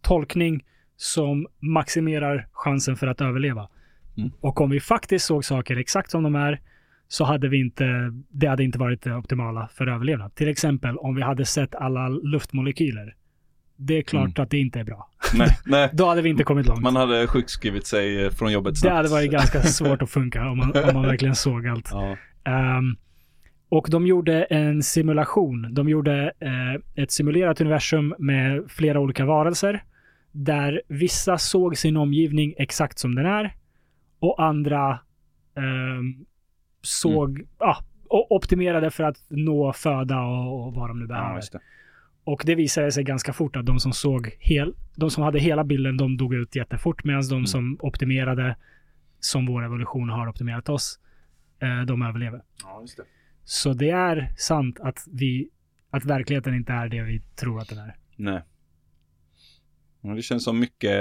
tolkning 0.02 0.64
som 0.96 1.48
maximerar 1.60 2.48
chansen 2.52 2.96
för 2.96 3.08
att 3.08 3.22
överleva. 3.22 3.70
Mm. 4.18 4.32
Och 4.40 4.62
om 4.62 4.70
vi 4.70 4.80
faktiskt 4.80 5.26
såg 5.26 5.46
saker 5.46 5.78
exakt 5.78 6.12
som 6.12 6.24
de 6.24 6.36
är, 6.36 6.62
så 7.12 7.26
hade 7.26 7.50
vi 7.50 7.60
inte, 7.60 8.12
det 8.30 8.48
hade 8.48 8.64
inte 8.64 8.80
varit 8.80 9.02
det 9.02 9.16
optimala 9.16 9.70
för 9.74 9.88
överlevnad. 9.88 10.36
Till 10.36 10.48
exempel 10.48 10.98
om 10.98 11.16
vi 11.16 11.22
hade 11.22 11.46
sett 11.46 11.76
alla 11.76 12.10
luftmolekyler. 12.10 13.16
Det 13.76 13.98
är 13.98 14.02
klart 14.02 14.38
Mm. 14.38 14.44
att 14.44 14.50
det 14.50 14.58
inte 14.58 14.80
är 14.80 14.84
bra. 14.84 15.10
Nej, 15.38 15.48
nej. 15.66 15.90
Då 15.94 16.06
hade 16.06 16.22
vi 16.22 16.30
inte 16.30 16.44
kommit 16.44 16.68
långt. 16.68 16.82
Man 16.82 16.96
hade 16.96 17.28
sjukskrivit 17.28 17.88
sig 17.88 18.26
eh, 18.26 18.32
från 18.32 18.52
jobbet 18.52 18.74
det 18.74 18.80
snabbt. 18.80 18.96
hade 18.96 19.10
varit 19.10 19.32
ganska 19.32 19.62
svårt 19.78 20.02
att 20.02 20.10
funka 20.10 20.50
om 20.50 20.58
man, 20.58 20.72
om 20.88 20.94
man 20.94 21.04
verkligen 21.06 21.36
såg 21.36 21.68
allt. 21.68 21.90
Ja. 21.92 22.18
Ehm, 22.52 22.96
och 23.70 23.88
de 23.92 24.08
gjorde 24.08 24.44
en 24.44 24.84
simulation. 24.84 25.74
De 25.74 25.90
gjorde 25.90 26.32
eh, 26.40 27.04
ett 27.04 27.12
simulerat 27.12 27.62
universum 27.62 28.16
med 28.20 28.64
flera 28.68 29.00
olika 29.00 29.26
varelser. 29.26 29.84
Där 30.32 30.82
vissa 30.88 31.38
såg 31.38 31.78
sin 31.78 31.98
omgivning 31.98 32.54
exakt 32.58 33.00
som 33.00 33.16
den 33.16 33.26
är. 33.26 33.56
Och 34.20 34.44
andra 34.44 35.00
ehm, 35.58 36.26
såg, 36.82 37.42
ja, 37.60 37.78
och 38.10 38.32
optimerade 38.32 38.92
för 38.92 39.04
att 39.04 39.18
nå 39.30 39.74
föda 39.74 40.22
och, 40.22 40.68
och 40.68 40.74
vad 40.74 40.90
de 40.90 41.00
nu 41.00 41.06
ja, 41.06 41.08
behöver. 41.08 41.42
det. 41.52 41.60
och 42.24 42.44
det 42.46 42.56
visade 42.56 42.92
sig 42.92 43.04
ganska 43.04 43.34
fort 43.34 43.56
att 43.56 43.66
de 43.66 43.80
som 43.80 43.94
såg 43.94 44.36
hel, 44.40 44.74
de 44.96 45.10
som 45.10 45.24
hade 45.24 45.40
hela 45.40 45.64
bilden, 45.64 45.98
de 45.98 46.18
dog 46.18 46.34
ut 46.34 46.56
jättefort. 46.56 47.04
Medan 47.04 47.22
de 47.22 47.36
Mm. 47.36 47.46
som 47.46 47.78
optimerade, 47.82 48.56
som 49.20 49.46
vår 49.46 49.66
evolution 49.66 50.10
har 50.10 50.28
optimerat 50.28 50.70
oss, 50.70 51.00
eh, 51.60 51.82
de 51.82 52.02
överlever. 52.02 52.42
Ja, 52.64 52.84
det. 52.98 53.04
Så 53.44 53.74
det 53.74 53.90
är 53.90 54.34
sant 54.38 54.80
att 54.80 55.06
vi, 55.12 55.50
att 55.90 56.06
verkligheten 56.06 56.56
inte 56.56 56.74
är 56.74 56.90
det 56.90 57.02
vi 57.02 57.20
tror 57.36 57.60
att 57.62 57.70
den 57.70 57.78
är. 57.78 57.96
Nej. 58.16 58.42
Ja, 60.02 60.10
det 60.14 60.22
känns 60.22 60.44
som 60.44 60.60
mycket 60.60 60.92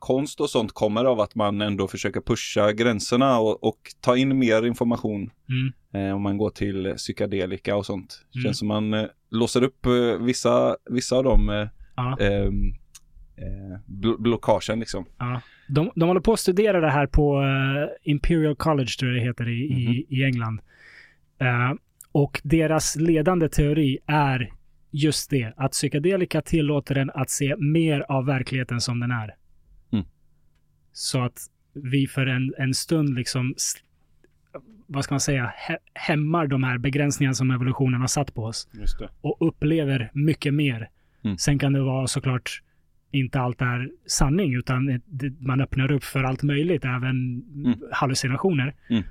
konst 0.00 0.40
och 0.40 0.50
sånt 0.50 0.72
kommer 0.72 1.04
av 1.04 1.20
att 1.20 1.34
man 1.34 1.60
ändå 1.60 1.88
försöker 1.88 2.20
pusha 2.20 2.72
gränserna 2.72 3.38
och, 3.38 3.64
och 3.64 3.78
ta 4.00 4.16
in 4.16 4.38
mer 4.38 4.66
information. 4.66 5.30
Mm. 5.48 5.72
Eh, 6.08 6.16
om 6.16 6.22
man 6.22 6.38
går 6.38 6.50
till 6.50 6.94
psykedelika 6.96 7.76
och 7.76 7.86
sånt. 7.86 8.24
Mm. 8.34 8.44
Känns 8.44 8.58
som 8.58 8.68
man 8.68 8.94
eh, 8.94 9.06
låser 9.30 9.62
upp 9.62 9.86
eh, 9.86 9.92
vissa, 10.20 10.76
vissa 10.90 11.16
av 11.16 11.24
de 11.24 11.48
eh, 11.50 11.68
ehm, 12.26 12.72
eh, 13.36 13.78
bl- 13.86 14.22
blockagen 14.22 14.80
liksom. 14.80 15.06
ja. 15.18 15.40
De, 15.68 15.90
de 15.94 16.08
håller 16.08 16.20
på 16.20 16.32
att 16.32 16.40
studera 16.40 16.80
det 16.80 16.90
här 16.90 17.06
på 17.06 17.42
eh, 17.42 18.10
Imperial 18.12 18.56
College, 18.56 18.90
tror 18.98 19.12
jag 19.12 19.22
det 19.22 19.26
heter, 19.28 19.48
i, 19.48 19.62
i, 19.62 20.06
i 20.08 20.24
England. 20.24 20.60
Och 22.12 22.40
deras 22.44 22.96
ledande 22.96 23.48
teori 23.48 23.98
är 24.06 24.50
just 24.90 25.30
det, 25.30 25.52
att 25.56 25.72
psykedelika 25.72 26.42
tillåter 26.42 26.98
en 26.98 27.10
att 27.10 27.30
se 27.30 27.56
mer 27.56 28.04
av 28.08 28.26
verkligheten 28.26 28.80
som 28.80 29.00
den 29.00 29.10
är. 29.10 29.34
Så 30.92 31.22
att 31.22 31.40
vi 31.72 32.06
för 32.06 32.26
en, 32.26 32.54
en 32.58 32.74
stund 32.74 33.14
liksom, 33.14 33.54
vad 34.86 35.04
ska 35.04 35.14
man 35.14 35.20
säga, 35.20 35.52
hä- 35.68 35.78
hämmar 35.94 36.46
de 36.46 36.62
här 36.62 36.78
begränsningarna 36.78 37.34
som 37.34 37.50
evolutionen 37.50 38.00
har 38.00 38.08
satt 38.08 38.34
på 38.34 38.44
oss. 38.44 38.68
Just 38.72 38.98
det. 38.98 39.08
och 39.20 39.36
upplever 39.48 40.10
mycket 40.14 40.54
mer. 40.54 40.88
Mm. 41.24 41.38
Sen 41.38 41.58
kan 41.58 41.72
det 41.72 41.80
vara 41.82 42.06
såklart 42.06 42.62
inte 43.12 43.40
allt 43.40 43.60
är 43.60 43.90
sanning, 44.06 44.54
utan 44.54 45.00
det, 45.06 45.32
man 45.40 45.60
öppnar 45.60 45.92
upp 45.92 46.04
för 46.04 46.24
allt 46.24 46.42
möjligt, 46.42 46.84
även 46.84 47.42
Mm. 47.54 47.78
hallucinationer. 47.92 48.74
Mm. 48.90 49.02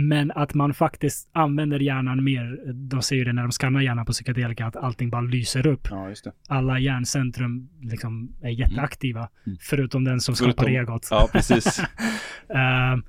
Men 0.00 0.30
att 0.30 0.54
man 0.54 0.74
faktiskt 0.74 1.28
använder 1.32 1.80
hjärnan 1.80 2.24
mer. 2.24 2.72
De 2.72 3.02
säger 3.02 3.18
ju 3.20 3.24
det 3.24 3.32
när 3.32 3.42
de 3.42 3.50
skannar 3.52 3.80
hjärnan 3.80 4.06
på 4.06 4.12
psykedelika, 4.12 4.66
att 4.66 4.76
allting 4.76 5.10
bara 5.10 5.20
lyser 5.20 5.66
upp. 5.66 5.88
Ja. 5.90 6.12
Alla 6.48 6.78
hjärncentrum 6.78 7.68
liksom 7.80 8.32
är 8.42 8.50
jätteaktiva. 8.50 9.28
Mm. 9.46 9.58
Förutom 9.60 10.04
den 10.04 10.20
som 10.20 10.34
skapar 10.34 10.52
Förutom- 10.64 10.74
egot. 10.74 11.08
Ja, 11.10 11.28
precis. 11.32 11.80
Ehm, 12.54 13.02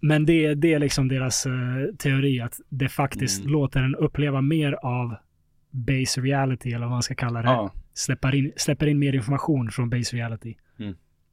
men 0.00 0.26
det, 0.26 0.54
det 0.54 0.74
är 0.74 0.78
liksom 0.78 1.08
deras 1.08 1.46
eh, 1.46 1.52
teori, 1.98 2.40
att 2.40 2.60
det 2.68 2.88
faktiskt 2.88 3.40
Mm. 3.40 3.52
låter 3.52 3.82
en 3.82 3.94
uppleva 3.94 4.40
mer 4.40 4.72
av 4.72 5.14
base 5.70 6.20
reality, 6.20 6.68
eller 6.72 6.86
vad 6.86 6.90
man 6.90 7.02
ska 7.02 7.14
kalla 7.14 7.42
det. 7.42 7.48
ja. 7.48 7.72
Släpper, 7.94 8.34
in, 8.34 8.52
släpper 8.56 8.86
in 8.86 8.98
mer 8.98 9.12
information 9.14 9.70
från 9.70 9.90
base 9.90 10.16
reality. 10.16 10.54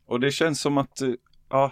Och 0.08 0.20
det 0.20 0.32
känns 0.32 0.62
som 0.62 0.78
att, 0.78 1.02
eh, 1.02 1.10
ja. 1.50 1.72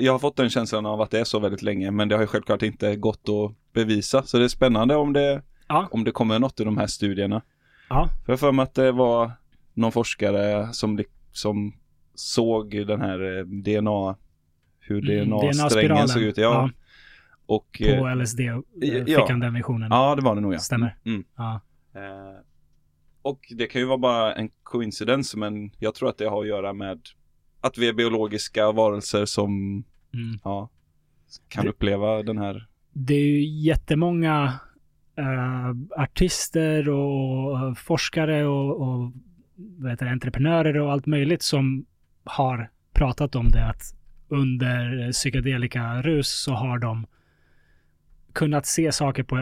jag 0.00 0.12
har 0.12 0.18
fått 0.18 0.36
den 0.36 0.50
känslan 0.50 0.86
av 0.86 1.00
att 1.00 1.10
det 1.10 1.20
är 1.20 1.24
så 1.24 1.38
väldigt 1.38 1.62
länge, 1.62 1.90
men 1.90 2.08
det 2.08 2.14
har 2.14 2.22
ju 2.22 2.26
självklart 2.26 2.62
inte 2.62 2.96
gått 2.96 3.28
att 3.28 3.72
bevisa. 3.72 4.22
Så 4.22 4.38
det 4.38 4.44
är 4.44 4.48
spännande 4.48 4.96
om 4.96 5.12
det, 5.12 5.42
Ja. 5.68 5.88
om 5.90 6.04
det 6.04 6.10
kommer 6.10 6.38
något 6.38 6.60
i 6.60 6.64
de 6.64 6.78
här 6.78 6.86
studierna. 6.86 7.42
Ja. 7.88 8.08
För 8.26 8.32
jag 8.32 8.40
för 8.40 8.52
mig 8.52 8.62
att 8.62 8.74
det 8.74 8.92
var 8.92 9.32
någon 9.74 9.92
forskare 9.92 10.72
som, 10.72 11.00
som 11.32 11.72
såg 12.14 12.86
den 12.86 13.00
här 13.00 13.38
eh, 13.38 13.44
DNA, 13.44 14.16
hur 14.80 15.10
Mm, 15.10 15.30
DNA-strängen 15.30 15.50
DNA-spiralen. 15.52 16.08
såg 16.08 16.22
ut. 16.22 16.36
Ja. 16.36 16.42
Ja. 16.42 16.70
Och, 17.46 17.82
På 17.98 18.08
eh, 18.08 18.16
LSD 18.16 18.40
eh, 18.40 18.56
ja. 18.82 19.04
fick 19.20 19.30
han 19.30 19.40
den 19.40 19.54
visionen. 19.54 19.88
ja, 19.90 20.14
det 20.14 20.22
var 20.22 20.34
det 20.34 20.40
nog 20.40 20.54
ja. 20.54 20.58
Stämmer. 20.58 20.96
Mm. 21.04 21.24
Ja. 21.36 21.60
Eh, 21.94 22.40
och 23.22 23.40
det 23.50 23.66
kan 23.66 23.80
ju 23.80 23.86
vara 23.86 23.98
bara 23.98 24.34
en 24.34 24.50
coincidence, 24.62 25.38
men 25.38 25.70
jag 25.78 25.94
tror 25.94 26.08
att 26.08 26.18
det 26.18 26.26
har 26.28 26.40
att 26.42 26.48
göra 26.48 26.72
med 26.72 27.00
att 27.60 27.78
vi 27.78 27.88
är 27.88 27.92
biologiska 27.92 28.72
varelser 28.72 29.24
som 29.24 29.84
Mm. 30.14 30.38
ja, 30.44 30.68
kan 31.48 31.64
Det- 31.64 31.70
uppleva 31.70 32.22
den 32.22 32.38
här. 32.38 32.66
Det 32.92 33.14
är 33.14 33.26
ju 33.26 33.44
jättemånga 33.46 34.60
eh, 35.16 36.00
artister 36.02 36.88
och 36.88 37.78
forskare 37.78 38.46
och, 38.46 38.80
och 38.80 39.12
heter 39.90 40.06
det, 40.06 40.12
entreprenörer 40.12 40.76
och 40.80 40.92
allt 40.92 41.06
möjligt 41.06 41.42
som 41.42 41.86
har 42.24 42.70
pratat 42.92 43.34
om 43.34 43.48
det 43.50 43.66
att 43.66 43.82
under 44.28 45.12
psykedelika 45.12 46.02
rus 46.02 46.28
så 46.28 46.52
har 46.52 46.78
de 46.78 47.06
kunnat 48.32 48.66
se 48.66 48.92
saker 48.92 49.22
på, 49.22 49.36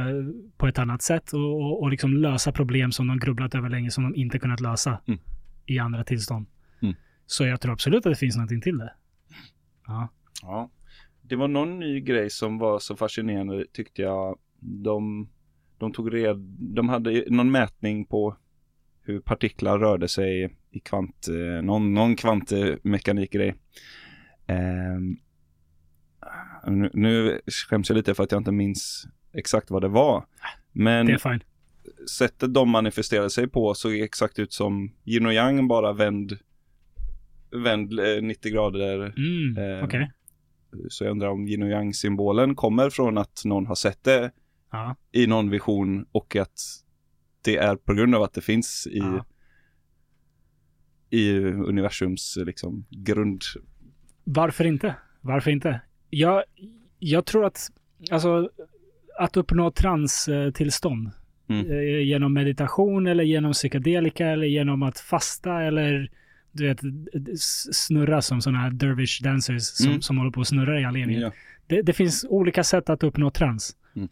på 0.57 0.67
ett 0.67 0.79
annat 0.79 1.03
sätt 1.03 1.33
och, 1.33 1.41
och, 1.63 1.83
och 1.83 1.91
liksom 1.91 2.17
lösa 2.17 2.53
problem 2.53 2.93
som 2.93 3.07
de 3.07 3.19
grubblat 3.19 3.55
över 3.55 3.69
länge 3.69 3.91
som 3.91 4.05
de 4.05 4.15
inte 4.15 4.39
kunnat 4.39 4.61
lösa 4.61 4.99
Mm. 5.07 5.21
i 5.67 5.79
andra 5.79 6.05
tillstånd. 6.05 6.47
Så 7.27 7.47
jag 7.47 7.61
tror 7.61 7.73
absolut 7.73 8.07
att 8.07 8.13
det 8.13 8.17
finns 8.17 8.37
någonting 8.37 8.61
till 8.61 8.79
det. 8.79 8.93
Ja. 9.87 10.09
Ja. 10.43 10.71
Det 11.23 11.37
var 11.37 11.49
någon 11.49 11.79
ny 11.79 12.01
grej 12.01 12.31
som 12.31 12.59
var 12.59 12.79
så 12.79 12.97
fascinerande 12.97 13.65
tyckte 13.73 14.03
jag. 14.03 14.39
De, 14.61 15.29
de 15.79 15.93
tog 15.93 16.15
red, 16.15 16.37
de 16.59 16.89
hade 16.89 17.25
någon 17.29 17.51
mätning 17.51 18.05
på 18.05 18.37
hur 19.03 19.21
partiklar 19.21 19.79
rörde 19.79 20.09
sig 20.09 20.57
i 20.71 20.81
kvant, 20.81 21.29
eh, 21.29 21.63
någon, 21.63 21.95
någon 21.95 22.17
kvantmekanikgrej. 22.17 23.55
Ehm, 24.47 25.17
nu, 26.67 26.91
nu 26.93 27.41
skäms 27.47 27.89
jag 27.89 27.97
lite 27.97 28.15
för 28.15 28.23
att 28.25 28.33
jag 28.33 28.41
inte 28.41 28.53
minns 28.53 29.07
exakt 29.33 29.71
vad 29.71 29.83
det 29.83 29.89
var. 29.89 30.27
Men 30.73 31.07
Det 31.07 31.41
sättet 32.19 32.55
de 32.55 32.71
manifesterade 32.71 33.31
sig 33.31 33.49
på 33.49 33.75
såg 33.75 33.95
exakt 33.95 34.39
ut 34.39 34.53
som 34.53 34.93
yin 35.05 35.27
och 35.27 35.33
yang 35.33 35.69
bara 35.69 35.93
vänd, 35.93 36.39
vänd 37.63 37.99
eh, 38.01 38.23
90 38.23 38.53
grader. 38.53 38.95
Mm, 39.17 39.79
Eh, 39.79 39.85
Okej. 39.85 40.11
Så 40.89 41.05
jag 41.05 41.11
undrar 41.11 41.29
om 41.29 41.47
yin 41.49 41.63
och 41.63 41.69
yang 41.69 41.95
symbolen 41.95 42.55
kommer 42.55 42.91
från 42.91 43.19
att 43.19 43.43
någon 43.45 43.67
har 43.67 43.75
sett 43.75 44.05
det 44.05 44.31
Ja. 44.73 44.97
i 45.13 45.27
någon 45.27 45.51
vision 45.51 46.07
och 46.13 46.37
att 46.37 46.61
det 47.45 47.57
är 47.57 47.77
på 47.77 47.95
grund 47.95 48.15
av 48.15 48.23
att 48.23 48.33
det 48.33 48.41
finns 48.41 48.87
i, 48.91 48.99
Ja. 48.99 49.25
i 51.11 51.39
universums 51.45 52.39
liksom 52.47 52.87
grund. 52.91 53.43
Varför 54.25 54.65
inte? 54.65 54.95
Varför 55.21 55.51
inte? 55.51 55.81
Jag, 56.11 56.43
jag 56.99 57.27
tror 57.27 57.45
att, 57.45 57.59
alltså, 58.11 58.51
att 59.19 59.37
uppnå 59.37 59.71
transtillstånd 59.71 61.11
Mm. 61.49 61.71
eh, 61.71 62.01
genom 62.03 62.33
meditation 62.35 63.07
eller 63.07 63.25
genom 63.25 63.53
psykedelika 63.53 64.27
eller 64.27 64.47
genom 64.47 64.83
att 64.83 64.99
fasta 65.01 65.63
eller 65.63 66.11
du 66.57 66.67
vet, 66.69 66.81
snurra 67.73 68.23
som 68.23 68.41
sådana 68.43 68.59
här 68.59 68.71
dervish 68.71 69.23
dancers 69.23 69.63
som, 69.63 69.87
Mm. 69.91 70.03
som 70.03 70.19
håller 70.19 70.31
på 70.31 70.41
och 70.41 70.47
snurrar 70.47 70.81
i 70.81 70.85
all 70.85 70.97
evighet. 70.97 71.23
Ja. 71.23 71.33
Det, 71.67 71.83
det 71.83 71.93
finns 71.93 72.27
olika 72.29 72.65
sätt 72.65 72.91
att 72.91 73.03
uppnå 73.03 73.31
trans. 73.31 73.77
Mm. 73.97 74.09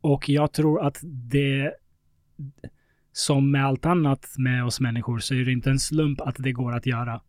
Och 0.00 0.28
jag 0.28 0.52
tror 0.52 0.86
att 0.86 0.98
det, 1.02 1.74
som 3.12 3.50
med 3.50 3.66
allt 3.66 3.86
annat 3.86 4.34
med 4.38 4.64
oss 4.64 4.80
människor, 4.80 5.18
så 5.18 5.34
är 5.34 5.44
det 5.44 5.52
inte 5.52 5.70
en 5.70 5.78
slump 5.78 6.20
att 6.20 6.36
det 6.38 6.52
går 6.52 6.72
att 6.72 6.86
göra. 6.86 7.20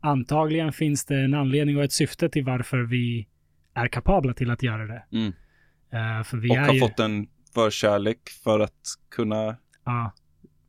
Antagligen 0.00 0.72
finns 0.72 1.04
det 1.04 1.16
en 1.20 1.34
anledning 1.34 1.76
och 1.76 1.84
ett 1.84 1.92
syfte 1.92 2.28
till 2.28 2.44
varför 2.44 2.78
vi 2.82 3.28
är 3.74 3.88
kapabla 3.88 4.34
till 4.34 4.50
att 4.50 4.62
göra 4.62 4.86
det. 4.86 5.04
Mm. 5.12 5.32
Eh, 5.90 6.24
för 6.24 6.36
vi 6.36 6.50
Och 6.50 6.56
har 6.56 6.72
ju... 6.74 6.80
fått 6.80 7.00
en 7.00 7.26
förkärlek 7.54 8.28
för 8.44 8.60
att 8.60 8.80
kunna, 9.10 9.56
Ja, 9.84 10.12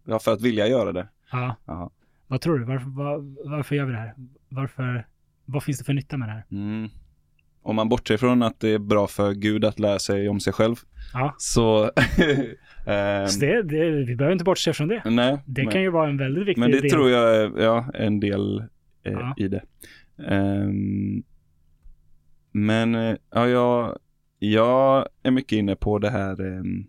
ja, 0.06 0.20
för 0.20 0.34
att 0.34 0.42
vilja 0.42 0.68
göra 0.68 0.92
det. 0.92 1.08
Ja. 1.34 1.56
Ja. 1.66 1.92
Vad 2.28 2.42
tror 2.42 2.60
du? 2.60 2.66
Varför, 2.66 2.90
var, 2.90 3.50
varför 3.50 3.76
gör 3.76 3.86
vi 3.86 3.92
det 3.92 3.98
här? 3.98 4.14
Varför, 4.50 5.08
vad 5.46 5.64
finns 5.64 5.78
det 5.80 5.84
för 5.86 5.94
nytta 5.94 6.18
med 6.18 6.28
det 6.28 6.34
här? 6.34 6.46
Mm. 6.52 6.90
Om 7.62 7.76
man 7.76 7.90
bortser 7.90 8.18
från 8.18 8.44
att 8.44 8.60
det 8.60 8.70
är 8.70 8.80
bra 8.80 9.08
för 9.08 9.32
Gud 9.34 9.66
att 9.66 9.80
lära 9.80 10.00
sig 10.00 10.30
om 10.30 10.40
sig 10.40 10.54
själv. 10.54 10.76
Ja. 11.14 11.36
Så... 11.38 11.92
Så 13.30 13.40
det, 13.40 13.62
det, 13.64 13.90
vi 14.06 14.16
behöver 14.16 14.32
inte 14.34 14.44
bortse 14.44 14.74
från 14.74 14.88
det. 14.88 15.02
nej, 15.06 15.40
Det 15.46 15.64
men, 15.64 15.72
kan 15.72 15.82
ju 15.82 15.90
vara 15.90 16.10
en 16.10 16.18
väldigt 16.18 16.48
viktig 16.48 16.60
men 16.60 16.72
det 16.72 16.82
del. 16.82 16.92
tror 16.92 17.10
jag 17.10 17.36
är 17.36 17.62
ja, 17.64 17.86
en 17.94 18.20
del 18.20 18.60
eh, 19.04 19.12
Ja. 19.14 19.34
i 19.38 19.48
det. 19.48 19.64
Ehm, 20.28 21.24
men 22.52 22.96
eh, 22.96 23.16
ja, 23.32 23.48
jag, 23.48 23.98
jag 24.40 25.08
är 25.24 25.32
mycket 25.32 25.52
inne 25.58 25.76
på 25.76 26.00
det 26.00 26.10
här 26.10 26.42
um, 26.42 26.88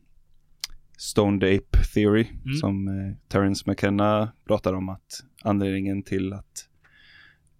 Stoned 0.96 1.44
Ape 1.44 1.78
Theory 1.94 2.26
Mm. 2.44 2.54
som 2.56 2.88
eh, 2.88 3.16
Terence 3.28 3.64
McKenna 3.70 4.32
pratar 4.46 4.72
om 4.74 4.88
att 4.88 5.24
anledningen 5.42 6.02
till 6.02 6.32
att 6.32 6.68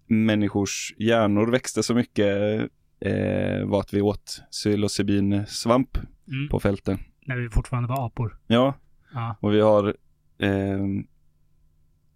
människors 0.07 0.95
hjärnor 0.99 1.51
växte 1.51 1.83
så 1.83 1.95
mycket 1.95 2.37
eh, 3.01 3.65
var 3.67 3.81
att 3.81 3.95
vi 3.95 4.01
åt 4.01 4.43
psilocybinsvamp 4.51 5.99
Mm. 6.29 6.49
på 6.49 6.61
fälten. 6.61 6.99
När 7.27 7.37
vi 7.37 7.51
fortfarande 7.51 7.89
var 7.89 8.07
apor. 8.07 8.39
Ja, 8.47 8.75
Ja. 9.15 9.37
och 9.41 9.55
vi 9.55 9.61
har 9.61 9.97
ehm, 10.39 11.07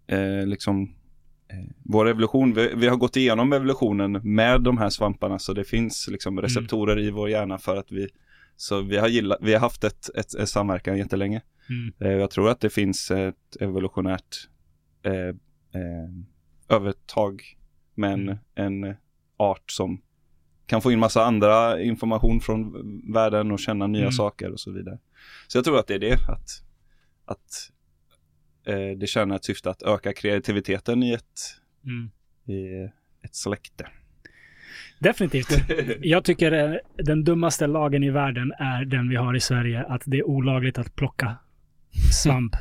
eh, 0.07 0.47
liksom 0.47 0.83
eh, 1.47 1.69
vår 1.85 2.09
evolution, 2.09 2.53
vi, 2.53 2.73
vi 2.75 2.87
har 2.87 2.97
gått 2.97 3.15
igenom 3.17 3.53
evolutionen 3.53 4.11
med 4.11 4.61
de 4.61 4.77
här 4.77 4.89
svamparna 4.89 5.39
så 5.39 5.53
det 5.53 5.63
finns 5.63 6.07
liksom 6.11 6.41
receptorer 6.41 6.99
i 6.99 7.11
vår 7.11 7.29
hjärna 7.29 7.57
för 7.57 7.75
att 7.75 7.91
vi 7.91 8.07
så 8.61 8.81
vi 8.81 8.97
har, 8.97 9.07
gillat, 9.07 9.37
vi 9.41 9.53
har 9.53 9.59
haft 9.59 9.83
ett, 9.83 10.09
ett, 10.15 10.35
ett 10.35 10.49
samverkan 10.49 10.97
jättelänge. 10.97 11.41
Mm. 11.69 11.93
Eh, 11.99 12.19
jag 12.19 12.31
tror 12.31 12.49
att 12.49 12.59
det 12.59 12.69
finns 12.69 13.11
ett 13.11 13.57
evolutionärt 13.59 14.49
eh, 15.03 15.13
eh, 15.81 16.09
övertag 16.69 17.43
med 17.95 18.13
en, 18.13 18.29
Mm. 18.55 18.83
en 18.83 18.95
art 19.37 19.71
som 19.71 20.01
kan 20.65 20.81
få 20.81 20.91
in 20.91 20.99
massa 20.99 21.25
andra 21.25 21.81
information 21.81 22.41
från 22.41 22.73
världen 23.13 23.51
och 23.51 23.59
känna 23.59 23.87
nya 23.87 24.01
Mm. 24.01 24.11
saker 24.11 24.51
och 24.51 24.59
så 24.59 24.71
vidare. 24.71 24.99
Så 25.47 25.57
jag 25.57 25.65
tror 25.65 25.79
att 25.79 25.87
det 25.87 25.95
är 25.95 25.99
det, 25.99 26.13
att, 26.29 26.49
att 27.25 27.71
eh, 28.65 28.97
det 28.97 29.07
tjänar 29.07 29.35
ett 29.35 29.45
syfte 29.45 29.69
att 29.69 29.81
öka 29.81 30.13
kreativiteten 30.13 31.03
i 31.03 31.13
ett, 31.13 31.39
Mm. 31.83 32.09
i 32.45 32.89
ett 33.21 33.35
släkte. 33.35 33.87
Definitivt. 34.99 35.47
Jag 36.01 36.23
tycker 36.23 36.51
eh, 36.51 36.75
den 36.95 37.23
dummaste 37.23 37.67
lagen 37.67 38.03
i 38.03 38.09
världen 38.09 38.53
är 38.57 38.85
den 38.85 39.09
vi 39.09 39.15
har 39.15 39.35
i 39.35 39.39
Sverige, 39.39 39.83
att 39.83 40.01
det 40.05 40.17
är 40.17 40.27
olagligt 40.27 40.77
att 40.77 40.95
plocka 40.95 41.35
svamp. 42.23 42.55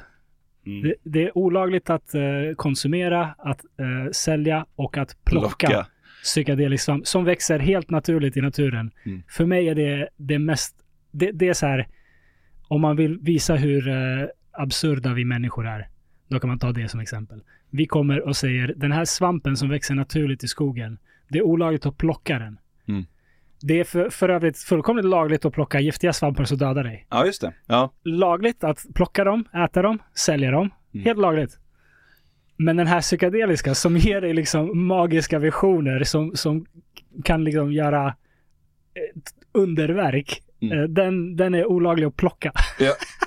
Mm. 0.66 0.82
Det, 0.82 0.94
det 1.02 1.24
är 1.24 1.38
olagligt 1.38 1.90
att 1.90 2.14
eh, 2.14 2.20
konsumera, 2.56 3.34
att 3.38 3.64
eh, 3.64 4.10
sälja 4.12 4.66
och 4.76 4.98
att 4.98 5.24
plocka, 5.24 5.86
psykedelisk 6.22 6.84
svamp 6.84 7.06
som 7.06 7.24
växer 7.24 7.58
helt 7.58 7.90
naturligt 7.90 8.36
i 8.36 8.40
naturen. 8.40 8.90
Mm. 9.04 9.22
För 9.28 9.46
mig 9.46 9.68
är 9.68 9.74
det 9.74 10.08
det 10.16 10.38
mest, 10.38 10.76
det, 11.10 11.30
det 11.32 11.48
är 11.48 11.54
så 11.54 11.66
här, 11.66 11.88
om 12.68 12.80
man 12.80 12.96
vill 12.96 13.18
visa 13.18 13.54
hur 13.54 13.88
eh, 13.88 14.28
absurda 14.52 15.14
vi 15.14 15.24
människor 15.24 15.66
är, 15.66 15.88
då 16.28 16.40
kan 16.40 16.48
man 16.48 16.58
ta 16.58 16.72
det 16.72 16.88
som 16.88 17.00
exempel. 17.00 17.42
Vi 17.70 17.86
kommer 17.86 18.20
och 18.20 18.36
säger, 18.36 18.74
den 18.76 18.92
här 18.92 19.04
svampen 19.04 19.56
som 19.56 19.68
växer 19.68 19.94
naturligt 19.94 20.44
i 20.44 20.48
skogen, 20.48 20.98
det 21.28 21.38
är 21.38 21.42
olagligt 21.42 21.86
att 21.86 21.98
plocka 21.98 22.38
den. 22.38 22.58
Mm. 22.88 23.06
Det 23.60 23.80
är 23.80 23.84
för, 23.84 24.10
för 24.10 24.28
övrigt 24.28 24.58
fullkomligt 24.58 25.06
lagligt 25.06 25.44
att 25.44 25.52
plocka 25.52 25.80
giftiga 25.80 26.12
svampar 26.12 26.44
som 26.44 26.58
dödar 26.58 26.84
dig. 26.84 27.06
Ja, 27.10 27.26
just 27.26 27.40
det. 27.40 27.52
Ja, 27.66 27.92
Lagligt 28.02 28.64
att 28.64 28.86
plocka 28.94 29.24
dem, 29.24 29.44
äta 29.64 29.82
dem, 29.82 29.98
sälja 30.14 30.50
dem. 30.50 30.70
Mm. 30.94 31.04
Helt 31.04 31.18
lagligt. 31.18 31.58
Men 32.56 32.76
den 32.76 32.86
här 32.86 33.00
psykedeliska 33.00 33.74
som 33.74 33.96
ger 33.96 34.20
dig 34.20 34.34
liksom 34.34 34.86
magiska 34.86 35.38
visioner 35.38 36.04
som, 36.04 36.36
som 36.36 36.66
kan 37.24 37.44
liksom 37.44 37.72
göra 37.72 38.14
underverk. 39.52 40.42
Mm. 40.60 40.78
eh, 40.78 40.84
Den, 40.84 41.36
den 41.36 41.54
är 41.54 41.66
olaglig 41.66 42.06
att 42.06 42.16
plocka. 42.16 42.52
Ja. 42.78 42.92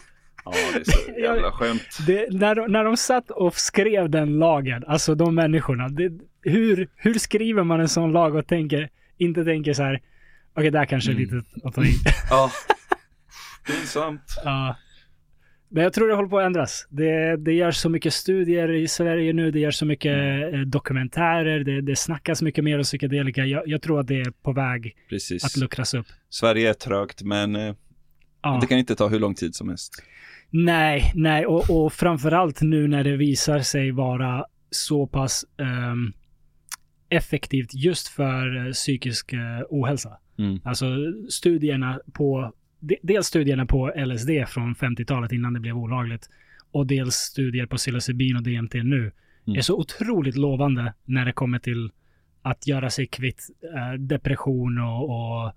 Ja, 0.51 0.71
det 0.73 0.79
är 0.79 0.83
så 0.83 1.11
jävla 1.21 1.51
skönt. 1.51 1.81
Det, 2.07 2.27
när, 2.33 2.55
de, 2.55 2.71
när 2.71 2.83
de 2.83 2.97
satt 2.97 3.31
och 3.31 3.55
skrev 3.55 4.09
den 4.09 4.39
lagen, 4.39 4.83
alltså 4.87 5.15
de 5.15 5.35
människorna. 5.35 5.89
Det, 5.89 6.11
hur, 6.41 6.87
hur 6.95 7.13
skriver 7.13 7.63
man 7.63 7.79
en 7.79 7.89
sån 7.89 8.11
lag 8.11 8.35
och 8.35 8.47
tänker, 8.47 8.89
inte 9.17 9.43
tänker 9.43 9.73
så 9.73 9.83
här, 9.83 10.01
okej, 10.57 10.71
där 10.71 10.85
kanske 10.85 11.11
är 11.11 11.15
Mm. 11.15 11.23
lite 11.23 11.67
att 11.67 11.75
ta 11.75 11.83
i. 11.83 11.93
Ja. 12.29 12.51
Pinsamt. 13.67 14.21
Ja. 14.45 14.75
Men 15.73 15.83
jag 15.83 15.93
tror 15.93 16.07
det 16.07 16.15
håller 16.15 16.29
på 16.29 16.39
att 16.39 16.45
ändras. 16.45 16.87
Det, 16.89 17.35
det 17.37 17.53
görs 17.53 17.75
så 17.77 17.89
mycket 17.89 18.13
studier 18.13 18.71
i 18.71 18.87
Sverige 18.87 19.33
nu, 19.33 19.51
det 19.51 19.59
görs 19.59 19.75
så 19.75 19.85
mycket 19.85 20.13
Mm. 20.17 20.53
eh, 20.53 20.59
dokumentärer, 20.59 21.59
det, 21.63 21.81
det 21.81 21.95
snackas 21.95 22.41
mycket 22.41 22.63
mer 22.63 22.77
om 22.77 22.83
psykedelika. 22.83 23.45
Jag, 23.45 23.67
jag 23.67 23.81
tror 23.81 23.99
att 23.99 24.07
det 24.07 24.21
är 24.21 24.31
på 24.43 24.53
väg 24.53 24.87
att 25.03 25.09
Precis. 25.09 25.57
luckras 25.57 25.93
upp. 25.93 26.05
Sverige 26.29 26.69
är 26.69 26.73
trögt, 26.73 27.21
men 27.21 27.55
eh, 27.55 27.73
Ja. 28.43 28.57
det 28.61 28.67
kan 28.67 28.77
inte 28.77 28.95
ta 28.95 29.07
hur 29.07 29.19
lång 29.19 29.35
tid 29.35 29.55
som 29.55 29.69
helst. 29.69 30.03
Nej, 30.53 31.11
nej, 31.15 31.45
och, 31.45 31.69
och 31.85 31.93
framförallt 31.93 32.61
nu 32.61 32.87
när 32.87 33.03
det 33.03 33.17
visar 33.17 33.59
sig 33.59 33.91
vara 33.91 34.45
så 34.69 35.07
pass 35.07 35.45
ehm, 35.57 36.13
effektivt 37.09 37.73
just 37.73 38.07
för 38.07 38.65
eh, 38.67 38.71
psykisk 38.71 39.33
eh, 39.33 39.39
ohälsa. 39.69 40.17
Mm. 40.37 40.59
Alltså 40.63 40.85
studierna 41.29 41.99
på, 42.13 42.53
de- 42.79 42.97
dels 43.03 43.27
studierna 43.27 43.65
på 43.65 43.91
LSD 44.05 44.29
från 44.47 44.75
50-talet 44.75 45.31
innan 45.31 45.53
det 45.53 45.59
blev 45.59 45.77
olagligt 45.77 46.29
och 46.71 46.87
dels 46.87 47.15
studier 47.15 47.65
på 47.65 47.75
psilocybin 47.77 48.35
och 48.37 48.43
DMT 48.43 48.73
nu 48.73 49.11
Mm. 49.47 49.57
är 49.57 49.61
så 49.61 49.77
otroligt 49.79 50.35
lovande 50.37 50.93
när 51.05 51.25
det 51.25 51.31
kommer 51.33 51.59
till 51.59 51.91
att 52.41 52.67
göra 52.67 52.89
sig 52.89 53.07
kvitt 53.07 53.47
eh, 53.75 53.93
depression 53.99 54.77
och, 54.77 55.03
och 55.09 55.51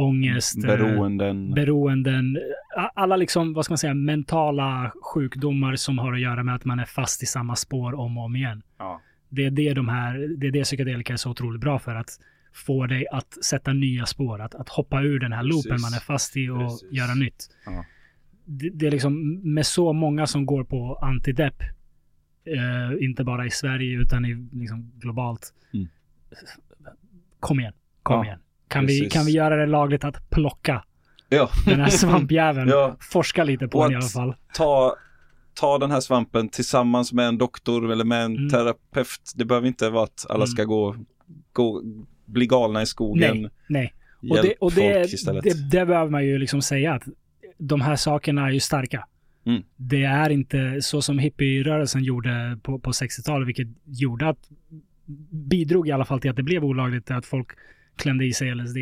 ångest. 0.00 0.56
eh, 0.64 0.66
Beroenden. 0.66 1.54
beroenden, 1.54 2.38
alla 2.94 3.16
liksom, 3.16 3.52
vad 3.52 3.64
ska 3.64 3.72
man 3.72 3.78
säga, 3.78 3.94
mentala 3.94 4.92
sjukdomar 5.14 5.76
som 5.76 5.98
har 5.98 6.12
att 6.12 6.20
göra 6.20 6.42
med 6.44 6.54
att 6.54 6.64
man 6.64 6.78
är 6.78 6.84
fast 6.84 7.22
i 7.22 7.26
samma 7.26 7.56
spår 7.56 7.94
om 7.94 8.18
och 8.18 8.24
om 8.24 8.36
igen. 8.36 8.62
ja. 8.78 9.00
Det 9.32 9.44
är 9.46 9.50
det 9.50 9.74
de 9.74 9.88
här, 9.88 10.34
det 10.38 10.46
är 10.46 10.50
det 10.50 10.62
psykedelika 10.64 11.12
är 11.12 11.16
så 11.16 11.30
otroligt 11.30 11.60
bra 11.60 11.78
för, 11.78 11.94
att 11.94 12.10
få 12.52 12.86
dig 12.86 13.06
att 13.12 13.44
sätta 13.44 13.72
nya 13.72 14.06
spår, 14.06 14.40
att, 14.40 14.54
att 14.54 14.68
hoppa 14.68 15.02
ur 15.02 15.18
den 15.20 15.32
här 15.32 15.42
loopen 15.42 15.70
Precis. 15.70 15.82
man 15.90 15.94
är 15.96 16.00
fast 16.00 16.36
i 16.36 16.48
och 16.48 16.58
Precis. 16.58 16.92
göra 16.92 17.14
nytt. 17.14 17.48
Ja. 17.66 17.84
Det, 18.44 18.70
det 18.70 18.86
är 18.86 18.90
liksom 18.90 19.40
med 19.54 19.66
så 19.66 19.92
många 19.92 20.26
som 20.26 20.46
går 20.46 20.64
på 20.64 20.94
antidepp, 21.02 21.62
eh, 22.44 23.04
inte 23.04 23.24
bara 23.24 23.46
i 23.46 23.50
Sverige 23.50 23.98
utan 24.00 24.24
i, 24.24 24.48
liksom 24.52 24.92
globalt. 24.98 25.54
Mm. 25.74 25.88
Kom 27.40 27.60
igen, 27.60 27.72
kom 28.02 28.16
Ja, 28.16 28.24
igen. 28.24 28.38
Kan 28.70 28.86
vi, 28.86 29.10
kan 29.10 29.24
vi 29.24 29.32
göra 29.32 29.56
det 29.56 29.66
lagligt 29.66 30.04
att 30.04 30.30
plocka 30.30 30.84
ja. 31.28 31.50
den 31.66 31.80
här 31.80 31.88
svampjäveln. 31.90 32.68
Ja. 32.68 32.96
Forska 33.00 33.44
lite 33.44 33.68
på 33.68 33.78
Och 33.78 33.84
den 33.84 33.92
i 33.92 33.96
alla 33.96 34.04
fall. 34.06 34.34
ta, 34.54 34.96
ta 35.54 35.78
den 35.78 35.90
här 35.90 36.00
svampen 36.00 36.48
tillsammans 36.48 37.12
med 37.12 37.26
en 37.28 37.38
doktor 37.38 37.92
eller 37.92 38.04
med 38.04 38.24
en 38.24 38.36
Mm. 38.36 38.50
terapeut. 38.50 39.32
Det 39.34 39.44
behöver 39.44 39.68
inte 39.68 39.90
vara 39.90 40.04
att 40.04 40.26
alla 40.28 40.36
Mm. 40.44 40.46
ska 40.46 40.64
gå, 40.64 40.96
gå, 41.52 41.82
bli 42.24 42.46
galna 42.46 42.82
i 42.82 42.86
skogen. 42.86 43.40
Nej, 43.42 43.50
nej. 43.68 43.94
Och, 44.30 44.36
Hjälp 44.36 44.42
det, 44.42 44.54
och 44.60 44.72
det, 44.72 45.42
det, 45.42 45.70
det 45.70 45.86
behöver 45.86 46.10
man 46.10 46.24
ju 46.26 46.38
liksom 46.38 46.62
säga 46.62 46.94
att 46.94 47.02
de 47.58 47.80
här 47.80 47.96
sakerna 47.96 48.46
är 48.46 48.50
ju 48.50 48.60
starka. 48.60 49.06
Mm. 49.46 49.62
Det 49.76 50.04
är 50.04 50.30
inte 50.30 50.78
så 50.82 51.02
som 51.02 51.18
hippierörelsen 51.18 52.04
gjorde 52.04 52.58
på, 52.62 52.78
på 52.78 52.90
60-talet, 52.90 53.48
vilket 53.48 53.68
gjorde 53.84 54.28
att 54.28 54.38
bidrog 55.30 55.88
i 55.88 55.92
alla 55.92 56.04
fall 56.04 56.20
till 56.20 56.30
att 56.30 56.36
det 56.36 56.42
blev 56.42 56.64
olagligt, 56.64 57.10
att 57.10 57.26
folk 57.26 57.48
klämde 57.96 58.24
i 58.24 58.32
sig 58.32 58.54
LSD 58.54 58.76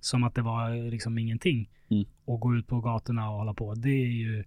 som 0.00 0.24
att 0.24 0.34
det 0.34 0.42
var 0.42 0.90
liksom 0.90 1.18
ingenting. 1.18 1.68
Mm. 1.90 2.04
Och 2.24 2.40
gå 2.40 2.56
ut 2.56 2.66
på 2.66 2.80
gatorna 2.80 3.30
och 3.30 3.38
hålla 3.38 3.54
på. 3.54 3.74
Det 3.74 3.88
är 3.90 4.08
ju 4.08 4.44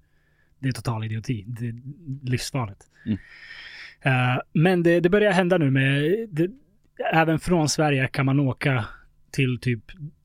det 0.60 0.68
är 0.68 0.72
total 0.72 1.04
idioti. 1.04 1.46
Det 1.48 1.68
är 1.68 1.76
livsfarligt. 2.24 2.82
Mm. 3.06 3.18
Eh, 4.02 4.42
men 4.54 4.84
det, 4.84 5.00
det 5.00 5.10
börjar 5.10 5.32
hända 5.32 5.58
nu 5.58 5.72
med, 5.72 6.16
det, 6.30 6.48
även 7.14 7.40
från 7.40 7.70
Sverige 7.70 8.08
kan 8.08 8.26
man 8.26 8.40
åka 8.40 8.86
till 9.32 9.60
typ 9.60 9.84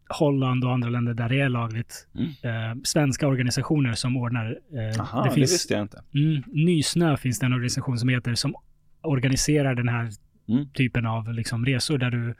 Holland 0.09 0.65
och 0.65 0.73
andra 0.73 0.89
länder 0.89 1.15
där 1.15 1.29
det 1.29 1.41
är 1.41 1.49
lagligt. 1.49 2.09
Mm. 2.15 2.29
Eh, 2.43 2.83
svenska 2.85 3.29
organisationer 3.29 3.93
som 3.93 4.17
ordnar. 4.17 4.59
Eh, 4.73 5.01
Aha, 5.01 5.23
det 5.23 5.29
det, 5.29 5.35
finns, 5.35 5.53
visste 5.53 5.75
jag 5.75 5.83
inte. 5.83 6.03
Mm, 6.15 6.43
Nysnö 6.47 7.17
finns 7.17 7.39
det 7.39 7.47
en 7.47 7.53
organisation 7.53 7.99
som 7.99 8.09
heter 8.09 8.35
som 8.35 8.55
organiserar 9.03 9.75
den 9.75 9.89
här 9.89 10.11
Mm. 10.49 10.69
typen 10.69 11.07
av 11.07 11.33
liksom 11.33 11.67
resor 11.67 11.99
där 11.99 12.11
du 12.11 12.35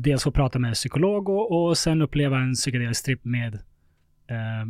dels 0.00 0.24
får 0.24 0.30
prata 0.30 0.58
med 0.58 0.74
psykolog 0.74 1.28
och, 1.28 1.64
och 1.68 1.78
sen 1.78 2.02
uppleva 2.02 2.38
en 2.38 2.54
psykedelisk 2.54 3.04
trip 3.04 3.24
med, 3.24 3.54
eh, 4.26 4.68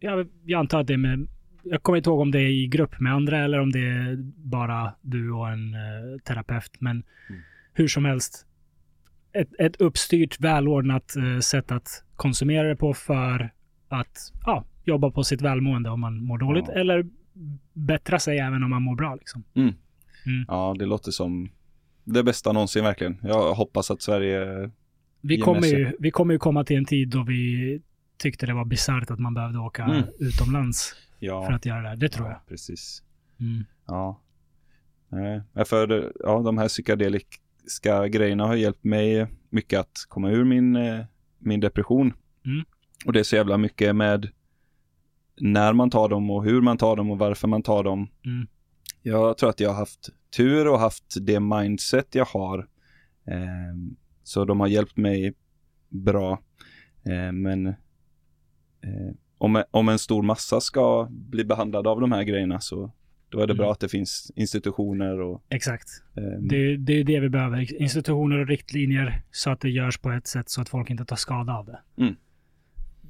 jag, 0.00 0.28
jag 0.44 0.58
antar 0.60 0.80
att 0.80 0.86
det 0.86 0.92
är 0.92 0.96
med, 0.98 1.26
jag 1.62 1.82
kommer 1.82 1.96
inte 1.96 2.10
ihåg 2.10 2.20
om 2.20 2.30
det 2.30 2.38
är 2.40 2.48
i 2.48 2.66
grupp 2.66 3.00
med 3.00 3.12
andra 3.14 3.38
eller 3.44 3.60
om 3.60 3.72
det 3.72 3.78
är 3.88 4.16
bara 4.36 4.94
du 5.02 5.32
och 5.32 5.48
en 5.48 5.74
eh, 5.74 6.18
terapeut, 6.24 6.70
men 6.80 7.02
Mm. 7.28 7.42
hur 7.72 7.88
som 7.88 8.04
helst, 8.04 8.46
ett, 9.32 9.48
ett 9.58 9.76
uppstyrt, 9.76 10.40
välordnat 10.40 11.16
eh, 11.16 11.38
sätt 11.40 11.72
att 11.72 12.04
konsumera 12.16 12.68
det 12.68 12.76
på 12.76 12.94
för 12.94 13.50
att 13.88 14.32
ja, 14.46 14.64
jobba 14.84 15.10
på 15.10 15.24
sitt 15.24 15.42
välmående 15.42 15.90
om 15.90 16.00
man 16.00 16.24
mår 16.24 16.38
dåligt 16.38 16.64
Ja. 16.68 16.74
eller 16.74 17.06
bättra 17.72 18.18
sig 18.18 18.38
även 18.38 18.62
om 18.62 18.70
man 18.70 18.82
mår 18.82 18.96
bra. 18.96 19.14
Liksom. 19.14 19.44
Ja, 20.48 20.76
det 20.78 20.86
låter 20.86 21.10
som 21.10 21.50
det 22.04 22.22
bästa 22.22 22.52
någonsin 22.52 22.84
verkligen. 22.84 23.18
Jag 23.22 23.54
hoppas 23.54 23.90
att 23.90 24.02
Sverige... 24.02 24.70
Vi 25.20 25.38
kommer, 25.38 25.66
ju, 25.66 25.92
vi 25.98 26.10
kommer 26.10 26.34
ju 26.34 26.38
komma 26.38 26.64
till 26.64 26.76
en 26.76 26.84
tid 26.84 27.08
då 27.08 27.22
vi 27.22 27.80
tyckte 28.18 28.46
det 28.46 28.54
var 28.54 28.64
bisarrt 28.64 29.10
att 29.10 29.18
man 29.18 29.34
behövde 29.34 29.58
åka 29.58 29.84
Mm. 29.84 30.02
utomlands 30.18 30.94
Ja, 31.18 31.46
för 31.46 31.52
att 31.52 31.66
göra 31.66 31.82
det 31.82 31.88
här. 31.88 31.96
Det 31.96 32.08
tror 32.08 32.26
jag. 32.26 32.34
ja 32.36 32.42
precis. 32.48 33.02
Mm. 33.40 33.64
Ja. 33.86 34.20
Nej, 35.52 35.64
för 35.64 36.12
ja, 36.20 36.38
de 36.44 36.58
här 36.58 36.68
psykedeliska 36.68 38.08
grejerna 38.08 38.46
har 38.46 38.54
hjälpt 38.54 38.84
mig 38.84 39.26
mycket 39.50 39.80
att 39.80 40.04
komma 40.08 40.30
ur 40.30 40.44
min, 40.44 40.76
eh, 40.76 41.04
min 41.38 41.60
depression. 41.60 42.12
Mm. 42.46 42.64
Och 43.06 43.12
det 43.12 43.20
är 43.20 43.24
så 43.24 43.36
jävla 43.36 43.58
mycket 43.58 43.96
med 43.96 44.28
när 45.40 45.72
man 45.72 45.90
tar 45.90 46.08
dem 46.08 46.30
och 46.30 46.44
hur 46.44 46.60
man 46.60 46.78
tar 46.78 46.96
dem 46.96 47.10
och 47.10 47.18
varför 47.18 47.48
man 47.48 47.62
tar 47.62 47.84
dem. 47.84 48.08
Mm. 48.24 48.46
Jag 49.06 49.38
tror 49.38 49.50
att 49.50 49.60
jag 49.60 49.68
har 49.70 49.76
haft 49.76 50.08
tur 50.36 50.68
och 50.68 50.78
haft 50.78 51.14
det 51.20 51.40
mindset 51.40 52.14
jag 52.14 52.24
har. 52.24 52.68
Ehm, 53.26 53.96
så 54.22 54.44
de 54.44 54.60
har 54.60 54.66
hjälpt 54.66 54.96
mig 54.96 55.34
bra. 55.88 56.42
Ehm, 57.04 57.42
men 57.42 57.66
eh, 57.66 57.74
om, 59.38 59.62
om 59.70 59.88
en 59.88 59.98
stor 59.98 60.22
massa 60.22 60.60
ska 60.60 61.08
bli 61.10 61.44
behandlad 61.44 61.86
av 61.86 62.00
de 62.00 62.12
här 62.12 62.22
grejerna 62.22 62.60
så 62.60 62.92
då 63.28 63.40
är 63.40 63.46
det 63.46 63.52
Mm. 63.52 63.56
bra 63.62 63.72
att 63.72 63.80
det 63.80 63.88
finns 63.88 64.32
institutioner 64.36 65.20
och 65.20 65.42
Exakt. 65.48 65.88
ehm, 66.16 66.48
Det, 66.48 66.56
är- 66.56 66.76
det 66.76 66.92
är 66.92 67.04
det 67.04 67.20
vi 67.20 67.28
behöver. 67.28 67.82
Institutioner 67.82 68.38
och 68.38 68.46
riktlinjer 68.48 69.22
så 69.30 69.50
att 69.50 69.60
det 69.60 69.70
görs 69.70 69.98
på 69.98 70.10
ett 70.10 70.26
sätt 70.26 70.48
så 70.48 70.60
att 70.60 70.68
folk 70.68 70.90
inte 70.90 71.04
tar 71.04 71.16
skada 71.16 71.52
av 71.52 71.66
det. 71.66 71.80
Mm. 72.02 72.14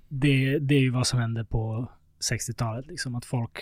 Det, 0.09 0.59
det 0.59 0.75
är 0.75 0.81
ju 0.81 0.91
vad 0.91 1.07
som 1.07 1.19
hände 1.21 1.45
på 1.45 1.93
60-talet. 2.31 2.87
Liksom, 2.87 3.15
att 3.15 3.25
folk 3.25 3.59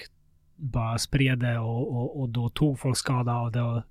bara 0.56 0.98
spred 0.98 1.38
det 1.38 1.58
och, 1.58 1.92
och, 1.96 2.20
och 2.20 2.28
då 2.28 2.48
tog 2.48 2.78
folk 2.80 2.96
skada 2.96 3.32
av 3.34 3.52
det. 3.52 3.62
Och 3.62 3.82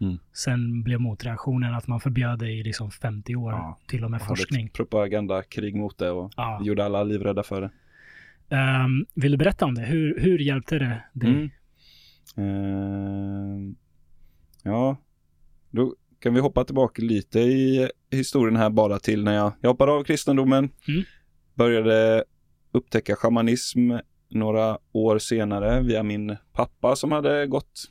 Mm. 0.00 0.18
Sen 0.32 0.82
blev 0.82 1.00
motreaktionen 1.00 1.74
att 1.74 1.86
man 1.86 2.00
förbjöd 2.00 2.38
det 2.38 2.50
i 2.50 2.62
liksom 2.62 2.90
50 2.90 3.36
år, 3.36 3.52
Ja, 3.52 3.78
till 3.88 4.04
och 4.04 4.10
med 4.10 4.20
hade 4.20 4.28
forskning. 4.28 4.68
propagandakrig 4.68 5.76
mot 5.76 5.98
det 5.98 6.10
och 6.10 6.32
Ja. 6.36 6.60
gjorde 6.62 6.84
alla 6.84 7.02
livrädda 7.04 7.42
för 7.42 7.60
det. 7.60 7.70
Ehm, 8.56 9.06
vill 9.14 9.32
du 9.32 9.38
berätta 9.38 9.64
om 9.64 9.74
det? 9.74 9.82
Hur, 9.82 10.20
hur 10.20 10.38
hjälpte 10.38 10.78
det 10.78 11.02
dig? 11.12 11.30
Mm. 11.30 11.50
Ehm, 12.36 13.76
ja, 14.62 14.96
då 15.70 15.94
kan 16.18 16.34
vi 16.34 16.40
hoppa 16.40 16.64
tillbaka 16.64 17.02
lite 17.02 17.40
i 17.40 17.88
historien 18.10 18.56
här 18.56 18.70
bara 18.70 18.98
till 18.98 19.24
när 19.24 19.34
jag, 19.34 19.52
jag 19.60 19.70
hoppade 19.70 19.92
av 19.92 20.04
kristendomen. 20.04 20.68
Mm. 20.88 21.02
Började 21.54 22.24
upptäcka 22.72 23.16
shamanism 23.16 23.90
några 24.34 24.78
år 24.92 25.18
senare 25.18 25.82
via 25.82 26.02
min 26.02 26.36
pappa 26.52 26.96
som 26.96 27.12
hade 27.12 27.46
gått 27.46 27.90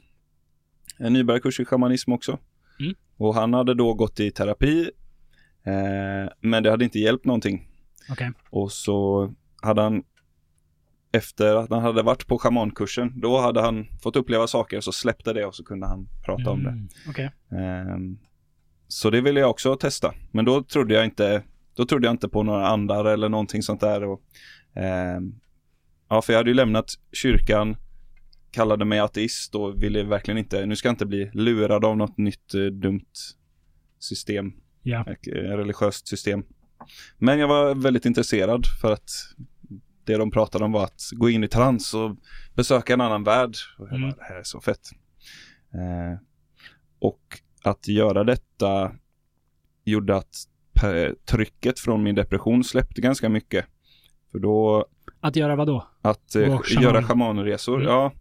en 0.97 1.13
nybörjarkurs 1.13 1.59
i 1.59 1.65
shamanism 1.65 2.11
också. 2.11 2.39
Mm. 2.79 2.95
Och 3.17 3.35
han 3.35 3.53
hade 3.53 3.73
då 3.73 3.93
gått 3.93 4.19
i 4.19 4.31
terapi, 4.31 4.91
eh, 5.63 6.31
men 6.39 6.63
det 6.63 6.71
hade 6.71 6.83
inte 6.85 6.99
hjälpt 6.99 7.25
någonting. 7.25 7.67
Okej. 8.11 8.31
Och 8.49 8.71
så 8.71 9.29
hade 9.61 9.81
han 9.81 10.03
efter 11.11 11.55
att 11.55 11.69
han 11.69 11.81
hade 11.81 12.03
varit 12.03 12.27
på 12.27 12.37
schamankursen, 12.37 13.19
då 13.19 13.37
hade 13.37 13.61
han 13.61 13.87
fått 14.03 14.15
uppleva 14.15 14.47
saker 14.47 14.81
så 14.81 14.91
släppte 14.91 15.33
det 15.33 15.45
och 15.45 15.55
så 15.55 15.63
kunde 15.63 15.87
han 15.87 16.07
prata 16.25 16.49
om 16.49 16.63
det. 16.63 16.69
Mm, 16.69 16.89
Okej. 17.09 17.31
Ehm, 17.51 18.17
så 18.87 19.09
det 19.09 19.21
ville 19.21 19.39
jag 19.39 19.49
också 19.49 19.75
testa. 19.75 20.13
Men 20.31 20.45
då 20.45 20.63
trodde 20.63 20.93
jag 20.93 21.05
inte, 21.05 21.43
då 21.75 21.85
trodde 21.85 22.07
jag 22.07 22.13
inte 22.13 22.29
på 22.29 22.43
några 22.43 22.67
andar 22.67 23.05
eller 23.05 23.29
någonting 23.29 23.63
sånt 23.63 23.81
där. 23.81 24.03
Och, 24.03 24.21
ehm, 24.75 25.35
ja, 26.11 26.21
för 26.21 26.33
jag 26.33 26.37
hade 26.39 26.49
ju 26.49 26.53
lämnat 26.53 26.85
kyrkan 27.11 27.75
kallade 28.51 28.85
mig 28.85 28.99
ateist 28.99 29.55
och 29.55 29.83
ville 29.83 30.03
verkligen 30.03 30.37
inte, 30.37 30.65
nu 30.65 30.75
ska 30.75 30.87
jag 30.87 30.93
inte 30.93 31.05
bli 31.05 31.31
lurad 31.33 31.85
av 31.85 31.97
något 31.97 32.17
nytt 32.17 32.53
eh, 32.53 32.61
dumt 32.65 33.05
system, 33.99 34.53
Ja. 34.83 35.05
ett, 35.11 35.27
eh, 35.27 35.33
religiöst 35.33 36.07
system. 36.07 36.43
Men 37.17 37.39
jag 37.39 37.47
var 37.47 37.75
väldigt 37.75 38.05
intresserad 38.05 38.65
för 38.81 38.91
att 38.93 39.09
det 40.05 40.17
de 40.17 40.31
pratade 40.31 40.65
om 40.65 40.71
var 40.71 40.83
att 40.83 41.01
gå 41.11 41.29
in 41.29 41.43
i 41.43 41.47
trans 41.47 41.93
och 41.93 42.17
besöka 42.55 42.93
en 42.93 43.01
annan 43.01 43.23
värld. 43.23 43.55
Och 43.77 43.87
jag 43.87 43.95
Mm. 43.95 44.09
bara, 44.09 44.15
det 44.17 44.23
här 44.23 44.35
är 44.39 44.43
så 44.43 44.61
fett. 44.61 44.89
Eh, 45.73 46.19
och 46.99 47.21
att 47.63 47.87
göra 47.87 48.23
detta 48.23 48.91
gjorde 49.85 50.15
att 50.15 50.35
pe- 50.81 51.15
trycket 51.25 51.79
från 51.79 52.03
min 52.03 52.15
depression 52.15 52.63
släppte 52.63 53.01
ganska 53.01 53.29
mycket. 53.29 53.65
För 54.31 54.39
då 54.39 54.85
Att 55.21 55.35
göra 55.35 55.55
vad 55.55 55.67
då? 55.67 55.87
att 56.01 56.35
eh, 56.35 56.59
shaman. 56.59 56.83
göra 56.83 57.03
shamanresor, 57.03 57.75
Mm. 57.81 57.87
ja. 57.87 58.11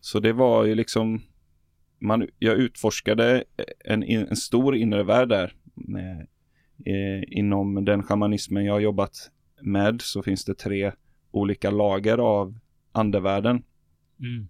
Så 0.00 0.20
det 0.20 0.32
var 0.32 0.64
ju 0.64 0.74
liksom, 0.74 1.22
man, 2.00 2.28
jag 2.38 2.54
utforskade 2.56 3.44
en, 3.84 4.02
en 4.02 4.36
stor 4.36 4.76
inre 4.76 5.02
värld 5.02 5.28
där. 5.28 5.52
Eh, 6.86 7.38
inom 7.38 7.84
den 7.84 8.02
shamanismen 8.02 8.64
jag 8.64 8.72
har 8.72 8.80
jobbat 8.80 9.30
med 9.60 10.02
så 10.02 10.22
finns 10.22 10.44
det 10.44 10.54
tre 10.54 10.92
olika 11.30 11.70
lager 11.70 12.18
av 12.18 12.58
andevärlden. 12.92 13.62
Mm. 14.20 14.48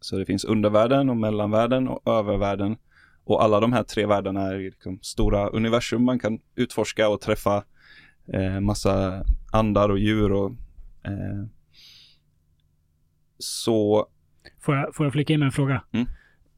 Så 0.00 0.16
det 0.18 0.26
finns 0.26 0.44
undervärlden 0.44 1.10
och 1.10 1.16
mellanvärlden 1.16 1.88
och 1.88 2.08
övervärlden. 2.12 2.76
Och 3.24 3.42
alla 3.44 3.60
de 3.60 3.72
här 3.72 3.82
tre 3.82 4.06
världarna 4.06 4.42
är 4.42 4.58
liksom 4.58 4.98
stora 5.02 5.48
universum 5.48 6.04
man 6.04 6.18
kan 6.18 6.38
utforska 6.54 7.08
och 7.08 7.20
träffa 7.20 7.64
eh, 8.32 8.60
massa 8.60 9.24
andar 9.52 9.88
och 9.88 9.98
djur 9.98 10.32
och 10.32 10.52
eh, 11.04 11.46
så 13.38 14.06
Får, 14.60 14.76
jag, 14.76 14.94
får 14.94 15.06
jag 15.06 15.12
flika 15.12 15.32
in 15.32 15.40
med 15.40 15.46
en 15.46 15.52
fråga? 15.52 15.82
Mm. 15.92 16.06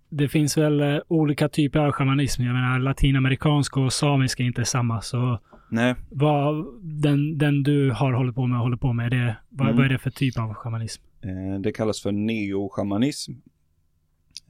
Det 0.09 0.29
finns 0.29 0.59
väl 0.59 0.81
eh, 0.81 0.99
olika 1.09 1.49
typer 1.49 1.79
av 1.79 1.93
shamanism. 1.93 2.43
Jag 2.43 2.53
menar 2.55 2.79
latinamerikansk 2.79 3.77
och 3.77 3.93
samisk 3.93 4.41
är 4.41 4.45
inte 4.45 4.65
samma. 4.65 5.01
Så 5.01 5.41
nej, 5.71 5.95
vad 6.11 6.67
den, 6.83 7.39
den 7.39 7.63
du 7.63 7.91
har 7.91 8.13
hållit 8.13 8.35
på 8.35 8.47
med 8.47 8.57
och 8.59 8.63
håller 8.63 8.77
på 8.77 8.93
med, 8.93 9.11
det, 9.11 9.37
vad, 9.49 9.67
Mm. 9.67 9.77
vad 9.77 9.87
är 9.87 9.91
det 9.91 9.99
för 9.99 10.11
typ 10.11 10.39
av 10.39 10.55
shamanism? 10.55 11.03
eh, 11.21 11.61
det 11.61 11.73
kallas 11.73 12.03
för 12.03 12.13
neoshamanism. 12.13 13.33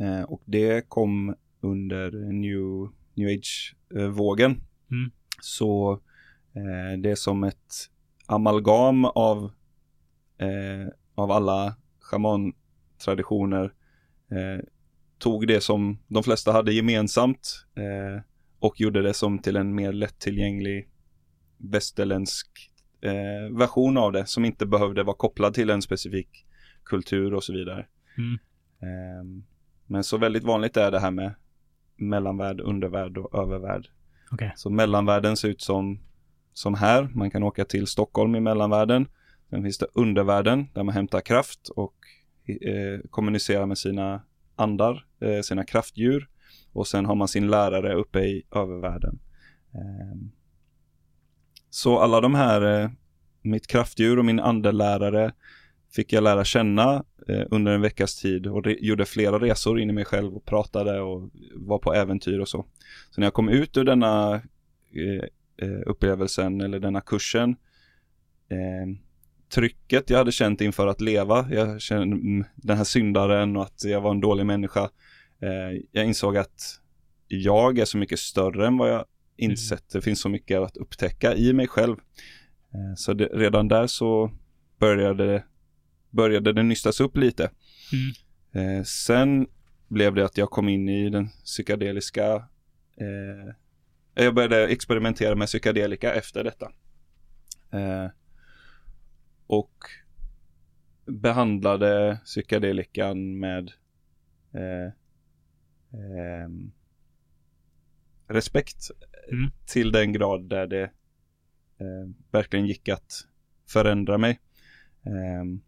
Eh, 0.01 0.23
och 0.23 0.43
det 0.45 0.89
kom 0.89 1.35
under 1.61 2.11
new, 2.33 2.91
new 3.15 3.29
age-vågen. 3.29 4.51
Mm. 4.91 5.11
Så 5.41 5.93
eh, 6.55 6.99
det 6.99 7.11
är 7.11 7.15
som 7.15 7.45
ett 7.45 7.89
amalgam 8.27 9.05
av, 9.05 9.51
eh, 10.39 10.93
av 11.15 11.31
alla 11.31 11.77
shamantraditioner. 12.01 13.65
Eh, 14.31 14.65
tog 15.19 15.47
det 15.47 15.61
som 15.61 15.99
de 16.09 16.23
flesta 16.23 16.53
hade 16.53 16.73
gemensamt 16.73 17.67
eh, 17.75 18.23
och 18.59 18.81
gjorde 18.81 19.03
det 19.03 19.15
som 19.15 19.39
till 19.39 19.57
en 19.57 19.75
mer 19.75 19.93
lättillgänglig 19.93 20.89
västerländsk 21.57 22.49
eh, 23.01 23.57
version 23.59 23.97
av 23.97 24.13
det 24.13 24.27
som 24.27 24.45
inte 24.45 24.67
behövde 24.67 25.03
vara 25.03 25.17
kopplad 25.17 25.55
till 25.55 25.71
en 25.71 25.83
specifik 25.83 26.47
kultur 26.85 27.35
och 27.35 27.45
så 27.45 27.53
vidare. 27.53 27.87
Mm. 28.19 28.39
Eh, 28.83 29.45
men 29.87 30.05
så 30.05 30.19
väldigt 30.19 30.45
vanligt 30.45 30.77
är 30.77 30.91
det 30.91 31.01
här 31.01 31.11
med 31.11 31.35
mellanvärld, 31.97 32.61
undervärld 32.61 33.19
och 33.19 33.39
övervärld. 33.39 33.89
Okej. 34.31 34.53
Så 34.57 34.71
mellanvärlden 34.71 35.37
ser 35.37 35.49
ut 35.49 35.61
som, 35.61 36.01
som 36.53 36.75
här. 36.75 37.11
Man 37.15 37.31
kan 37.31 37.43
åka 37.43 37.65
till 37.65 37.87
Stockholm 37.87 38.35
i 38.35 38.41
mellanvärlden. 38.41 39.09
Sen 39.53 39.63
finns 39.63 39.79
det 39.79 39.87
undervärlden 39.95 40.69
där 40.75 40.83
man 40.83 40.95
hämtar 40.95 41.21
kraft 41.21 41.69
och 41.69 41.95
eh, 42.47 43.01
kommunicerar 43.11 43.67
med 43.67 43.79
sina 43.79 44.23
andar, 44.57 45.07
eh, 45.21 45.41
sina 45.41 45.65
kraftdjur. 45.65 46.29
Och 46.73 46.87
sen 46.87 47.07
har 47.07 47.15
man 47.15 47.29
sin 47.29 47.51
lärare 47.51 47.95
uppe 47.95 48.21
i 48.21 48.43
övervärlden. 48.55 49.19
Eh, 49.75 50.17
så 51.71 51.99
alla 51.99 52.21
de 52.21 52.35
här, 52.35 52.83
eh, 52.83 52.91
mitt 53.43 53.67
kraftdjur 53.67 54.19
och 54.19 54.25
min 54.25 54.41
andelärare 54.41 55.33
fick 55.95 56.13
jag 56.13 56.25
lära 56.25 56.45
känna 56.45 57.05
eh, 57.29 57.47
under 57.51 57.73
en 57.73 57.81
veckas 57.81 58.17
tid 58.17 58.47
och 58.47 58.67
gjorde 58.67 59.05
flera 59.05 59.39
resor 59.39 59.81
in 59.81 59.91
i 59.91 59.93
mig 59.93 60.05
själv 60.05 60.37
och 60.37 60.45
pratade 60.45 61.01
och 61.01 61.31
var 61.55 61.79
på 61.79 61.95
äventyr 61.95 62.39
och 62.39 62.49
så. 62.49 62.67
Så 63.11 63.21
när 63.21 63.27
jag 63.27 63.35
kom 63.35 63.49
ut 63.49 63.77
ur 63.77 63.85
denna 63.85 64.35
eh, 64.95 65.25
eh 65.67 65.81
upplevelsen 65.87 66.61
eller 66.61 66.81
denna 66.81 67.01
kursen 67.01 67.57
eh, 68.49 69.12
trycket 69.55 70.11
jag 70.11 70.19
hade 70.19 70.33
känt 70.33 70.61
inför 70.61 70.87
att 70.87 71.01
leva, 71.01 71.49
jag 71.51 71.81
kände 71.81 72.17
mm, 72.17 72.45
den 72.57 72.77
här 72.77 72.85
syndaren 72.85 73.57
och 73.57 73.63
att 73.63 73.85
jag 73.85 74.01
var 74.01 74.11
en 74.11 74.21
dålig 74.21 74.47
människa. 74.47 74.91
Eh, 75.43 75.81
jag 75.93 76.07
insåg 76.07 76.37
att 76.37 76.81
jag 77.29 77.79
är 77.79 77.85
så 77.85 77.99
mycket 77.99 78.19
större 78.19 78.67
än 78.67 78.77
vad 78.77 78.91
jag 78.91 79.05
insett. 79.37 79.91
Det 79.93 80.01
finns 80.01 80.21
så 80.21 80.29
mycket 80.29 80.61
att 80.61 80.77
upptäcka 80.77 81.35
i 81.35 81.53
mig 81.53 81.69
själv. 81.69 81.97
Eh, 82.75 82.95
så 82.97 83.13
det, 83.13 83.25
redan 83.27 83.69
där 83.69 83.87
så 83.87 84.31
började, 84.79 85.45
började 86.11 86.53
det 86.53 86.63
nystas 86.63 87.01
upp 87.01 87.17
lite. 87.17 87.51
Mm. 88.53 88.79
Eh, 88.79 88.85
sen 88.85 89.47
blev 89.89 90.15
det 90.15 90.25
att 90.25 90.39
jag 90.39 90.51
kom 90.51 90.69
in 90.69 90.89
i 90.89 91.11
den 91.11 91.29
psykedeliska 91.29 92.45
jag 94.15 94.35
började 94.35 94.67
experimentera 94.69 95.35
med 95.35 95.47
psykedelika 95.47 96.15
efter 96.15 96.45
detta. 96.45 96.73
Eh, 99.53 99.59
och 99.59 99.85
behandlade 101.07 102.21
psykedelikan 102.25 103.39
med 103.39 103.73
eh, 104.55 104.93
ehm, 106.01 106.73
respekt 108.29 108.91
Mm. 109.33 109.51
till 109.67 109.93
den 109.93 110.13
grad 110.13 110.49
där 110.49 110.67
det 110.67 110.83
eh, 111.79 112.09
verkligen 112.31 112.67
gick 112.67 112.89
att 112.89 113.27
förändra 113.69 114.19
mig. 114.19 114.41
Ehm, 115.03 115.61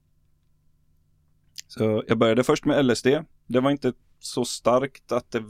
så 1.67 2.05
jag 2.09 2.19
började 2.19 2.45
först 2.45 2.65
med 2.65 2.85
LSD. 2.85 3.07
Det 3.47 3.61
var 3.61 3.71
inte 3.71 3.93
så 4.19 4.45
starkt 4.45 5.13
att 5.13 5.31
det 5.31 5.45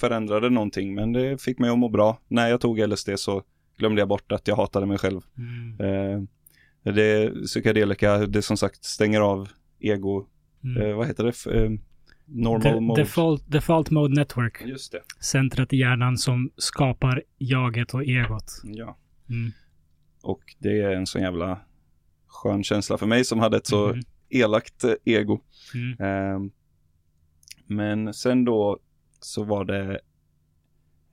förändrade 0.00 0.50
någonting, 0.50 0.94
men 0.94 1.12
det 1.12 1.42
fick 1.42 1.58
mig 1.58 1.70
att 1.70 1.78
må 1.78 1.88
bra. 1.88 2.20
När 2.28 2.48
jag 2.48 2.60
tog 2.60 2.88
LSD 2.88 3.10
så 3.16 3.42
glömde 3.76 4.00
jag 4.00 4.08
bort 4.08 4.32
att 4.32 4.48
jag 4.48 4.56
hatade 4.56 4.86
mig 4.86 4.98
själv. 4.98 5.20
Mm. 5.38 6.28
Eh, 6.88 6.94
det 6.94 7.30
psykedelika, 7.46 8.18
det 8.26 8.42
som 8.42 8.56
sagt 8.56 8.84
stänger 8.84 9.20
av 9.20 9.48
ego, 9.80 10.26
Mm. 10.64 10.82
eh, 10.82 10.96
vad 10.96 11.06
heter 11.06 11.24
det? 11.24 11.56
Eh, 11.64 11.70
normal 12.26 12.74
De- 12.74 12.80
mode. 12.84 13.02
default, 13.02 13.52
default 13.52 13.90
Mode 13.90 14.14
Network. 14.20 14.62
Just 14.66 14.92
det. 14.92 15.00
Centret 15.20 15.72
i 15.72 15.76
hjärnan 15.76 16.18
som 16.18 16.50
skapar 16.56 17.22
jaget 17.38 17.94
och 17.94 18.04
egot. 18.04 18.60
Ja. 18.64 18.96
Mm. 19.30 19.50
Och 20.22 20.40
det 20.58 20.80
är 20.82 20.90
en 20.90 21.06
sån 21.06 21.22
jävla 21.22 21.60
skön 22.26 22.64
känsla 22.64 22.98
för 22.98 23.06
mig 23.06 23.24
som 23.24 23.38
hade 23.38 23.56
ett 23.56 23.66
så 23.66 23.88
Mhm. 23.88 24.00
elakt 24.28 24.84
eh, 24.84 24.92
ego. 25.04 25.40
Mm. 25.74 25.96
Ehm, 26.00 26.50
men 27.66 28.14
sen 28.14 28.44
då 28.44 28.78
så 29.20 29.44
var 29.44 29.64
det 29.64 30.00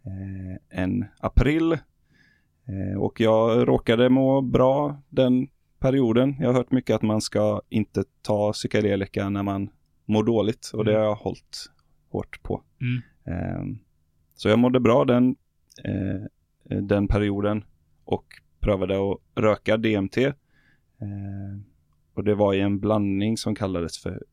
eh, 0.06 0.80
en 0.80 1.06
april 1.20 1.72
eh, 1.72 3.00
och 3.00 3.20
jag 3.22 3.68
råkade 3.68 4.10
må 4.10 4.42
bra 4.42 5.02
den 5.10 5.48
perioden. 5.90 6.36
Jag 6.40 6.48
har 6.48 6.54
hört 6.54 6.72
mycket 6.72 6.96
att 6.96 7.02
man 7.02 7.22
ska 7.22 7.62
inte 7.70 8.04
ta 8.22 8.54
psykedelika 8.54 9.30
när 9.30 9.44
man 9.44 9.70
mår 10.06 10.24
dåligt 10.24 10.72
och 10.74 10.86
det 10.86 10.92
Mm. 10.92 11.02
har 11.02 11.08
jag 11.10 11.16
hållit 11.16 11.66
hårt 12.10 12.44
på. 12.44 12.64
Mm. 12.82 13.02
Ehm, 13.40 13.78
så 14.36 14.50
jag 14.50 14.60
mådde 14.60 14.80
bra 14.80 15.06
den, 15.06 15.36
eh, 15.84 16.22
den 16.82 17.08
perioden 17.08 17.64
och 18.06 18.26
prövade 18.60 19.12
att 19.12 19.18
röka 19.36 19.78
DMT. 19.78 20.18
Eh, 20.18 20.34
och 22.14 22.24
det 22.24 22.36
var 22.36 22.54
i 22.54 22.62
en 22.62 22.80
blandning 22.80 23.38
som 23.38 23.56
kallades 23.56 23.98
för 23.98 24.24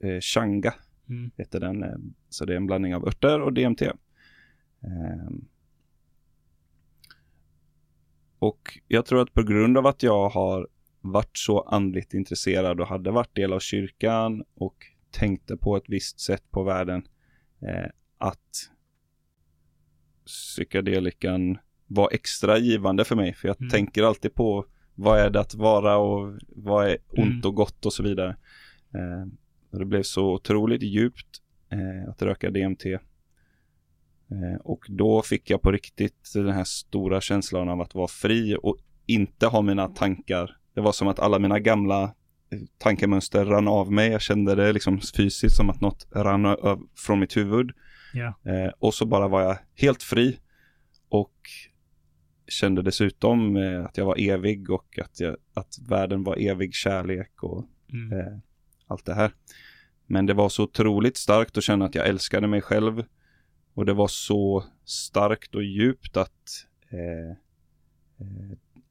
eh, 0.00 0.20
Changa, 0.20 0.74
Mm. 1.08 1.30
heter 1.36 1.60
den. 1.60 1.82
Eh, 1.82 1.96
så 2.28 2.44
det 2.44 2.52
är 2.52 2.56
en 2.56 2.66
blandning 2.66 2.94
av 2.94 3.06
örter 3.08 3.40
och 3.40 3.52
DMT. 3.52 3.82
Ehm, 4.82 5.44
och 8.38 8.78
jag 8.88 9.06
tror 9.06 9.22
att 9.22 9.34
på 9.34 9.42
grund 9.42 9.78
av 9.78 9.86
att 9.86 10.02
jag 10.02 10.28
har 10.28 10.68
varit 11.00 11.36
så 11.38 11.60
andligt 11.60 12.14
intresserad 12.14 12.80
och 12.80 12.86
hade 12.86 13.10
varit 13.10 13.34
del 13.34 13.52
av 13.52 13.60
kyrkan 13.60 14.44
och 14.54 14.86
tänkte 15.10 15.56
på 15.56 15.76
ett 15.76 15.84
visst 15.88 16.20
sätt 16.20 16.42
på 16.50 16.62
världen, 16.62 17.02
eh, 17.62 17.90
att 18.18 18.70
psykedelikan 20.26 21.58
var 21.86 22.08
extra 22.12 22.58
givande 22.58 23.04
för 23.04 23.16
mig. 23.16 23.34
För 23.34 23.48
jag 23.48 23.60
Mm. 23.60 23.70
tänker 23.70 24.02
alltid 24.02 24.34
på 24.34 24.66
vad 24.94 25.18
är 25.20 25.30
det 25.30 25.40
att 25.40 25.54
vara 25.54 25.96
och 25.96 26.38
vad 26.48 26.86
är 26.86 26.96
ont 27.08 27.18
Mm. 27.18 27.40
och 27.44 27.54
gott 27.54 27.86
och 27.86 27.92
så 27.92 28.02
vidare. 28.02 28.36
Eh, 28.94 29.28
och 29.70 29.78
det 29.78 29.84
blev 29.84 30.02
så 30.02 30.34
otroligt 30.34 30.82
djupt 30.82 31.42
eh, 31.70 32.10
att 32.10 32.22
röka 32.22 32.50
DMT. 32.50 32.86
Eh, 34.30 34.60
och 34.64 34.86
då 34.88 35.22
fick 35.22 35.50
jag 35.50 35.62
på 35.62 35.72
riktigt 35.72 36.30
den 36.34 36.48
här 36.52 36.64
stora 36.64 37.20
känslan 37.20 37.68
av 37.68 37.80
att 37.80 37.94
vara 37.94 38.08
fri 38.08 38.56
och 38.62 38.76
inte 39.06 39.46
ha 39.46 39.62
mina 39.62 39.88
tankar. 39.88 40.56
Det 40.74 40.80
var 40.80 40.92
som 40.92 41.08
att 41.08 41.18
alla 41.18 41.38
mina 41.38 41.58
gamla 41.58 42.14
tankemönster 42.78 43.44
rann 43.44 43.68
av 43.68 43.92
mig. 43.92 44.10
Jag 44.10 44.20
kände 44.20 44.54
det 44.54 44.72
liksom 44.72 45.00
fysiskt 45.16 45.56
som 45.56 45.70
att 45.70 45.80
något 45.80 46.06
rann 46.14 46.46
ö- 46.46 46.76
från 46.96 47.20
mitt 47.20 47.36
huvud. 47.36 47.70
Ja. 48.14 48.50
Eh, 48.52 48.72
och 48.78 48.94
så 48.94 49.06
bara 49.06 49.28
var 49.28 49.40
jag 49.42 49.58
helt 49.74 50.02
fri. 50.02 50.38
Och 51.08 51.34
kände 52.48 52.82
dessutom 52.82 53.56
eh, 53.56 53.84
att 53.84 53.96
jag 53.96 54.04
var 54.04 54.16
evig 54.18 54.70
och 54.70 54.98
att, 54.98 55.20
jag, 55.20 55.36
att 55.54 55.78
världen 55.88 56.24
var 56.24 56.36
evig 56.36 56.74
kärlek 56.74 57.42
och 57.42 57.66
Mm. 57.92 58.18
eh, 58.20 58.38
allt 58.86 59.04
det 59.06 59.14
här. 59.14 59.32
Men 60.06 60.26
det 60.26 60.34
var 60.34 60.48
så 60.48 60.62
otroligt 60.62 61.16
starkt 61.16 61.56
att 61.58 61.64
känna 61.64 61.84
att 61.84 61.94
jag 61.94 62.08
älskade 62.08 62.46
mig 62.46 62.62
själv. 62.62 63.04
Och 63.74 63.86
det 63.86 63.92
var 63.92 64.08
så 64.08 64.64
starkt 64.84 65.54
och 65.54 65.62
djupt 65.62 66.16
att 66.16 66.66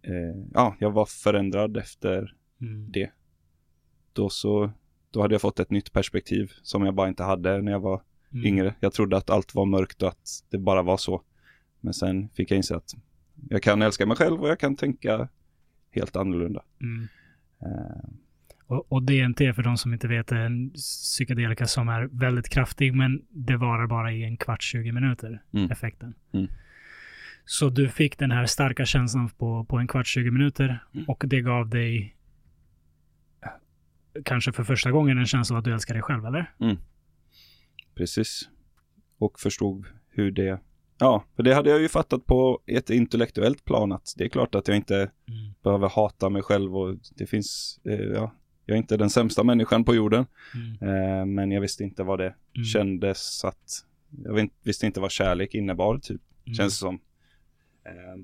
eh, 0.01 0.43
ja, 0.53 0.75
jag 0.79 0.91
var 0.91 1.05
förändrad 1.05 1.77
efter 1.77 2.33
Mm. 2.61 2.91
det. 2.91 3.09
Då 4.13 4.29
så, 4.29 4.71
då 5.11 5.21
hade 5.21 5.33
jag 5.33 5.41
fått 5.41 5.59
ett 5.59 5.69
nytt 5.71 5.93
perspektiv 5.93 6.51
som 6.61 6.85
jag 6.85 6.93
bara 6.95 7.07
inte 7.07 7.23
hade 7.23 7.61
när 7.61 7.71
jag 7.71 7.79
var 7.79 8.01
Mm. 8.33 8.45
yngre. 8.45 8.75
Jag 8.79 8.93
trodde 8.93 9.17
att 9.17 9.29
allt 9.29 9.55
var 9.55 9.65
mörkt 9.65 10.01
och 10.01 10.07
att 10.09 10.43
det 10.49 10.57
bara 10.57 10.81
var 10.81 10.97
så. 10.97 11.21
Men 11.79 11.93
sen 11.93 12.29
fick 12.29 12.51
jag 12.51 12.57
inse 12.57 12.75
att 12.75 12.93
jag 13.49 13.63
kan 13.63 13.81
älska 13.81 14.05
mig 14.05 14.17
själv 14.17 14.41
och 14.41 14.49
jag 14.49 14.59
kan 14.59 14.75
tänka 14.75 15.29
helt 15.91 16.15
annorlunda. 16.15 16.63
Mm. 16.81 17.07
Eh, 17.61 18.09
Och, 18.67 18.91
och 18.91 19.03
DMT 19.03 19.37
för 19.55 19.63
de 19.63 19.77
som 19.77 19.93
inte 19.93 20.07
vet 20.07 20.31
är 20.31 20.35
en 20.35 20.69
psykedelika 20.69 21.67
som 21.67 21.89
är 21.89 22.09
väldigt 22.11 22.49
kraftig 22.49 22.93
men 22.95 23.25
det 23.29 23.57
varar 23.57 23.87
bara 23.87 24.11
i 24.13 24.23
en 24.23 24.37
kvart, 24.37 24.61
20 24.63 24.91
minuter, 24.91 25.43
Mm. 25.53 25.71
effekten. 25.71 26.13
Mm. 27.49 27.51
Så 27.51 27.69
du 27.69 27.89
fick 27.89 28.17
den 28.19 28.31
här 28.31 28.45
starka 28.45 28.85
känslan 28.85 29.29
på, 29.29 29.63
på 29.65 29.77
en 29.77 29.87
kvart, 29.87 30.07
20 30.07 30.31
minuter 30.31 30.83
Mm. 30.93 31.05
och 31.09 31.23
det 31.27 31.41
gav 31.41 31.69
dig 31.69 32.15
eh, 33.43 34.21
kanske 34.25 34.51
för 34.51 34.63
första 34.63 34.91
gången 34.91 35.17
en 35.17 35.25
känsla 35.25 35.55
av 35.55 35.57
att 35.59 35.65
du 35.65 35.73
älskar 35.73 35.93
dig 35.93 36.03
själv, 36.03 36.25
eller? 36.25 36.51
Precis. 37.95 38.49
Och 39.17 39.39
förstod 39.39 39.85
hur 40.09 40.31
det... 40.31 40.59
Ja, 40.99 41.23
för 41.35 41.43
det 41.43 41.53
hade 41.53 41.69
jag 41.69 41.81
ju 41.81 41.89
fattat 41.89 42.25
på 42.25 42.59
ett 42.67 42.89
intellektuellt 42.89 43.65
plan 43.65 43.91
att 43.91 44.13
det 44.17 44.23
är 44.23 44.29
klart 44.29 44.55
att 44.55 44.67
jag 44.67 44.77
inte 44.77 44.95
Mm. 44.95 45.53
behöver 45.63 45.89
hata 45.89 46.29
mig 46.29 46.41
själv 46.41 46.77
och 46.77 46.95
det 47.15 47.25
finns... 47.27 47.79
Eh, 47.85 47.93
ja, 47.99 48.31
jag 48.65 48.75
är 48.75 48.77
inte 48.77 48.97
den 48.97 49.09
sämsta 49.09 49.43
människan 49.43 49.83
på 49.83 49.95
jorden. 49.95 50.25
Mm. 50.55 50.89
Eh, 51.19 51.25
men 51.25 51.51
jag 51.51 51.61
visste 51.61 51.83
inte 51.83 52.03
vad 52.03 52.19
det 52.19 52.35
Mm. 52.55 52.65
kändes 52.65 53.45
att... 53.45 53.85
Jag 54.23 54.49
visste 54.63 54.85
inte 54.85 54.99
vad 54.99 55.11
kärlek 55.11 55.53
innebar, 55.55 55.97
typ. 55.97 56.21
Mm. 56.45 56.55
Känns 56.55 56.73
det 56.73 56.79
som. 56.79 56.99
Eh, 57.89 58.15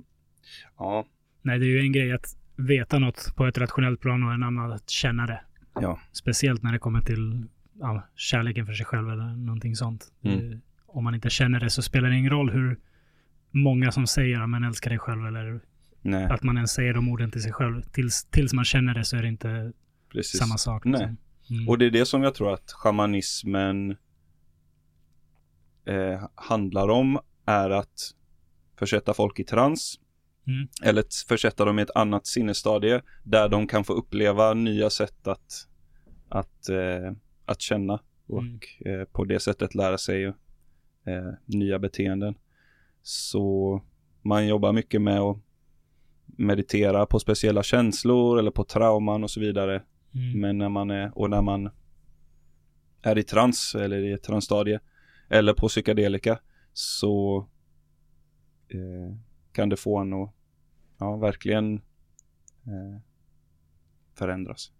ja, 0.77 1.05
Nej, 1.41 1.59
det 1.59 1.65
är 1.65 1.69
ju 1.69 1.79
en 1.79 1.91
grej 1.91 2.11
att 2.11 2.37
veta 2.55 2.99
något 2.99 3.35
på 3.35 3.45
ett 3.45 3.57
rationellt 3.57 4.01
plan 4.01 4.23
och 4.23 4.33
en 4.33 4.43
annan 4.43 4.71
att 4.71 4.89
känna 4.89 5.25
det. 5.25 5.41
ja. 5.73 5.99
Speciellt 6.11 6.63
när 6.63 6.71
det 6.71 6.79
kommer 6.79 7.01
till 7.01 7.45
ja, 7.79 8.07
kärleken 8.15 8.65
för 8.65 8.73
sig 8.73 8.85
själv 8.85 9.09
eller 9.09 9.35
någonting 9.35 9.75
sånt. 9.75 10.11
Mm. 10.21 10.61
Om 10.85 11.03
man 11.03 11.15
inte 11.15 11.29
känner 11.29 11.59
det 11.59 11.69
så 11.69 11.81
spelar 11.81 12.09
det 12.09 12.15
ingen 12.15 12.31
roll 12.31 12.51
hur 12.51 12.79
många 13.51 13.91
som 13.91 14.07
säger 14.07 14.41
att 14.41 14.49
man 14.49 14.63
älskar 14.63 14.89
dig 14.89 14.99
själv 14.99 15.25
eller 15.25 15.59
Nej, 16.01 16.25
att 16.25 16.43
man 16.43 16.55
ens 16.55 16.71
säger 16.71 16.93
de 16.93 17.09
orden 17.09 17.31
till 17.31 17.41
sig 17.41 17.53
själv. 17.53 17.81
Tills, 17.81 18.25
tills 18.25 18.53
man 18.53 18.65
känner 18.65 18.93
det 18.93 19.05
så 19.05 19.17
är 19.17 19.21
det 19.21 19.27
inte 19.27 19.71
precis. 20.11 20.39
samma 20.39 20.57
sak. 20.57 20.85
Nej. 20.85 20.91
liksom. 20.91 21.17
Mm. 21.49 21.69
Och 21.69 21.77
det 21.77 21.85
är 21.85 21.91
det 21.91 22.05
som 22.05 22.23
jag 22.23 22.33
tror 22.35 22.53
att 22.53 22.71
shamanismen 22.71 23.95
eh, 25.85 26.27
handlar 26.35 26.87
om 26.87 27.19
är 27.45 27.69
att 27.69 28.15
försätta 28.77 29.13
folk 29.13 29.39
i 29.39 29.43
trans. 29.43 29.99
Mm. 30.47 30.67
Eller 30.83 31.03
försätta 31.27 31.65
dem 31.65 31.79
i 31.79 31.81
ett 31.81 31.95
annat 31.95 32.27
sinnesstadie 32.27 33.01
där 33.23 33.49
de 33.49 33.67
kan 33.67 33.83
få 33.83 33.93
uppleva 33.93 34.53
nya 34.53 34.89
sätt 34.89 35.27
att, 35.27 35.67
att, 36.29 36.69
eh, 36.69 37.11
att 37.45 37.61
känna 37.61 37.99
och 38.27 38.41
Mm. 38.41 38.59
eh, 38.85 39.05
på 39.05 39.23
det 39.23 39.39
sättet 39.39 39.75
lära 39.75 39.97
sig 39.97 40.25
eh, 40.25 40.33
nya 41.45 41.79
beteenden. 41.79 42.35
Så 43.03 43.81
man 44.21 44.47
jobbar 44.47 44.73
mycket 44.73 45.01
med 45.01 45.19
att 45.19 45.37
meditera 46.25 47.05
på 47.05 47.19
speciella 47.19 47.63
känslor 47.63 48.39
eller 48.39 48.51
på 48.51 48.63
trauman 48.63 49.23
och 49.23 49.31
så 49.31 49.39
vidare. 49.39 49.83
Mm. 50.13 50.39
Men 50.41 50.57
när 50.57 50.69
man 50.69 50.89
är, 50.91 51.17
och 51.17 51.29
när 51.29 51.41
man 51.41 51.69
är 53.01 53.17
i 53.17 53.23
trans 53.23 53.75
eller 53.75 53.97
i 54.03 54.11
ett 54.11 54.23
transstadie 54.23 54.79
eller 55.29 55.53
på 55.53 55.67
psykedelika 55.67 56.39
så 56.73 57.47
eh, 58.69 59.15
kan 59.51 59.69
det 59.69 59.77
få 59.77 59.97
en 59.97 60.13
att 60.13 60.33
ja, 60.97 61.17
verkligen 61.17 61.75
eh, 62.65 63.01
förändras. 64.17 64.71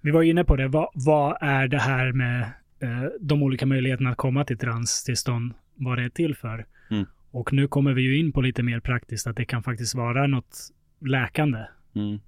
Vi 0.00 0.10
var 0.10 0.22
inne 0.22 0.44
på 0.44 0.56
det. 0.56 0.68
Vad, 0.68 0.88
vad 0.94 1.36
är 1.40 1.68
det 1.68 1.78
här 1.78 2.12
med 2.12 2.42
eh, 2.80 3.04
de 3.20 3.42
olika 3.42 3.66
möjligheterna 3.66 4.10
att 4.10 4.16
komma 4.16 4.44
till 4.44 4.58
transtillstånd? 4.58 5.54
Vad 5.74 5.98
det 5.98 6.04
är 6.04 6.08
till 6.08 6.34
för? 6.36 6.66
Mm. 6.90 7.06
Och 7.30 7.52
nu 7.52 7.68
kommer 7.68 7.92
vi 7.92 8.02
ju 8.02 8.18
in 8.18 8.32
på 8.32 8.40
lite 8.40 8.62
mer 8.62 8.80
praktiskt 8.80 9.26
att 9.26 9.36
det 9.36 9.44
kan 9.44 9.62
faktiskt 9.62 9.94
vara 9.94 10.26
något 10.26 10.56
läkande. 11.00 11.58
Mm. 11.94 12.20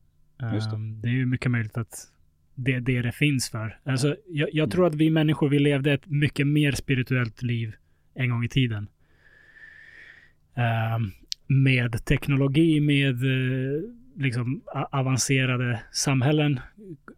Just 0.55 0.71
det. 0.71 0.77
Um, 0.77 1.01
det 1.01 1.09
är 1.09 1.13
ju 1.13 1.27
mycket 1.27 1.51
möjligt 1.51 1.77
att 1.77 2.13
det 2.55 2.81
det 2.81 3.03
det 3.03 3.13
finns 3.13 3.51
för. 3.51 3.81
Alltså, 3.85 4.17
jag, 4.27 4.49
jag 4.53 4.65
Mm. 4.65 4.71
tror 4.71 4.87
att 4.87 4.95
vi 4.95 5.11
människor, 5.11 5.49
vi 5.49 5.59
levde 5.59 5.93
ett 5.93 6.07
mycket 6.07 6.47
mer 6.47 6.73
spirituellt 6.73 7.43
liv 7.43 7.75
en 8.15 8.31
gång 8.31 8.45
i 8.45 8.49
tiden. 8.49 8.89
Um, 10.59 11.13
med 11.47 12.05
teknologi, 12.05 12.81
med 12.81 13.25
eh, 13.25 13.81
liksom 14.17 14.63
avancerade 14.91 15.81
samhällen 15.93 16.61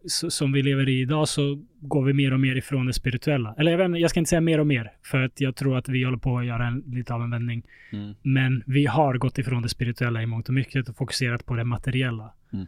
som 0.05 0.51
vi 0.51 0.63
lever 0.63 0.89
i 0.89 1.01
idag 1.01 1.27
så 1.27 1.63
går 1.79 2.05
vi 2.05 2.13
mer 2.13 2.33
och 2.33 2.39
mer 2.39 2.55
ifrån 2.55 2.85
det 2.85 2.93
spirituella. 2.93 3.55
Eller 3.57 3.71
jag, 3.71 3.89
vet, 3.89 3.99
jag 3.99 4.09
ska 4.09 4.19
inte 4.19 4.29
säga 4.29 4.41
mer 4.41 4.59
och 4.59 4.67
mer, 4.67 4.91
för 5.03 5.21
att 5.21 5.41
jag 5.41 5.55
tror 5.55 5.77
att 5.77 5.89
vi 5.89 6.03
håller 6.03 6.17
på 6.17 6.37
att 6.37 6.45
göra 6.45 6.67
en, 6.67 6.83
lite 6.87 7.13
av 7.13 7.21
en 7.21 7.29
vändning. 7.29 7.63
Mm. 7.91 8.13
Men 8.21 8.63
vi 8.65 8.85
har 8.85 9.17
gått 9.17 9.37
ifrån 9.37 9.61
det 9.61 9.69
spirituella 9.69 10.21
i 10.21 10.25
mångt 10.25 10.47
och 10.47 10.53
mycket 10.53 10.89
och 10.89 10.95
fokuserat 10.95 11.45
på 11.45 11.55
det 11.55 11.63
materiella. 11.63 12.33
Mm. 12.53 12.67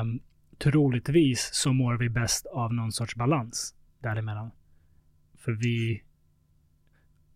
Um, 0.00 0.20
troligtvis 0.58 1.50
så 1.52 1.72
mår 1.72 1.94
vi 1.94 2.08
bäst 2.08 2.46
av 2.46 2.74
någon 2.74 2.92
sorts 2.92 3.16
balans 3.16 3.74
däremellan. 4.02 4.50
För 5.44 5.52
vi 5.52 6.02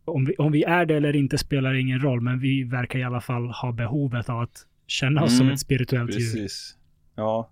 om, 0.09 0.24
vi... 0.24 0.36
om 0.36 0.52
vi 0.52 0.62
är 0.64 0.86
det 0.86 0.97
eller 0.97 1.16
inte 1.16 1.39
spelar 1.39 1.74
ingen 1.74 2.01
roll, 2.01 2.20
men 2.20 2.40
vi 2.40 2.64
verkar 2.64 2.98
i 2.98 3.02
alla 3.05 3.20
fall 3.20 3.47
ha 3.51 3.72
behovet 3.72 4.28
av 4.28 4.40
att 4.40 4.66
känna 4.86 5.22
oss 5.24 5.36
som 5.36 5.43
Mm, 5.47 5.55
ett 5.55 5.60
spirituellt 5.60 6.10
djur. 6.10 6.18
Precis. 6.18 6.76
Ja, 7.14 7.51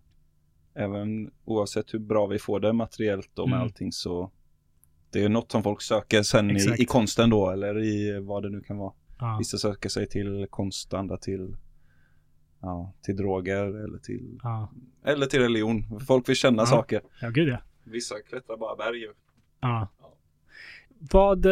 även 0.74 1.30
oavsett 1.44 1.94
hur 1.94 1.98
bra 1.98 2.26
vi 2.26 2.38
får 2.38 2.60
det 2.60 2.72
materiellt 2.72 3.38
och 3.38 3.48
med 3.48 3.56
Mm. 3.56 3.62
allting 3.64 3.92
så 3.92 4.30
det 5.10 5.22
är 5.24 5.28
något 5.28 5.50
som 5.52 5.62
folk 5.62 5.82
söker 5.82 6.22
sen 6.22 6.50
i, 6.50 6.74
i 6.78 6.84
konsten 6.84 7.30
då 7.30 7.50
eller 7.50 7.84
i 7.84 8.20
vad 8.20 8.42
det 8.42 8.48
nu 8.50 8.60
kan 8.60 8.76
vara. 8.76 8.92
Ja. 9.18 9.36
Vissa 9.38 9.58
söker 9.58 9.88
sig 9.88 10.08
till 10.08 10.46
konst, 10.50 10.94
andra 10.94 11.16
till, 11.16 11.56
ja, 12.62 12.92
till 13.02 13.16
droger 13.16 13.84
eller 13.84 13.98
till, 13.98 14.38
Ja. 14.42 14.72
eller 15.04 15.26
till 15.26 15.40
religion. 15.40 16.00
Folk 16.06 16.28
vill 16.28 16.36
känna 16.36 16.62
Ja. 16.62 16.66
saker. 16.66 17.00
ja, 17.20 17.30
gud 17.30 17.48
ja. 17.48 17.58
Vissa 17.84 18.14
klättrar 18.28 18.56
bara 18.56 18.76
berg. 18.76 19.06
ja. 19.60 19.88
Vad... 21.12 21.46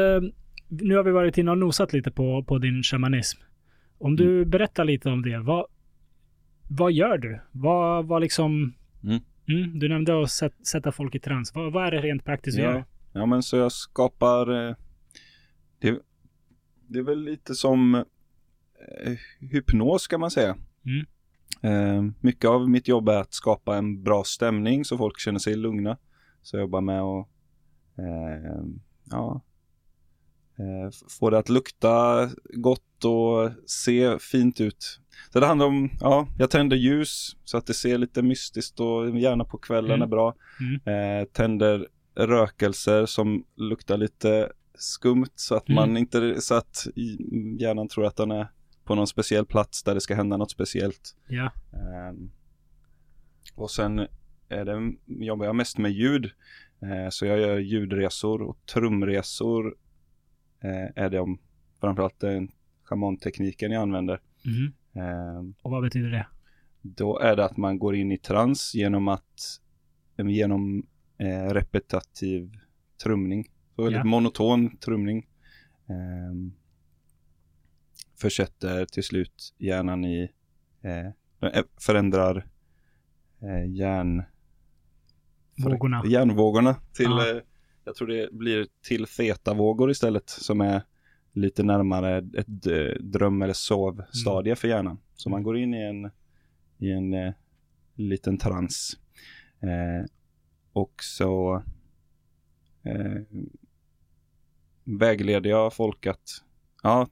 Nu 0.81 0.97
har 0.97 1.05
vi 1.05 1.11
varit 1.11 1.39
inne 1.39 1.51
och 1.51 1.59
nosat 1.59 1.93
lite 1.93 2.11
på, 2.11 2.45
på 2.45 2.59
din 2.59 2.83
shamanism. 2.83 3.41
Om 3.99 4.17
du 4.17 4.45
berättar 4.45 4.85
lite 4.85 5.09
om 5.09 5.23
det. 5.23 5.39
Vad, 5.39 5.67
vad 6.71 6.93
gör 6.93 7.19
du? 7.19 7.41
Vad, 7.53 8.07
vad 8.07 8.23
liksom... 8.23 8.75
Mm. 9.05 9.23
Mm, 9.49 9.79
du 9.79 9.89
nämnde 9.89 10.23
att 10.23 10.31
sätt, 10.31 10.67
sätta 10.67 10.93
folk 10.93 11.15
i 11.15 11.19
trans. 11.19 11.55
Vad, 11.55 11.73
vad 11.73 11.87
är 11.87 11.91
det 11.91 12.01
rent 12.01 12.25
praktiskt 12.25 12.59
Ja. 12.59 12.65
gör? 12.65 12.85
ja, 13.13 13.27
men 13.27 13.43
så 13.43 13.57
jag 13.57 13.73
skapar, 13.73 14.69
eh, 14.69 14.77
det, 15.79 15.99
det 16.89 16.99
är 16.99 17.03
väl 17.03 17.25
lite 17.25 17.55
som 17.55 17.95
eh, 17.95 19.13
hypnos 19.41 20.07
kan 20.07 20.21
man 20.21 20.31
säga. 20.31 20.57
Mm. 20.85 21.07
Eh, 21.63 22.13
mycket 22.21 22.51
av 22.51 22.71
mitt 22.71 22.89
jobb 22.89 23.09
är 23.09 23.21
att 23.21 23.35
skapa 23.35 23.77
en 23.77 24.03
bra 24.03 24.25
stämning 24.25 24.85
så 24.85 24.99
folk 24.99 25.21
känner 25.21 25.39
sig 25.39 25.57
lugna. 25.57 25.99
Så 26.43 26.57
jag 26.57 26.61
jobbar 26.61 26.81
med 26.81 27.01
att 27.01 27.29
eh, 27.99 28.65
ja, 29.11 29.43
få 31.21 31.31
det 31.31 31.39
att 31.39 31.49
lukta 31.49 32.29
gott 32.55 33.05
och 33.05 33.51
se 33.67 34.19
fint 34.19 34.61
ut. 34.61 35.01
Så 35.33 35.41
det 35.41 35.47
handlar 35.47 35.67
om, 35.67 35.91
ja, 36.01 36.29
jag 36.39 36.51
tänder 36.51 36.77
ljus 36.77 37.37
så 37.45 37.57
att 37.59 37.67
det 37.67 37.75
ser 37.75 37.99
lite 37.99 38.23
mystiskt 38.23 38.81
och 38.81 39.19
gärna 39.19 39.45
på 39.45 39.59
kvällen 39.59 39.91
Mm. 39.91 40.03
är 40.03 40.07
bra. 40.07 40.35
Mm. 40.61 41.21
Eh, 41.21 41.25
tänder 41.27 41.89
rökelser 42.17 43.07
som 43.07 43.45
luktar 43.57 43.97
lite 43.97 44.53
skumt 44.79 45.27
så 45.35 45.55
att 45.55 45.69
Mm. 45.69 45.75
man 45.77 45.97
inte, 45.97 46.41
så 46.41 46.55
att 46.55 46.87
hjärnan 47.59 47.89
tror 47.89 48.07
att 48.07 48.17
den 48.17 48.31
är 48.31 48.49
på 48.85 48.95
någon 48.95 49.07
speciell 49.07 49.47
plats 49.47 49.83
där 49.83 49.95
det 49.95 50.01
ska 50.01 50.15
hända 50.15 50.37
något 50.37 50.51
speciellt. 50.51 51.17
Ja. 51.29 51.53
Ehm, 51.73 52.31
och 53.55 53.71
sen 53.71 53.99
är 54.49 54.65
det, 54.65 54.93
jobbar 55.25 55.47
jag 55.47 55.57
mest 55.57 55.79
med 55.79 55.93
ljud. 55.93 56.25
Eh, 56.83 57.09
så 57.11 57.27
jag 57.27 57.39
gör 57.41 57.59
ljudresor 57.59 58.43
och 58.43 58.59
trumresor 58.75 59.67
eh, 59.67 59.73
är 60.97 61.11
det 61.11 61.21
om 61.21 61.39
framförallt 61.81 62.21
den 62.21 62.49
schamantekniken 62.83 63.73
jag 63.73 63.83
använder. 63.83 64.21
Ehm, 64.95 65.55
Och 65.63 65.71
vad 65.71 65.83
betyder 65.83 66.11
det? 66.11 66.27
då 66.83 67.19
är 67.19 67.37
det 67.37 67.45
att 67.45 67.57
man 67.57 67.79
går 67.79 67.95
in 67.97 68.13
i 68.13 68.19
trans 68.19 68.75
genom 68.75 69.09
att 69.09 69.61
genom 70.17 70.87
eh, 71.19 71.45
repetitiv 71.53 72.53
trumning. 73.03 73.45
Så 73.77 73.83
väldigt 73.83 73.99
Ja. 73.99 74.05
monoton 74.05 74.77
trumning. 74.77 75.27
Eh, 75.89 76.53
försätter 78.21 78.85
till 78.87 79.03
slut 79.03 79.55
hjärnan 79.59 80.05
i, 80.05 80.31
eh, 80.83 81.07
eh, 81.51 81.65
förändrar 81.81 82.47
eh, 83.43 83.71
hjärn, 83.73 84.23
Vågorna. 85.65 86.03
hjärnvågorna 86.07 86.75
till, 86.93 87.07
Ja. 87.11 87.41
Jag 87.85 87.95
tror 87.95 88.09
det 88.09 88.33
blir 88.33 88.67
till 88.83 89.07
fetavågor 89.07 89.91
istället 89.91 90.31
som 90.31 90.61
är 90.61 90.83
lite 91.33 91.63
närmare 91.63 92.19
ett 92.19 92.67
eh, 92.67 93.03
dröm 93.03 93.43
eller 93.43 93.53
sovstadie 93.53 94.57
för 94.57 94.69
hjärnan. 94.69 94.99
Så 95.15 95.31
man 95.31 95.43
går 95.43 95.59
in 95.59 95.75
i 95.75 95.83
en, 95.83 96.11
i 96.79 96.91
en 96.91 97.15
eh, 97.15 97.33
liten 97.95 98.39
trans. 98.39 98.99
Eh, 99.61 100.07
och 100.73 100.95
så 100.99 101.63
eh, 102.83 103.23
vägleder 104.85 105.51
jag 105.51 105.75
folk 105.75 106.07
att 106.07 106.43
ja, 106.83 107.09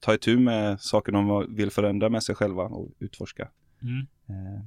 ta 0.00 0.14
itu 0.14 0.38
med 0.38 0.80
saker 0.80 1.12
de 1.12 1.54
vill 1.56 1.70
förändra 1.70 2.08
med 2.08 2.22
sig 2.22 2.34
själva 2.34 2.62
och 2.62 2.92
utforska. 2.98 3.48
Mm. 3.82 4.06
Eh, 4.28 4.62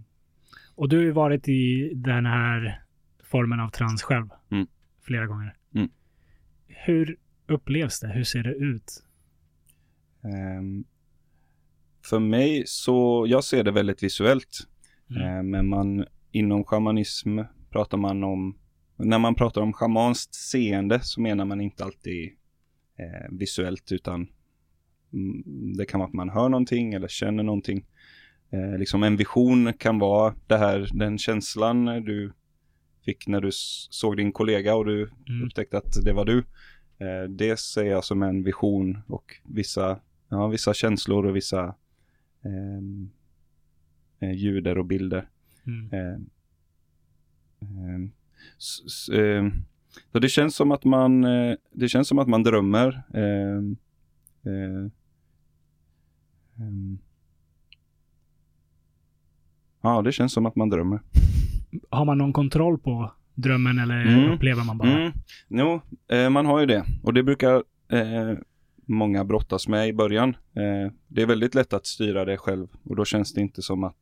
Och 0.76 0.90
du 0.90 0.98
har 0.98 1.03
ju 1.03 1.12
varit 1.12 1.48
i 1.48 1.91
den 1.95 2.26
här 2.26 2.82
formen 3.24 3.60
av 3.60 3.70
trans 3.70 4.03
själv. 4.03 4.30
Mm. 4.52 4.68
Flera 5.06 5.27
gånger. 5.27 5.57
Mm. 5.76 5.90
Hur 6.68 7.18
upplevs 7.48 7.99
det? 7.99 8.07
Hur 8.07 8.23
ser 8.23 8.44
det 8.44 8.53
ut? 8.53 9.03
Ehm, 10.23 10.86
för 12.06 12.19
mig 12.19 12.64
så, 12.65 13.26
jag 13.30 13.44
ser 13.44 13.64
det 13.64 13.72
väldigt 13.72 14.03
visuellt. 14.03 14.68
Mm. 15.10 15.22
Eh, 15.23 15.44
men 15.44 15.68
man, 15.68 16.06
inom 16.32 16.64
shamanism 16.64 17.40
pratar 17.69 17.98
man 17.98 18.23
om, 18.23 18.57
när 18.98 19.19
man 19.19 19.36
pratar 19.36 19.61
om 19.61 19.73
shamanskt 19.73 20.36
seende 20.36 20.99
så 21.03 21.22
menar 21.22 21.45
man 21.45 21.61
inte 21.61 21.84
alltid 21.84 22.32
eh, 22.99 23.32
visuellt 23.32 23.91
utan 23.91 24.27
mm, 25.14 25.73
det 25.77 25.86
kan 25.86 25.99
vara 25.99 26.07
att 26.07 26.14
man 26.14 26.30
hör 26.30 26.49
någonting 26.49 26.94
eller 26.94 27.07
känner 27.07 27.44
någonting. 27.44 27.86
Eh, 28.49 28.77
liksom 28.77 29.03
en 29.03 29.18
vision 29.18 29.73
kan 29.73 29.99
vara 29.99 30.36
det 30.48 30.57
här, 30.57 30.90
den 30.94 31.18
känslan 31.18 31.86
du 31.86 32.34
fick 33.06 33.27
när 33.27 33.41
du 33.41 33.49
såg 33.90 34.18
din 34.18 34.32
kollega 34.32 34.76
och 34.76 34.86
du 34.86 35.10
Mm. 35.30 35.44
upptäckte 35.45 35.77
att 35.77 36.06
det 36.06 36.14
var 36.14 36.26
du. 36.26 36.38
Eh, 36.98 37.23
det 37.30 37.60
ser 37.60 37.84
jag 37.86 38.03
som 38.03 38.23
en 38.23 38.44
vision 38.44 38.98
och 39.07 39.36
vissa, 39.44 39.99
ja, 40.30 40.48
vissa 40.48 40.73
känslor 40.73 41.26
och 41.26 41.36
vissa 41.36 41.76
ehm, 42.45 43.10
eh, 44.19 44.32
ljuder 44.32 44.77
och 44.77 44.86
bilder. 44.86 45.30
Mm. 45.65 45.94
Eh, 45.94 46.19
så 50.11 50.19
det 50.19 50.30
känns 50.30 50.56
som 50.56 50.72
att 50.72 50.84
man, 50.84 51.23
eh, 51.23 51.56
det 51.72 51.90
känns 51.90 52.07
som 52.07 52.19
att 52.19 52.27
man 52.27 52.44
drömmer. 52.44 53.03
Eh, 53.14 53.61
ja, 59.82 60.02
det 60.02 60.11
känns 60.11 60.34
som 60.34 60.45
att 60.45 60.56
man 60.56 60.69
drömmer. 60.69 60.99
Har 61.90 62.06
man 62.06 62.18
någon 62.18 62.34
kontroll 62.34 62.78
på 62.78 63.12
drömmen 63.34 63.80
eller 63.80 64.02
Mm. 64.06 64.32
upplever 64.32 64.64
man 64.64 64.78
bara? 64.78 64.92
Mm. 64.92 65.12
Jo, 65.50 65.82
eh, 66.12 66.30
man 66.30 66.46
har 66.46 66.60
ju 66.60 66.66
det. 66.66 66.86
Och 67.04 67.14
det 67.14 67.24
brukar 67.24 67.56
eh, 67.92 68.34
många 68.86 69.26
brottas 69.26 69.68
med 69.68 69.88
i 69.88 69.94
början. 69.94 70.30
Eh, 70.30 70.92
det 71.08 71.22
är 71.22 71.26
väldigt 71.26 71.56
lätt 71.56 71.74
att 71.74 71.86
styra 71.86 72.26
det 72.26 72.38
själv 72.38 72.68
och 72.84 72.96
då 72.96 73.06
känns 73.06 73.34
det 73.34 73.42
inte 73.42 73.62
som 73.62 73.84
att 73.84 73.98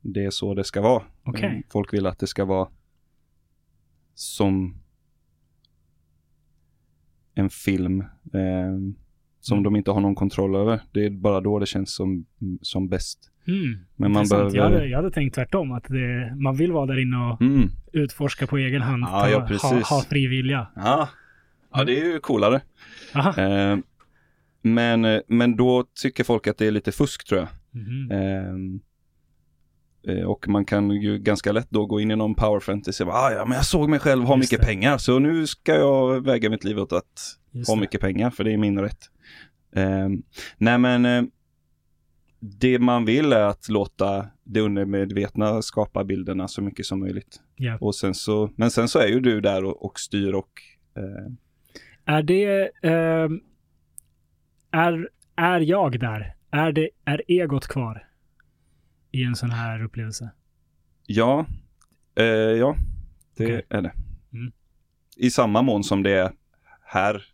det 0.00 0.24
är 0.24 0.30
så 0.30 0.54
det 0.54 0.64
ska 0.64 0.80
vara. 0.80 1.02
Eh, 1.26 1.60
Folk 1.72 1.92
vill 1.92 2.06
att 2.06 2.18
det 2.18 2.26
ska 2.26 2.44
vara 2.44 2.68
som 4.14 4.74
en 7.34 7.50
film 7.50 8.00
eh, 8.32 8.78
som 9.40 9.58
Mm. 9.58 9.64
de 9.64 9.76
inte 9.76 9.90
har 9.90 10.00
någon 10.00 10.14
kontroll 10.14 10.54
över. 10.56 10.80
Det 10.92 11.06
är 11.06 11.10
bara 11.10 11.40
då 11.40 11.58
det 11.58 11.66
känns 11.66 11.94
som, 11.94 12.24
som 12.62 12.88
bäst. 12.88 13.30
Mm. 13.48 13.78
Men 13.96 14.12
man 14.12 14.22
Intressant. 14.22 14.42
jag, 14.42 14.52
behöver... 14.52 14.76
hade, 14.76 14.88
jag 14.88 14.96
hade 14.98 15.10
tänkt 15.10 15.34
tvärtom. 15.34 15.72
Att 15.72 15.84
det, 15.88 16.34
man 16.36 16.56
vill 16.56 16.72
vara 16.72 16.86
där 16.86 16.98
inne 17.02 17.16
och 17.16 17.40
Mm. 17.42 17.68
utforska 17.92 18.46
på 18.46 18.58
egen 18.58 18.82
hand. 18.82 19.02
Ja, 19.02 19.20
ta- 19.20 19.30
ja, 19.30 19.58
ha, 19.62 19.80
ha 19.80 20.02
fri 20.10 20.26
vilja. 20.26 20.66
Ja. 20.76 21.08
ja, 21.74 21.84
det 21.84 22.00
är 22.00 22.04
ju 22.04 22.20
coolare. 22.20 22.60
Eh, 23.14 23.78
men, 24.62 25.04
eh, 25.04 25.20
men 25.28 25.56
då 25.56 25.84
tycker 26.02 26.24
folk 26.24 26.46
att 26.46 26.58
det 26.58 26.66
är 26.66 26.70
lite 26.70 26.92
fusk 26.92 27.28
tror 27.28 27.40
jag. 27.40 27.48
Ehm, 28.12 28.80
eh, 30.08 30.24
och 30.24 30.48
man 30.48 30.64
kan 30.64 30.90
ju 30.90 31.18
ganska 31.18 31.52
lätt 31.52 31.70
då 31.70 31.86
gå 31.86 32.00
in 32.00 32.10
i 32.10 32.16
någon 32.16 32.34
power 32.34 32.60
fantasy. 32.60 33.04
och 33.04 33.08
bara, 33.08 33.16
Ah, 33.18 33.32
ja, 33.32 33.44
men 33.44 33.56
jag 33.56 33.64
såg 33.64 33.88
mig 33.88 33.98
själv 33.98 34.24
ha 34.24 34.36
Just 34.36 34.52
mycket 34.52 34.60
det. 34.66 34.72
pengar 34.72 34.98
så 34.98 35.18
nu 35.18 35.46
ska 35.46 35.74
jag 35.74 36.24
väga 36.24 36.50
mitt 36.50 36.64
liv 36.64 36.78
åt 36.78 36.92
att 36.92 37.04
Just 37.52 37.68
ha 37.68 37.74
det. 37.74 37.80
mycket 37.80 38.00
pengar 38.00 38.30
för 38.30 38.44
det 38.44 38.52
är 38.52 38.56
min 38.56 38.80
rätt. 38.80 38.98
Ehm, 39.74 40.22
nej 40.58 40.78
men 40.78 41.04
eh, 41.04 41.22
det 42.40 42.78
man 42.78 43.04
vill 43.04 43.32
är 43.32 43.42
att 43.42 43.68
låta 43.68 44.26
det 44.44 44.60
undermedvetna 44.60 45.62
skapa 45.62 46.04
bilderna 46.04 46.48
så 46.48 46.62
mycket 46.62 46.86
som 46.86 47.00
möjligt. 47.00 47.40
Ja. 47.56 47.78
Och 47.80 47.94
sen 47.94 48.14
så, 48.14 48.50
men 48.56 48.70
sen 48.70 48.88
så 48.88 48.98
är 48.98 49.06
ju 49.06 49.20
du 49.20 49.40
där 49.40 49.64
och, 49.64 49.84
och 49.84 50.00
styr 50.00 50.32
och 50.32 50.50
eh, 50.96 51.32
Är 52.04 52.22
det... 52.22 52.70
ehm, 52.82 53.40
är, 54.70 55.08
är 55.36 55.60
jag 55.60 56.00
där? 56.00 56.34
Är, 56.50 56.72
det, 56.72 56.90
är 57.04 57.22
egot 57.28 57.66
kvar? 57.66 58.08
I 59.12 59.22
en 59.24 59.36
sån 59.36 59.50
här 59.50 59.84
upplevelse? 59.84 60.30
Ja, 61.06 61.46
eh, 62.18 62.24
ja, 62.26 62.76
det 63.36 63.44
Okej. 63.44 63.62
är 63.68 63.82
det. 63.82 63.92
Mm. 64.32 64.52
I 65.16 65.30
samma 65.30 65.62
mån 65.62 65.84
som 65.84 66.02
det 66.02 66.10
är 66.10 66.32
här. 66.82 67.24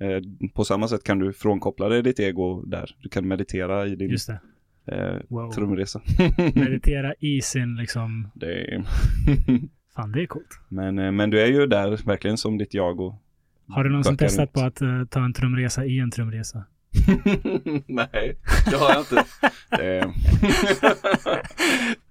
Eh, 0.00 0.48
på 0.54 0.64
samma 0.64 0.88
sätt 0.88 1.04
kan 1.04 1.18
du 1.18 1.32
frånkoppla 1.32 1.88
dig 1.88 2.02
ditt 2.02 2.20
ego 2.20 2.62
där. 2.66 2.96
Du 3.02 3.08
kan 3.08 3.28
meditera 3.28 3.86
i 3.86 3.96
din 3.96 4.10
Just 4.10 4.26
det. 4.26 4.40
Eh, 4.86 5.16
Wow. 5.28 5.52
trumresa. 5.52 6.00
Meditera 6.54 7.14
i 7.18 7.40
sin 7.40 7.76
liksom... 7.76 8.30
är, 8.40 8.84
Fan, 9.94 10.12
det 10.12 10.22
är 10.22 10.26
coolt. 10.26 10.60
men, 10.68 10.98
eh, 10.98 11.12
men 11.12 11.30
du 11.30 11.40
är 11.40 11.46
ju 11.46 11.66
där 11.66 12.06
verkligen 12.06 12.36
som 12.36 12.58
ditt 12.58 12.74
jag 12.74 13.00
och 13.00 13.22
Har 13.68 13.84
du 13.84 13.90
någonsin 13.90 14.16
testat 14.16 14.52
på 14.52 14.60
att 14.60 14.82
eh, 14.82 15.04
ta 15.04 15.24
en 15.24 15.32
trumresa 15.32 15.84
i 15.84 15.98
en 15.98 16.10
trumresa? 16.10 16.64
Nej, 17.86 18.38
det 18.70 18.76
har 18.76 18.90
jag 18.90 19.00
inte. 19.00 19.24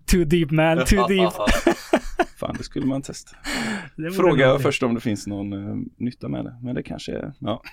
Too 0.05 0.25
deep 0.25 0.51
man, 0.51 0.85
too 0.85 1.07
deep. 1.07 1.33
Fan, 2.37 2.55
det 2.57 2.63
skulle 2.63 2.85
man 2.85 3.01
testa. 3.01 3.37
Fråga 4.15 4.59
först 4.59 4.83
om 4.83 4.93
det 4.93 5.01
finns 5.01 5.27
någon 5.27 5.53
eh, 5.53 5.75
nytta 5.97 6.27
med 6.29 6.45
det. 6.45 6.59
Men 6.61 6.75
det 6.75 6.83
kanske 6.83 7.11
är, 7.11 7.33
ja. 7.39 7.63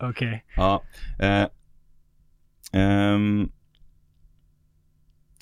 Okej. 0.00 0.44
Ja. 0.56 0.82
Eh, 1.20 1.46
ehm, 2.72 3.48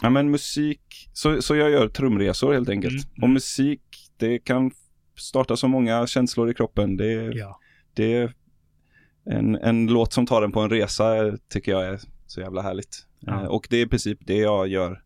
ja 0.04 0.10
men 0.10 0.30
musik, 0.30 1.10
så, 1.12 1.42
så 1.42 1.56
jag 1.56 1.70
gör 1.70 1.88
trumresor 1.88 2.52
helt 2.52 2.68
enkelt. 2.68 2.92
Mm, 3.04 3.14
mm. 3.16 3.22
Och 3.22 3.30
musik, 3.30 3.82
det 4.16 4.38
kan 4.38 4.70
starta 5.16 5.56
så 5.56 5.68
många 5.68 6.06
känslor 6.06 6.50
i 6.50 6.54
kroppen. 6.54 6.96
Det, 6.96 7.12
Ja. 7.12 7.60
det 7.94 8.14
är 8.14 8.34
en, 9.24 9.54
en 9.54 9.86
låt 9.86 10.12
som 10.12 10.26
tar 10.26 10.42
en 10.42 10.52
på 10.52 10.60
en 10.60 10.70
resa 10.70 11.38
tycker 11.48 11.72
jag 11.72 11.86
är 11.86 12.00
så 12.26 12.40
jävla 12.40 12.62
härligt. 12.62 13.06
Ja. 13.20 13.32
Eh, 13.42 13.46
och 13.46 13.66
det 13.70 13.76
är 13.76 13.86
i 13.86 13.88
princip 13.88 14.18
det 14.26 14.36
jag 14.36 14.68
gör. 14.68 15.02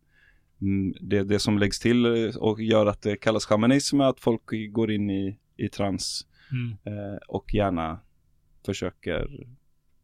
Mm, 0.60 0.94
det, 1.00 1.22
det 1.24 1.38
som 1.38 1.58
läggs 1.58 1.80
till 1.80 2.04
eh, 2.06 2.36
och 2.36 2.60
gör 2.62 2.86
att 2.86 3.02
det 3.02 3.16
kallas 3.16 3.46
shamanism 3.46 4.00
är 4.00 4.04
att 4.04 4.20
folk 4.20 4.42
går 4.70 4.90
in 4.90 5.10
i, 5.10 5.38
i 5.56 5.68
trans 5.68 6.24
Mm. 6.50 6.76
eh, 6.98 7.16
och 7.28 7.54
gärna 7.54 8.00
försöker 8.66 9.46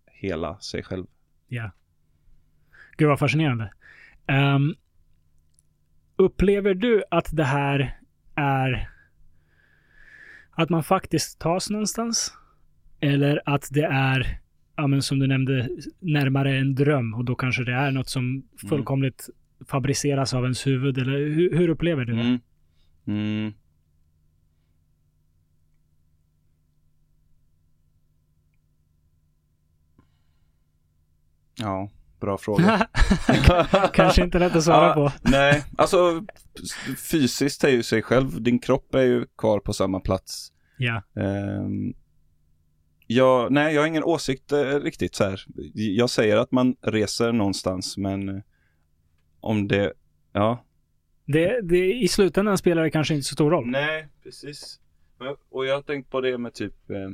hela 0.06 0.58
sig 0.58 0.82
själv. 0.82 1.06
Ja. 1.48 1.70
Gud 2.96 3.08
vad 3.08 3.18
fascinerande. 3.18 3.72
Ehm, 4.26 4.74
upplever 6.16 6.74
du 6.74 7.03
att 7.11 7.28
det 7.32 7.45
här 7.45 7.99
är 8.35 8.91
att 10.51 10.70
man 10.70 10.85
faktiskt 10.85 11.39
tas 11.39 11.70
någonstans? 11.70 12.32
Eller 13.01 13.43
att 13.45 13.69
det 13.70 13.85
är, 13.85 14.41
ja, 14.77 14.86
men 14.86 15.03
som 15.03 15.19
du 15.19 15.27
nämnde, 15.27 15.69
närmare 16.01 16.57
en 16.57 16.74
dröm 16.74 17.15
och 17.15 17.24
då 17.24 17.35
kanske 17.35 17.65
det 17.65 17.73
är 17.73 17.91
något 17.91 18.09
som 18.09 18.49
fullkomligt 18.69 19.28
fabriceras 19.66 20.35
av 20.35 20.43
ens 20.43 20.66
huvud? 20.66 20.99
Eller 20.99 21.19
hur, 21.19 21.57
hur 21.57 21.69
upplever 21.69 22.05
du 22.05 22.15
det? 22.15 22.20
Mm. 22.20 22.41
Mm. 23.07 23.53
Ja, 31.55 31.89
bra 32.24 32.38
fråga. 32.38 32.88
kanske 33.94 34.24
inte 34.24 34.38
lätt 34.38 34.56
att 34.56 34.64
svara 34.64 34.94
på. 34.94 35.12
Nej, 35.22 35.64
alltså 35.78 36.24
fysiskt 37.10 37.64
är 37.64 37.68
ju 37.68 37.82
sig 37.82 38.02
själv. 38.02 38.42
Din 38.42 38.59
kropp 38.59 38.94
är 38.94 39.02
ju 39.02 39.26
kvar 39.38 39.60
på 39.60 39.72
samma 39.72 40.01
plats. 40.01 40.52
Ja. 40.78 41.02
Ehm, 41.22 41.94
jag, 43.06 43.52
nej, 43.52 43.74
jag 43.74 43.82
har 43.82 43.86
ingen 43.86 44.05
åsikt 44.05 44.52
eh, 44.52 44.80
riktigt 44.80 45.14
så 45.14 45.24
här. 45.24 45.44
Jag 45.74 46.10
säger 46.10 46.36
att 46.36 46.52
man 46.52 46.76
reser 46.82 47.32
någonstans, 47.32 47.96
men 47.96 48.28
eh, 48.28 48.42
om 49.40 49.68
det, 49.68 49.92
ja. 50.32 50.64
Det, 51.26 51.60
det, 51.60 51.92
I 51.92 52.09
slutändan 52.09 52.59
spelar 52.59 52.82
det 52.82 52.90
kanske 52.90 53.14
inte 53.14 53.26
så 53.26 53.34
stor 53.34 53.51
roll. 53.51 53.66
Nej, 53.66 54.09
precis. 54.22 54.80
Och 55.51 55.66
jag 55.66 55.74
har 55.74 55.82
tänkt 55.82 56.10
på 56.10 56.20
det 56.20 56.38
med 56.38 56.55
typ, 56.55 56.90
eh, 56.90 57.10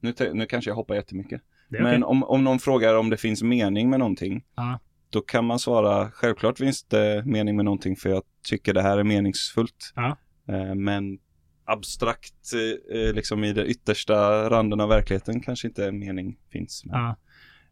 nu, 0.00 0.14
nu 0.32 0.46
kanske 0.46 0.70
jag 0.70 0.74
hoppar 0.74 0.94
jättemycket. 0.94 1.42
Men 1.80 2.02
okej. 2.02 2.02
om, 2.04 2.22
om 2.22 2.44
någon 2.44 2.58
frågar 2.58 2.94
om 2.94 3.10
det 3.10 3.16
finns 3.16 3.42
mening 3.42 3.90
med 3.90 3.98
någonting, 3.98 4.44
Ja. 4.56 4.80
då 5.10 5.20
kan 5.20 5.44
man 5.44 5.58
svara 5.58 6.10
självklart 6.10 6.58
finns 6.58 6.84
det 6.84 7.22
mening 7.26 7.56
med 7.56 7.64
någonting 7.64 7.96
för 7.96 8.08
jag 8.10 8.22
tycker 8.48 8.74
det 8.74 8.82
här 8.82 8.98
är 8.98 9.04
meningsfullt. 9.04 9.92
Ja. 9.94 10.16
Eh, 10.48 10.74
men 10.74 11.18
abstrakt, 11.64 12.52
eh, 12.94 13.14
liksom 13.14 13.44
i 13.44 13.52
den 13.52 13.66
yttersta 13.66 14.50
randen 14.50 14.80
av 14.80 14.88
verkligheten 14.88 15.40
kanske 15.40 15.68
inte 15.68 15.92
mening 15.92 16.38
finns. 16.52 16.84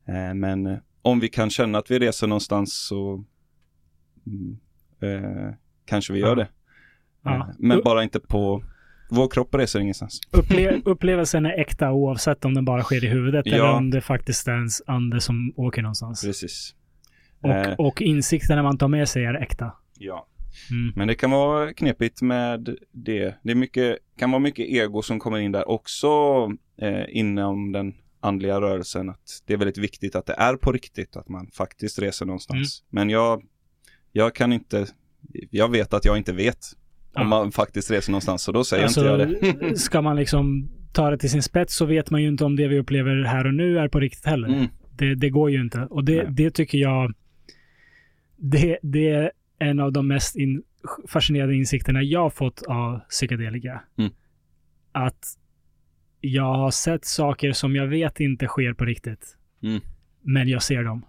Eh, 0.09 0.35
men 0.35 0.67
eh, 0.67 0.79
om 1.03 1.21
vi 1.21 1.29
kan 1.29 1.51
känna 1.51 1.79
att 1.79 1.91
vi 1.91 1.99
reser 1.99 2.27
någonstans 2.27 2.87
så 2.87 3.25
mm, 4.27 4.59
eh, 5.03 5.55
kanske 5.85 6.13
vi 6.13 6.19
gör 6.19 6.37
det. 6.37 6.49
Men 7.59 7.81
bara 7.85 8.03
inte 8.03 8.21
på, 8.21 8.65
vår 9.11 9.29
kropp 9.29 9.55
reser 9.55 9.81
ingenstans. 9.81 10.21
Upple 10.31 10.81
upplevelsen 10.85 11.47
är 11.47 11.61
äkta 11.61 11.93
oavsett 11.93 12.45
om 12.45 12.55
den 12.55 12.65
bara 12.65 12.83
sker 12.83 13.05
i 13.05 13.09
huvudet 13.09 13.47
Ja. 13.47 13.55
eller 13.55 13.73
om 13.73 13.91
det 13.91 14.01
faktiskt 14.01 14.49
är 14.49 14.53
ens 14.53 14.83
ande 14.87 15.21
som 15.21 15.53
åker 15.57 15.83
någonstans. 15.83 16.23
Precis. 16.25 16.75
Och, 17.43 17.51
Eh, 17.51 17.73
och 17.79 18.03
insikterna 18.03 18.63
man 18.63 18.79
tar 18.79 18.89
med 18.89 19.09
sig 19.09 19.25
är 19.25 19.35
äkta. 19.35 19.73
ja. 19.99 20.27
Mm. 20.71 20.93
Men 20.97 21.09
det 21.09 21.15
kan 21.15 21.31
vara 21.31 21.73
knepigt 21.73 22.23
med 22.23 22.77
det. 22.93 23.35
Det 23.43 23.55
mycket, 23.55 23.99
kan 24.19 24.31
vara 24.31 24.39
mycket 24.41 24.67
ego 24.69 25.03
som 25.03 25.19
kommer 25.19 25.39
in 25.39 25.53
där 25.53 25.69
också 25.69 26.09
eh, 26.83 27.05
inom 27.09 27.73
den 27.73 27.95
andliga 28.21 28.61
rörelsen. 28.61 29.09
Att 29.11 29.43
det 29.47 29.53
är 29.53 29.57
väldigt 29.57 29.79
viktigt 29.79 30.15
att 30.17 30.27
det 30.27 30.33
är 30.35 30.57
på 30.57 30.73
riktigt, 30.73 31.17
att 31.17 31.29
man 31.29 31.47
faktiskt 31.53 31.99
reser 31.99 32.27
någonstans. 32.27 32.83
Men 32.89 33.11
jag, 33.11 33.43
jag 34.13 34.35
kan 34.35 34.53
inte, 34.53 34.87
jag 35.51 35.69
vet 35.71 35.95
att 35.95 36.05
jag 36.05 36.17
inte 36.17 36.33
vet. 36.33 36.67
Om 37.15 37.29
man 37.29 37.53
faktiskt 37.53 37.91
reser 37.91 38.13
någonstans, 38.13 38.43
så 38.43 38.53
då 38.53 38.65
säger 38.65 38.85
Alltså, 38.85 39.01
inte 39.19 39.41
jag 39.43 39.61
det. 39.61 39.79
ska 39.79 40.03
man 40.03 40.17
liksom 40.17 40.71
ta 40.93 41.11
det 41.11 41.19
till 41.19 41.31
sin 41.31 41.43
spets 41.43 41.75
så 41.77 41.85
vet 41.85 42.11
man 42.11 42.23
ju 42.23 42.29
inte 42.29 42.45
om 42.45 42.57
det 42.57 42.69
vi 42.69 42.79
upplever 42.79 43.25
här 43.25 43.47
och 43.47 43.55
nu 43.55 43.79
är 43.79 43.89
på 43.89 44.01
riktigt 44.01 44.27
heller. 44.27 44.49
Mm. 44.49 44.67
Det, 44.97 45.15
det 45.15 45.31
går 45.31 45.51
ju 45.51 45.61
inte. 45.61 45.81
Och 45.81 46.05
det, 46.05 46.27
det 46.31 46.51
tycker 46.51 46.79
jag, 46.79 47.15
det, 48.37 48.79
det 48.83 49.11
är 49.11 49.33
en 49.59 49.81
av 49.81 49.93
de 49.93 50.09
mest 50.09 50.37
in, 50.37 50.63
fascinerande 51.09 51.55
insikterna 51.55 52.03
jag 52.03 52.21
har 52.21 52.31
fått 52.31 52.63
av 52.63 53.01
psykedelika. 53.09 53.83
Mm. 53.99 54.13
Att 54.93 55.37
jag 56.21 56.55
har 56.55 56.71
sett 56.71 57.05
saker 57.05 57.53
som 57.53 57.77
jag 57.77 57.87
vet 57.87 58.21
inte 58.21 58.47
sker 58.47 58.73
på 58.73 58.85
riktigt. 58.85 59.37
Mm. 59.63 59.81
Men 60.23 60.49
jag 60.49 60.63
ser 60.63 60.85
dem. 60.85 61.05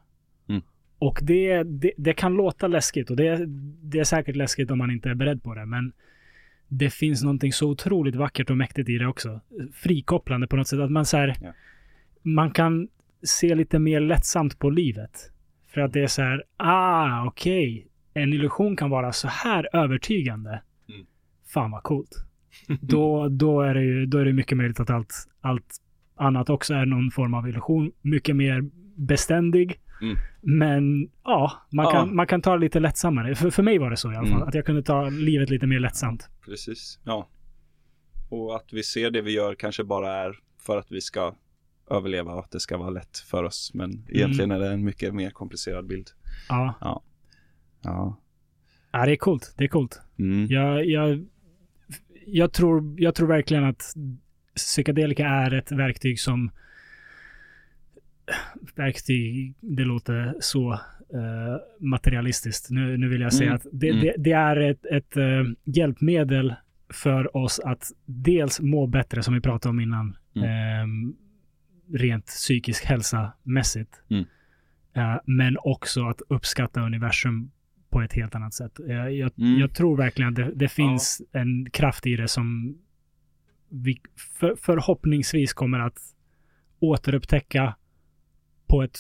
Och 1.02 1.20
det, 1.22 1.64
det, 1.64 1.92
det 1.98 2.14
kan 2.14 2.34
låta 2.34 2.68
läskigt 2.68 3.10
och 3.10 3.16
det, 3.16 3.46
det 3.82 4.00
är 4.00 4.04
säkert 4.04 4.36
läskigt 4.36 4.72
om 4.72 4.78
man 4.78 4.92
inte 4.92 5.10
är 5.10 5.16
beredd 5.16 5.44
på 5.44 5.56
det. 5.56 5.66
Men 5.66 5.94
det 6.68 6.90
finns 6.90 7.24
någonting 7.24 7.54
så 7.54 7.70
otroligt 7.70 8.16
vackert 8.16 8.50
och 8.50 8.58
mäktigt 8.58 8.90
i 8.90 8.98
det 8.98 9.08
också. 9.08 9.42
Frikopplande 9.74 10.48
på 10.48 10.56
något 10.56 10.68
sätt. 10.68 10.80
Att 10.80 10.92
man 10.92 11.06
så 11.06 11.18
här, 11.18 11.36
Ja. 11.42 11.54
man 12.22 12.52
kan 12.52 12.88
se 13.24 13.56
lite 13.56 13.80
mer 13.80 14.00
lättsamt 14.00 14.60
på 14.60 14.70
livet. 14.70 15.32
För 15.68 15.82
att 15.82 15.94
det 15.94 16.04
är 16.04 16.08
så 16.08 16.22
här, 16.22 16.44
ah, 16.58 17.26
okej. 17.26 17.88
En 18.14 18.34
illusion 18.34 18.76
kan 18.76 18.90
vara 18.90 19.12
så 19.12 19.28
här 19.28 19.70
övertygande. 19.74 20.62
Mm. 20.90 21.06
Fan 21.54 21.72
vad 21.72 21.84
coolt. 21.84 22.26
då, 22.82 23.30
då, 23.30 23.62
är 23.62 23.74
det 23.74 23.84
ju, 23.84 24.06
då 24.06 24.18
är 24.18 24.26
det 24.26 24.34
mycket 24.34 24.58
möjligt 24.58 24.80
att 24.80 24.90
allt, 24.90 25.14
allt 25.42 25.76
annat 26.16 26.50
också 26.50 26.74
är 26.74 26.86
någon 26.86 27.12
form 27.12 27.34
av 27.34 27.50
illusion. 27.50 27.92
Mycket 28.02 28.36
mer 28.36 28.70
beständig. 28.96 29.80
Mm. 30.02 30.18
Men 30.42 31.10
ja, 31.24 31.52
man, 31.72 31.86
Ja. 31.86 31.92
Kan, 31.92 32.16
man 32.16 32.28
kan 32.28 32.42
ta 32.42 32.54
det 32.54 32.60
lite 32.60 32.80
lättsammare. 32.80 33.36
För, 33.36 33.50
för 33.50 33.64
mig 33.64 33.78
var 33.78 33.90
det 33.90 33.98
så 33.98 34.12
i 34.12 34.16
alla 34.16 34.28
fall. 34.28 34.36
Mm. 34.36 34.48
Att 34.48 34.54
jag 34.54 34.66
kunde 34.66 34.84
ta 34.84 35.10
livet 35.10 35.50
lite 35.50 35.68
mer 35.68 35.80
lättsamt. 35.80 36.30
Precis, 36.46 37.00
ja. 37.04 37.30
Och 38.30 38.56
att 38.56 38.74
vi 38.74 38.84
ser 38.84 39.12
det 39.12 39.22
vi 39.22 39.32
gör 39.32 39.56
kanske 39.56 39.84
bara 39.84 40.14
är 40.14 40.36
för 40.60 40.78
att 40.78 40.92
vi 40.92 41.02
ska 41.02 41.36
överleva 41.90 42.34
och 42.34 42.40
att 42.40 42.52
det 42.52 42.60
ska 42.60 42.78
vara 42.78 42.90
lätt 42.90 43.18
för 43.18 43.44
oss. 43.44 43.72
Men 43.74 44.06
egentligen 44.10 44.52
är 44.52 44.60
det 44.60 44.72
en 44.72 44.84
mycket 44.84 45.14
mer 45.14 45.30
komplicerad 45.30 45.88
bild. 45.88 46.10
Ja. 46.50 46.74
Ja. 46.82 48.18
ja, 48.92 49.06
det 49.06 49.12
är 49.12 49.16
coolt. 49.16 49.54
Det 49.58 49.64
är 49.64 49.68
coolt. 49.68 50.02
Mm. 50.20 50.48
Jag, 50.50 50.86
jag, 50.86 51.26
jag, 52.26 52.54
tror, 52.54 52.96
jag 52.98 53.16
tror 53.16 53.28
verkligen 53.28 53.64
att 53.64 53.94
psykedelika 54.56 55.28
är 55.28 55.54
ett 55.54 55.72
verktyg 55.72 56.20
som 56.20 56.52
verktyg, 58.76 59.56
det 59.60 59.84
låter 59.84 60.36
så 60.40 60.72
eh, 60.74 61.58
materialistiskt. 61.80 62.70
Nu, 62.70 62.98
nu 62.98 63.10
vill 63.10 63.22
jag 63.22 63.34
säga 63.34 63.50
Mm. 63.50 63.56
att 63.56 63.66
det, 63.72 63.90
Mm. 63.90 64.02
det, 64.02 64.14
det 64.18 64.32
är 64.32 64.58
ett, 64.58 64.86
ett 64.86 65.18
eh, 65.18 65.44
hjälpmedel 65.64 66.56
för 66.94 67.38
oss 67.38 67.60
att 67.60 67.92
dels 68.06 68.60
må 68.62 68.88
bättre, 68.88 69.24
som 69.24 69.34
vi 69.34 69.42
pratade 69.42 69.70
om 69.70 69.80
innan, 69.80 70.18
Mm. 70.36 70.50
ehm, 70.50 71.14
rent 71.94 72.26
psykisk 72.26 72.86
hälsa 72.86 73.34
mässigt. 73.44 74.02
Mm. 74.10 74.26
Eh, 74.96 75.20
men 75.26 75.58
också 75.60 76.06
att 76.08 76.22
uppskatta 76.30 76.82
universum 76.82 77.52
på 77.90 78.02
ett 78.02 78.14
helt 78.14 78.36
annat 78.36 78.54
sätt. 78.54 78.72
Jag, 78.88 79.14
jag, 79.14 79.32
Mm. 79.40 79.60
jag 79.60 79.74
tror 79.74 79.98
verkligen 79.98 80.30
att 80.30 80.36
det, 80.36 80.52
det 80.56 80.68
finns 80.68 81.22
en 81.32 81.70
kraft 81.70 82.08
i 82.08 82.16
det 82.16 82.28
som 82.28 82.78
vi 83.70 84.02
för, 84.40 84.56
förhoppningsvis 84.56 85.54
kommer 85.54 85.80
att 85.80 85.98
återupptäcka 86.80 87.76
på 88.72 88.84
ett 88.84 89.00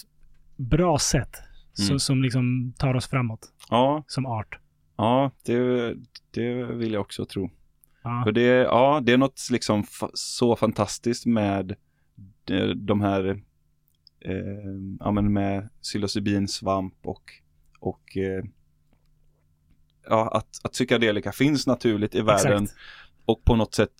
bra 0.57 0.99
sätt. 0.99 1.35
Så, 1.73 1.91
Mm. 1.91 1.99
som 1.99 2.21
liksom 2.23 2.73
tar 2.77 2.93
oss 2.93 3.07
framåt 3.07 3.53
Ja, 3.69 4.03
som 4.07 4.25
art. 4.25 4.59
ja 4.97 5.31
det, 5.45 5.95
det 6.31 6.63
vill 6.65 6.93
jag 6.93 7.01
också 7.01 7.25
tro. 7.25 7.49
Ja. 8.03 8.21
För 8.25 8.31
det, 8.31 8.41
ja, 8.47 9.01
det 9.03 9.13
är 9.13 9.17
något 9.17 9.47
liksom 9.51 9.83
så 10.13 10.55
fantastiskt 10.55 11.25
med 11.25 11.75
de, 12.45 12.73
de 12.73 13.01
här, 13.01 13.29
eh, 14.19 14.35
ja 14.99 15.11
men 15.11 15.33
med 15.33 15.69
psilocybin, 15.81 16.47
svamp 16.47 16.93
och, 17.03 17.23
och 17.79 18.17
eh, 18.17 18.43
ja, 20.09 20.29
att, 20.37 20.47
att 20.63 20.71
psykedelika 20.71 21.31
finns 21.31 21.67
naturligt 21.67 22.15
i 22.15 22.21
världen 22.21 22.63
Exakt. 22.63 22.79
och 23.25 23.43
på 23.43 23.55
något 23.55 23.73
sätt 23.75 23.93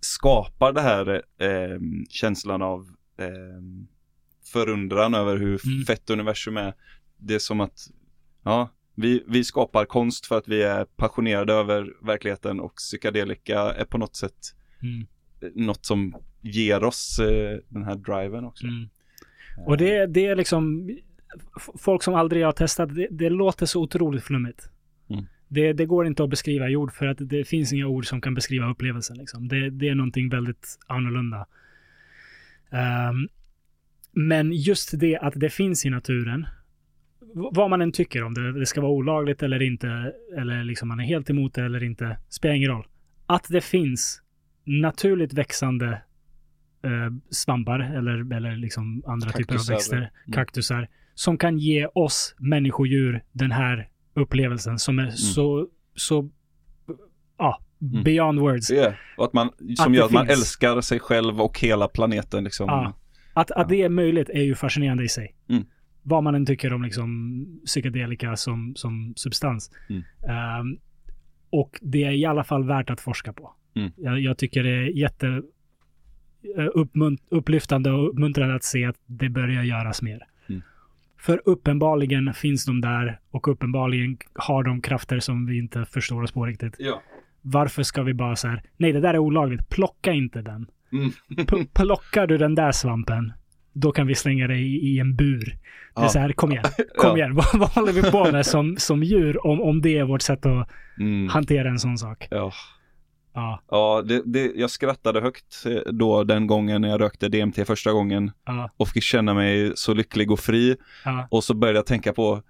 skapar 0.00 0.72
det 0.72 0.80
här 0.80 1.22
eh, 1.38 1.80
känslan 2.08 2.62
av 2.62 2.88
eh, 3.18 3.62
förundran 4.48 5.14
över 5.14 5.36
hur 5.36 5.66
Mm. 5.66 5.84
fett 5.84 6.10
universum 6.10 6.56
är. 6.56 6.74
Det 7.16 7.34
är 7.34 7.38
som 7.38 7.60
att, 7.60 7.78
ja, 8.44 8.70
vi, 8.94 9.24
vi 9.28 9.44
skapar 9.44 9.84
konst 9.84 10.26
för 10.26 10.38
att 10.38 10.48
vi 10.48 10.62
är 10.62 10.84
passionerade 10.84 11.52
över 11.52 11.92
verkligheten 12.06 12.60
och 12.60 12.74
psykedelika 12.74 13.60
är 13.60 13.84
på 13.84 13.98
något 13.98 14.16
sätt 14.16 14.54
Mm. 14.82 15.06
eh, 15.42 15.48
något 15.66 15.84
som 15.86 16.14
ger 16.40 16.84
oss 16.84 17.18
eh, 17.18 17.58
den 17.68 17.84
här 17.84 17.94
driven 17.96 18.44
också. 18.44 18.66
Mm. 18.66 18.88
Och 19.66 19.76
det, 19.76 20.06
det 20.06 20.26
är 20.26 20.36
liksom 20.36 20.90
folk 21.78 22.02
som 22.02 22.14
aldrig 22.14 22.44
har 22.44 22.52
testat, 22.52 22.94
det, 22.94 23.08
det 23.10 23.30
låter 23.30 23.66
så 23.66 23.82
otroligt 23.82 24.24
flummigt. 24.24 24.70
Mm. 25.10 25.24
Det, 25.48 25.72
det 25.72 25.86
går 25.86 26.06
inte 26.06 26.24
att 26.24 26.30
beskriva 26.30 26.68
i 26.68 26.76
ord 26.76 26.92
för 26.92 27.06
att 27.06 27.16
det 27.20 27.44
finns 27.44 27.72
inga 27.72 27.86
ord 27.86 28.06
som 28.06 28.20
kan 28.20 28.34
beskriva 28.34 28.70
upplevelsen. 28.70 29.16
Liksom. 29.18 29.48
Det, 29.48 29.70
det 29.70 29.88
är 29.88 29.94
någonting 29.94 30.28
väldigt 30.28 30.78
annorlunda. 30.86 31.46
Ehm, 32.70 33.28
men 34.12 34.52
just 34.52 35.00
det 35.00 35.18
att 35.18 35.32
det 35.36 35.50
finns 35.50 35.86
i 35.86 35.90
naturen, 35.90 36.46
vad 37.34 37.70
man 37.70 37.80
än 37.82 37.92
tycker 37.92 38.22
om 38.24 38.34
det, 38.34 38.60
det 38.60 38.66
ska 38.66 38.80
vara 38.80 38.92
olagligt 38.92 39.42
eller 39.42 39.62
inte, 39.62 40.12
eller 40.36 40.64
liksom 40.64 40.88
man 40.88 41.00
är 41.00 41.04
helt 41.04 41.30
emot 41.30 41.54
det 41.54 41.62
eller 41.64 41.82
inte, 41.82 42.18
spelar 42.28 42.54
ingen 42.54 42.70
roll. 42.70 42.86
Att 43.26 43.46
det 43.48 43.60
finns 43.60 44.22
naturligt 44.64 45.32
växande 45.32 46.02
eh, 46.84 46.90
svampar 47.30 47.80
eller, 47.80 48.34
eller 48.36 48.56
liksom 48.56 49.02
andra 49.06 49.30
typer 49.30 49.54
av 49.54 49.58
Kaktusar. 49.58 49.74
växter, 49.74 49.96
Mm. 49.96 50.32
kaktusar, 50.32 50.88
som 51.14 51.38
kan 51.38 51.58
ge 51.58 51.86
oss 51.86 52.34
människodjur 52.38 53.22
den 53.32 53.50
här 53.50 53.88
upplevelsen 54.14 54.78
som 54.78 54.98
är 54.98 55.10
så, 55.10 55.68
så, 55.94 56.30
ja, 57.38 57.62
Mm. 57.82 58.04
beyond 58.04 58.38
words. 58.40 58.68
Det 58.68 58.78
är, 58.78 59.00
och 59.16 59.24
att 59.24 59.32
man, 59.32 59.50
som 59.76 59.92
det 59.92 59.98
gör 59.98 60.04
att 60.04 60.10
man 60.12 60.26
finns. 60.26 60.38
älskar 60.38 60.80
sig 60.80 61.00
själv 61.00 61.40
och 61.40 61.60
hela 61.60 61.88
planeten 61.88 62.44
liksom. 62.44 62.66
Ja. 62.68 62.92
Att, 63.38 63.50
att 63.50 63.68
det 63.68 63.82
är 63.82 63.88
möjligt 63.88 64.28
är 64.28 64.42
ju 64.42 64.54
fascinerande 64.54 65.04
i 65.04 65.08
sig. 65.08 65.34
Mm. 65.48 65.64
Vad 66.02 66.22
man 66.22 66.34
än 66.34 66.46
tycker 66.46 66.72
om 66.72 66.82
liksom 66.82 67.60
psykedelika 67.66 68.36
som, 68.36 68.72
som 68.76 69.12
substans. 69.16 69.70
Mm. 69.88 70.02
Ehm, 70.28 70.78
och 71.50 71.78
det 71.82 72.04
är 72.04 72.10
i 72.10 72.24
alla 72.24 72.44
fall 72.44 72.64
värt 72.64 72.90
att 72.90 73.00
forska 73.00 73.32
på. 73.32 73.54
Mm. 73.76 73.90
Jag, 73.96 74.20
jag 74.20 74.38
tycker 74.38 74.62
det 74.62 74.70
är 74.70 74.96
jätte 74.96 75.42
eh, 76.56 76.66
upplyftande 77.30 77.90
och 77.90 78.08
uppmuntrande 78.08 78.54
att 78.54 78.64
se 78.64 78.84
att 78.84 78.96
det 79.06 79.28
börjar 79.28 79.62
göras 79.62 80.02
mer. 80.02 80.26
Mm. 80.48 80.62
För 81.18 81.42
uppenbarligen 81.44 82.34
finns 82.34 82.64
de 82.64 82.80
där 82.80 83.20
och 83.30 83.48
uppenbarligen 83.48 84.18
har 84.34 84.62
de 84.62 84.82
krafter 84.82 85.20
som 85.20 85.46
vi 85.46 85.58
inte 85.58 85.84
förstår 85.84 86.22
oss 86.22 86.32
på 86.32 86.46
riktigt. 86.46 86.74
Ja. 86.78 87.02
Varför 87.42 87.82
ska 87.82 88.02
vi 88.02 88.14
bara 88.14 88.36
så 88.36 88.48
här, 88.48 88.62
nej 88.76 88.92
det 88.92 89.00
där 89.00 89.14
är 89.14 89.18
olagligt, 89.18 89.68
plocka 89.68 90.12
inte 90.12 90.42
den. 90.42 90.66
Mm. 90.92 91.66
Plockar 91.74 92.26
du 92.26 92.38
den 92.38 92.54
där 92.54 92.72
svampen, 92.72 93.32
då 93.72 93.92
kan 93.92 94.06
vi 94.06 94.14
slänga 94.14 94.46
dig 94.46 94.62
i, 94.62 94.76
i 94.94 94.98
en 94.98 95.16
bur. 95.16 95.58
Det 95.96 96.02
är 96.02 96.08
så 96.08 96.18
här, 96.18 96.32
kom 96.32 96.52
igen, 96.52 96.64
kom 96.96 97.10
Ja. 97.10 97.16
igen, 97.16 97.34
vad, 97.34 97.46
vad 97.54 97.68
håller 97.68 97.92
vi 97.92 98.02
på 98.10 98.32
med 98.32 98.46
som, 98.46 98.76
som 98.76 99.02
djur 99.02 99.46
om, 99.46 99.60
om 99.62 99.82
det 99.82 99.98
är 99.98 100.04
vårt 100.04 100.22
sätt 100.22 100.46
att 100.46 100.68
Mm. 101.00 101.28
hantera 101.28 101.68
en 101.68 101.78
sån 101.78 101.98
sak? 101.98 102.26
Ja, 102.30 102.52
Ja, 103.34 103.62
ja 103.70 104.02
det, 104.06 104.22
det, 104.24 104.52
jag 104.56 104.70
skrattade 104.70 105.20
högt 105.20 105.64
eh, 105.66 105.92
då 105.92 106.24
den 106.24 106.46
gången 106.46 106.80
när 106.82 106.88
jag 106.88 107.00
rökte 107.00 107.28
DMT 107.28 107.66
första 107.66 107.92
gången 107.92 108.30
ja, 108.46 108.70
och 108.76 108.88
fick 108.88 109.02
känna 109.02 109.34
mig 109.34 109.72
så 109.74 109.94
lycklig 109.94 110.30
och 110.30 110.40
fri. 110.40 110.76
ja, 111.04 111.28
Och 111.30 111.44
så 111.44 111.54
började 111.54 111.78
jag 111.78 111.86
tänka 111.86 112.12
på, 112.12 112.42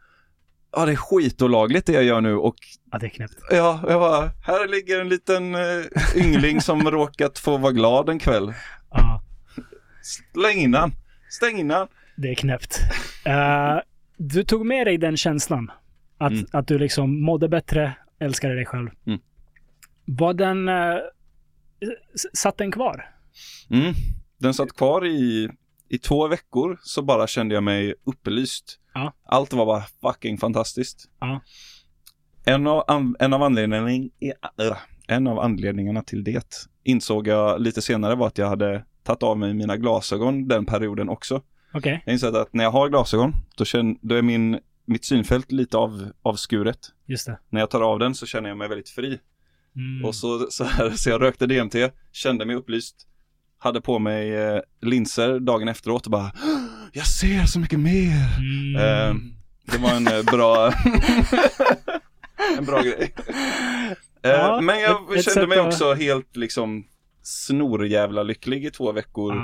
ja 0.73 0.87
det 0.87 0.93
är 0.93 0.97
skitolagligt 0.97 1.87
det 1.87 1.93
jag 1.93 2.05
gör 2.05 2.21
nu 2.21 2.35
och 2.35 2.57
ja, 2.93 2.99
det 2.99 3.07
är 3.07 3.11
knäppt. 3.11 3.35
ja, 3.51 3.81
jag 3.89 4.01
bara, 4.01 4.31
här 4.43 4.69
ligger 4.69 5.01
en 5.01 5.09
liten 5.09 5.55
uh, 5.55 5.85
yngling 6.17 6.61
som 6.61 6.81
råkat 6.91 7.39
få 7.39 7.57
vara 7.57 7.73
glad 7.73 8.09
en 8.09 8.19
kväll. 8.19 8.55
Ja, 8.91 9.23
Släng 10.35 10.59
in 10.59 10.75
han, 10.75 10.93
stäng 11.31 11.59
in 11.59 11.71
han. 11.71 11.89
det 12.17 12.29
är 12.31 12.35
knäppt. 12.35 12.81
Eh, 13.25 13.77
du 14.17 14.45
tog 14.45 14.67
med 14.67 14.87
dig 14.87 14.99
den 14.99 15.17
känslan. 15.17 15.71
Att, 16.21 16.33
Mm. 16.33 16.47
att 16.53 16.67
du 16.69 16.79
liksom 16.79 17.21
mådde 17.23 17.49
bättre, 17.49 17.93
älskade 18.21 18.55
dig 18.55 18.67
själv. 18.67 18.89
Mm. 19.07 19.19
Var 20.05 20.35
den... 20.35 20.69
eh, 20.69 20.95
s- 22.15 22.27
satt 22.39 22.59
den 22.59 22.73
kvar? 22.73 23.09
Mm. 23.71 23.93
Den 24.39 24.55
satt 24.55 24.73
kvar 24.77 25.07
i, 25.07 25.51
i 25.89 25.99
två 25.99 26.29
veckor 26.29 26.79
så 26.83 27.03
bara 27.03 27.27
kände 27.27 27.55
jag 27.55 27.65
mig 27.65 27.95
upplyst. 28.05 28.79
Ja. 28.95 29.13
Allt 29.25 29.53
var 29.53 29.67
bara 29.67 29.83
fucking 30.01 30.39
fantastiskt. 30.39 31.09
Ja. 31.21 31.41
En 32.45 32.67
av, 32.67 32.85
an, 32.87 33.17
en, 33.19 33.33
av 33.33 33.43
anledningarna, 33.43 33.91
äh, 33.91 34.77
en 35.09 35.27
av 35.27 35.39
anledningarna 35.39 36.03
till 36.03 36.25
det 36.25 36.69
insåg 36.85 37.27
jag 37.27 37.61
lite 37.61 37.83
senare 37.83 38.15
var 38.15 38.27
att 38.27 38.39
jag 38.39 38.49
hade 38.49 38.85
tagit 39.03 39.23
av 39.23 39.39
mig 39.39 39.55
mina 39.55 39.77
glasögon 39.77 40.49
den 40.49 40.67
perioden 40.67 41.09
också. 41.09 41.43
Okej. 41.75 42.03
Jag 42.07 42.13
insåg 42.13 42.37
att 42.37 42.53
när 42.53 42.65
jag 42.65 42.71
har 42.71 42.89
glasögon 42.89 43.33
då, 43.57 43.65
känner, 43.65 43.97
då 44.01 44.15
är 44.15 44.23
min, 44.23 44.59
mitt 44.85 45.05
synfält 45.05 45.53
lite 45.53 45.77
av, 45.77 46.13
avskuret. 46.23 46.79
Just 47.07 47.27
det. 47.27 47.39
När 47.51 47.61
jag 47.61 47.71
tar 47.71 47.81
av 47.81 47.99
den 47.99 48.15
så 48.15 48.27
känner 48.27 48.49
jag 48.49 48.59
mig 48.59 48.69
väldigt 48.69 48.89
fri. 48.89 49.19
Mm. 49.77 50.05
Och 50.05 50.15
så, 50.15 50.47
så, 50.51 50.65
här, 50.65 50.91
så 50.91 51.11
jag 51.11 51.23
rökte 51.23 51.47
DMT, 51.47 51.75
kände 52.13 52.45
mig 52.45 52.57
upplyst, 52.57 53.07
hade 53.59 53.81
på 53.81 53.99
mig 53.99 54.35
eh, 54.35 54.61
linser 54.83 55.41
dagen 55.41 55.69
efteråt 55.69 56.05
och 56.07 56.13
bara 56.13 56.33
Jag 56.93 57.07
ser 57.07 57.47
så 57.47 57.59
mycket 57.61 57.81
mer! 57.81 58.39
Mm. 58.39 58.77
Eh, 58.77 59.15
Det 59.73 59.79
var 59.79 59.91
en 59.91 60.07
eh, 60.07 60.23
bra 60.33 60.73
En 62.59 62.65
bra 62.65 62.83
grej. 62.83 63.15
Eh, 64.25 64.31
Ja, 64.31 64.61
men 64.61 64.81
jag 64.81 64.91
ett- 65.13 65.19
ett 65.19 65.25
kände 65.25 65.41
sätt 65.41 65.49
mig 65.49 65.59
att- 65.59 65.67
också 65.67 65.95
helt 65.95 66.37
liksom 66.37 66.85
snorjävla 67.23 68.23
lycklig 68.23 68.65
i 68.65 68.71
två 68.71 68.93
veckor. 68.93 69.35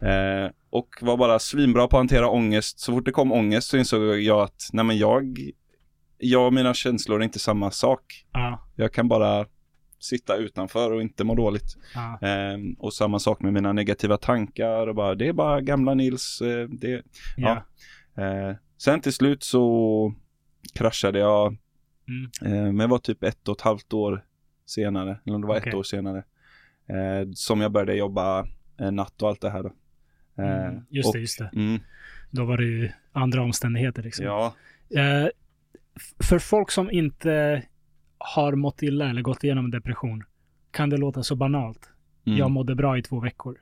Ja. 0.00 0.08
Eh, 0.08 0.50
och 0.70 0.88
var 1.00 1.16
bara 1.16 1.38
svinbra 1.38 1.88
på 1.88 1.96
att 1.96 2.00
hantera 2.00 2.28
ångest. 2.28 2.80
Så 2.80 2.92
fort 2.92 3.04
det 3.04 3.12
kom 3.12 3.32
ångest 3.32 3.68
så 3.68 3.76
insåg 3.76 4.20
jag 4.20 4.40
att 4.40 4.68
nej 4.72 4.84
men 4.84 4.98
jag, 4.98 5.38
jag 6.18 6.46
och 6.46 6.52
mina 6.52 6.74
känslor 6.74 7.20
är 7.20 7.24
inte 7.24 7.38
samma 7.38 7.70
sak. 7.70 8.24
Ja. 8.32 8.68
Jag 8.76 8.92
kan 8.92 9.08
bara 9.08 9.46
sitta 10.00 10.36
utanför 10.36 10.92
och 10.92 11.02
inte 11.02 11.24
må 11.24 11.34
dåligt. 11.34 11.76
Ja. 11.94 12.18
Ehm, 12.28 12.72
och 12.72 12.94
samma 12.94 13.18
sak 13.18 13.40
med 13.42 13.52
mina 13.52 13.72
negativa 13.72 14.16
tankar 14.16 14.86
och 14.86 14.94
bara, 14.94 15.14
det 15.14 15.28
är 15.28 15.32
bara 15.32 15.60
gamla 15.60 15.94
Nils. 15.94 16.40
eh, 16.40 16.68
det, 16.68 17.02
Ja. 17.36 17.64
eh, 18.16 18.56
sen 18.78 19.00
till 19.00 19.12
slut 19.12 19.42
så 19.42 20.14
kraschade 20.74 21.18
jag, 21.18 21.56
Mm. 22.08 22.30
eh, 22.56 22.62
men 22.64 22.76
det 22.78 22.86
var 22.86 22.98
typ 22.98 23.22
ett 23.22 23.48
och 23.48 23.56
ett 23.56 23.60
halvt 23.62 23.92
år 23.92 24.24
senare, 24.66 25.20
eller 25.26 25.34
om 25.34 25.40
det 25.40 25.46
var 25.48 25.56
Okej. 25.58 25.68
ett 25.68 25.74
år 25.74 25.82
senare, 25.82 26.18
eh, 26.88 27.28
som 27.34 27.60
jag 27.60 27.72
började 27.72 27.94
jobba 27.94 28.46
eh, 28.80 28.90
natt 28.90 29.22
och 29.22 29.28
allt 29.28 29.40
det 29.40 29.50
här 29.50 29.62
då. 29.62 29.68
Eh, 30.42 30.66
Mm. 30.66 30.82
Just 30.90 31.06
och, 31.08 31.14
det, 31.14 31.20
just 31.20 31.38
det. 31.38 31.50
Mm, 31.54 31.80
Då 32.30 32.44
var 32.44 32.56
det 32.56 32.64
ju 32.64 32.90
andra 33.12 33.42
omständigheter 33.42 34.02
liksom. 34.02 34.24
ja, 34.26 34.54
Eh, 34.96 35.28
för 36.22 36.38
folk 36.38 36.70
som 36.70 36.90
inte 36.90 37.62
har 38.20 38.52
mått 38.52 38.82
illa 38.82 39.10
eller 39.10 39.22
gått 39.22 39.44
igenom 39.44 39.70
depression 39.70 40.24
kan 40.70 40.90
det 40.90 40.96
låta 40.96 41.22
så 41.22 41.36
banalt. 41.36 41.90
mm, 42.26 42.38
Jag 42.38 42.50
mådde 42.50 42.74
bra 42.74 42.98
i 42.98 43.02
två 43.02 43.20
veckor. 43.20 43.58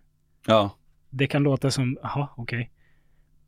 ja, 0.47 0.70
Det 1.10 1.26
kan 1.26 1.43
låta 1.43 1.70
som, 1.70 1.98
jaha, 2.02 2.28
okej. 2.36 2.70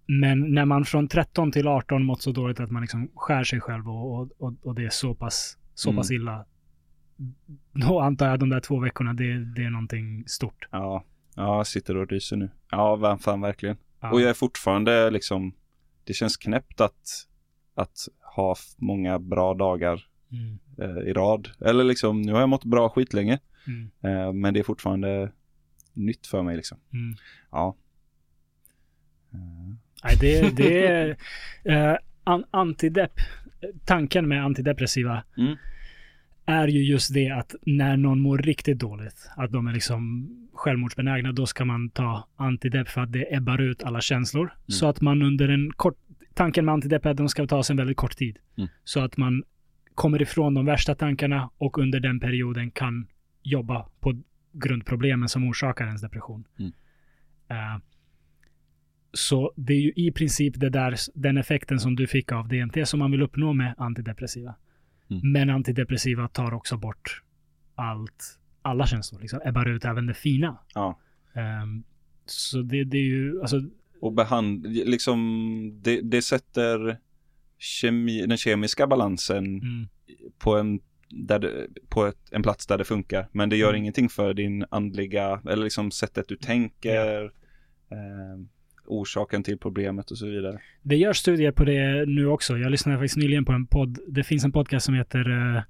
Men 0.07 0.55
när 0.55 0.65
man 0.65 0.85
från 0.85 1.09
13 1.09 1.53
till 1.53 1.69
18 1.69 2.05
mått 2.05 2.23
så 2.23 2.33
dåligt 2.33 2.61
att 2.61 2.71
man 2.71 2.83
liksom 2.83 3.11
skär 3.15 3.45
sig 3.45 3.61
själv 3.61 3.89
och, 3.89 4.21
och, 4.39 4.55
och, 4.63 4.75
det 4.75 4.85
är 4.85 4.91
så 4.91 5.15
pass, 5.15 5.59
så 5.75 5.89
Mm. 5.91 5.97
pass 5.97 6.11
illa. 6.11 6.45
Då 7.73 8.01
antar 8.01 8.27
jag 8.27 8.35
att 8.35 8.41
de 8.41 8.49
där 8.49 8.61
två 8.61 8.79
veckorna, 8.81 9.13
det, 9.13 9.45
det 9.45 9.65
är 9.65 9.71
någonting 9.71 10.25
stort. 10.27 10.69
ja, 10.71 11.05
ja, 11.35 11.57
jag 11.57 11.67
sitter 11.67 11.97
och 11.97 12.09
ryser 12.11 12.37
nu. 12.37 12.51
Ja, 12.71 13.19
fan 13.21 13.41
verkligen. 13.41 13.77
Ja. 14.01 14.11
Och 14.13 14.21
jag 14.21 14.31
är 14.31 14.35
fortfarande 14.35 15.11
liksom, 15.11 15.53
det 16.05 16.13
känns 16.13 16.37
knäppt 16.37 16.81
att, 16.81 17.27
att 17.75 17.99
ha 18.37 18.55
många 18.79 19.19
bra 19.19 19.55
dagar 19.55 20.07
Mm. 20.33 20.59
eh, 20.79 21.09
i 21.09 21.13
rad. 21.13 21.49
Eller 21.61 21.85
liksom, 21.85 22.23
nu 22.23 22.33
har 22.33 22.41
jag 22.41 22.49
mått 22.49 22.65
bra 22.65 22.89
skitlänge. 22.89 23.39
Mm. 23.67 23.91
Eh, 24.03 24.33
men 24.33 24.55
det 24.55 24.61
är 24.61 24.65
fortfarande 24.65 25.33
nytt 25.93 26.27
för 26.27 26.43
mig 26.43 26.57
liksom. 26.57 26.79
Mm. 26.93 27.17
Ja. 27.51 27.77
Eh, 29.33 29.75
Nej, 30.05 30.17
det, 30.21 30.57
det 30.57 30.87
är 30.87 31.17
eh, 31.65 31.97
an, 32.25 32.45
antidepp. 32.51 33.13
Tanken 33.85 34.29
med 34.29 34.45
antidepressiva 34.45 35.23
Mm. 35.39 35.57
är 36.47 36.69
ju 36.69 36.83
just 36.85 37.15
det 37.15 37.31
att 37.31 37.55
när 37.67 37.97
någon 37.97 38.21
mår 38.21 38.39
riktigt 38.39 38.79
dåligt, 38.79 39.31
att 39.37 39.53
de 39.53 39.67
är 39.67 39.73
liksom 39.73 40.31
självmordsbenägna, 40.53 41.33
då 41.33 41.47
ska 41.47 41.65
man 41.65 41.91
ta 41.91 42.29
antidepp 42.37 42.89
för 42.89 43.01
att 43.01 43.13
det 43.13 43.35
ebbar 43.35 43.61
ut 43.61 43.83
alla 43.83 44.01
känslor. 44.01 44.55
Så 44.67 44.87
att 44.87 45.01
man 45.01 45.23
under 45.23 45.49
en 45.49 45.73
kort... 45.73 45.97
Tanken 46.35 46.65
med 46.65 46.75
antidepp 46.75 47.07
är 47.07 47.11
att 47.11 47.17
de 47.17 47.29
ska 47.29 47.47
tas 47.47 47.71
en 47.71 47.77
väldigt 47.77 47.97
kort 47.97 48.17
tid. 48.17 48.39
Mm. 48.59 48.69
Så 48.85 49.01
att 49.01 49.17
man 49.17 49.43
kommer 50.01 50.23
ifrån 50.23 50.55
de 50.55 50.67
värsta 50.67 50.95
tankarna 50.95 51.51
och 51.59 51.79
under 51.79 52.01
den 52.01 52.21
perioden 52.21 52.71
kan 52.71 53.07
jobba 53.43 53.89
på 54.01 54.23
grundproblemen 54.53 55.29
som 55.29 55.49
orsakar 55.49 55.87
ens 55.87 56.03
depression. 56.03 56.45
Mm. 56.59 56.73
Eh, 57.49 57.83
så 59.13 59.53
det 59.57 59.73
är 59.73 59.81
ju 59.81 59.93
i 59.97 60.13
princip 60.13 60.61
det 60.61 60.71
där, 60.71 60.97
den 61.15 61.37
effekten 61.37 61.81
som 61.81 61.97
du 61.97 62.07
fick 62.07 62.33
av 62.33 62.49
DMT 62.49 62.89
som 62.89 62.99
man 62.99 63.11
vill 63.11 63.23
uppnå 63.23 63.53
med 63.53 63.75
antidepressiva. 63.79 64.55
Mm. 65.11 65.33
Men 65.33 65.51
antidepressiva 65.51 66.29
tar 66.29 66.55
också 66.55 66.77
bort 66.77 67.23
allt, 67.75 68.39
alla 68.63 68.87
känslor, 68.87 69.21
liksom, 69.21 69.41
ebbar 69.45 69.69
ut 69.69 69.85
även 69.85 70.07
det 70.07 70.15
fina. 70.15 70.59
Ja. 70.75 70.99
Ehm, 71.33 71.83
så 72.27 72.63
det, 72.63 72.85
det 72.85 72.99
är 72.99 73.09
ju, 73.09 73.41
alltså, 73.41 73.61
Och 74.01 74.13
behand, 74.13 74.67
liksom, 74.67 75.81
det, 75.83 76.01
det 76.01 76.23
sätter 76.23 76.99
kemi, 77.61 78.27
den 78.27 78.37
kemiska 78.39 78.87
balansen 78.87 79.45
mm, 79.45 79.89
på 80.39 80.57
en 80.57 80.81
där 81.11 81.39
det, 81.39 81.67
på 81.89 82.07
ett, 82.07 82.17
en 82.31 82.43
plats 82.43 82.67
där 82.67 82.79
det 82.79 82.85
funkar. 82.85 83.29
Men 83.33 83.49
det 83.49 83.57
gör 83.57 83.69
Mm. 83.69 83.79
ingenting 83.83 84.09
för 84.09 84.35
din 84.35 84.65
andliga, 84.71 85.41
eller 85.51 85.65
liksom 85.65 85.91
sättet 85.91 86.29
du 86.29 86.37
tänker, 86.37 87.25
eh, 87.91 88.41
orsaken 88.87 89.43
till 89.43 89.59
problemet 89.59 90.11
och 90.11 90.19
så 90.19 90.27
vidare. 90.27 90.59
det 90.83 90.97
görs 90.97 91.17
studier 91.17 91.53
på 91.53 91.65
det 91.65 92.05
nu 92.07 92.27
också. 92.27 92.59
Jag 92.59 92.71
lyssnade 92.71 92.99
faktiskt 92.99 93.17
nyligen 93.17 93.45
på 93.45 93.53
en 93.53 93.67
podd. 93.67 93.99
Det 94.09 94.25
finns 94.25 94.45
en 94.45 94.53
podcast 94.53 94.87
som 94.87 94.95
heter 94.95 95.31
eh, 95.57 95.63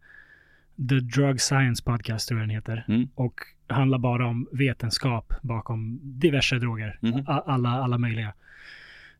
The 0.88 0.94
Drug 1.00 1.40
Science 1.40 1.82
Podcast, 1.84 2.28
tror 2.28 2.40
jag 2.40 2.48
den 2.48 2.54
heter. 2.56 2.84
Mm. 2.88 3.08
Och 3.14 3.34
handlar 3.66 3.98
bara 3.98 4.26
om 4.26 4.48
vetenskap 4.52 5.32
bakom 5.42 6.00
diverse 6.02 6.58
droger. 6.58 6.98
Mhm. 7.02 7.24
A- 7.26 7.42
alla, 7.46 7.68
alla 7.68 7.98
möjliga. 7.98 8.32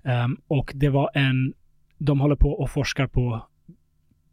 Ehm, 0.03 0.37
och 0.47 0.73
det 0.75 0.89
var 0.89 1.11
en, 1.15 1.53
de 2.01 2.21
håller 2.21 2.37
på 2.37 2.53
och 2.53 2.71
forskar 2.71 3.07
på, 3.07 3.47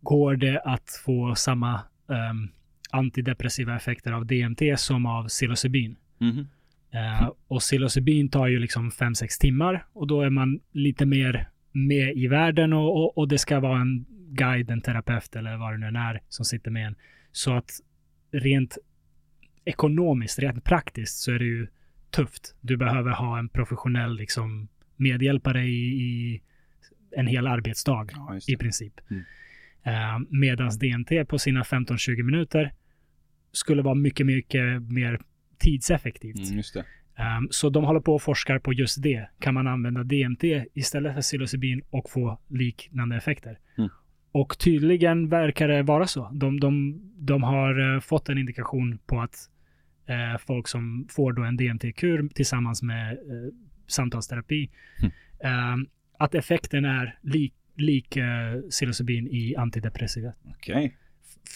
går 0.02 0.36
det 0.36 0.62
att 0.62 1.02
få 1.06 1.36
samma 1.36 1.82
ehm, 2.10 2.50
antidepressiva 2.92 3.76
effekter 3.76 4.12
av 4.12 4.26
DMT 4.26 4.62
som 4.78 5.06
av 5.06 5.28
psilocybin? 5.28 5.96
Mhm. 6.18 6.48
Eh, 6.92 7.30
och 7.48 7.60
psilocybin 7.60 8.30
tar 8.30 8.48
ju 8.48 8.60
liksom 8.60 8.90
5-6 8.90 9.28
timmar 9.40 9.86
och 9.94 10.08
då 10.08 10.22
är 10.22 10.30
man 10.30 10.60
lite 10.72 11.06
mer 11.06 11.50
med 11.72 12.18
i 12.18 12.28
världen 12.28 12.74
och, 12.74 13.04
och, 13.04 13.18
och 13.18 13.28
det 13.28 13.38
ska 13.38 13.60
vara 13.60 13.82
en 13.82 14.06
guide, 14.28 14.72
en 14.72 14.82
terapeut 14.82 15.36
eller 15.36 15.58
vad 15.58 15.74
det 15.74 15.78
nu 15.78 15.88
än 15.88 15.96
är 15.96 16.22
som 16.30 16.46
sitter 16.46 16.72
med 16.72 16.88
en. 16.88 16.96
Så 17.32 17.54
att 17.54 17.72
rent 18.32 18.78
ekonomiskt, 19.66 20.40
rent 20.40 20.64
praktiskt 20.64 21.18
så 21.18 21.32
är 21.32 21.40
det 21.40 21.46
ju 21.46 21.68
tufft. 22.10 22.56
Du 22.62 22.78
behöver 22.78 23.12
ha 23.12 23.40
en 23.40 23.50
professionell 23.50 24.16
liksom 24.16 24.68
medhjälpare 24.96 25.64
i, 25.64 25.86
i 25.86 26.42
en 27.18 27.28
hel 27.28 27.48
arbetsdag 27.48 28.08
Ja, 28.12 28.40
i 28.48 28.58
princip. 28.58 28.94
Mm. 29.10 29.24
Eh, 29.84 30.20
medans 30.30 30.80
DMT 30.80 31.26
på 31.28 31.40
sina 31.40 31.64
15-20 31.64 32.24
minuter 32.24 32.74
skulle 33.52 33.82
vara 33.82 33.96
mycket, 33.96 34.26
mycket 34.26 34.82
mer 34.82 35.20
tidseffektivt. 35.58 36.38
Mm, 36.38 36.58
just 36.58 36.74
det. 36.74 36.86
Um, 37.40 37.48
så 37.52 37.70
de 37.70 37.84
håller 37.84 38.00
på 38.00 38.16
och 38.16 38.22
forskar 38.22 38.60
på 38.60 38.74
just 38.74 39.04
det. 39.04 39.30
Kan 39.40 39.54
man 39.54 39.68
använda 39.68 40.04
DMT 40.04 40.44
istället 40.74 41.14
för 41.14 41.22
psilocybin 41.22 41.82
och 41.90 42.10
få 42.10 42.40
liknande 42.48 43.16
effekter? 43.16 43.60
Mm. 43.78 43.90
Och 44.32 44.60
tydligen 44.60 45.30
verkar 45.30 45.68
det 45.68 45.84
vara 45.84 46.08
så. 46.08 46.30
De, 46.34 46.60
de, 46.60 47.02
de 47.18 47.44
har 47.44 47.96
eh, 47.96 48.00
fått 48.00 48.30
en 48.30 48.38
indikation 48.38 49.00
på 49.06 49.22
att 49.22 49.36
eh, 50.06 50.40
folk 50.40 50.68
som 50.68 51.08
får 51.10 51.34
då 51.34 51.44
en 51.44 51.58
DMT-kur 51.58 52.30
tillsammans 52.34 52.82
med 52.84 53.18
samtalsterapi. 53.88 54.70
Mm. 55.02 55.88
Att 56.18 56.36
effekten 56.36 56.86
är 56.86 57.20
lik, 57.22 57.54
lik 57.76 58.18
uh, 58.18 58.24
psilocybin 58.70 59.28
i 59.28 59.56
antidepressiva. 59.56 60.34
Okej. 60.58 60.98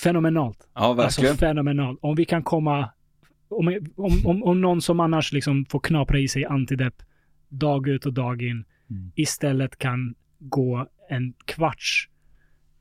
Fenomenalt. 0.04 0.70
Ja, 0.74 0.94
verkligen. 0.94 1.32
Alltså 1.32 1.46
fenomenalt. 1.46 2.00
Om 2.02 2.16
vi 2.16 2.26
kan 2.26 2.44
komma, 2.44 2.90
om, 3.50 3.80
om, 3.96 4.22
om, 4.26 4.44
om 4.44 4.62
någon 4.62 4.82
som 4.82 5.00
annars 5.00 5.34
liksom 5.34 5.66
får 5.66 5.80
knapra 5.80 6.20
i 6.20 6.28
sig 6.28 6.46
antidepp 6.46 6.96
dag 7.50 7.88
ut 7.88 8.06
och 8.06 8.14
dag 8.14 8.42
in 8.42 8.66
Mm. 8.92 9.12
istället 9.16 9.78
kan 9.78 10.16
gå 10.40 10.88
en 11.10 11.34
kvarts 11.46 12.10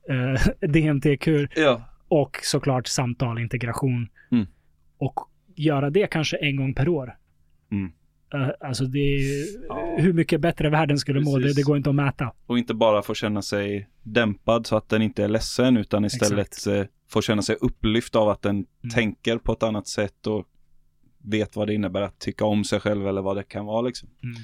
eh, 0.08 0.68
DMT-kur 0.68 1.48
ja. 1.56 1.82
och 2.08 2.40
såklart 2.42 2.86
samtal, 2.86 3.38
integration. 3.38 4.08
Mm. 4.30 4.46
Och 4.98 5.20
göra 5.54 5.90
det 5.90 6.06
kanske 6.06 6.36
en 6.36 6.56
gång 6.56 6.74
per 6.74 6.88
år. 6.88 7.16
Mm. 7.70 7.92
Eh, 8.34 8.48
alltså 8.60 8.84
det 8.84 8.98
är, 8.98 9.46
Ja. 9.68 9.96
hur 9.98 10.12
mycket 10.12 10.40
bättre 10.40 10.70
världen 10.70 10.98
skulle 10.98 11.20
må, 11.20 11.36
det, 11.38 11.42
Precis. 11.42 11.56
det 11.56 11.62
går 11.62 11.76
inte 11.76 11.88
att 11.90 11.94
mäta. 11.96 12.32
Och 12.46 12.58
inte 12.58 12.74
bara 12.74 13.02
få 13.02 13.14
känna 13.14 13.42
sig 13.42 13.88
dämpad 14.02 14.66
så 14.66 14.76
att 14.76 14.88
den 14.88 15.02
inte 15.02 15.24
är 15.24 15.28
ledsen 15.28 15.76
utan 15.76 16.04
istället 16.04 16.66
eh, 16.66 16.84
få 17.10 17.22
känna 17.22 17.42
sig 17.42 17.56
upplyft 17.60 18.16
av 18.16 18.28
att 18.28 18.42
den 18.42 18.54
Mm. 18.56 18.94
tänker 18.94 19.38
på 19.38 19.52
ett 19.52 19.62
annat 19.62 19.88
sätt 19.88 20.26
och 20.26 20.46
vet 21.24 21.56
vad 21.56 21.66
det 21.66 21.74
innebär 21.74 22.00
att 22.02 22.18
tycka 22.18 22.44
om 22.44 22.64
sig 22.64 22.80
själv 22.80 23.06
eller 23.08 23.22
vad 23.22 23.36
det 23.36 23.42
kan 23.42 23.66
vara 23.66 23.80
liksom. 23.82 24.08
Mm. 24.22 24.36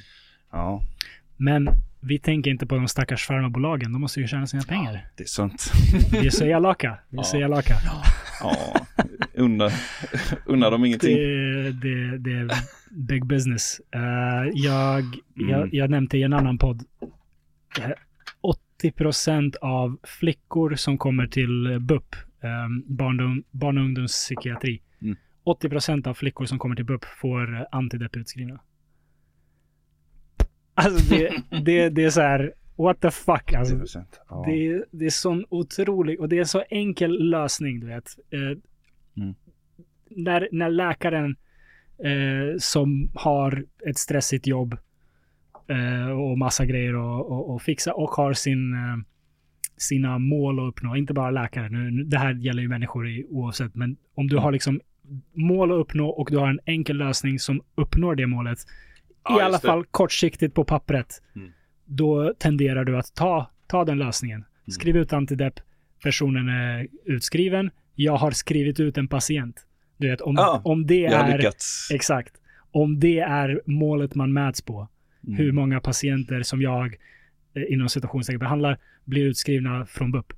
Ja, 0.53 0.83
Men 1.37 1.69
vi 2.01 2.19
tänker 2.19 2.51
inte 2.51 2.67
på 2.67 2.75
de 2.75 2.89
stackars 2.89 3.27
farmabolagen, 3.27 3.93
de 3.93 4.01
måste 4.01 4.21
ju 4.21 4.27
tjäna 4.29 4.47
sina 4.47 4.63
pengar. 4.63 5.09
det 5.17 5.23
är 5.23 5.27
sant. 5.29 5.73
Vi 6.13 6.27
är 6.27 6.31
så 6.31 6.45
elaka. 6.57 6.99
Vi 7.09 7.19
är 7.19 7.23
så 7.23 7.37
Ja. 7.37 7.45
elaka. 7.45 7.75
Ja, 8.41 8.75
unna, 9.35 9.71
unna 10.47 10.71
dem 10.71 10.85
ingenting. 10.85 11.17
Det, 11.17 11.73
det, 11.73 12.19
det 12.19 12.33
är 12.33 12.49
big 12.91 13.27
business. 13.27 13.81
Eh, 13.95 14.01
jag, 14.55 15.05
jag, 15.35 15.59
Mm. 15.63 15.69
jag 15.73 15.91
nämnde 15.91 16.19
i 16.19 16.23
en 16.23 16.33
annan 16.33 16.59
podd. 16.59 16.83
eh, 17.81 17.91
80% 18.83 19.57
av 19.61 19.99
flickor 20.03 20.75
som 20.75 20.99
kommer 20.99 21.27
till 21.27 21.79
BUP, 21.81 22.17
um, 22.43 22.97
barn, 22.97 23.21
och- 23.21 23.45
barn 23.51 23.79
och 23.79 23.85
ungdomspsykiatri. 23.85 24.83
Mm. 25.03 25.17
80% 25.45 26.07
av 26.07 26.15
flickor 26.15 26.45
som 26.47 26.59
kommer 26.59 26.77
till 26.77 26.85
BUP 26.85 27.05
får 27.05 27.55
eh, 27.57 27.63
antidepp 27.73 28.17
utskrivna. 28.17 28.61
Alltså 30.75 31.15
det, 31.15 31.43
det, 31.65 31.89
det 31.89 32.05
är 32.05 32.11
så 32.11 32.21
här, 32.21 32.53
what 32.77 33.01
the 33.01 33.11
fuck 33.11 33.53
alltså. 33.53 33.75
80%. 33.77 34.05
Ja. 34.29 34.45
Det, 34.47 34.67
är- 34.67 34.85
det 34.91 35.07
är 35.07 35.11
sån 35.11 35.45
otrolig, 35.49 36.21
och 36.21 36.29
det 36.29 36.39
är 36.39 36.45
så 36.45 36.63
enkel 36.71 37.29
lösning, 37.31 37.81
du 37.81 37.87
vet. 37.87 38.05
Eh, 38.31 38.59
Mm. 39.23 39.35
när, 40.11 40.49
när 40.53 40.71
läkaren 40.71 41.37
eh, 41.99 42.59
som 42.59 43.11
har 43.15 43.65
ett 43.87 43.99
stressigt 43.99 44.47
jobb 44.47 44.77
eh, 45.69 46.11
och 46.11 46.39
massa 46.39 46.67
grejer 46.67 46.93
att 46.95 47.27
och, 47.27 47.51
och 47.55 47.63
fixa 47.63 47.93
och 47.95 48.11
har 48.11 48.33
sin, 48.33 48.73
eh, 48.75 48.97
sina 49.77 50.19
mål 50.19 50.59
att 50.59 50.69
uppnå, 50.69 50.97
inte 50.97 51.15
bara 51.15 51.31
läkare, 51.31 51.69
nu, 51.69 52.05
det 52.05 52.19
här 52.19 52.35
gäller 52.35 52.63
ju 52.63 52.69
människor 52.69 53.09
i, 53.09 53.27
oavsett, 53.31 53.75
men 53.75 53.97
om 54.15 54.27
du 54.27 54.37
har 54.37 54.53
liksom 54.53 54.81
mål 55.33 55.73
att 55.73 55.79
uppnå 55.79 56.09
och 56.09 56.29
du 56.31 56.39
har 56.39 56.49
en 56.49 56.61
enkel 56.67 56.97
lösning 56.97 57.39
som 57.39 57.61
uppnår 57.75 58.15
det 58.15 58.27
målet, 58.27 58.59
Ja, 59.25 59.41
i 59.41 59.43
alla 59.43 59.59
fall 59.59 59.85
kortsiktigt 59.85 60.55
på 60.55 60.65
pappret, 60.65 61.23
Mm. 61.37 61.51
Då 61.87 62.35
tenderar 62.39 62.85
du 62.85 62.97
att 62.99 63.15
ta, 63.15 63.51
ta 63.67 63.85
den 63.85 63.99
lösningen. 63.99 64.45
Skriv 64.71 64.97
ut 64.97 65.13
antidepp, 65.13 65.61
personen 66.03 66.49
är 66.49 66.87
utskriven, 67.05 67.71
jag 67.95 68.17
har 68.17 68.31
skrivit 68.31 68.81
ut 68.81 68.99
en 68.99 69.09
patient. 69.09 69.67
Du 69.97 70.11
vet, 70.11 70.21
om, 70.21 70.35
Ja, 70.35 70.61
om 70.65 70.87
det 70.87 71.07
är... 71.07 71.11
Exakt. 71.93 72.35
Om 72.71 73.01
det 73.01 73.19
är 73.19 73.61
målet 73.67 74.15
man 74.15 74.33
mäts 74.33 74.63
på, 74.63 74.89
Mm. 75.27 75.37
hur 75.39 75.53
många 75.53 75.81
patienter 75.81 76.43
som 76.43 76.63
jag 76.63 76.87
eh, 77.55 77.63
inom 77.73 77.89
citationstecken 77.89 78.39
behandlar 78.39 78.79
blir 79.05 79.25
utskrivna 79.25 79.87
från 79.87 80.13
BUP. 80.13 80.33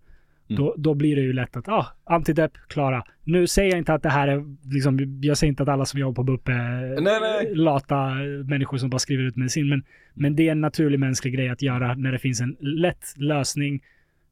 Mm. 0.50 0.62
Då, 0.62 0.74
då 0.78 0.94
blir 0.94 1.16
det 1.16 1.22
ju 1.22 1.32
lätt 1.32 1.56
att, 1.56 1.68
ah, 1.68 1.86
antidepp, 2.04 2.52
klara. 2.68 3.04
Nu 3.24 3.46
säger 3.46 3.70
jag 3.70 3.78
inte 3.78 3.94
att 3.94 4.02
det 4.02 4.08
här 4.08 4.28
är, 4.28 4.44
liksom, 4.74 5.18
jag 5.22 5.38
säger 5.38 5.48
inte 5.48 5.62
att 5.62 5.68
alla 5.68 5.84
som 5.84 6.00
jobbar 6.00 6.14
på 6.14 6.22
BUP 6.22 6.48
är 6.48 7.00
Nej, 7.00 7.20
nej. 7.20 7.54
lata 7.54 8.14
människor 8.48 8.78
som 8.78 8.90
bara 8.90 8.98
skriver 8.98 9.22
ut 9.24 9.36
medicin, 9.36 9.68
men, 9.68 9.84
men 10.14 10.36
det 10.36 10.48
är 10.48 10.52
en 10.52 10.60
naturlig 10.60 11.00
mänsklig 11.00 11.34
grej 11.34 11.48
att 11.48 11.62
göra 11.62 11.94
när 11.94 12.12
det 12.12 12.18
finns 12.18 12.40
en 12.40 12.56
lätt 12.60 13.04
lösning 13.16 13.82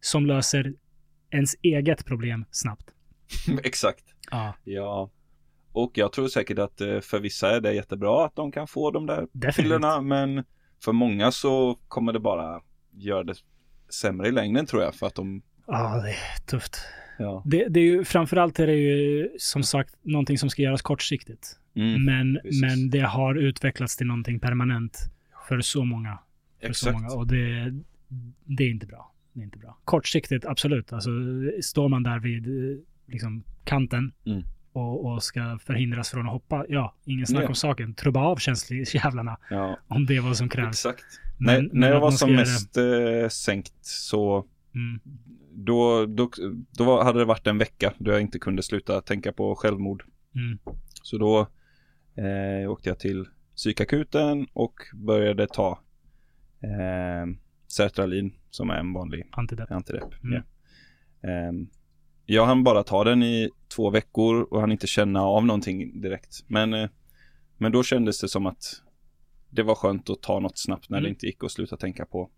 som 0.00 0.26
löser 0.26 0.72
ens 1.30 1.54
eget 1.62 2.04
problem 2.06 2.44
snabbt. 2.50 2.90
Exakt. 3.64 4.04
Ja, 4.30 4.54
Ja. 4.64 5.10
Och 5.72 5.90
jag 5.94 6.12
tror 6.12 6.28
säkert 6.28 6.58
att 6.58 6.80
eh, 6.80 7.00
för 7.00 7.20
vissa 7.20 7.56
är 7.56 7.60
det 7.60 7.72
jättebra 7.74 8.24
att 8.26 8.36
de 8.36 8.52
kan 8.52 8.66
få 8.66 8.90
de 8.90 9.06
där 9.06 9.26
definitivt. 9.32 9.56
pillerna. 9.56 10.00
Men 10.00 10.44
för 10.84 10.92
många 10.92 11.30
så 11.30 11.78
kommer 11.88 12.12
det 12.12 12.20
bara 12.20 12.60
göra 12.90 13.24
det 13.24 13.34
sämre 13.88 14.28
i 14.28 14.32
längden 14.32 14.66
tror 14.66 14.82
jag. 14.82 14.94
För 14.94 15.06
att 15.06 15.14
de, 15.14 15.42
Ja, 15.66 16.02
det 16.04 16.10
är 16.10 16.46
tufft. 16.46 16.76
ja. 17.18 17.42
Det, 17.46 17.68
det 17.68 17.80
är 17.80 17.84
ju, 17.84 18.04
framförallt 18.04 18.58
är 18.58 18.66
det 18.66 18.74
ju 18.76 19.28
som 19.38 19.62
sagt 19.62 19.94
någonting 20.02 20.38
som 20.38 20.50
ska 20.50 20.62
göras 20.62 20.82
kortsiktigt. 20.82 21.58
Mm, 21.74 22.04
men, 22.04 22.38
precis. 22.42 22.60
men 22.60 22.90
det 22.90 23.00
har 23.00 23.34
utvecklats 23.34 23.96
till 23.96 24.06
någonting 24.06 24.40
permanent 24.40 24.98
för 25.48 25.60
så 25.60 25.84
många. 25.84 26.18
För 26.60 26.72
så 26.72 26.88
exakt. 26.88 26.92
många. 27.02 27.14
Och 27.14 27.26
det, 27.26 27.74
det 28.44 28.64
är 28.64 28.70
inte 28.70 28.86
bra. 28.86 29.12
Det 29.32 29.40
är 29.40 29.44
inte 29.44 29.58
bra. 29.58 29.78
Kortsiktigt, 29.84 30.44
absolut. 30.44 30.92
Alltså, 30.92 31.10
står 31.62 31.88
man 31.88 32.02
där 32.02 32.18
vid 32.18 32.46
eh, 32.46 32.78
liksom, 33.06 33.42
kanten 33.64 34.12
Mm. 34.26 34.42
och, 34.72 35.06
och 35.12 35.22
ska 35.22 35.58
förhindras 35.64 36.10
från 36.10 36.26
att 36.26 36.32
hoppa, 36.32 36.64
ja, 36.68 36.94
ingen 37.04 37.26
snack 37.26 37.42
Ja. 37.44 37.48
om 37.48 37.54
saken. 37.54 37.94
Trubba 37.94 38.20
av 38.20 38.36
känsljävlarna 38.36 39.36
Ja, 39.50 39.78
om 39.88 40.06
det 40.06 40.16
är 40.16 40.20
vad 40.20 40.36
som 40.36 40.48
krävs. 40.48 40.68
exakt. 40.86 41.04
Men- 41.38 41.64
när, 41.64 41.70
när 41.80 41.88
jag 41.90 42.00
var 42.00 42.10
som 42.10 42.32
mest 42.34 42.76
eh, 42.76 43.28
sänkt 43.30 43.72
så 43.80 44.46
Mm. 44.76 45.00
då, 45.64 46.06
då, 46.06 46.30
då 46.78 47.02
hade 47.02 47.18
det 47.18 47.24
varit 47.24 47.46
en 47.46 47.58
vecka 47.58 47.92
då 47.98 48.10
jag 48.10 48.20
inte 48.20 48.38
kunde 48.38 48.62
sluta 48.62 49.00
tänka 49.00 49.32
på 49.32 49.54
självmord. 49.54 50.04
Mm. 50.34 50.58
Så 51.02 51.18
då 51.18 51.40
eh, 52.22 52.70
åkte 52.70 52.88
jag 52.88 52.98
till 52.98 53.28
psykakuten 53.56 54.46
och 54.52 54.74
började 54.94 55.46
ta 55.46 55.78
eh, 56.60 57.34
sertralin 57.68 58.32
som 58.50 58.70
är 58.70 58.74
en 58.78 58.92
vanlig 58.92 59.28
Antidepp. 59.32 59.70
antidepp. 59.70 60.24
Mm. 60.24 60.42
Ja. 61.20 61.28
Ehm, 61.30 61.68
jag 62.26 62.46
hann 62.46 62.64
bara 62.64 62.82
ta 62.82 63.04
den 63.04 63.22
i 63.22 63.50
två 63.76 63.90
veckor 63.90 64.42
och 64.42 64.60
hann 64.60 64.72
inte 64.72 64.86
känna 64.86 65.22
av 65.22 65.46
någonting 65.46 66.00
direkt. 66.00 66.44
Men, 66.46 66.74
eh, 66.74 66.88
men 67.58 67.72
då 67.72 67.82
kändes 67.82 68.20
det 68.20 68.28
som 68.28 68.46
att 68.46 68.82
det 69.50 69.62
var 69.62 69.74
skönt 69.74 70.10
att 70.10 70.22
ta 70.22 70.40
något 70.40 70.58
snabbt 70.58 70.90
när 70.90 70.98
Mm. 70.98 71.04
det 71.04 71.10
inte 71.10 71.26
gick 71.26 71.44
att 71.44 71.50
sluta 71.52 71.76
tänka 71.76 72.06
på, 72.06 72.30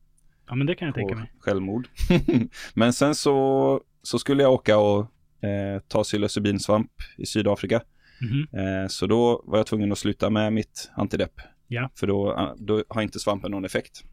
Ja, 0.49 0.55
men 0.55 0.67
det 0.67 0.75
kan 0.75 0.87
jag 0.87 0.95
tänka 0.95 1.15
mig. 1.15 1.33
självmord. 1.41 1.89
men 2.75 2.93
sen 2.93 3.15
så, 3.15 3.81
så 4.03 4.19
skulle 4.19 4.43
jag 4.43 4.53
åka 4.53 4.79
och 4.79 5.01
eh, 5.45 5.81
ta 5.89 6.03
psilocybinsvamp 6.03 6.91
i 7.17 7.27
Sydafrika. 7.27 7.83
Mhm. 8.21 8.61
Eh, 8.61 8.89
så 8.89 9.07
då 9.07 9.43
var 9.45 9.59
jag 9.59 9.67
tvungen 9.67 9.93
att 9.93 9.99
sluta 9.99 10.31
med 10.31 10.53
mitt 10.53 10.91
antidepp. 10.95 11.41
Ja. 11.67 11.91
För 11.95 12.07
då, 12.07 12.33
eh, 12.39 12.53
då 12.59 12.85
har 12.89 13.03
inte 13.03 13.19
svampen 13.19 13.51
någon 13.51 13.65
effekt. 13.65 14.05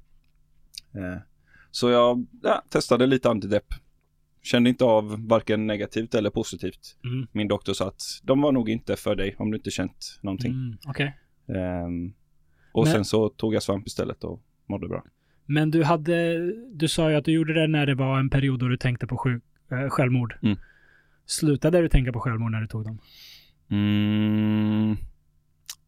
Eh, 0.95 1.21
så 1.71 1.89
jag 1.89 2.25
ja, 2.43 2.63
testade 2.69 3.05
lite 3.05 3.29
antidepp. 3.29 3.73
Kände 4.43 4.69
inte 4.69 4.83
av 4.85 5.27
varken 5.27 5.67
negativt 5.67 6.15
eller 6.15 6.29
positivt. 6.29 6.97
Mm. 7.03 7.27
Min 7.31 7.47
doktor 7.47 7.73
sa 7.73 7.87
att 7.87 8.01
de 8.23 8.41
var 8.41 8.51
nog 8.51 8.69
inte 8.69 8.95
för 8.95 9.15
dig 9.15 9.35
om 9.39 9.51
du 9.51 9.57
inte 9.57 9.71
känt 9.71 10.19
någonting. 10.21 10.51
Mm. 10.51 10.77
Okej. 10.87 11.17
Ehm, 11.47 12.13
och 12.73 12.83
Men- 12.83 12.93
sen 12.93 13.05
så 13.05 13.29
tog 13.29 13.53
jag 13.53 13.63
svamp 13.63 13.87
istället 13.87 14.23
och 14.23 14.41
mådde 14.65 14.87
bra. 14.87 15.03
Men 15.45 15.71
du 15.71 15.83
hade, 15.83 16.37
du 16.73 16.87
sa 16.87 17.09
ju 17.11 17.15
att 17.15 17.25
du 17.25 17.31
gjorde 17.31 17.53
det 17.53 17.67
när 17.67 17.85
det 17.85 17.95
var 17.95 18.19
en 18.19 18.29
period 18.29 18.59
då 18.59 18.67
du 18.67 18.77
tänkte 18.77 19.07
på 19.07 19.17
sjuk, 19.17 19.43
eh, 19.71 19.89
självmord. 19.89 20.35
Mm. 20.43 20.57
Slutade 21.25 21.81
du 21.81 21.89
tänka 21.89 22.11
på 22.13 22.19
självmord 22.19 22.51
när 22.51 22.61
du 22.61 22.67
tog 22.67 22.83
dem? 22.83 22.99
Mm. 23.69 24.97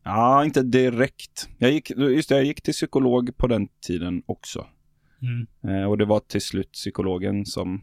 Ja, 0.04 0.46
inte 0.46 0.64
direkt. 0.64 1.50
Jag 1.58 1.72
gick, 1.72 1.90
just 1.90 2.30
det, 2.30 2.36
jag 2.36 2.46
gick 2.46 2.62
till 2.62 2.74
psykolog 2.74 3.38
på 3.38 3.48
den 3.48 3.68
tiden 3.88 4.24
också. 4.26 4.68
Mm. 5.22 5.48
Eh, 5.64 5.90
och 5.90 5.98
det 5.98 6.06
var 6.06 6.20
till 6.20 6.42
slut 6.42 6.72
psykologen 6.72 7.46
som 7.46 7.82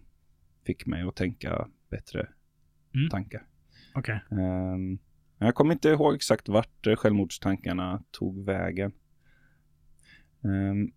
fick 0.67 0.87
mig 0.87 1.03
att 1.03 1.17
tänka 1.17 1.69
bättre 1.91 2.29
Mm. 2.95 3.11
tankar. 3.11 3.43
Okej. 3.95 4.21
Ehm, 4.31 4.99
jag 5.39 5.55
kommer 5.55 5.73
inte 5.73 5.89
ihåg 5.89 6.15
exakt 6.15 6.49
vart 6.49 6.87
eh, 6.87 6.97
självmordstankarna 6.97 8.03
tog 8.11 8.45
vägen. 8.45 8.93
Um, 10.41 10.93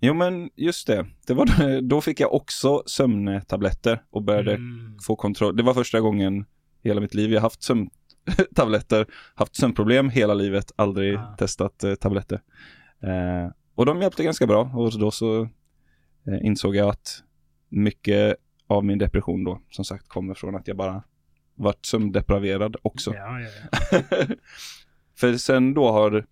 jo 0.00 0.14
men 0.14 0.50
just 0.56 0.86
det, 0.86 1.06
det 1.26 1.34
var 1.34 1.80
då 1.88 2.00
fick 2.00 2.20
jag 2.20 2.34
också 2.34 2.82
sömntabletter 2.86 4.02
och 4.10 4.22
började 4.22 4.54
Mm. 4.54 4.98
få 5.06 5.16
kontroll. 5.16 5.56
Det 5.56 5.62
var 5.62 5.74
första 5.74 6.00
gången 6.00 6.44
i 6.82 6.88
hela 6.88 7.00
mitt 7.00 7.14
liv 7.14 7.32
jag 7.32 7.40
haft 7.40 7.62
sömntabletter, 7.62 9.06
haft 9.34 9.56
sömnproblem 9.56 10.10
hela 10.10 10.34
livet, 10.34 10.72
aldrig 10.76 11.16
Ah. 11.16 11.36
testat 11.38 11.84
eh, 11.84 11.94
tabletter. 11.94 12.40
Eh, 13.02 13.52
och 13.74 13.86
de 13.86 14.02
hjälpte 14.02 14.24
ganska 14.24 14.46
bra 14.46 14.70
och 14.74 14.98
då 14.98 15.10
så 15.10 15.42
eh, 16.26 16.38
insåg 16.42 16.76
jag 16.76 16.88
att 16.88 17.22
mycket 17.68 18.36
av 18.66 18.84
min 18.84 18.98
depression 18.98 19.44
då 19.44 19.60
som 19.70 19.84
sagt 19.84 20.08
kommer 20.08 20.34
från 20.34 20.54
att 20.56 20.68
jag 20.68 20.76
bara 20.76 21.02
varit 21.54 21.86
sömndepraverad 21.86 22.76
också. 22.82 23.14
Ja, 23.14 23.40
ja, 23.40 23.48
ja. 23.90 24.00
För 25.18 25.32
sen 25.36 25.74
då 25.74 25.88
har 25.92 26.26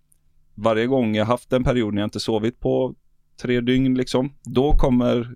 varje 0.55 0.85
gång 0.87 1.15
jag 1.15 1.25
haft 1.25 1.53
en 1.53 1.63
period 1.63 1.93
när 1.93 2.01
jag 2.01 2.07
inte 2.07 2.19
sovit 2.19 2.59
på 2.59 2.95
tre 3.41 3.61
dygn 3.61 3.93
liksom, 3.95 4.33
då 4.43 4.73
kommer 4.73 5.35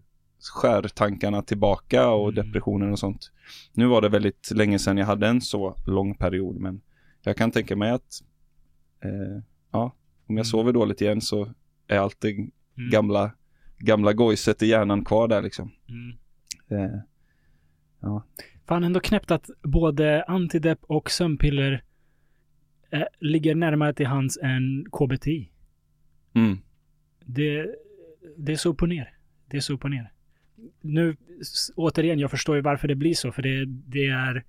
skärtankarna 0.61 1.41
tillbaka 1.41 2.10
och 2.10 2.30
Mm. 2.32 2.45
depressionen 2.45 2.91
och 2.91 2.99
sånt. 2.99 3.32
Nu 3.73 3.86
var 3.86 4.02
det 4.02 4.10
väldigt 4.10 4.52
länge 4.52 4.80
sedan 4.80 4.98
jag 4.98 5.06
hade 5.06 5.28
en 5.28 5.41
så 5.41 5.76
lång 5.86 6.15
period, 6.15 6.56
men 6.56 6.82
jag 7.23 7.38
kan 7.38 7.52
tänka 7.52 7.76
mig 7.76 7.91
att 7.91 8.22
eh, 9.03 9.44
ja, 9.72 9.84
om 10.28 10.38
jag 10.38 10.44
Mm. 10.44 10.45
sover 10.45 10.73
dåligt 10.73 11.02
igen 11.02 11.22
så 11.22 11.53
är 11.88 11.98
alltid 11.98 12.38
Mm. 12.78 12.90
gamla, 12.90 13.32
gamla 13.78 14.14
gojset 14.14 14.64
i 14.64 14.68
hjärnan 14.68 15.06
kvar 15.06 15.28
där 15.28 15.41
liksom. 15.41 15.72
Mm. 15.90 16.18
Eh, 16.68 16.99
ja. 17.99 18.23
Fan 18.68 18.84
ändå 18.84 18.99
knäppt 18.99 19.32
att 19.32 19.49
både 19.61 20.23
antidepp 20.23 20.80
och 20.84 21.11
sömnpiller 21.11 21.84
eh, 22.91 23.03
ligger 23.19 23.56
närmare 23.56 23.94
till 23.94 24.06
hands 24.07 24.38
än 24.41 24.86
KBT. 24.91 25.28
Mm. 26.34 26.57
Det, 27.26 27.76
det 28.38 28.52
är 28.52 28.56
så 28.56 28.69
upp 28.69 28.81
och 28.81 28.89
ner. 28.89 29.10
Det 29.49 29.57
är 29.57 29.61
så 29.61 29.73
upp 29.73 29.84
och 29.84 29.89
ner. 29.91 30.11
Nu, 30.81 31.15
återigen, 31.76 32.19
jag 32.19 32.31
förstår 32.31 32.56
ju 32.56 32.61
varför 32.61 32.88
det 32.88 32.95
blir 32.95 33.14
så, 33.14 33.31
för 33.31 33.41
det, 33.41 33.65
det 33.65 34.07
är 34.07 34.43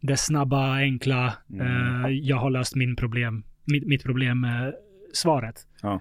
det 0.00 0.16
snabba, 0.16 0.74
enkla, 0.76 1.34
Mm. 1.50 2.04
eh, 2.04 2.10
jag 2.10 2.36
har 2.36 2.50
löst 2.50 2.76
min 2.76 2.96
problem, 2.96 3.44
mitt, 3.64 3.86
mitt 3.86 4.02
problem, 4.02 4.44
eh, 4.44 4.50
svaret. 5.12 5.66
Ja. 5.82 6.00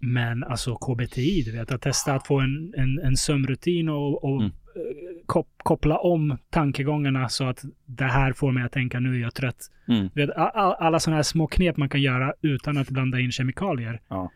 Men 0.00 0.44
alltså 0.44 0.74
KBTI, 0.76 1.42
du 1.42 1.52
vet, 1.52 1.72
att 1.72 1.82
testa 1.82 2.14
att 2.14 2.26
få 2.26 2.40
en, 2.40 2.74
en, 2.76 2.98
en 2.98 3.16
sömnrutin 3.16 3.88
och, 3.88 4.24
och 4.24 4.40
Mm. 4.42 4.46
eh, 4.46 4.52
kop, 5.26 5.48
koppla 5.56 5.98
om 5.98 6.38
tankegångarna 6.50 7.28
så 7.28 7.44
att 7.44 7.64
det 7.86 8.04
här 8.04 8.32
får 8.32 8.52
mig 8.52 8.62
att 8.64 8.72
tänka 8.72 9.00
nu 9.00 9.14
är 9.14 9.20
jag 9.20 9.34
trött. 9.34 9.70
Mm. 9.88 10.08
Du 10.14 10.20
vet, 10.26 10.30
a- 10.36 10.52
a- 10.54 10.76
alla 10.80 11.00
sådana 11.00 11.16
här 11.16 11.22
små 11.22 11.46
knep 11.46 11.76
man 11.76 11.88
kan 11.88 12.02
göra 12.02 12.32
utan 12.42 12.78
att 12.78 12.90
blanda 12.90 13.20
in 13.20 13.32
kemikalier. 13.32 14.00
Ja. 14.08 14.30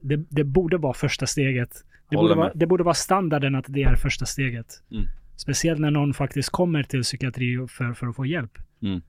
Det, 0.00 0.16
det 0.16 0.44
borde 0.44 0.76
vara 0.76 0.94
första 0.94 1.26
steget. 1.26 1.84
Det 2.10 2.16
borde, 2.16 2.34
vara, 2.34 2.52
det 2.54 2.66
borde 2.66 2.84
vara 2.84 2.94
standarden 2.94 3.54
att 3.54 3.64
det 3.68 3.82
är 3.82 3.96
första 3.96 4.26
steget. 4.26 4.82
Mm. 4.90 5.04
Speciellt 5.36 5.80
när 5.80 5.90
någon 5.90 6.14
faktiskt 6.14 6.50
kommer 6.50 6.82
till 6.82 7.02
psykiatri 7.02 7.66
för, 7.68 7.92
för 7.92 8.06
att 8.06 8.16
få 8.16 8.26
hjälp. 8.26 8.58
Mm. 8.82 9.02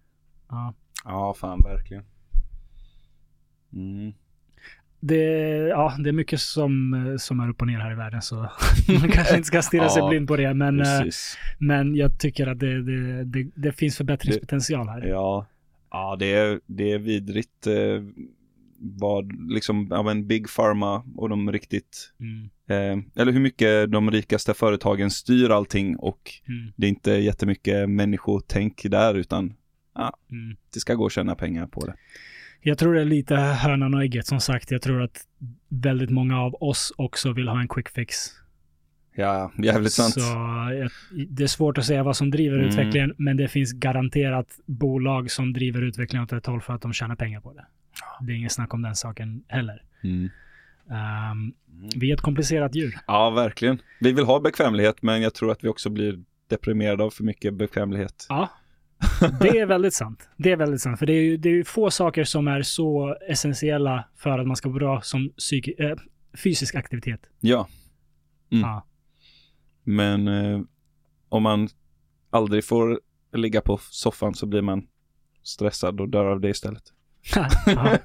Ja. 0.49 0.73
Ja, 1.05 1.33
fan 1.33 1.61
verkligen. 1.63 2.03
Mm. 3.73 4.13
Det, 4.99 5.23
ja, 5.69 5.95
det 5.99 6.09
är 6.09 6.13
mycket 6.13 6.39
som, 6.39 7.15
som 7.19 7.39
är 7.39 7.49
upp 7.49 7.61
och 7.61 7.67
ner 7.67 7.79
här 7.79 7.91
i 7.91 7.95
världen 7.95 8.21
så 8.21 8.35
man 9.01 9.11
kanske 9.11 9.35
inte 9.35 9.47
ska 9.47 9.61
stirra 9.61 9.89
sig 9.89 10.01
Ja, 10.01 10.09
blind 10.09 10.27
på 10.27 10.37
det. 10.37 10.53
Men, 10.53 10.79
eh, 10.79 10.85
Precis. 10.85 11.37
men 11.57 11.95
jag 11.95 12.19
tycker 12.19 12.47
att 12.47 12.59
det, 12.59 12.83
det, 12.83 13.23
det, 13.23 13.51
det 13.55 13.71
finns 13.71 13.97
förbättringspotential 13.97 14.89
här. 14.89 15.07
Ja, 15.07 15.45
ja 15.91 16.15
det, 16.19 16.33
är, 16.33 16.59
det 16.65 16.91
är 16.91 16.99
vidrigt 16.99 17.67
eh, 17.67 17.73
vad 18.79 19.51
liksom, 19.51 19.87
ja 19.91 20.03
men 20.03 20.27
Big 20.27 20.47
Pharma 20.55 21.03
och 21.15 21.29
de 21.29 21.51
riktigt, 21.51 22.13
Mm, 22.19 22.49
eh, 22.67 23.21
eller 23.21 23.31
hur 23.31 23.39
mycket 23.39 23.91
de 23.91 24.11
rikaste 24.11 24.53
företagen 24.53 25.11
styr 25.11 25.49
allting 25.49 25.95
och 25.97 26.31
mm, 26.47 26.71
det 26.75 26.87
är 26.87 26.89
inte 26.89 27.11
jättemycket 27.11 27.89
människotänk 27.89 28.81
där 28.83 29.15
utan 29.15 29.53
mm. 30.31 30.57
det 30.73 30.79
ska 30.79 30.93
gå 30.93 31.05
att 31.05 31.11
tjäna 31.11 31.35
pengar 31.35 31.67
på 31.67 31.85
det. 31.85 31.95
Jag 32.61 32.77
tror 32.77 32.93
det 32.93 33.01
är 33.01 33.05
lite 33.05 33.35
hönan 33.35 33.93
och 33.93 34.03
ägget 34.03 34.27
som 34.27 34.39
sagt. 34.39 34.71
Jag 34.71 34.81
tror 34.81 35.01
att 35.01 35.17
väldigt 35.69 36.09
många 36.09 36.41
av 36.41 36.55
oss 36.63 36.93
också 36.95 37.33
vill 37.33 37.47
ha 37.47 37.61
en 37.61 37.67
quick 37.67 37.89
fix. 37.89 38.15
Ja, 39.15 39.51
jävligt 39.63 39.91
sant. 39.91 40.13
Så 40.13 40.19
det 41.29 41.43
är 41.43 41.47
svårt 41.47 41.77
att 41.77 41.85
säga 41.85 42.03
vad 42.03 42.17
som 42.17 42.31
driver 42.31 42.57
Mm. 42.57 42.69
utvecklingen, 42.69 43.13
men 43.17 43.37
det 43.37 43.47
finns 43.47 43.73
garanterat 43.73 44.59
bolag 44.65 45.31
som 45.31 45.53
driver 45.53 45.81
utvecklingen 45.81 46.23
åt 46.23 46.33
ett 46.33 46.45
håll 46.45 46.61
för 46.61 46.73
att 46.73 46.81
de 46.81 46.93
tjänar 46.93 47.15
pengar 47.15 47.41
på 47.41 47.53
det. 47.53 47.65
Det 48.21 48.31
är 48.33 48.35
inget 48.35 48.51
snack 48.51 48.73
om 48.73 48.81
den 48.81 48.95
saken 48.95 49.43
heller. 49.47 49.83
Mm. 50.03 50.29
Um, 51.31 51.53
vi 51.95 52.09
är 52.11 52.13
ett 52.15 52.21
komplicerat 52.21 52.75
djur. 52.75 52.97
Ja, 53.07 53.29
verkligen. 53.29 53.81
Vi 53.99 54.11
vill 54.11 54.25
ha 54.25 54.39
bekvämlighet 54.39 55.01
men 55.01 55.21
jag 55.21 55.33
tror 55.33 55.51
att 55.51 55.63
vi 55.63 55.67
också 55.67 55.89
blir 55.89 56.23
deprimerade 56.47 57.03
av 57.03 57.09
för 57.09 57.23
mycket 57.23 57.53
bekvämlighet. 57.53 58.25
Ja, 58.29 58.49
det 59.41 59.59
är 59.59 59.65
väldigt 59.65 59.93
sant. 59.93 60.29
Det 60.37 60.51
är 60.51 60.55
väldigt 60.57 60.81
sant. 60.81 60.99
För 60.99 61.05
det 61.05 61.13
är 61.13 61.21
ju, 61.23 61.37
det 61.37 61.49
är 61.49 61.53
ju 61.53 61.63
få 61.63 61.91
saker 61.91 62.23
som 62.23 62.47
är 62.47 62.61
så 62.61 63.15
essentiella 63.29 64.03
för 64.15 64.39
att 64.39 64.47
man 64.47 64.55
ska 64.55 64.69
må 64.69 64.75
bra 64.75 65.01
som 65.01 65.29
psyki- 65.37 65.89
äh, 65.91 65.97
fysisk 66.43 66.75
aktivitet. 66.75 67.21
Ja, 67.39 67.67
Mm. 68.51 68.61
Ja. 68.69 68.85
men 69.83 70.27
eh, 70.27 70.61
om 71.29 71.43
man 71.43 71.69
aldrig 72.29 72.65
får 72.65 72.99
ligga 73.33 73.61
på 73.61 73.77
soffan 73.81 74.33
så 74.33 74.45
blir 74.45 74.61
man 74.61 74.87
stressad 75.43 76.01
och 76.01 76.09
dör 76.09 76.25
av 76.25 76.39
det 76.41 76.49
istället. 76.49 76.83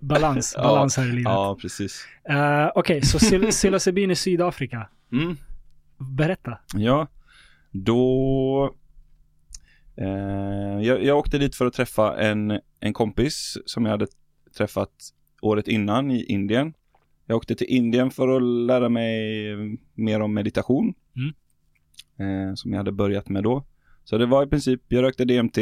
Balans, 0.00 0.54
balans 0.56 0.96
här 0.96 1.04
i 1.04 1.08
livet. 1.08 1.24
Ja, 1.24 1.58
precis. 1.60 2.06
Eh, 2.28 2.70
Okej, 2.74 3.02
så 3.02 3.18
sil- 3.28 3.50
psilocybin 3.50 4.10
i 4.10 4.16
Sydafrika. 4.16 4.88
Mm. 5.12 5.36
Berätta. 5.98 6.58
Ja, 6.74 7.06
då... 7.70 8.74
Eh, 9.96 10.06
jag, 10.82 11.04
jag 11.04 11.18
åkte 11.18 11.38
dit 11.38 11.56
för 11.56 11.66
att 11.66 11.72
träffa 11.74 12.20
en, 12.20 12.60
en 12.80 12.92
kompis 12.92 13.56
som 13.66 13.84
jag 13.84 13.90
hade 13.92 14.06
träffat 14.56 14.90
året 15.42 15.68
innan 15.68 16.10
i 16.10 16.24
Indien. 16.24 16.74
Jag 17.26 17.36
åkte 17.36 17.54
till 17.54 17.66
Indien 17.66 18.10
för 18.10 18.36
att 18.36 18.42
lära 18.42 18.88
mig 18.88 19.54
mer 19.94 20.20
om 20.20 20.34
meditation. 20.34 20.94
Eh, 22.18 22.54
som 22.54 22.70
jag 22.72 22.78
hade 22.78 22.92
börjat 22.92 23.28
med 23.28 23.42
då. 23.42 23.64
Så 24.04 24.18
det 24.18 24.26
var 24.26 24.46
i 24.46 24.46
princip, 24.46 24.80
jag 24.88 25.02
rökte 25.02 25.24
DMT, 25.24 25.58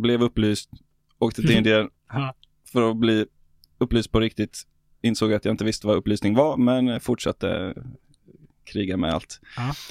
blev 0.00 0.22
upplyst, 0.22 0.70
åkte 1.18 1.42
till 1.42 1.56
Indien 1.56 1.90
Ja. 2.12 2.34
för 2.72 2.90
att 2.90 2.96
bli 2.96 3.26
upplyst 3.78 4.12
på 4.12 4.20
riktigt. 4.20 4.62
Insåg 5.02 5.32
att 5.32 5.44
jag 5.44 5.52
inte 5.52 5.64
visste 5.64 5.86
vad 5.86 5.96
upplysning 5.96 6.34
var, 6.34 6.56
men 6.56 7.00
fortsatte 7.00 7.74
kriga 8.64 8.96
med 8.96 9.10
allt. 9.14 9.40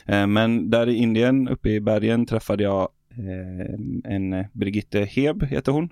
Eh, 0.05 0.27
Men 0.27 0.69
där 0.69 0.89
i 0.89 0.95
Indien, 0.95 1.47
uppe 1.49 1.69
i 1.69 1.79
bergen, 1.81 2.25
träffade 2.25 2.63
jag 2.63 2.89
eh, 3.09 4.13
en 4.13 4.45
Brigitte 4.53 4.99
Heb, 5.05 5.43
heter 5.43 5.71
hon. 5.71 5.83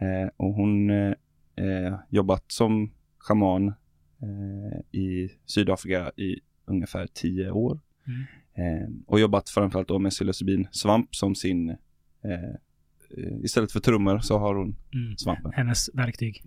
Eh, 0.00 0.28
Och 0.36 0.54
hon 0.54 0.90
eh, 0.90 1.94
jobbat 2.08 2.44
som 2.52 2.92
schaman 3.18 3.74
i 4.92 5.28
Sydafrika 5.46 6.10
i 6.16 6.40
ungefär 6.64 7.06
tio 7.06 7.50
år. 7.50 7.80
Mm. 8.06 9.02
Och 9.06 9.20
jobbat 9.20 9.48
framförallt 9.48 9.88
då 9.88 9.98
med 9.98 10.10
psilocybin 10.12 10.68
svamp 10.70 11.14
som 11.14 11.34
sin, 11.34 11.76
istället 13.42 13.72
för 13.72 13.80
trummor 13.80 14.18
så 14.18 14.38
har 14.38 14.54
hon 14.54 14.76
Mm. 14.94 15.16
svampen. 15.16 15.52
Hennes 15.54 15.90
verktyg. 15.94 16.42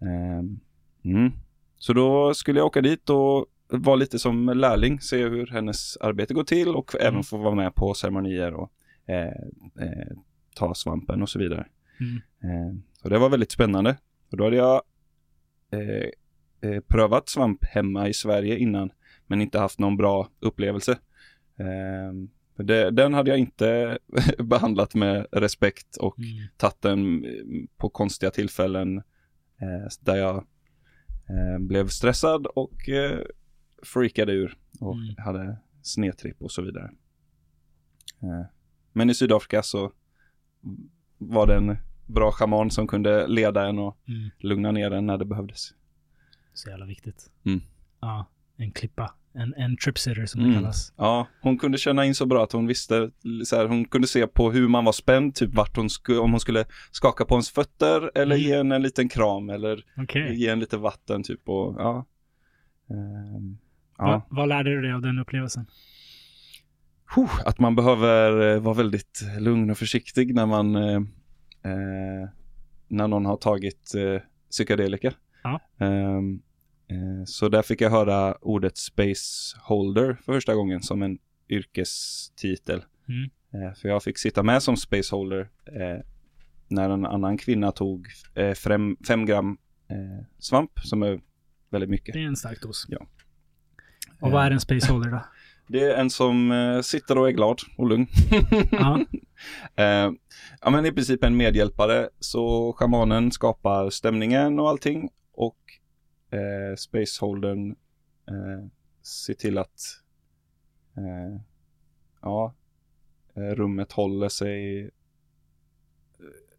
Ehm, 0.00 0.60
Mm. 1.04 1.32
Så 1.76 1.92
då 1.92 2.34
skulle 2.34 2.58
jag 2.60 2.66
åka 2.66 2.80
dit 2.80 3.10
och 3.10 3.46
vara 3.68 3.96
lite 3.96 4.18
som 4.18 4.46
lärling, 4.46 5.00
se 5.00 5.16
hur 5.28 5.46
hennes 5.46 5.96
arbete 5.96 6.34
går 6.34 6.44
till 6.44 6.68
och 6.68 6.94
Mm. 6.94 7.06
även 7.08 7.22
få 7.24 7.36
vara 7.36 7.54
med 7.54 7.74
på 7.74 7.94
ceremonier 7.94 8.54
och 8.54 8.72
eh, 9.06 9.26
eh, 9.80 10.16
ta 10.54 10.74
svampen 10.74 11.22
och 11.22 11.28
så 11.28 11.38
vidare. 11.38 11.66
Mm. 12.00 12.16
Eh, 12.42 12.74
så 13.02 13.08
det 13.08 13.18
var 13.18 13.28
väldigt 13.28 13.50
spännande. 13.52 13.96
Och 14.30 14.36
då 14.36 14.44
hade 14.44 14.56
jag 14.56 14.82
eh, 15.70 16.08
eh, 16.70 16.80
prövat 16.80 17.28
svamp 17.28 17.64
hemma 17.64 18.08
i 18.08 18.14
Sverige 18.14 18.58
innan, 18.58 18.90
men 19.26 19.40
inte 19.40 19.58
haft 19.58 19.78
någon 19.78 19.96
bra 19.96 20.28
upplevelse. 20.40 20.98
Det, 22.56 22.90
den 22.90 23.14
hade 23.14 23.30
jag 23.30 23.38
inte 23.38 23.98
behandlat 24.38 24.94
med 24.94 25.26
respekt 25.32 25.96
och 25.96 26.18
Mm. 26.18 26.46
tagit 26.56 26.82
den 26.82 27.24
eh, 27.24 27.30
på 27.76 27.88
konstiga 27.88 28.30
tillfällen 28.30 28.96
eh, 29.58 29.88
där 30.00 30.16
jag 30.16 30.36
eh, 31.28 31.58
blev 31.60 31.88
stressad 31.88 32.46
och 32.46 32.88
eh, 32.88 33.18
freakade 33.82 34.32
ur 34.32 34.56
och 34.80 34.94
Mm. 34.94 35.14
hade 35.18 35.56
snedtripp 35.82 36.42
och 36.42 36.50
så 36.52 36.62
vidare. 36.62 36.90
Eh, 38.22 38.46
men 38.92 39.10
i 39.10 39.14
Sydafrika 39.14 39.62
så 39.62 39.92
var 41.18 41.46
det 41.46 41.56
en 41.56 41.76
bra 42.06 42.32
schaman 42.32 42.70
som 42.70 42.86
kunde 42.86 43.26
leda 43.26 43.68
en 43.68 43.78
och 43.78 43.98
Mm. 44.08 44.30
lugna 44.38 44.72
ner 44.72 44.90
en 44.90 45.06
när 45.06 45.18
det 45.18 45.24
behövdes. 45.24 45.74
Så 46.54 46.70
jävla 46.70 46.86
viktigt. 46.86 47.30
Mm. 47.44 47.60
Ja, 48.00 48.26
en 48.56 48.72
klippa. 48.72 49.14
En, 49.34 49.54
en 49.56 49.76
tripsitter 49.76 50.26
som 50.26 50.40
Mm. 50.40 50.52
det 50.52 50.58
kallas. 50.58 50.92
Ja, 50.96 51.26
hon 51.42 51.58
kunde 51.58 51.78
känna 51.78 52.04
in 52.04 52.14
så 52.14 52.26
bra 52.26 52.44
att 52.44 52.52
hon 52.52 52.66
visste, 52.66 53.10
så 53.44 53.56
här, 53.56 53.66
hon 53.66 53.84
kunde 53.84 54.06
se 54.08 54.26
på 54.26 54.50
hur 54.52 54.68
man 54.68 54.84
var 54.84 54.92
spänd, 54.92 55.34
typ 55.34 55.54
vart 55.54 55.76
hon 55.76 55.90
skulle, 55.90 56.18
om 56.18 56.30
hon 56.30 56.40
skulle 56.40 56.64
skaka 56.90 57.24
på 57.24 57.34
ens 57.34 57.50
fötter 57.50 58.10
eller 58.14 58.36
Mm. 58.36 58.48
ge 58.48 58.54
en 58.54 58.72
en 58.72 58.82
liten 58.82 59.08
kram 59.08 59.50
eller 59.50 59.84
Okej. 59.96 60.34
ge 60.34 60.48
en 60.48 60.60
lite 60.60 60.76
vatten 60.76 61.22
typ 61.22 61.48
och 61.48 61.74
ja. 61.78 62.06
Va, 63.98 64.08
ja. 64.08 64.26
vad 64.30 64.48
lärde 64.48 64.70
du 64.70 64.82
dig 64.82 64.92
av 64.92 65.02
den 65.02 65.18
upplevelsen? 65.18 65.66
Att 67.44 67.58
man 67.58 67.74
behöver 67.76 68.54
eh, 68.54 68.60
vara 68.60 68.74
väldigt 68.74 69.20
lugn 69.40 69.70
och 69.70 69.78
försiktig 69.78 70.34
när 70.34 70.46
man 70.46 70.76
eh, 70.76 70.96
eh, 71.64 72.28
när 72.88 73.08
någon 73.08 73.26
har 73.26 73.36
tagit 73.36 73.94
eh, 73.94 74.22
psykedelika. 74.50 75.12
Ja. 75.42 75.60
Eh, 75.80 76.20
så 77.26 77.48
där 77.48 77.62
fick 77.62 77.80
jag 77.80 77.90
höra 77.90 78.34
ordet 78.40 78.76
space 78.76 79.56
holder 79.60 80.14
för 80.14 80.32
första 80.32 80.54
gången 80.54 80.82
som 80.82 81.02
en 81.02 81.18
yrkestitel. 81.48 82.84
Mm. 83.08 83.30
Eh, 83.54 83.74
för 83.74 83.88
jag 83.88 84.02
fick 84.02 84.18
sitta 84.18 84.42
med 84.42 84.62
som 84.62 84.76
space 84.76 85.14
holder 85.14 85.40
eh, 85.66 86.04
när 86.68 86.90
en 86.90 87.06
annan 87.06 87.38
kvinna 87.38 87.72
tog 87.72 88.08
eh, 88.34 88.54
fem, 88.54 88.96
fem 89.06 89.26
gram 89.26 89.58
eh, 89.88 90.26
svamp 90.38 90.70
som 90.84 91.02
är 91.02 91.20
väldigt 91.70 91.90
mycket. 91.90 92.12
Det 92.12 92.22
är 92.22 92.26
en 92.26 92.36
stark 92.36 92.62
dos. 92.62 92.86
Ja. 92.88 93.06
Och 94.20 94.30
vad 94.30 94.46
är 94.46 94.50
en 94.50 94.60
spaceholder 94.60 95.10
då? 95.10 95.24
Det 95.68 95.84
är 95.84 95.94
en 95.94 96.10
som 96.10 96.52
eh, 96.52 96.80
sitter 96.80 97.18
och 97.18 97.28
är 97.28 97.32
glad 97.32 97.60
och 97.76 97.88
lugn. 97.88 98.06
Ja. 98.70 99.00
eh, 99.84 100.12
ja 100.60 100.70
men 100.70 100.86
i 100.86 100.92
princip 100.92 101.24
en 101.24 101.36
medhjälpare 101.36 102.08
så 102.20 102.72
shamanen 102.72 103.32
skapar 103.32 103.90
stämningen 103.90 104.58
och 104.58 104.68
allting 104.68 105.10
och 105.32 105.58
eh, 106.32 106.76
spaceholdern 106.76 107.70
eh, 108.28 108.66
ser 109.02 109.34
till 109.34 109.58
att 109.58 109.80
eh, 110.96 111.40
ja, 112.22 112.54
eh, 113.36 113.40
rummet 113.54 113.92
håller 113.92 114.28
sig 114.28 114.80
eh, 114.82 114.88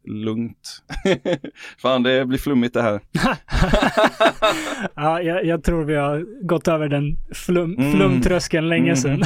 lugnt. 0.03 0.83
Fan 1.77 2.03
det 2.03 2.25
blir 2.25 2.37
flummigt 2.39 2.73
det 2.73 2.81
här. 2.81 3.01
ja, 4.95 5.21
jag, 5.21 5.45
jag 5.45 5.63
tror 5.63 5.83
vi 5.85 5.95
har 5.95 6.45
gått 6.47 6.67
över 6.67 6.89
den 6.89 7.17
flum, 7.33 7.75
Mm. 7.77 7.91
flumtröskeln 7.91 8.69
länge 8.69 8.83
Mm. 8.91 8.95
sedan. 8.95 9.21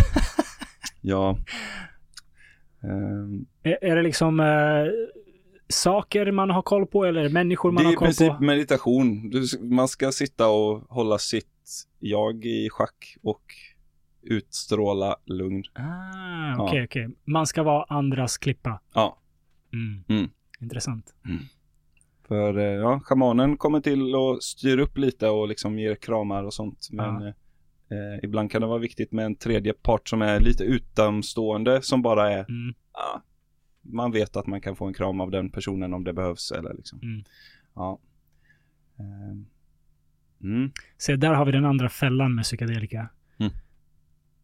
Ja. 1.01 1.37
Ehm, 2.83 3.45
är, 3.63 3.77
är 3.83 3.95
det 3.95 4.01
liksom 4.01 4.39
eh, 4.39 4.85
saker 5.69 6.31
man 6.31 6.49
har 6.49 6.61
koll 6.61 6.85
på 6.85 7.05
eller 7.05 7.29
människor 7.29 7.71
man 7.71 7.75
det 7.77 7.83
är 7.83 7.85
har 7.85 7.93
i 7.93 7.95
koll 7.95 8.05
princip 8.07 8.37
på? 8.37 8.43
meditation. 8.43 9.29
Du, 9.29 9.43
man 9.61 9.87
ska 9.87 10.11
sitta 10.11 10.49
och 10.49 10.81
hålla 10.89 11.17
sitt 11.17 11.47
jag 11.99 12.45
i 12.45 12.69
schack 12.71 13.15
och 13.23 13.41
utstråla 14.23 15.15
lugn. 15.25 15.63
Ah, 15.73 16.63
okej, 16.63 16.83
okej. 16.83 17.09
Man 17.25 17.47
ska 17.47 17.63
vara 17.63 17.83
andras 17.89 18.37
klippa. 18.37 18.79
Ja. 18.93 19.17
Mm. 19.73 20.03
Mm. 20.19 20.29
Intressant. 20.61 21.13
För 22.27 22.57
eh, 22.57 22.63
ja, 22.65 22.99
shamanen 23.03 23.57
kommer 23.57 23.79
till 23.79 24.15
och 24.15 24.43
styr 24.43 24.77
upp 24.77 24.97
lite 24.97 25.29
och 25.29 25.47
liksom 25.47 25.79
ger 25.79 25.95
kramar 25.95 26.43
och 26.43 26.53
sånt. 26.53 26.87
Men 26.91 27.21
Ja. 27.21 27.27
eh, 27.95 28.23
ibland 28.23 28.51
kan 28.51 28.61
det 28.61 28.67
vara 28.67 28.77
viktigt 28.79 29.11
med 29.11 29.25
en 29.25 29.35
tredje 29.35 29.73
part 29.73 30.09
som 30.09 30.21
är 30.21 30.39
lite 30.39 30.63
utomstående 30.63 31.81
som 31.81 32.01
bara 32.01 32.31
är, 32.31 32.45
Mm. 32.49 32.75
Man 33.87 34.11
vet 34.11 34.35
att 34.35 34.47
man 34.47 34.61
kan 34.61 34.75
få 34.75 34.85
en 34.85 34.93
kram 34.93 35.21
av 35.21 35.31
den 35.31 35.49
personen 35.49 35.93
om 35.93 36.03
det 36.03 36.13
behövs 36.13 36.51
eller 36.51 36.73
liksom. 36.73 36.99
Mm. 37.01 37.23
Ja. 37.75 37.99
Ehm. 38.99 39.45
Mm. 40.43 40.71
Se, 40.97 41.15
där 41.15 41.33
har 41.33 41.45
vi 41.45 41.51
den 41.51 41.65
andra 41.65 41.89
fällan 41.89 42.35
med 42.35 42.43
psykedelika. 42.43 43.09
Mm. 43.39 43.51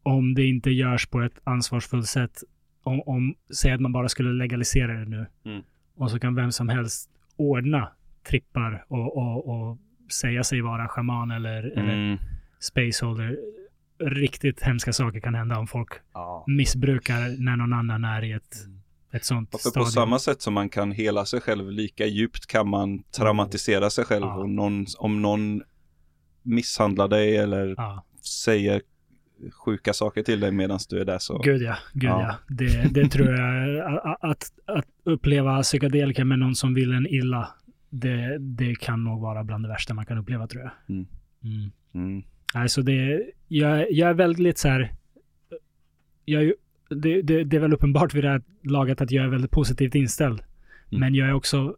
Om 0.04 0.34
det 0.34 0.44
inte 0.46 0.72
görs 0.72 1.08
på 1.08 1.22
ett 1.22 1.40
ansvarsfullt 1.44 2.08
sätt. 2.08 2.44
Om, 2.84 3.02
om 3.02 3.36
säg 3.54 3.72
att 3.72 3.82
man 3.82 3.92
bara 3.92 4.10
skulle 4.10 4.32
legalisera 4.32 4.94
det 4.94 5.06
nu. 5.06 5.26
Mm. 5.46 5.64
Och 5.96 6.12
så 6.12 6.20
kan 6.20 6.36
vem 6.36 6.52
som 6.52 6.70
helst 6.70 7.10
ordna 7.36 7.92
trippar 8.30 8.86
och, 8.88 9.18
och, 9.18 9.48
och 9.50 9.78
säga 10.12 10.44
sig 10.44 10.62
vara 10.62 10.88
shaman 10.88 11.32
eller, 11.32 11.64
eller 11.64 11.94
Mm. 11.94 12.18
spaceholder. 12.60 13.38
Riktigt 14.00 14.62
hemska 14.64 14.94
saker 14.94 15.20
kan 15.20 15.36
hända 15.36 15.58
om 15.60 15.68
folk 15.68 15.90
Ja. 16.14 16.44
missbrukar 16.48 17.44
när 17.44 17.56
någon 17.56 17.74
annan 17.74 18.04
är 18.04 18.24
i 18.24 18.32
ett, 18.32 18.56
ett 19.14 19.26
sånt 19.26 19.50
För 19.52 19.58
på 19.58 19.60
stadium. 19.70 19.86
samma 19.92 20.20
sätt 20.20 20.42
som 20.42 20.54
man 20.54 20.70
kan 20.70 20.92
hela 20.92 21.26
sig 21.26 21.42
själv 21.42 21.72
lika 21.72 22.06
djupt 22.06 22.46
kan 22.48 22.70
man 22.70 23.04
traumatisera 23.04 23.90
sig 23.90 24.06
själv. 24.06 24.26
Ja. 24.26 24.36
Och 24.36 24.50
någon, 24.50 24.86
om 24.98 25.22
någon 25.22 25.62
misshandlar 26.42 27.08
dig 27.08 27.38
eller 27.38 27.74
Ja, 27.78 28.06
säger 28.44 28.82
sjuka 29.66 29.94
saker 29.94 30.24
till 30.24 30.40
dig 30.40 30.52
medan 30.52 30.80
du 30.90 31.00
är 31.02 31.06
där 31.06 31.20
så. 31.20 31.38
gud 31.38 31.62
ja. 31.62 31.76
Gud 31.94 32.10
Ja. 32.10 32.22
ja. 32.22 32.56
Det, 32.56 32.94
det 32.94 33.10
tror 33.10 33.30
jag. 33.34 33.80
Att, 34.22 34.44
att 34.66 34.86
uppleva 35.04 35.62
psykedelika 35.64 36.26
med 36.26 36.40
någon 36.40 36.56
som 36.56 36.74
vill 36.74 36.94
en 36.94 37.08
illa. 37.08 37.50
Det, 37.90 38.38
det 38.40 38.76
kan 38.76 39.04
nog 39.04 39.22
vara 39.22 39.44
bland 39.44 39.64
det 39.66 39.70
värsta 39.70 39.94
man 39.94 40.06
kan 40.06 40.18
uppleva 40.18 40.48
tror 40.48 40.64
jag. 40.64 40.72
Mm. 40.90 41.08
Mm. 41.44 41.72
Mm. 41.94 42.24
Alltså 42.54 42.82
det, 42.82 43.24
jag, 43.48 43.92
jag 43.92 44.10
är 44.10 44.14
väldigt 44.14 44.58
så 44.58 44.68
här. 44.68 44.94
Jag 46.26 46.42
är, 46.42 46.46
ju- 46.46 46.56
det, 46.94 47.22
det, 47.22 47.44
det 47.44 47.56
är 47.58 47.62
väl 47.62 47.74
uppenbart 47.74 48.14
vid 48.14 48.24
det 48.24 48.30
här 48.30 48.42
laget 48.64 49.02
att 49.02 49.12
jag 49.12 49.26
är 49.26 49.30
väldigt 49.30 49.52
positivt 49.52 49.96
inställd. 49.96 50.40
Mm. 50.40 51.00
Men 51.00 51.16
jag 51.16 51.30
är 51.30 51.34
också 51.34 51.78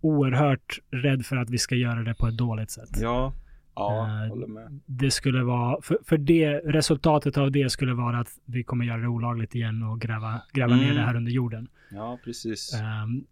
oerhört 0.00 0.78
rädd 0.90 1.26
för 1.26 1.36
att 1.36 1.50
vi 1.50 1.58
ska 1.58 1.74
göra 1.74 2.02
det 2.02 2.14
på 2.14 2.26
ett 2.26 2.36
dåligt 2.36 2.70
sätt. 2.70 2.88
Ja, 3.00 3.32
ja, 3.74 4.22
Eh, 4.24 4.28
håller 4.28 4.46
med. 4.46 4.80
Det 4.86 5.10
skulle 5.10 5.42
vara, 5.42 5.82
för, 5.82 5.98
för 6.04 6.18
det, 6.18 6.58
resultatet 6.58 7.38
av 7.38 7.52
det 7.52 7.70
skulle 7.70 7.94
vara 7.94 8.18
att 8.18 8.28
vi 8.44 8.64
kommer 8.64 8.84
göra 8.84 9.00
det 9.00 9.08
olagligt 9.08 9.54
igen 9.54 9.82
och 9.82 10.00
gräva, 10.00 10.42
gräva 10.52 10.76
ner 10.76 10.84
Mm. 10.84 10.96
det 10.96 11.02
här 11.02 11.16
under 11.16 11.32
jorden. 11.32 11.68
Ja, 11.90 12.18
precis. 12.24 12.74
Ehm, 12.74 13.24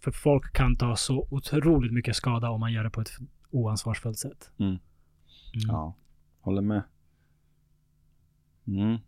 för 0.00 0.10
folk 0.10 0.52
kan 0.52 0.76
ta 0.76 0.96
så 0.96 1.28
otroligt 1.30 1.92
mycket 1.92 2.16
skada 2.16 2.50
om 2.50 2.60
man 2.60 2.72
gör 2.72 2.84
det 2.84 2.90
på 2.90 3.00
ett 3.00 3.10
oansvarsfullt 3.50 4.18
sätt. 4.18 4.50
Mm. 4.58 4.70
Mm. 4.70 4.80
Ja, 5.54 5.96
håller 6.40 6.62
med. 6.62 6.82
Mm. 8.66 8.98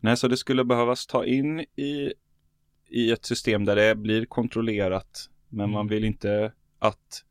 Nej, 0.00 0.16
så 0.16 0.28
det 0.28 0.36
skulle 0.36 0.64
behövas 0.64 1.06
ta 1.06 1.24
in 1.24 1.60
i, 1.60 2.12
i 2.88 3.10
ett 3.12 3.24
system 3.24 3.64
där 3.64 3.76
det 3.76 3.94
blir 3.94 4.24
kontrollerat. 4.26 5.28
Men 5.48 5.60
Mm. 5.64 5.70
man 5.72 5.88
vill 5.88 6.04
inte 6.04 6.52
att 6.78 7.24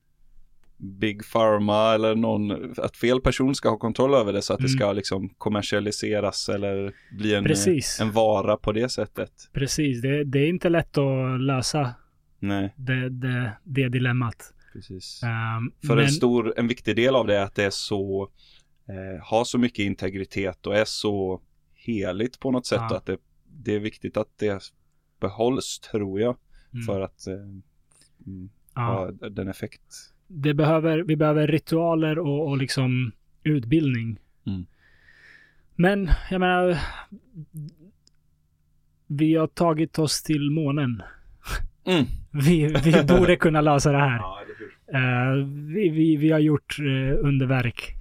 Big 0.77 1.21
Pharma 1.31 1.93
eller 1.93 2.15
någon, 2.15 2.73
att 2.77 2.97
fel 2.97 3.21
person 3.21 3.55
ska 3.55 3.69
ha 3.69 3.77
kontroll 3.77 4.13
över 4.13 4.33
det 4.33 4.41
så 4.41 4.53
att 4.53 4.59
det 4.59 4.63
Mm. 4.67 4.77
ska 4.77 4.91
liksom 4.93 5.29
kommersialiseras 5.29 6.49
eller 6.49 6.93
bli 7.17 7.35
en, 7.35 7.43
Precis. 7.43 7.99
en 8.01 8.11
vara 8.11 8.57
på 8.57 8.71
det 8.71 8.89
sättet. 8.89 9.31
Precis, 9.53 10.01
det, 10.01 10.23
det 10.23 10.39
är 10.39 10.47
inte 10.49 10.69
lätt 10.69 10.97
att 10.97 11.41
lösa 11.41 11.93
Nej, 12.39 12.73
det, 12.75 13.09
det, 13.09 13.51
det 13.63 13.89
dilemmat. 13.89 14.53
precis. 14.73 15.21
Ehm, 15.23 15.87
För 15.87 15.95
men, 15.95 16.05
en 16.05 16.11
stor, 16.11 16.53
en 16.57 16.67
viktig 16.67 16.95
del 16.95 17.15
av 17.15 17.27
det 17.27 17.35
är 17.37 17.43
att 17.43 17.55
det 17.55 17.63
är 17.63 17.69
så, 17.69 18.29
eh, 18.89 19.23
har 19.25 19.43
så 19.43 19.57
mycket 19.57 19.79
integritet 19.79 20.67
och 20.67 20.75
är 20.77 20.85
så 20.85 21.41
heligt 21.87 22.39
på 22.39 22.51
något 22.51 22.65
sätt 22.65 22.81
Ja. 22.89 22.97
att 22.97 23.05
det, 23.05 23.17
det 23.43 23.75
är 23.75 23.79
viktigt 23.79 24.17
att 24.17 24.37
det 24.37 24.63
behålls 25.19 25.79
tror 25.79 26.19
jag 26.21 26.37
mm, 26.73 26.83
för 26.85 27.01
att 27.01 27.27
eh, 27.27 27.33
mm, 27.33 28.49
ja, 28.75 28.81
ha 28.81 29.11
den 29.29 29.47
effekt. 29.47 29.81
det 30.27 30.53
behöver, 30.53 30.99
vi 31.03 31.15
behöver 31.15 31.47
ritualer 31.47 32.19
och, 32.19 32.47
och 32.47 32.57
liksom 32.57 33.11
utbildning. 33.43 34.19
Mm. 34.47 34.65
Men 35.75 36.09
jag 36.31 36.39
menar, 36.39 36.77
vi 39.07 39.35
har 39.35 39.47
tagit 39.47 39.99
oss 39.99 40.23
till 40.23 40.51
månen. 40.51 41.01
Mm. 41.85 42.05
Vi, 42.31 42.67
vi 42.83 43.03
borde 43.03 43.35
kunna 43.35 43.61
lösa 43.61 43.91
det 43.91 43.97
här. 43.97 44.17
Ja, 44.21 44.41
eller 44.43 44.55
hur? 44.59 44.73
Eh, 44.95 45.45
vi, 45.75 45.89
vi, 45.89 46.15
vi 46.17 46.31
har 46.31 46.39
gjort 46.39 46.79
uh, 46.79 47.17
underverk. 47.19 47.93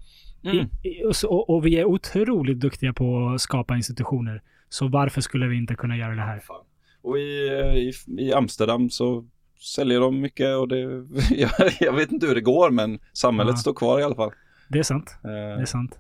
Mm. 0.53 0.67
I, 0.83 0.89
i, 0.89 1.05
och, 1.05 1.17
så, 1.17 1.29
och, 1.29 1.51
och 1.51 1.67
vi 1.67 1.79
är 1.79 1.85
otroligt 1.85 2.61
duktiga 2.61 2.93
på 2.93 3.29
att 3.29 3.41
skapa 3.41 3.77
institutioner. 3.77 4.43
Så 4.69 4.89
varför 4.89 5.21
skulle 5.21 5.47
vi 5.47 5.57
inte 5.57 5.75
kunna 5.75 5.97
göra 5.97 6.15
det 6.15 6.23
här? 6.23 6.41
Fan. 6.41 6.65
Och 7.03 7.19
i, 7.19 7.49
eh, 7.49 7.75
i, 7.77 7.93
i 8.19 8.33
Amsterdam 8.33 8.91
så 8.91 9.25
säljer 9.61 10.01
de 10.01 10.21
mycket 10.21 10.57
och 10.57 10.69
det, 10.69 10.81
jag, 11.31 11.51
jag 11.81 11.93
vet 11.93 12.13
inte 12.13 12.27
hur 12.27 12.35
det 12.35 12.41
går 12.41 12.71
men 12.71 12.99
samhället 13.13 13.53
Ja. 13.53 13.57
står 13.57 13.75
kvar 13.75 14.01
i 14.01 14.03
alla 14.03 14.15
fall. 14.15 14.31
Det 14.69 14.79
är 14.79 14.83
sant. 14.83 15.19
Eh, 15.25 15.31
Det 15.31 15.63
är 15.63 15.65
sant. 15.65 15.99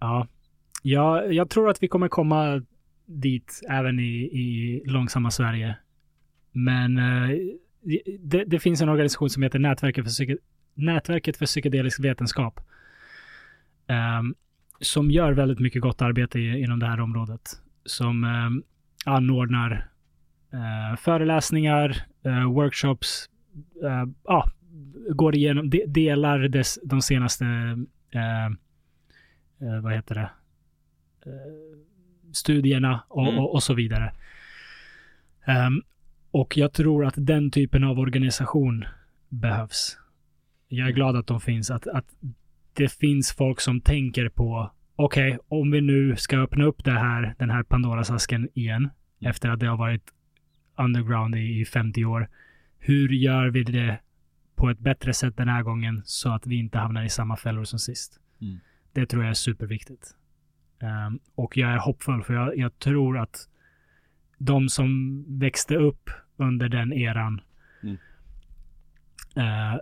Ja. 0.00 0.28
ja, 0.82 1.24
jag 1.24 1.50
tror 1.50 1.70
att 1.70 1.82
vi 1.82 1.88
kommer 1.88 2.08
komma 2.08 2.62
dit 3.06 3.60
även 3.70 3.98
i, 4.00 4.12
i 4.22 4.82
långsamma 4.86 5.30
Sverige. 5.30 5.76
Men 6.52 6.98
eh, 6.98 7.36
det, 8.20 8.44
det 8.44 8.58
finns 8.58 8.80
en 8.82 8.88
organisation 8.88 9.30
som 9.30 9.42
heter 9.42 9.58
Nätverket 9.58 10.04
för, 10.04 10.10
psyke, 10.10 10.36
Nätverket 10.74 11.36
för 11.36 11.46
psykedelisk 11.46 12.00
vetenskap. 12.00 12.60
Ehm, 13.88 14.34
som 14.80 15.10
gör 15.10 15.32
väldigt 15.32 15.58
mycket 15.58 15.82
gott 15.82 16.02
arbete 16.02 16.40
inom 16.40 16.78
det 16.78 16.86
här 16.86 17.00
området. 17.00 17.40
Som 17.84 18.24
um, 18.24 18.62
anordnar 19.04 19.88
eh, 20.52 20.96
föreläsningar, 20.96 22.04
eh, 22.24 22.52
workshops, 22.52 23.30
eh, 23.84 24.04
ja, 24.24 24.50
går 25.10 25.36
igenom, 25.36 25.70
de, 25.70 25.84
delar 25.86 26.38
des, 26.38 26.78
de 26.84 27.02
senaste, 27.02 27.44
eh, 28.10 28.46
eh, 29.60 29.80
vad 29.82 29.92
heter 29.94 30.14
det, 30.14 30.30
eh, 31.26 31.78
studierna 32.32 33.00
och, 33.08 33.28
Mm. 33.28 33.38
och, 33.38 33.54
och 33.54 33.62
så 33.62 33.74
vidare. 33.74 34.12
Ehm, 35.46 35.82
och 36.30 36.56
jag 36.56 36.72
tror 36.72 37.06
att 37.06 37.14
den 37.16 37.50
typen 37.50 37.84
av 37.84 37.98
organisation 37.98 38.84
behövs. 39.28 39.98
Jag 40.68 40.88
är 40.88 40.92
glad 40.92 41.16
att 41.16 41.26
de 41.26 41.40
finns, 41.40 41.70
att, 41.70 41.86
att 41.86 42.06
det 42.78 42.92
finns 42.92 43.32
folk 43.32 43.60
som 43.60 43.80
tänker 43.80 44.28
på, 44.28 44.70
okej, 44.96 45.38
om 45.48 45.70
vi 45.70 45.80
nu 45.80 46.16
ska 46.16 46.38
öppna 46.38 46.64
upp 46.64 46.84
det 46.84 46.98
här, 46.98 47.34
den 47.38 47.50
här 47.50 47.62
Pandoras-asken 47.62 48.48
igen, 48.54 48.90
efter 49.20 49.48
att 49.48 49.60
det 49.60 49.66
har 49.66 49.76
varit 49.76 50.12
underground 50.78 51.34
i, 51.36 51.60
i 51.60 51.64
50 51.64 52.04
år, 52.04 52.28
hur 52.78 53.08
gör 53.08 53.46
vi 53.50 53.62
det 53.62 53.98
på 54.56 54.70
ett 54.70 54.78
bättre 54.78 55.12
sätt 55.14 55.36
den 55.36 55.48
här 55.48 55.62
gången 55.62 56.02
så 56.04 56.32
att 56.32 56.46
vi 56.46 56.56
inte 56.56 56.78
hamnar 56.78 57.04
i 57.04 57.08
samma 57.08 57.36
fällor 57.36 57.64
som 57.64 57.78
sist. 57.78 58.20
Mm. 58.40 58.58
Det 58.92 59.06
tror 59.06 59.22
jag 59.22 59.30
är 59.30 59.34
superviktigt. 59.34 60.14
Ehm, 60.80 61.18
och 61.34 61.56
jag 61.56 61.70
är 61.70 61.78
hoppfull 61.78 62.22
för 62.22 62.34
jag, 62.34 62.58
jag 62.58 62.78
tror 62.78 63.18
att 63.18 63.48
de 64.38 64.68
som 64.68 65.24
växte 65.38 65.76
upp 65.76 66.10
under 66.36 66.68
den 66.68 66.92
eran 66.92 67.40
Mm. 67.82 67.96
eh, 69.36 69.80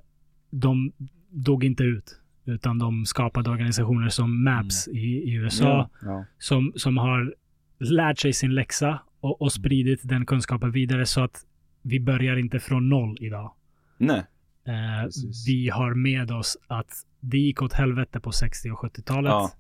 de 0.51 0.93
dog 1.31 1.65
inte 1.65 1.85
ut. 1.85 2.21
Utan 2.47 2.79
de 2.79 3.07
skapade 3.07 3.51
organisationer 3.51 4.09
som 4.09 4.45
MAPS 4.45 4.89
i, 4.89 4.99
i 4.99 5.33
USA. 5.33 5.65
Ja. 5.65 6.09
Ja. 6.09 6.25
Som, 6.39 6.73
som 6.77 6.99
har 6.99 7.35
lärt 7.79 8.19
sig 8.19 8.33
sin 8.33 8.55
läxa 8.55 9.01
och, 9.21 9.43
och 9.43 9.53
spridit 9.53 10.01
den 10.03 10.27
kunskapen 10.27 10.71
vidare 10.71 11.07
så 11.07 11.21
att 11.21 11.45
vi 11.83 12.01
börjar 12.01 12.37
inte 12.37 12.61
från 12.61 12.89
noll 12.89 13.17
idag. 13.21 13.53
Nej. 13.99 14.25
Eh, 14.67 15.09
vi 15.47 15.69
har 15.69 15.95
med 15.95 16.31
oss 16.31 16.57
att 16.67 16.91
det 17.21 17.39
gick 17.39 17.63
åt 17.63 17.73
helvete 17.73 18.21
på 18.21 18.33
60 18.33 18.71
och 18.71 18.79
70-talet. 18.79 19.31
Ja. 19.31 19.51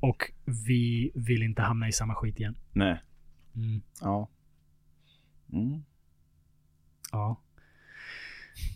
Och 0.00 0.32
vi 0.66 1.12
vill 1.14 1.42
inte 1.42 1.62
hamna 1.62 1.88
i 1.88 1.92
samma 1.92 2.14
skit 2.14 2.40
igen. 2.40 2.56
Nej. 2.72 3.02
Mm. 3.56 3.82
Ja. 4.00 4.28
Mm. 5.52 5.82
Ja. 7.12 7.40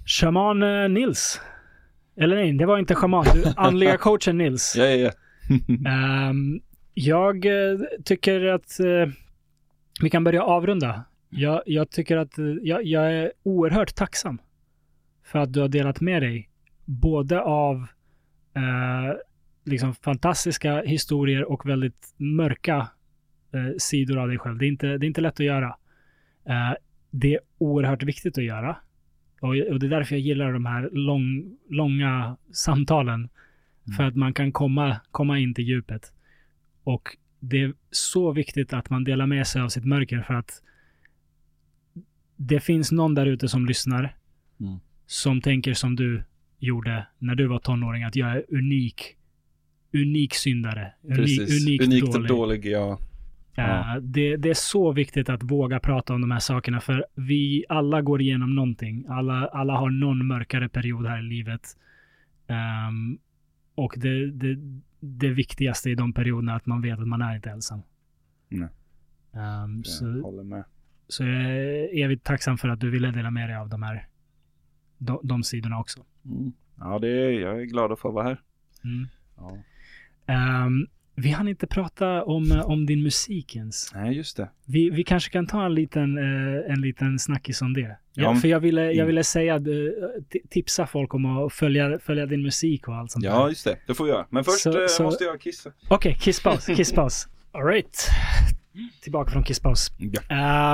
Shaman 0.06 0.62
eh, 0.62 0.88
Nils. 0.88 1.40
Eller 2.16 2.36
nej, 2.36 2.52
det 2.52 2.66
var 2.66 2.78
inte 2.78 2.94
shaman. 2.94 3.26
Du, 3.34 3.44
andliga 3.56 3.96
coachen 3.96 4.38
Nils. 4.38 4.74
Ja, 4.76 4.84
ja, 4.84 4.96
ja. 4.96 5.10
Ehm, 5.90 6.60
jag 6.94 7.46
eh, 7.46 7.78
tycker 8.04 8.44
att 8.44 8.80
eh, 8.80 9.12
vi 10.02 10.10
kan 10.10 10.24
börja 10.24 10.42
avrunda. 10.42 11.04
Jag, 11.30 11.62
jag 11.66 11.90
tycker 11.90 12.16
att 12.16 12.38
eh, 12.38 12.44
jag, 12.44 12.84
jag 12.84 13.12
är 13.12 13.32
oerhört 13.42 13.94
tacksam 13.94 14.38
för 15.24 15.38
att 15.38 15.52
du 15.52 15.60
har 15.60 15.68
delat 15.68 16.00
med 16.00 16.22
dig 16.22 16.48
både 16.84 17.40
av 17.40 17.76
eh, 18.54 19.16
liksom 19.64 19.94
fantastiska 19.94 20.82
historier 20.82 21.44
och 21.44 21.68
väldigt 21.68 22.14
mörka 22.16 22.88
sidor 23.78 24.18
av 24.18 24.28
dig 24.28 24.38
själv. 24.38 24.58
Det 24.58 24.66
är 24.66 24.68
inte, 24.68 24.86
det 24.86 25.06
är 25.06 25.08
inte 25.08 25.20
lätt 25.20 25.40
att 25.40 25.46
göra. 25.46 25.76
Det 27.10 27.34
är 27.34 27.40
oerhört 27.58 28.02
viktigt 28.02 28.38
att 28.38 28.44
göra. 28.44 28.76
Och, 29.40 29.48
och 29.48 29.78
det 29.80 29.86
är 29.86 29.90
därför 29.90 30.14
jag 30.14 30.20
gillar 30.22 30.52
de 30.52 30.66
här 30.66 30.90
lång, 30.92 31.56
långa 31.70 32.36
samtalen. 32.52 33.28
För 33.96 34.04
att 34.04 34.16
man 34.16 34.34
kan 34.34 34.52
komma, 34.52 35.00
komma 35.10 35.38
in 35.38 35.54
till 35.54 35.64
djupet. 35.68 36.12
Och 36.84 37.16
det 37.40 37.62
är 37.62 37.74
så 37.90 38.32
viktigt 38.32 38.72
att 38.72 38.90
man 38.90 39.04
delar 39.04 39.26
med 39.26 39.46
sig 39.46 39.62
av 39.62 39.68
sitt 39.68 39.84
mörker 39.84 40.22
för 40.22 40.34
att 40.34 40.62
det 42.36 42.60
finns 42.60 42.92
någon 42.92 43.14
där 43.14 43.26
ute 43.26 43.48
som 43.48 43.66
lyssnar 43.66 44.16
Mm. 44.60 44.78
som 45.06 45.40
tänker 45.40 45.74
som 45.74 45.96
du 45.96 46.22
gjorde 46.58 47.06
när 47.18 47.34
du 47.34 47.46
var 47.46 47.58
tonåring, 47.58 48.02
att 48.04 48.16
jag 48.16 48.30
är 48.32 48.44
unik. 48.48 49.16
Unik 49.92 50.34
syndare. 50.34 50.92
Unik, 51.04 51.16
Precis. 51.18 51.66
unikt, 51.66 51.84
Unikt 51.84 52.12
dålig. 52.12 52.28
dålig, 52.28 52.66
ja. 52.66 52.98
Ja. 53.56 53.96
Eh, 53.96 54.02
det, 54.02 54.36
det 54.36 54.50
är 54.50 54.54
så 54.54 54.92
viktigt 54.92 55.28
att 55.28 55.42
våga 55.42 55.80
prata 55.80 56.14
om 56.14 56.20
de 56.20 56.30
här 56.30 56.38
sakerna 56.38 56.80
för 56.80 57.06
vi 57.14 57.64
alla 57.68 58.02
går 58.02 58.20
igenom 58.22 58.54
någonting. 58.54 59.04
Alla, 59.08 59.46
alla 59.46 59.76
har 59.76 59.90
någon 59.90 60.26
mörkare 60.26 60.68
period 60.68 61.06
här 61.06 61.18
i 61.18 61.22
livet. 61.22 61.76
Ehm, 62.46 63.18
och 63.74 63.94
det, 63.96 64.30
det, 64.30 64.56
det 65.00 65.28
viktigaste 65.28 65.90
i 65.90 65.94
de 65.94 66.12
perioderna 66.12 66.52
är 66.52 66.56
att 66.56 66.66
man 66.66 66.82
vet 66.82 66.98
att 66.98 67.08
man 67.08 67.22
är 67.22 67.34
inte 67.36 67.50
ensam. 67.50 67.82
Nej. 68.48 68.68
Ehm, 69.34 69.76
Jag 69.76 69.86
så, 69.86 70.20
håller 70.22 70.42
med. 70.42 70.64
så 71.08 71.24
jag 71.24 71.42
är 71.42 72.04
evigt 72.04 72.24
tacksam 72.24 72.58
för 72.58 72.68
att 72.68 72.80
du 72.80 72.90
ville 72.90 73.10
dela 73.10 73.30
med 73.30 73.48
dig 73.48 73.56
av 73.56 73.68
de 73.68 73.82
här 73.82 74.06
de, 74.98 75.20
de 75.22 75.42
sidorna 75.42 75.78
också. 75.80 76.04
Mm. 76.24 76.52
Ja, 76.78 76.98
det 76.98 77.08
jag 77.32 77.60
är 77.60 77.64
glad 77.64 77.92
att 77.92 77.98
få 78.00 78.10
vara 78.10 78.24
här. 78.24 78.40
Mm. 78.84 79.08
Ja. 79.36 79.58
Ehm, 80.26 80.86
vi 81.16 81.30
hann 81.30 81.48
inte 81.48 81.66
prata 81.66 82.24
om, 82.24 82.62
om 82.64 82.86
din 82.86 83.02
musik 83.02 83.56
ens. 83.56 83.94
Nej, 83.94 84.16
just 84.16 84.36
det. 84.36 84.48
Vi, 84.66 84.90
vi 84.90 85.04
kanske 85.04 85.30
kan 85.30 85.46
ta 85.46 85.64
en 85.66 85.74
liten, 85.74 86.18
eh, 86.18 86.72
en 86.72 86.80
liten 86.80 87.18
snackis 87.18 87.62
om 87.62 87.72
det. 87.74 87.96
Ja, 88.14 88.34
för 88.34 88.48
jag 88.48 88.60
ville, 88.60 88.82
jag 88.84 88.94
mm. 88.94 89.06
ville 89.06 89.24
säga, 89.24 89.54
eh, 89.54 89.60
ti- 89.60 90.48
tipsa 90.50 90.86
folk 90.86 91.14
om 91.14 91.26
att 91.26 91.52
följa, 91.52 91.98
följa 91.98 92.26
din 92.26 92.42
musik 92.42 92.88
och 92.88 92.94
allt 92.94 93.10
sånt 93.10 93.24
Ja, 93.24 93.42
där. 93.42 93.48
just 93.48 93.64
det. 93.64 93.76
Det 93.86 93.94
får 93.94 94.04
vi 94.04 94.10
göra. 94.10 94.26
Men 94.30 94.44
först 94.44 94.60
Så- 94.60 94.80
eh, 94.82 94.86
så- 94.88 95.02
måste 95.02 95.24
jag 95.24 95.40
kissa. 95.40 95.70
Okej, 95.88 96.16
kisspaus, 96.20 96.66
kisspaus. 96.76 97.28
Alright. 97.52 98.08
Tillbaka 99.02 99.30
från 99.30 99.42
kisspaus. 99.42 99.88
Ja. 99.98 100.20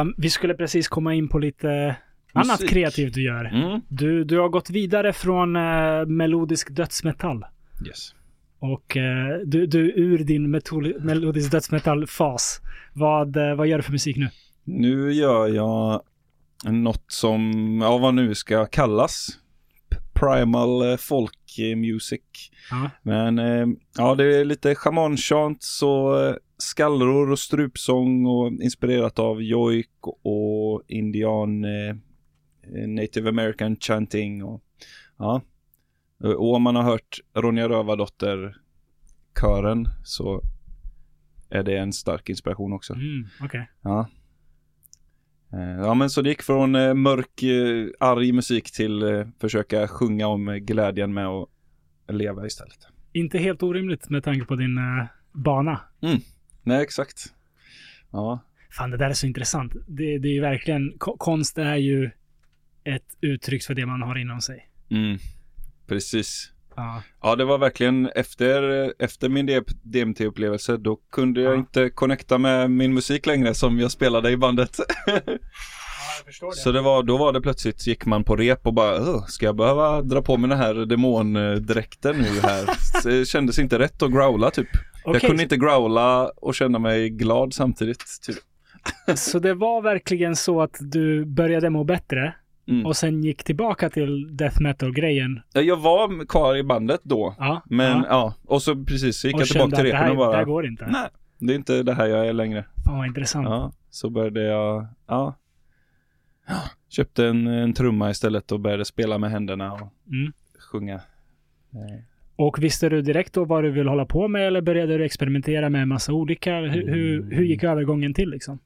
Ehm, 0.01 0.14
vi 0.16 0.31
skulle 0.31 0.55
precis 0.55 0.89
komma 0.89 1.14
in 1.14 1.28
på 1.28 1.39
lite 1.39 1.97
annat 2.32 2.60
Musik. 2.60 2.70
kreativt 2.70 3.14
du 3.14 3.23
gör. 3.23 3.44
Mm. 3.44 3.81
Du, 3.89 4.24
du 4.24 4.39
har 4.39 4.48
gått 4.48 4.70
vidare 4.70 5.12
från 5.12 5.56
eh, 5.56 6.06
melodisk 6.06 6.70
dödsmetall. 6.70 7.44
Yes. 7.86 8.14
Och 8.63 8.97
eh, 8.97 9.39
du, 9.45 9.67
du 9.67 9.93
ur 9.93 10.19
din 10.19 10.51
melodisk 11.01 11.51
dödsmetall-fas. 11.53 12.61
Vad, 12.93 13.37
eh, 13.37 13.55
vad 13.55 13.67
gör 13.67 13.77
du 13.77 13.83
för 13.83 13.93
musik 13.93 14.17
nu? 14.17 14.29
Nu 14.65 15.13
gör 15.13 15.49
jag 15.49 16.03
något 16.65 17.05
som, 17.09 17.79
ja 17.83 17.99
vad 17.99 18.15
nu 18.15 18.35
ska 18.35 18.67
kallas. 18.67 19.29
Primal 20.13 20.91
eh, 20.91 20.97
folk 20.97 21.59
eh, 21.59 21.77
music. 21.77 22.21
Ja. 22.71 22.91
Men 23.03 23.39
ja, 23.97 24.15
det 24.15 24.37
är 24.37 24.45
lite 24.45 24.75
shamanchants 24.75 25.83
och 25.83 26.39
skallror 26.59 27.31
och 27.31 27.39
strupsång 27.39 28.27
och 28.27 28.53
inspirerat 28.53 29.19
av 29.19 29.43
jojk 29.43 29.91
och 30.23 30.83
indian 30.89 31.65
native 32.87 33.29
american 33.29 33.77
chanting 33.77 34.45
och 34.45 34.63
ja. 35.19 35.43
Och 36.23 36.55
om 36.55 36.62
man 36.62 36.77
har 36.77 36.82
hört 36.82 37.19
Ronja 37.35 37.69
Rövardotter 37.69 38.57
kören 39.40 39.89
så 40.05 40.43
är 41.51 41.62
det 41.62 41.77
en 41.77 41.93
stark 41.93 42.28
inspiration 42.28 42.73
också. 42.73 42.94
Mm, 42.94 43.27
Okej. 43.40 43.70
Ja. 43.82 44.09
Eh, 45.53 45.61
Ja 45.81 45.94
men 45.94 46.11
så 46.11 46.23
det 46.23 46.28
gick 46.28 46.43
från 46.43 46.74
eh, 46.74 46.94
mörk, 46.94 47.43
eh, 47.43 47.86
arg 48.09 48.32
musik 48.32 48.73
till 48.73 49.03
eh, 49.03 49.27
försöka 49.40 49.89
sjunga 49.89 50.27
om 50.27 50.49
eh, 50.49 50.55
glädjen 50.57 51.15
med 51.15 51.27
att 51.27 51.49
leva 52.09 52.47
istället. 52.47 52.86
Inte 53.12 53.39
helt 53.39 53.62
orimligt 53.62 54.11
med 54.11 54.24
tanke 54.24 54.44
på 54.47 54.57
din 54.57 54.78
eh, 54.78 55.05
bana. 55.32 55.81
Nej 56.62 56.82
exakt. 56.82 57.35
Ja. 58.11 58.40
Fan, 58.70 58.90
det 58.90 58.97
där 58.97 59.11
är 59.11 59.15
så 59.15 59.27
intressant. 59.27 59.73
Det, 59.89 60.19
det 60.19 60.28
är 60.28 60.32
ju 60.32 60.40
verkligen, 60.40 60.93
ko- 60.99 61.16
konst 61.19 61.59
är 61.59 61.77
ju 61.77 62.11
ett 62.85 63.16
uttryck 63.20 63.62
för 63.65 63.74
det 63.74 63.86
man 63.86 64.03
har 64.03 64.19
inom 64.19 64.40
sig. 64.40 64.69
Mm. 64.90 65.19
Precis. 65.93 66.48
Ja. 66.77 67.02
Ja 67.23 67.36
det 67.36 67.44
var 67.44 67.59
verkligen 67.59 68.06
efter, 68.14 68.93
efter 69.02 69.28
min 69.28 69.47
DMT-upplevelse 69.82 70.77
då 70.77 70.97
kunde 71.12 71.40
jag 71.40 71.52
Ja. 71.52 71.56
inte 71.59 71.90
connecta 71.90 72.39
med 72.39 72.70
min 72.70 72.94
musik 72.94 73.27
längre 73.27 73.55
som 73.55 73.78
jag 73.81 73.90
spelade 73.90 74.31
i 74.31 74.36
bandet. 74.36 74.77
jag 75.06 76.24
förstår 76.27 76.51
Så 76.55 76.73
det 76.73 76.81
var, 76.81 77.02
då 77.02 77.16
var 77.16 77.32
det 77.32 77.40
plötsligt 77.40 77.86
gick 77.86 78.06
man 78.06 78.24
på 78.24 78.36
rep 78.36 78.66
och 78.66 78.74
bara 78.74 79.01
"Åh, 79.01 79.24
ska 79.27 79.47
jag 79.47 79.56
behöva 79.56 80.02
dra 80.02 80.23
på 80.23 80.36
mig 80.36 80.51
den 80.51 80.59
här 80.59 80.74
demondräkten 80.74 82.16
nu 82.16 82.40
här? 82.43 82.66
Det 83.05 83.24
kändes 83.28 83.59
inte 83.59 83.78
rätt 83.78 84.02
att 84.02 84.12
growla 84.12 84.51
typ. 84.51 84.69
Jag 85.05 85.16
Okej, 85.16 85.28
kunde 85.28 85.43
inte 85.43 85.56
growla 85.56 86.28
och 86.36 86.55
känna 86.55 86.78
mig 86.78 87.10
glad 87.10 87.55
samtidigt. 87.55 88.05
Typ. 88.27 88.36
Så 89.19 89.39
det 89.39 89.55
var 89.55 89.82
verkligen 89.82 90.36
så 90.36 90.62
att 90.62 90.77
du 90.81 91.24
började 91.24 91.70
må 91.70 91.85
bättre 91.85 92.35
Mm. 92.69 92.87
och 92.87 92.97
sen 92.97 93.23
gick 93.25 93.45
tillbaka 93.45 93.91
till 93.91 94.37
death 94.37 94.61
metal-grejen. 94.63 95.41
Jag 95.53 95.77
var 95.77 96.27
kvar 96.27 96.57
i 96.57 96.63
bandet 96.63 97.01
då. 97.03 97.35
Ja. 97.39 97.63
Men 97.67 97.99
ja. 97.99 98.07
ja, 98.09 98.35
och 98.47 98.63
så 98.63 98.85
precis 98.85 99.25
gick 99.25 99.35
och 99.35 99.41
jag 99.41 99.49
tillbaka 99.49 99.77
till 99.77 99.85
repen 99.85 100.11
och 100.11 100.17
bara 100.17 100.31
det 100.31 100.37
här 100.37 100.45
går 100.45 100.67
inte. 100.67 100.87
Nej, 100.91 101.09
det 101.39 101.53
är 101.53 101.57
inte 101.57 101.83
det 101.83 101.95
här 101.95 102.07
jag 102.07 102.27
är 102.27 102.33
längre. 102.33 102.65
Fan 102.85 102.99
vad 102.99 103.07
intressant. 103.07 103.47
Ja, 103.49 103.73
så 103.91 104.11
började 104.11 104.43
jag, 104.43 104.87
ja. 105.07 105.35
Ja, 106.49 106.55
Köpte 106.89 107.27
en, 107.27 107.47
en 107.47 107.73
trumma 107.73 108.11
istället 108.11 108.53
och 108.53 108.61
började 108.61 108.85
spela 108.85 109.19
med 109.19 109.31
händerna 109.31 109.73
och 109.73 109.81
Mm. 110.13 110.33
sjunga. 110.73 110.95
Eh, 110.95 112.01
Och 112.37 112.63
visste 112.63 112.89
du 112.89 113.03
direkt 113.03 113.33
då 113.33 113.45
vad 113.45 113.65
du 113.65 113.71
vill 113.71 113.89
hålla 113.89 114.05
på 114.07 114.29
med 114.29 114.47
eller 114.47 114.61
började 114.61 114.99
du 114.99 115.05
experimentera 115.05 115.69
med 115.71 115.83
en 115.83 115.89
massa 115.89 116.13
olika? 116.13 116.57
Hur, 116.61 116.89
hur, 116.89 117.31
hur 117.31 117.45
gick 117.45 117.65
övergången 117.65 118.15
till 118.15 118.31
liksom? 118.31 118.59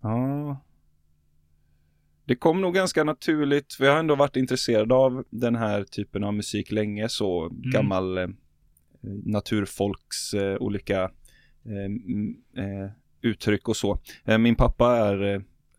Ja. 0.00 0.56
Det 2.28 2.36
kom 2.36 2.60
nog 2.60 2.74
ganska 2.74 3.04
naturligt, 3.04 3.72
för 3.74 3.84
jag 3.84 3.92
har 3.92 3.98
ändå 3.98 4.14
varit 4.14 4.36
intresserad 4.36 4.92
av 4.92 5.24
den 5.30 5.56
här 5.56 5.84
typen 5.84 6.24
av 6.24 6.34
musik 6.34 6.70
länge, 6.72 7.08
så 7.08 7.48
gammal 7.52 8.18
eh, 8.18 8.28
naturfolks 9.24 10.34
eh, 10.34 10.56
olika 10.60 11.02
eh, 11.02 12.64
eh, 12.64 12.90
uttryck 13.22 13.68
och 13.68 13.76
så. 13.76 13.98
Eh, 14.24 14.38
min 14.38 14.54
pappa 14.54 14.96
är 14.96 15.34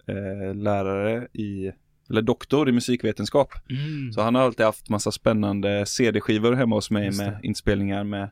eh, 0.07 0.55
lärare 0.55 1.27
i, 1.34 1.71
eller 2.09 2.21
doktor 2.21 2.69
i 2.69 2.71
musikvetenskap, 2.71 3.49
Mm. 3.69 4.11
så 4.13 4.21
han 4.21 4.35
har 4.35 4.41
alltid 4.41 4.65
haft 4.65 4.89
massa 4.89 5.11
spännande 5.11 5.85
CD-skivor 5.85 6.53
hemma 6.53 6.76
hos 6.76 6.91
mig 6.91 7.11
med 7.17 7.39
inspelningar 7.43 8.03
med 8.03 8.30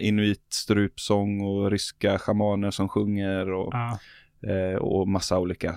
inuit 0.00 0.46
strupsång 0.48 1.40
och 1.40 1.70
ryska 1.70 2.18
schamaner 2.18 2.70
som 2.70 2.88
sjunger 2.88 3.50
och 3.52 3.74
Ja. 3.74 3.98
eh, 4.50 4.76
och 4.76 5.08
massa 5.08 5.38
olika. 5.38 5.74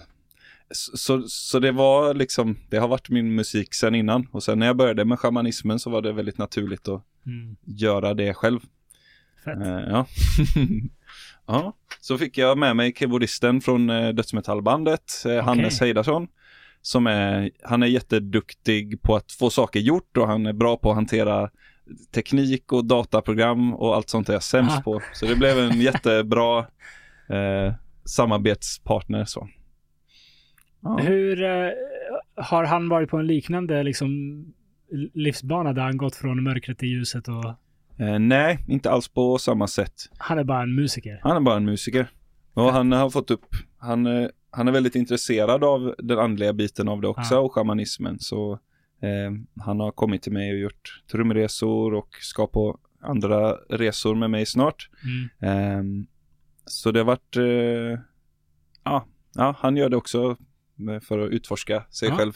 Så, 0.71 1.23
så, 1.27 1.59
det 1.59 1.71
var 1.71 2.13
liksom, 2.13 2.57
det 2.69 2.77
har 2.77 2.87
varit 2.87 3.09
min 3.09 3.35
musik 3.35 3.73
sen 3.73 3.95
innan 3.95 4.27
och 4.31 4.43
sen 4.43 4.59
när 4.59 4.65
jag 4.65 4.77
började 4.77 5.05
med 5.05 5.19
shamanismen 5.19 5.79
så 5.79 5.89
var 5.89 6.01
det 6.01 6.13
väldigt 6.13 6.37
naturligt 6.37 6.87
att 6.87 7.03
Mm. 7.25 7.55
göra 7.65 8.13
det 8.13 8.33
själv. 8.33 8.59
Fett. 9.45 9.57
Eh, 9.61 9.67
ja. 9.89 10.05
ja, 11.47 11.73
så 12.01 12.17
fick 12.17 12.37
jag 12.37 12.57
med 12.57 12.75
mig 12.75 12.93
keyboardisten 12.97 13.61
från 13.61 13.89
eh, 13.89 14.09
dödsmetallbandet, 14.09 15.23
eh, 15.25 15.43
Hannes 15.43 15.79
Heidarsson, 15.81 16.27
som 16.81 17.07
är, 17.07 17.51
han 17.63 17.83
är 17.83 17.87
jätteduktig 17.87 19.01
på 19.01 19.15
att 19.15 19.31
få 19.31 19.49
saker 19.49 19.79
gjort 19.79 20.17
och 20.17 20.27
han 20.27 20.45
är 20.45 20.53
bra 20.53 20.77
på 20.77 20.89
att 20.89 20.95
hantera 20.95 21.49
teknik 22.11 22.71
och 22.71 22.85
dataprogram 22.85 23.73
och 23.73 23.95
allt 23.95 24.09
sånt 24.09 24.29
är 24.29 24.33
jag 24.33 24.43
sämst 24.43 24.71
Aha. 24.73 24.81
på. 24.81 25.01
Så 25.13 25.25
det 25.25 25.35
blev 25.35 25.59
en 25.59 25.81
jättebra 25.81 26.59
eh, 27.29 27.73
samarbetspartner 28.05 29.25
så. 29.25 29.49
Ja. 30.81 30.97
Hur 30.97 31.43
eh, 31.43 31.69
har 32.35 32.63
han 32.63 32.89
varit 32.89 33.09
på 33.09 33.17
en 33.17 33.27
liknande 33.27 33.83
liksom, 33.83 34.09
livsbana 35.13 35.73
där 35.73 35.81
han 35.81 35.97
gått 35.97 36.15
från 36.15 36.43
mörkret 36.43 36.77
till 36.77 36.89
ljuset 36.89 37.27
och 37.27 37.53
Eh, 37.99 38.19
nej, 38.19 38.59
inte 38.67 38.91
alls 38.91 39.07
på 39.07 39.37
samma 39.37 39.67
sätt. 39.67 39.93
han 40.17 40.39
är 40.39 40.43
bara 40.43 40.61
en 40.61 40.75
musiker? 40.75 41.19
Han 41.23 41.37
är 41.37 41.41
bara 41.41 41.55
en 41.55 41.65
musiker. 41.65 42.07
Och 42.53 42.73
han 42.73 42.91
har 42.91 43.09
fått 43.09 43.31
upp, 43.31 43.45
han, 43.77 44.05
eh, 44.05 44.27
han 44.51 44.67
är 44.67 44.71
väldigt 44.71 44.95
intresserad 44.95 45.63
av 45.63 45.95
den 45.97 46.19
andliga 46.19 46.53
biten 46.53 46.87
av 46.87 47.01
det 47.01 47.07
också 47.07 47.33
Ja. 47.35 47.39
och 47.39 47.53
shamanismen. 47.53 48.19
Så 48.19 48.53
eh, 49.01 49.31
han 49.65 49.79
har 49.79 49.91
kommit 49.91 50.21
till 50.21 50.31
mig 50.31 50.51
och 50.51 50.57
gjort 50.59 51.03
trumresor 51.11 51.93
och 51.93 52.07
ska 52.21 52.47
på 52.47 52.79
andra 53.01 53.51
resor 53.69 54.15
med 54.15 54.29
mig 54.29 54.45
snart. 54.45 54.89
Mm. 55.41 55.99
Eh, 55.99 56.05
så 56.65 56.91
det 56.91 56.99
har 56.99 57.05
varit, 57.05 57.35
eh, 57.37 57.99
ja, 58.83 59.05
ja, 59.35 59.55
han 59.59 59.77
gör 59.77 59.89
det 59.89 59.97
också 59.97 60.37
för 61.03 61.19
att 61.19 61.31
utforska 61.31 61.83
sig 61.89 62.09
Ja. 62.09 62.15
själv. 62.15 62.33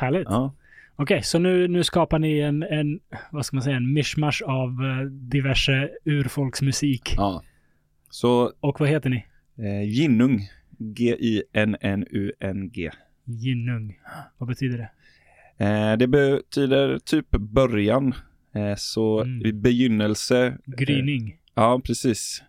Härligt. 0.00 0.26
Ja. 0.28 0.54
Okej, 0.96 1.22
så 1.22 1.38
nu, 1.38 1.68
nu 1.68 1.84
skapar 1.84 2.18
ni 2.18 2.38
en, 2.38 2.62
en, 2.62 3.00
vad 3.32 3.46
ska 3.46 3.56
man 3.56 3.62
säga, 3.62 3.76
en 3.76 3.92
mishmash 3.92 4.42
av 4.46 4.68
eh, 4.68 5.06
diverse 5.06 5.90
urfolksmusik. 6.04 7.14
ja. 7.16 7.42
Så 8.10 8.52
Och 8.60 8.80
vad 8.80 8.88
heter 8.88 9.10
ni? 9.10 9.26
eh, 9.58 9.82
Ginnung, 9.88 10.40
G-I-N-N-U-N-G. 11.60 12.90
Ginnung. 13.24 13.98
Vad 14.38 14.48
betyder 14.48 14.78
det? 14.78 14.90
Eh, 15.64 15.96
det 15.96 16.06
betyder 16.08 16.98
typ 16.98 17.30
början. 17.30 18.14
Eh, 18.54 18.74
så 18.76 19.20
Mm. 19.22 19.60
begynnelse. 19.62 20.58
Gryning. 20.66 21.36
Ja, 21.54 21.80
precis. 21.84 22.42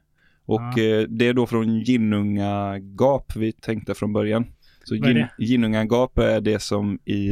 Och 0.45 0.61
Ja. 0.61 0.83
eh, 0.83 1.01
det 1.09 1.27
är 1.27 1.33
då 1.33 1.47
från 1.47 1.79
Ginnungagap 1.79 3.35
vi 3.35 3.51
tänkte 3.51 3.93
från 3.93 4.13
början. 4.13 4.45
Så 4.83 4.97
Vad 4.99 5.09
är 5.09 5.13
gin, 5.13 5.27
Ginnungagap 5.37 6.17
är 6.17 6.41
det 6.41 6.59
som 6.59 6.99
i 7.05 7.29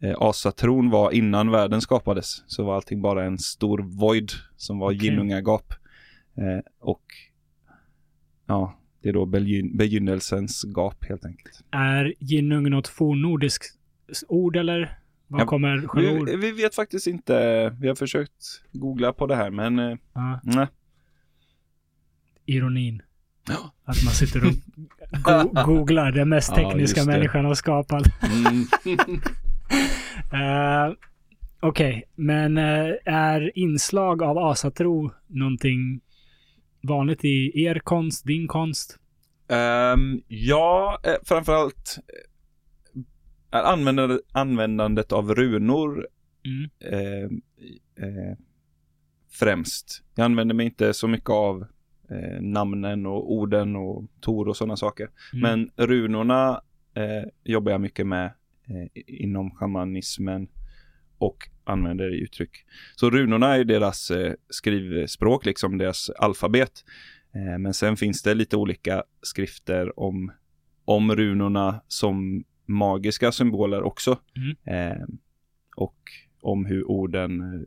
eh, 0.00 0.14
asatron 0.18 0.90
var 0.90 1.10
innan 1.10 1.50
världen 1.50 1.80
skapades. 1.80 2.44
Så 2.46 2.64
var 2.64 2.74
allting 2.74 3.02
bara 3.02 3.24
en 3.24 3.38
stor 3.38 3.78
void 3.78 4.30
som 4.56 4.78
var 4.78 4.88
Okej. 4.88 4.98
Ginnungagap. 5.04 5.72
Eh, 6.36 6.60
och 6.80 7.02
ja, 8.46 8.78
det 9.02 9.08
är 9.08 9.12
då 9.12 9.26
begyn- 9.26 9.76
begynnelsens 9.76 10.64
gap 10.64 11.04
helt 11.04 11.24
enkelt. 11.24 11.64
Är 11.70 12.14
Ginnung 12.18 12.70
något 12.70 12.88
fornnordiskt 12.88 13.78
ord 14.28 14.56
eller? 14.56 14.98
Var 15.26 15.40
Ja, 15.40 15.46
kommer 15.46 15.86
själva? 15.88 16.24
Vi, 16.24 16.36
vi 16.36 16.52
vet 16.52 16.74
faktiskt 16.74 17.06
inte. 17.06 17.68
Vi 17.80 17.88
har 17.88 17.94
försökt 17.94 18.44
googla 18.72 19.12
på 19.12 19.26
det 19.26 19.36
här 19.36 19.50
men 19.50 19.78
Ja, 20.12 20.40
nej. 20.42 20.66
ironin. 22.46 23.02
Ja. 23.50 23.72
Att 23.84 24.04
man 24.04 24.12
sitter 24.14 24.46
och 24.46 24.52
go- 25.54 25.62
googlar 25.64 26.12
det 26.12 26.24
mest 26.24 26.52
Ja, 26.56 26.68
tekniska 26.70 27.00
det. 27.00 27.06
människan 27.06 27.44
har 27.44 27.54
skapat. 27.54 28.02
Mm. 28.22 28.64
Eh, 30.32 30.92
Okej, 31.62 32.04
men 32.14 32.58
eh, 32.58 32.94
är 33.04 33.58
inslag 33.58 34.22
av 34.22 34.38
asatro 34.38 35.10
någonting 35.26 36.00
vanligt 36.82 37.24
i 37.24 37.52
er 37.64 37.78
konst, 37.84 38.26
din 38.26 38.48
konst? 38.48 38.98
Ehm, 39.48 40.20
ja, 40.28 41.00
eh, 41.04 41.14
framförallt 41.24 41.98
eh, 43.52 43.58
är 43.58 43.62
användande, 43.64 44.18
användandet 44.32 45.12
av 45.12 45.34
runor 45.34 46.06
Mm. 46.44 46.70
eh, 46.92 47.24
eh, 48.06 48.36
främst. 49.32 50.02
Jag 50.14 50.24
använder 50.24 50.54
mig 50.54 50.66
inte 50.66 50.94
så 50.94 51.08
mycket 51.08 51.30
av 51.30 51.66
eh, 52.10 52.40
namnen 52.40 53.06
och 53.06 53.32
orden 53.32 53.76
och 53.76 54.04
tor 54.20 54.48
och 54.48 54.56
sådana 54.56 54.76
saker. 54.76 55.10
Mm. 55.32 55.42
Men 55.42 55.86
runorna 55.86 56.60
eh, 56.94 57.28
jobbar 57.44 57.72
jag 57.72 57.80
mycket 57.80 58.06
med 58.06 58.24
eh, 58.68 59.02
inom 59.06 59.50
shamanismen 59.50 60.48
och 61.18 61.48
använder 61.64 62.14
i 62.14 62.20
uttryck. 62.20 62.50
Så 62.96 63.10
runorna 63.10 63.56
är 63.56 63.64
deras 63.64 64.10
eh, 64.10 64.32
skrivspråk, 64.48 65.46
liksom 65.46 65.78
deras 65.78 66.10
alfabet. 66.10 66.84
Eh, 67.34 67.58
men 67.58 67.74
sen 67.74 67.96
finns 67.96 68.22
det 68.22 68.34
lite 68.34 68.56
olika 68.56 69.04
skrifter 69.22 70.00
om, 70.00 70.32
om 70.84 71.16
runorna 71.16 71.82
som 71.88 72.44
magiska 72.66 73.32
symboler 73.32 73.82
också. 73.82 74.18
Mm. 74.36 74.56
Eh, 74.64 75.06
och 75.76 75.96
om 76.40 76.66
hur 76.66 76.90
orden 76.90 77.66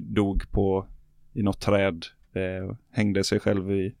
dog 0.00 0.50
på 0.50 0.86
i 1.34 1.42
något 1.42 1.60
träd, 1.60 2.06
eh, 2.36 2.76
hängde 2.90 3.24
sig 3.24 3.40
själv 3.40 3.70
i 3.72 3.94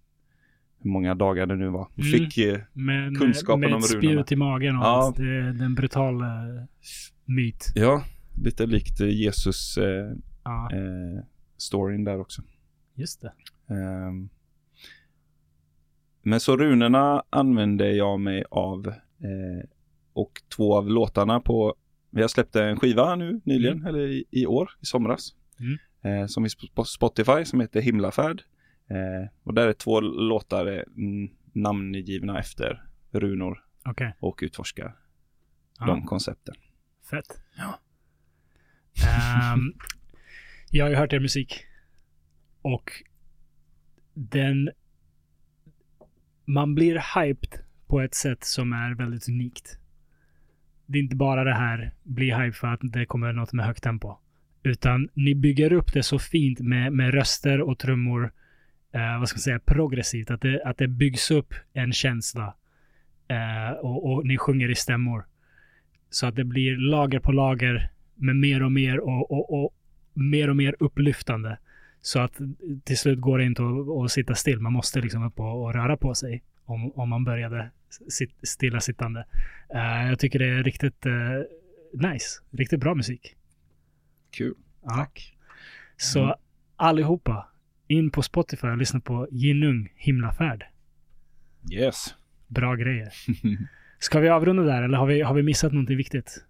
hur 0.78 0.90
många 0.90 1.14
dagar 1.14 1.46
det 1.46 1.56
nu 1.56 1.68
var. 1.68 1.88
Mm. 1.96 2.10
Fick 2.12 2.38
eh, 2.38 2.60
Men, 2.72 3.14
kunskapen 3.14 3.60
med 3.60 3.72
om 3.74 3.78
ett 3.78 3.90
runorna. 3.94 4.22
spjut 4.24 4.32
i 4.32 4.36
magen 4.36 4.76
och 4.76 4.84
Ja. 4.84 4.88
allt. 4.88 5.16
Det 5.16 5.22
är 5.22 5.52
den 5.52 5.74
brutala 5.74 6.26
myt. 7.24 7.72
Ja, 7.74 8.02
lite 8.44 8.66
likt 8.66 9.00
eh, 9.00 9.08
Jesus 9.08 9.78
eh, 9.78 10.12
Ja, 10.44 10.68
eh, 10.72 11.24
storyn 11.56 12.04
där 12.04 12.20
också. 12.20 12.42
just 12.94 13.20
det. 13.22 13.32
Ehm. 13.74 14.28
men 16.22 16.40
så 16.40 16.56
runorna 16.56 17.22
använde 17.30 17.92
jag 17.92 18.20
mig 18.20 18.44
av 18.50 18.86
eh, 18.88 19.68
och 20.12 20.42
två 20.56 20.76
av 20.76 20.88
låtarna 20.90 21.40
på, 21.40 21.74
vi 22.10 22.20
har 22.20 22.28
släppt 22.28 22.56
en 22.56 22.76
skiva 22.80 23.14
nu 23.16 23.40
nyligen, 23.44 23.86
eller 23.86 24.06
i, 24.08 24.24
i 24.30 24.46
år, 24.46 24.70
i 24.82 24.86
somras. 24.86 25.34
Mm. 25.60 25.78
Eh, 26.06 26.26
som 26.26 26.42
finns 26.44 26.56
på 26.74 26.84
Spotify 26.84 27.44
som 27.44 27.60
heter 27.60 27.80
Himlafärd. 27.80 28.42
Eh, 28.88 29.28
och 29.42 29.54
där 29.54 29.68
är 29.68 29.72
två 29.72 30.00
låtar 30.00 30.66
eh, 30.66 30.82
namngivna 31.52 32.38
efter 32.38 32.82
runor 33.10 33.64
Okej. 33.84 34.14
och 34.20 34.38
utforskar 34.42 34.96
Ja. 35.78 35.86
de 35.86 36.06
koncepten. 36.06 36.54
Fett. 37.10 37.40
Ja. 37.56 37.80
Ehm, 39.06 39.72
jag 40.70 40.84
har 40.84 40.90
ju 40.90 40.96
hört 40.96 41.12
er 41.12 41.20
musik. 41.20 41.64
Och 42.62 42.90
den... 44.14 44.70
Man 46.44 46.74
blir 46.74 47.20
hyped 47.20 47.58
på 47.86 48.00
ett 48.00 48.14
sätt 48.14 48.44
som 48.44 48.72
är 48.72 48.94
väldigt 48.94 49.28
unikt. 49.28 49.78
Det 50.86 50.98
är 50.98 51.02
inte 51.02 51.16
bara 51.16 51.44
det 51.44 51.54
här, 51.54 51.94
bli 52.02 52.34
hype 52.34 52.52
för 52.52 52.66
att 52.66 52.80
det 52.82 53.06
kommer 53.06 53.32
något 53.32 53.52
med 53.52 53.66
högt 53.66 53.82
tempo. 53.82 54.16
Utan 54.66 55.08
ni 55.14 55.34
bygger 55.34 55.72
upp 55.72 55.92
det 55.92 56.02
så 56.02 56.18
fint 56.18 56.60
med, 56.60 56.92
med 56.92 57.14
röster 57.14 57.60
och 57.60 57.78
trummor. 57.78 58.32
Eh, 58.92 59.18
vad 59.18 59.28
ska 59.28 59.36
man 59.36 59.40
säga? 59.40 59.58
Progressivt. 59.58 60.30
Att 60.30 60.40
det, 60.40 60.62
att 60.64 60.78
det 60.78 60.88
byggs 60.88 61.30
upp 61.30 61.54
en 61.72 61.92
känsla. 61.92 62.54
Eh, 63.28 63.70
och, 63.70 64.12
och 64.12 64.26
ni 64.26 64.38
sjunger 64.38 64.70
i 64.70 64.74
stämmor. 64.74 65.26
Så 66.10 66.26
att 66.26 66.36
det 66.36 66.44
blir 66.44 66.76
lager 66.76 67.18
på 67.18 67.32
lager 67.32 67.90
med 68.14 68.36
mer 68.36 68.62
och 68.62 68.72
mer 68.72 69.00
och, 69.00 69.30
och, 69.30 69.64
och 69.64 69.74
mer 70.14 70.50
och 70.50 70.56
mer 70.56 70.76
upplyftande. 70.78 71.58
Så 72.00 72.20
att 72.20 72.40
till 72.84 72.98
slut 72.98 73.20
går 73.20 73.38
det 73.38 73.44
inte 73.44 73.62
att, 73.62 74.04
att 74.04 74.10
sitta 74.10 74.34
still. 74.34 74.60
Man 74.60 74.72
måste 74.72 75.00
liksom 75.00 75.26
upp 75.26 75.40
och, 75.40 75.64
och 75.64 75.74
röra 75.74 75.96
på 75.96 76.14
sig 76.14 76.42
om, 76.64 76.92
om 76.94 77.08
man 77.08 77.24
började 77.24 77.70
sit, 78.08 78.34
stillasittande. 78.42 79.24
Uh, 79.74 80.02
eh, 80.02 80.08
jag 80.08 80.18
tycker 80.18 80.38
det 80.38 80.48
är 80.48 80.62
riktigt 80.62 81.06
uh, 81.06 81.12
nice. 81.92 82.42
Riktigt 82.50 82.80
bra 82.80 82.94
musik. 82.94 83.36
Kul. 84.36 84.54
Tack. 84.88 85.34
Så 85.96 86.22
Mm. 86.22 86.34
allihopa, 86.76 87.48
in 87.88 88.10
på 88.10 88.22
Spotify 88.22 88.66
och 88.66 88.76
lyssna 88.78 89.00
på 89.00 89.28
Ginnung 89.30 89.92
Himlafärd. 89.96 90.64
Yes. 91.72 92.14
Bra 92.46 92.74
grejer. 92.74 93.08
Ska 93.98 94.20
vi 94.20 94.28
avrunda 94.28 94.62
där 94.62 94.82
eller 94.82 94.98
har 94.98 95.06
vi, 95.06 95.20
har 95.22 95.34
vi 95.34 95.42
missat 95.42 95.72
någonting 95.72 95.96
viktigt? 95.96 96.44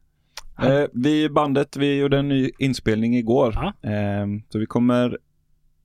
Eh, 0.63 0.85
vi 0.93 1.29
bandet, 1.29 1.77
vi 1.77 1.99
gjorde 1.99 2.19
en 2.19 2.29
ny 2.29 2.51
inspelning 2.59 3.17
igår. 3.17 3.57
Eh, 3.83 4.27
så 4.49 4.59
vi 4.59 4.67
kommer, 4.67 5.19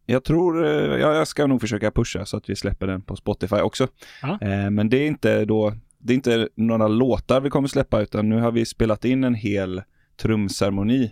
jag 0.05 0.23
tror, 0.23 0.65
eh, 0.65 0.71
ja, 0.99 1.15
jag 1.15 1.27
ska 1.27 1.47
nog 1.47 1.61
försöka 1.61 1.91
pusha 1.91 2.25
så 2.25 2.37
att 2.37 2.49
vi 2.49 2.55
släpper 2.55 2.87
den 2.87 3.01
på 3.01 3.15
Spotify 3.15 3.55
också. 3.55 3.87
Eh, 4.41 4.69
men 4.69 4.89
det 4.89 4.97
är 4.97 5.07
inte 5.07 5.45
då, 5.45 5.73
det 5.97 6.13
är 6.13 6.15
inte 6.15 6.49
några 6.55 6.87
låtar 6.87 7.41
vi 7.41 7.49
kommer 7.49 7.67
släppa 7.67 8.01
utan 8.01 8.29
nu 8.29 8.39
har 8.39 8.51
vi 8.51 8.65
spelat 8.65 9.05
in 9.05 9.23
en 9.23 9.35
hel 9.35 9.81
trumceremoni 10.21 11.11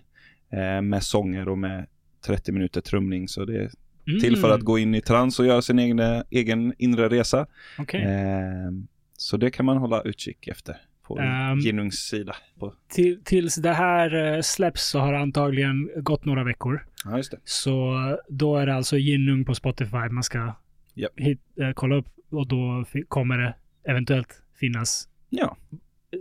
med 0.84 1.04
sånger 1.04 1.50
och 1.50 1.58
med 1.58 1.86
30 2.26 2.52
minuter 2.52 2.82
trumning. 2.82 3.28
Så 3.28 3.46
det 3.46 3.58
är 3.64 3.70
Mm. 4.08 4.20
till 4.22 4.38
för 4.38 4.50
att 4.50 4.62
gå 4.62 4.80
in 4.80 4.96
i 4.96 5.02
trans 5.02 5.40
och 5.40 5.46
göra 5.46 5.62
sin 5.62 5.80
egen, 5.80 6.24
egen 6.30 6.74
inre 6.78 7.10
resa. 7.10 7.48
Okej. 7.80 8.02
Eh, 8.04 8.72
så 9.18 9.38
det 9.38 9.52
kan 9.52 9.66
man 9.66 9.78
hålla 9.78 10.02
utkik 10.02 10.48
efter 10.48 10.76
på 11.04 11.20
Ehm. 11.20 11.60
Ginnungs 11.60 11.96
sida. 11.96 12.36
På, 12.60 12.74
Till, 12.88 13.24
tills 13.24 13.56
det 13.56 13.74
här 13.74 14.36
eh, 14.36 14.42
släpps 14.42 14.84
så 14.90 15.00
har 15.00 15.14
det 15.14 15.20
antagligen 15.20 15.90
gått 15.98 16.26
några 16.26 16.44
veckor. 16.44 16.86
ja, 17.06 17.18
just 17.18 17.32
det. 17.32 17.38
Så 17.44 17.94
eh, 17.94 18.16
då 18.30 18.58
är 18.58 18.66
det 18.66 18.76
alltså 18.76 18.98
Ginnung 18.98 19.46
på 19.46 19.56
Spotify 19.56 20.10
man 20.12 20.24
ska 20.24 20.54
Japp. 20.94 21.12
hit, 21.16 21.40
eh, 21.62 21.72
kolla 21.76 21.96
upp 21.96 22.08
och 22.30 22.48
då 22.48 22.86
kommer 23.08 23.38
det 23.38 23.54
eventuellt 23.92 24.42
finnas 24.60 25.08
Ja, 25.30 25.58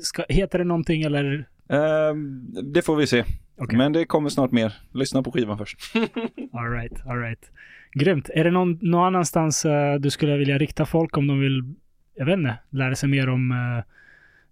Ska, 0.03 0.25
heter 0.29 0.59
det 0.59 0.65
någonting 0.65 1.03
eller? 1.03 1.49
Ehm, 1.69 2.47
det 2.73 2.83
får 2.83 2.97
vi 2.97 3.07
se. 3.07 3.25
Okej. 3.59 3.79
Men 3.79 3.93
det 3.93 4.05
kommer 4.05 4.29
snart 4.29 4.51
mer. 4.51 4.73
Lyssna 4.93 5.23
på 5.23 5.33
skivan 5.33 5.59
först. 5.59 5.79
All 6.53 6.71
right, 6.71 7.07
all 7.07 7.19
right. 7.19 7.51
Grymt. 7.93 8.31
Är 8.35 8.45
det 8.45 8.51
någon, 8.51 8.79
någon 8.83 9.07
annanstans 9.07 9.65
eh, 9.65 9.95
du 9.95 10.11
skulle 10.11 10.37
vilja 10.37 10.59
rikta 10.59 10.87
folk 10.87 11.17
om 11.17 11.27
de 11.27 11.41
vill, 11.41 11.75
jag 12.15 12.27
vet 12.27 12.39
inte, 12.39 12.59
lära 12.71 12.95
sig 12.95 13.09
mer 13.09 13.29
om 13.29 13.51
eh, 13.51 13.85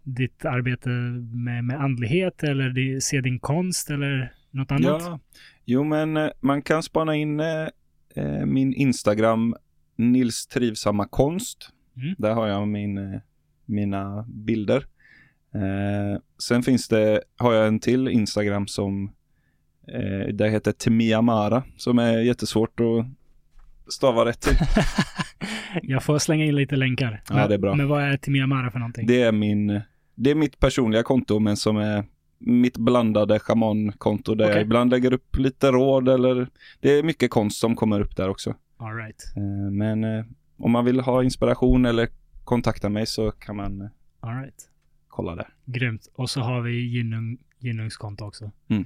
ditt 0.03 0.45
arbete 0.45 0.89
med, 0.89 1.65
med 1.65 1.81
andlighet 1.81 2.43
eller 2.43 2.71
di, 2.71 3.01
se 3.01 3.21
din 3.21 3.39
konst 3.39 3.91
eller 3.91 4.33
något 4.51 4.71
annat? 4.71 5.03
Ja, 5.03 5.19
jo 5.65 5.85
men 5.85 6.17
eh, 6.17 6.29
man 6.41 6.63
kan 6.63 6.83
spana 6.83 7.17
in 7.17 7.41
eh, 7.41 7.67
min 8.47 8.75
Instagram 8.75 9.57
Nils 9.97 10.47
Trivsamma 10.47 11.07
Konst. 11.09 11.71
Mm. 11.97 12.15
Där 12.19 12.35
har 12.35 12.47
jag 12.47 12.69
min, 12.69 13.21
mina 13.65 14.25
bilder. 14.29 14.87
Eh, 15.55 16.21
sen 16.39 16.63
finns 16.63 16.89
det, 16.89 17.23
har 17.37 17.53
jag 17.53 17.67
en 17.69 17.81
till 17.81 18.09
Instagram 18.09 18.67
som 18.67 19.13
eh, 19.89 20.35
där 20.35 20.49
heter 20.49 20.73
Temiamara 20.73 21.63
som 21.77 21.99
är 21.99 22.19
jättesvårt 22.19 22.81
att 22.81 23.07
stava 23.93 24.25
rätt 24.25 24.41
till. 24.41 24.57
Jag 25.83 26.03
får 26.03 26.19
slänga 26.19 26.45
in 26.45 26.55
lite 26.57 26.77
länkar. 26.77 27.23
Ja, 27.29 27.35
Men- 27.35 27.49
det 27.49 27.55
är 27.55 27.59
bra. 27.59 27.75
Men 27.75 27.89
vad 27.89 28.03
är 28.03 28.17
Timiamara 28.17 28.71
för 28.71 28.79
någonting? 28.79 29.07
Det 29.07 29.23
är 29.23 29.33
min, 29.33 29.81
det 30.15 30.31
är 30.31 30.35
mitt 30.35 30.59
personliga 30.59 31.03
konto 31.03 31.39
men 31.39 31.57
som 31.57 31.77
är 31.77 32.05
mitt 32.39 32.77
blandade 32.79 33.39
shamankonto 33.39 34.35
där 34.35 34.45
Okej. 34.45 34.55
jag 34.57 34.63
ibland 34.63 34.91
lägger 34.91 35.13
upp 35.13 35.37
lite 35.37 35.71
råd 35.73 36.09
eller 36.09 36.49
det 36.81 36.91
är 36.91 37.03
mycket 37.03 37.31
konst 37.31 37.61
som 37.61 37.77
kommer 37.77 38.01
upp 38.01 38.17
där 38.17 38.29
också. 38.29 38.55
All 38.79 38.97
right, 38.97 39.33
Eh, 39.37 39.71
Men 39.73 40.05
eh, 40.05 40.25
om 40.59 40.73
man 40.73 40.85
vill 40.85 41.01
ha 41.01 41.23
inspiration 41.25 41.87
eller 41.87 42.09
kontakta 42.45 42.89
mig 42.89 43.07
så 43.07 43.31
kan 43.31 43.57
man 43.57 43.81
eh, 43.81 43.89
all 44.21 44.37
right. 44.43 44.69
Kolla 45.17 45.35
där. 45.35 45.49
Grymt. 45.65 46.09
Och 46.15 46.31
så 46.31 46.41
har 46.41 46.61
vi 46.61 46.73
Ginnung, 46.73 47.39
Ginnungs 47.59 47.97
konto 47.97 48.25
också. 48.25 48.51
Mm. 48.69 48.85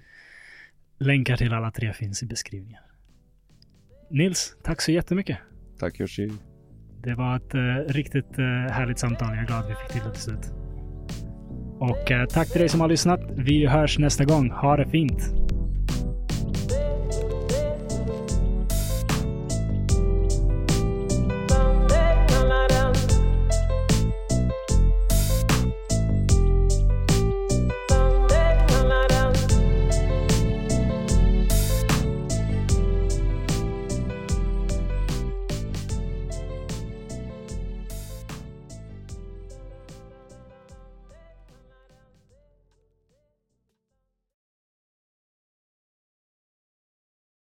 Länkar 0.98 1.36
till 1.36 1.52
alla 1.52 1.70
tre 1.70 1.92
finns 1.92 2.22
i 2.22 2.26
beskrivningen. 2.26 2.82
Nils, 4.10 4.56
tack 4.62 4.80
så 4.80 4.92
jättemycket. 4.92 5.38
Tack 5.78 6.00
Yoshi. 6.00 6.30
Det 7.02 7.14
var 7.14 7.36
ett 7.36 7.54
eh, 7.54 7.92
riktigt 7.92 8.38
eh, 8.38 8.44
härligt 8.44 8.98
samtal. 8.98 9.28
Jag 9.28 9.38
är 9.38 9.46
glad 9.46 9.64
att 9.64 9.70
vi 9.70 9.74
fick 9.74 9.92
till 9.92 10.02
det 10.04 10.12
till 10.12 10.22
slut. 10.22 10.52
Och 11.78 12.10
eh, 12.10 12.26
tack 12.26 12.48
till 12.52 12.60
dig 12.60 12.68
som 12.68 12.80
har 12.80 12.88
lyssnat. 12.88 13.20
Vi 13.36 13.66
hörs 13.66 13.98
nästa 13.98 14.24
gång. 14.24 14.50
Ha 14.50 14.76
det 14.76 14.88
fint. 14.88 15.49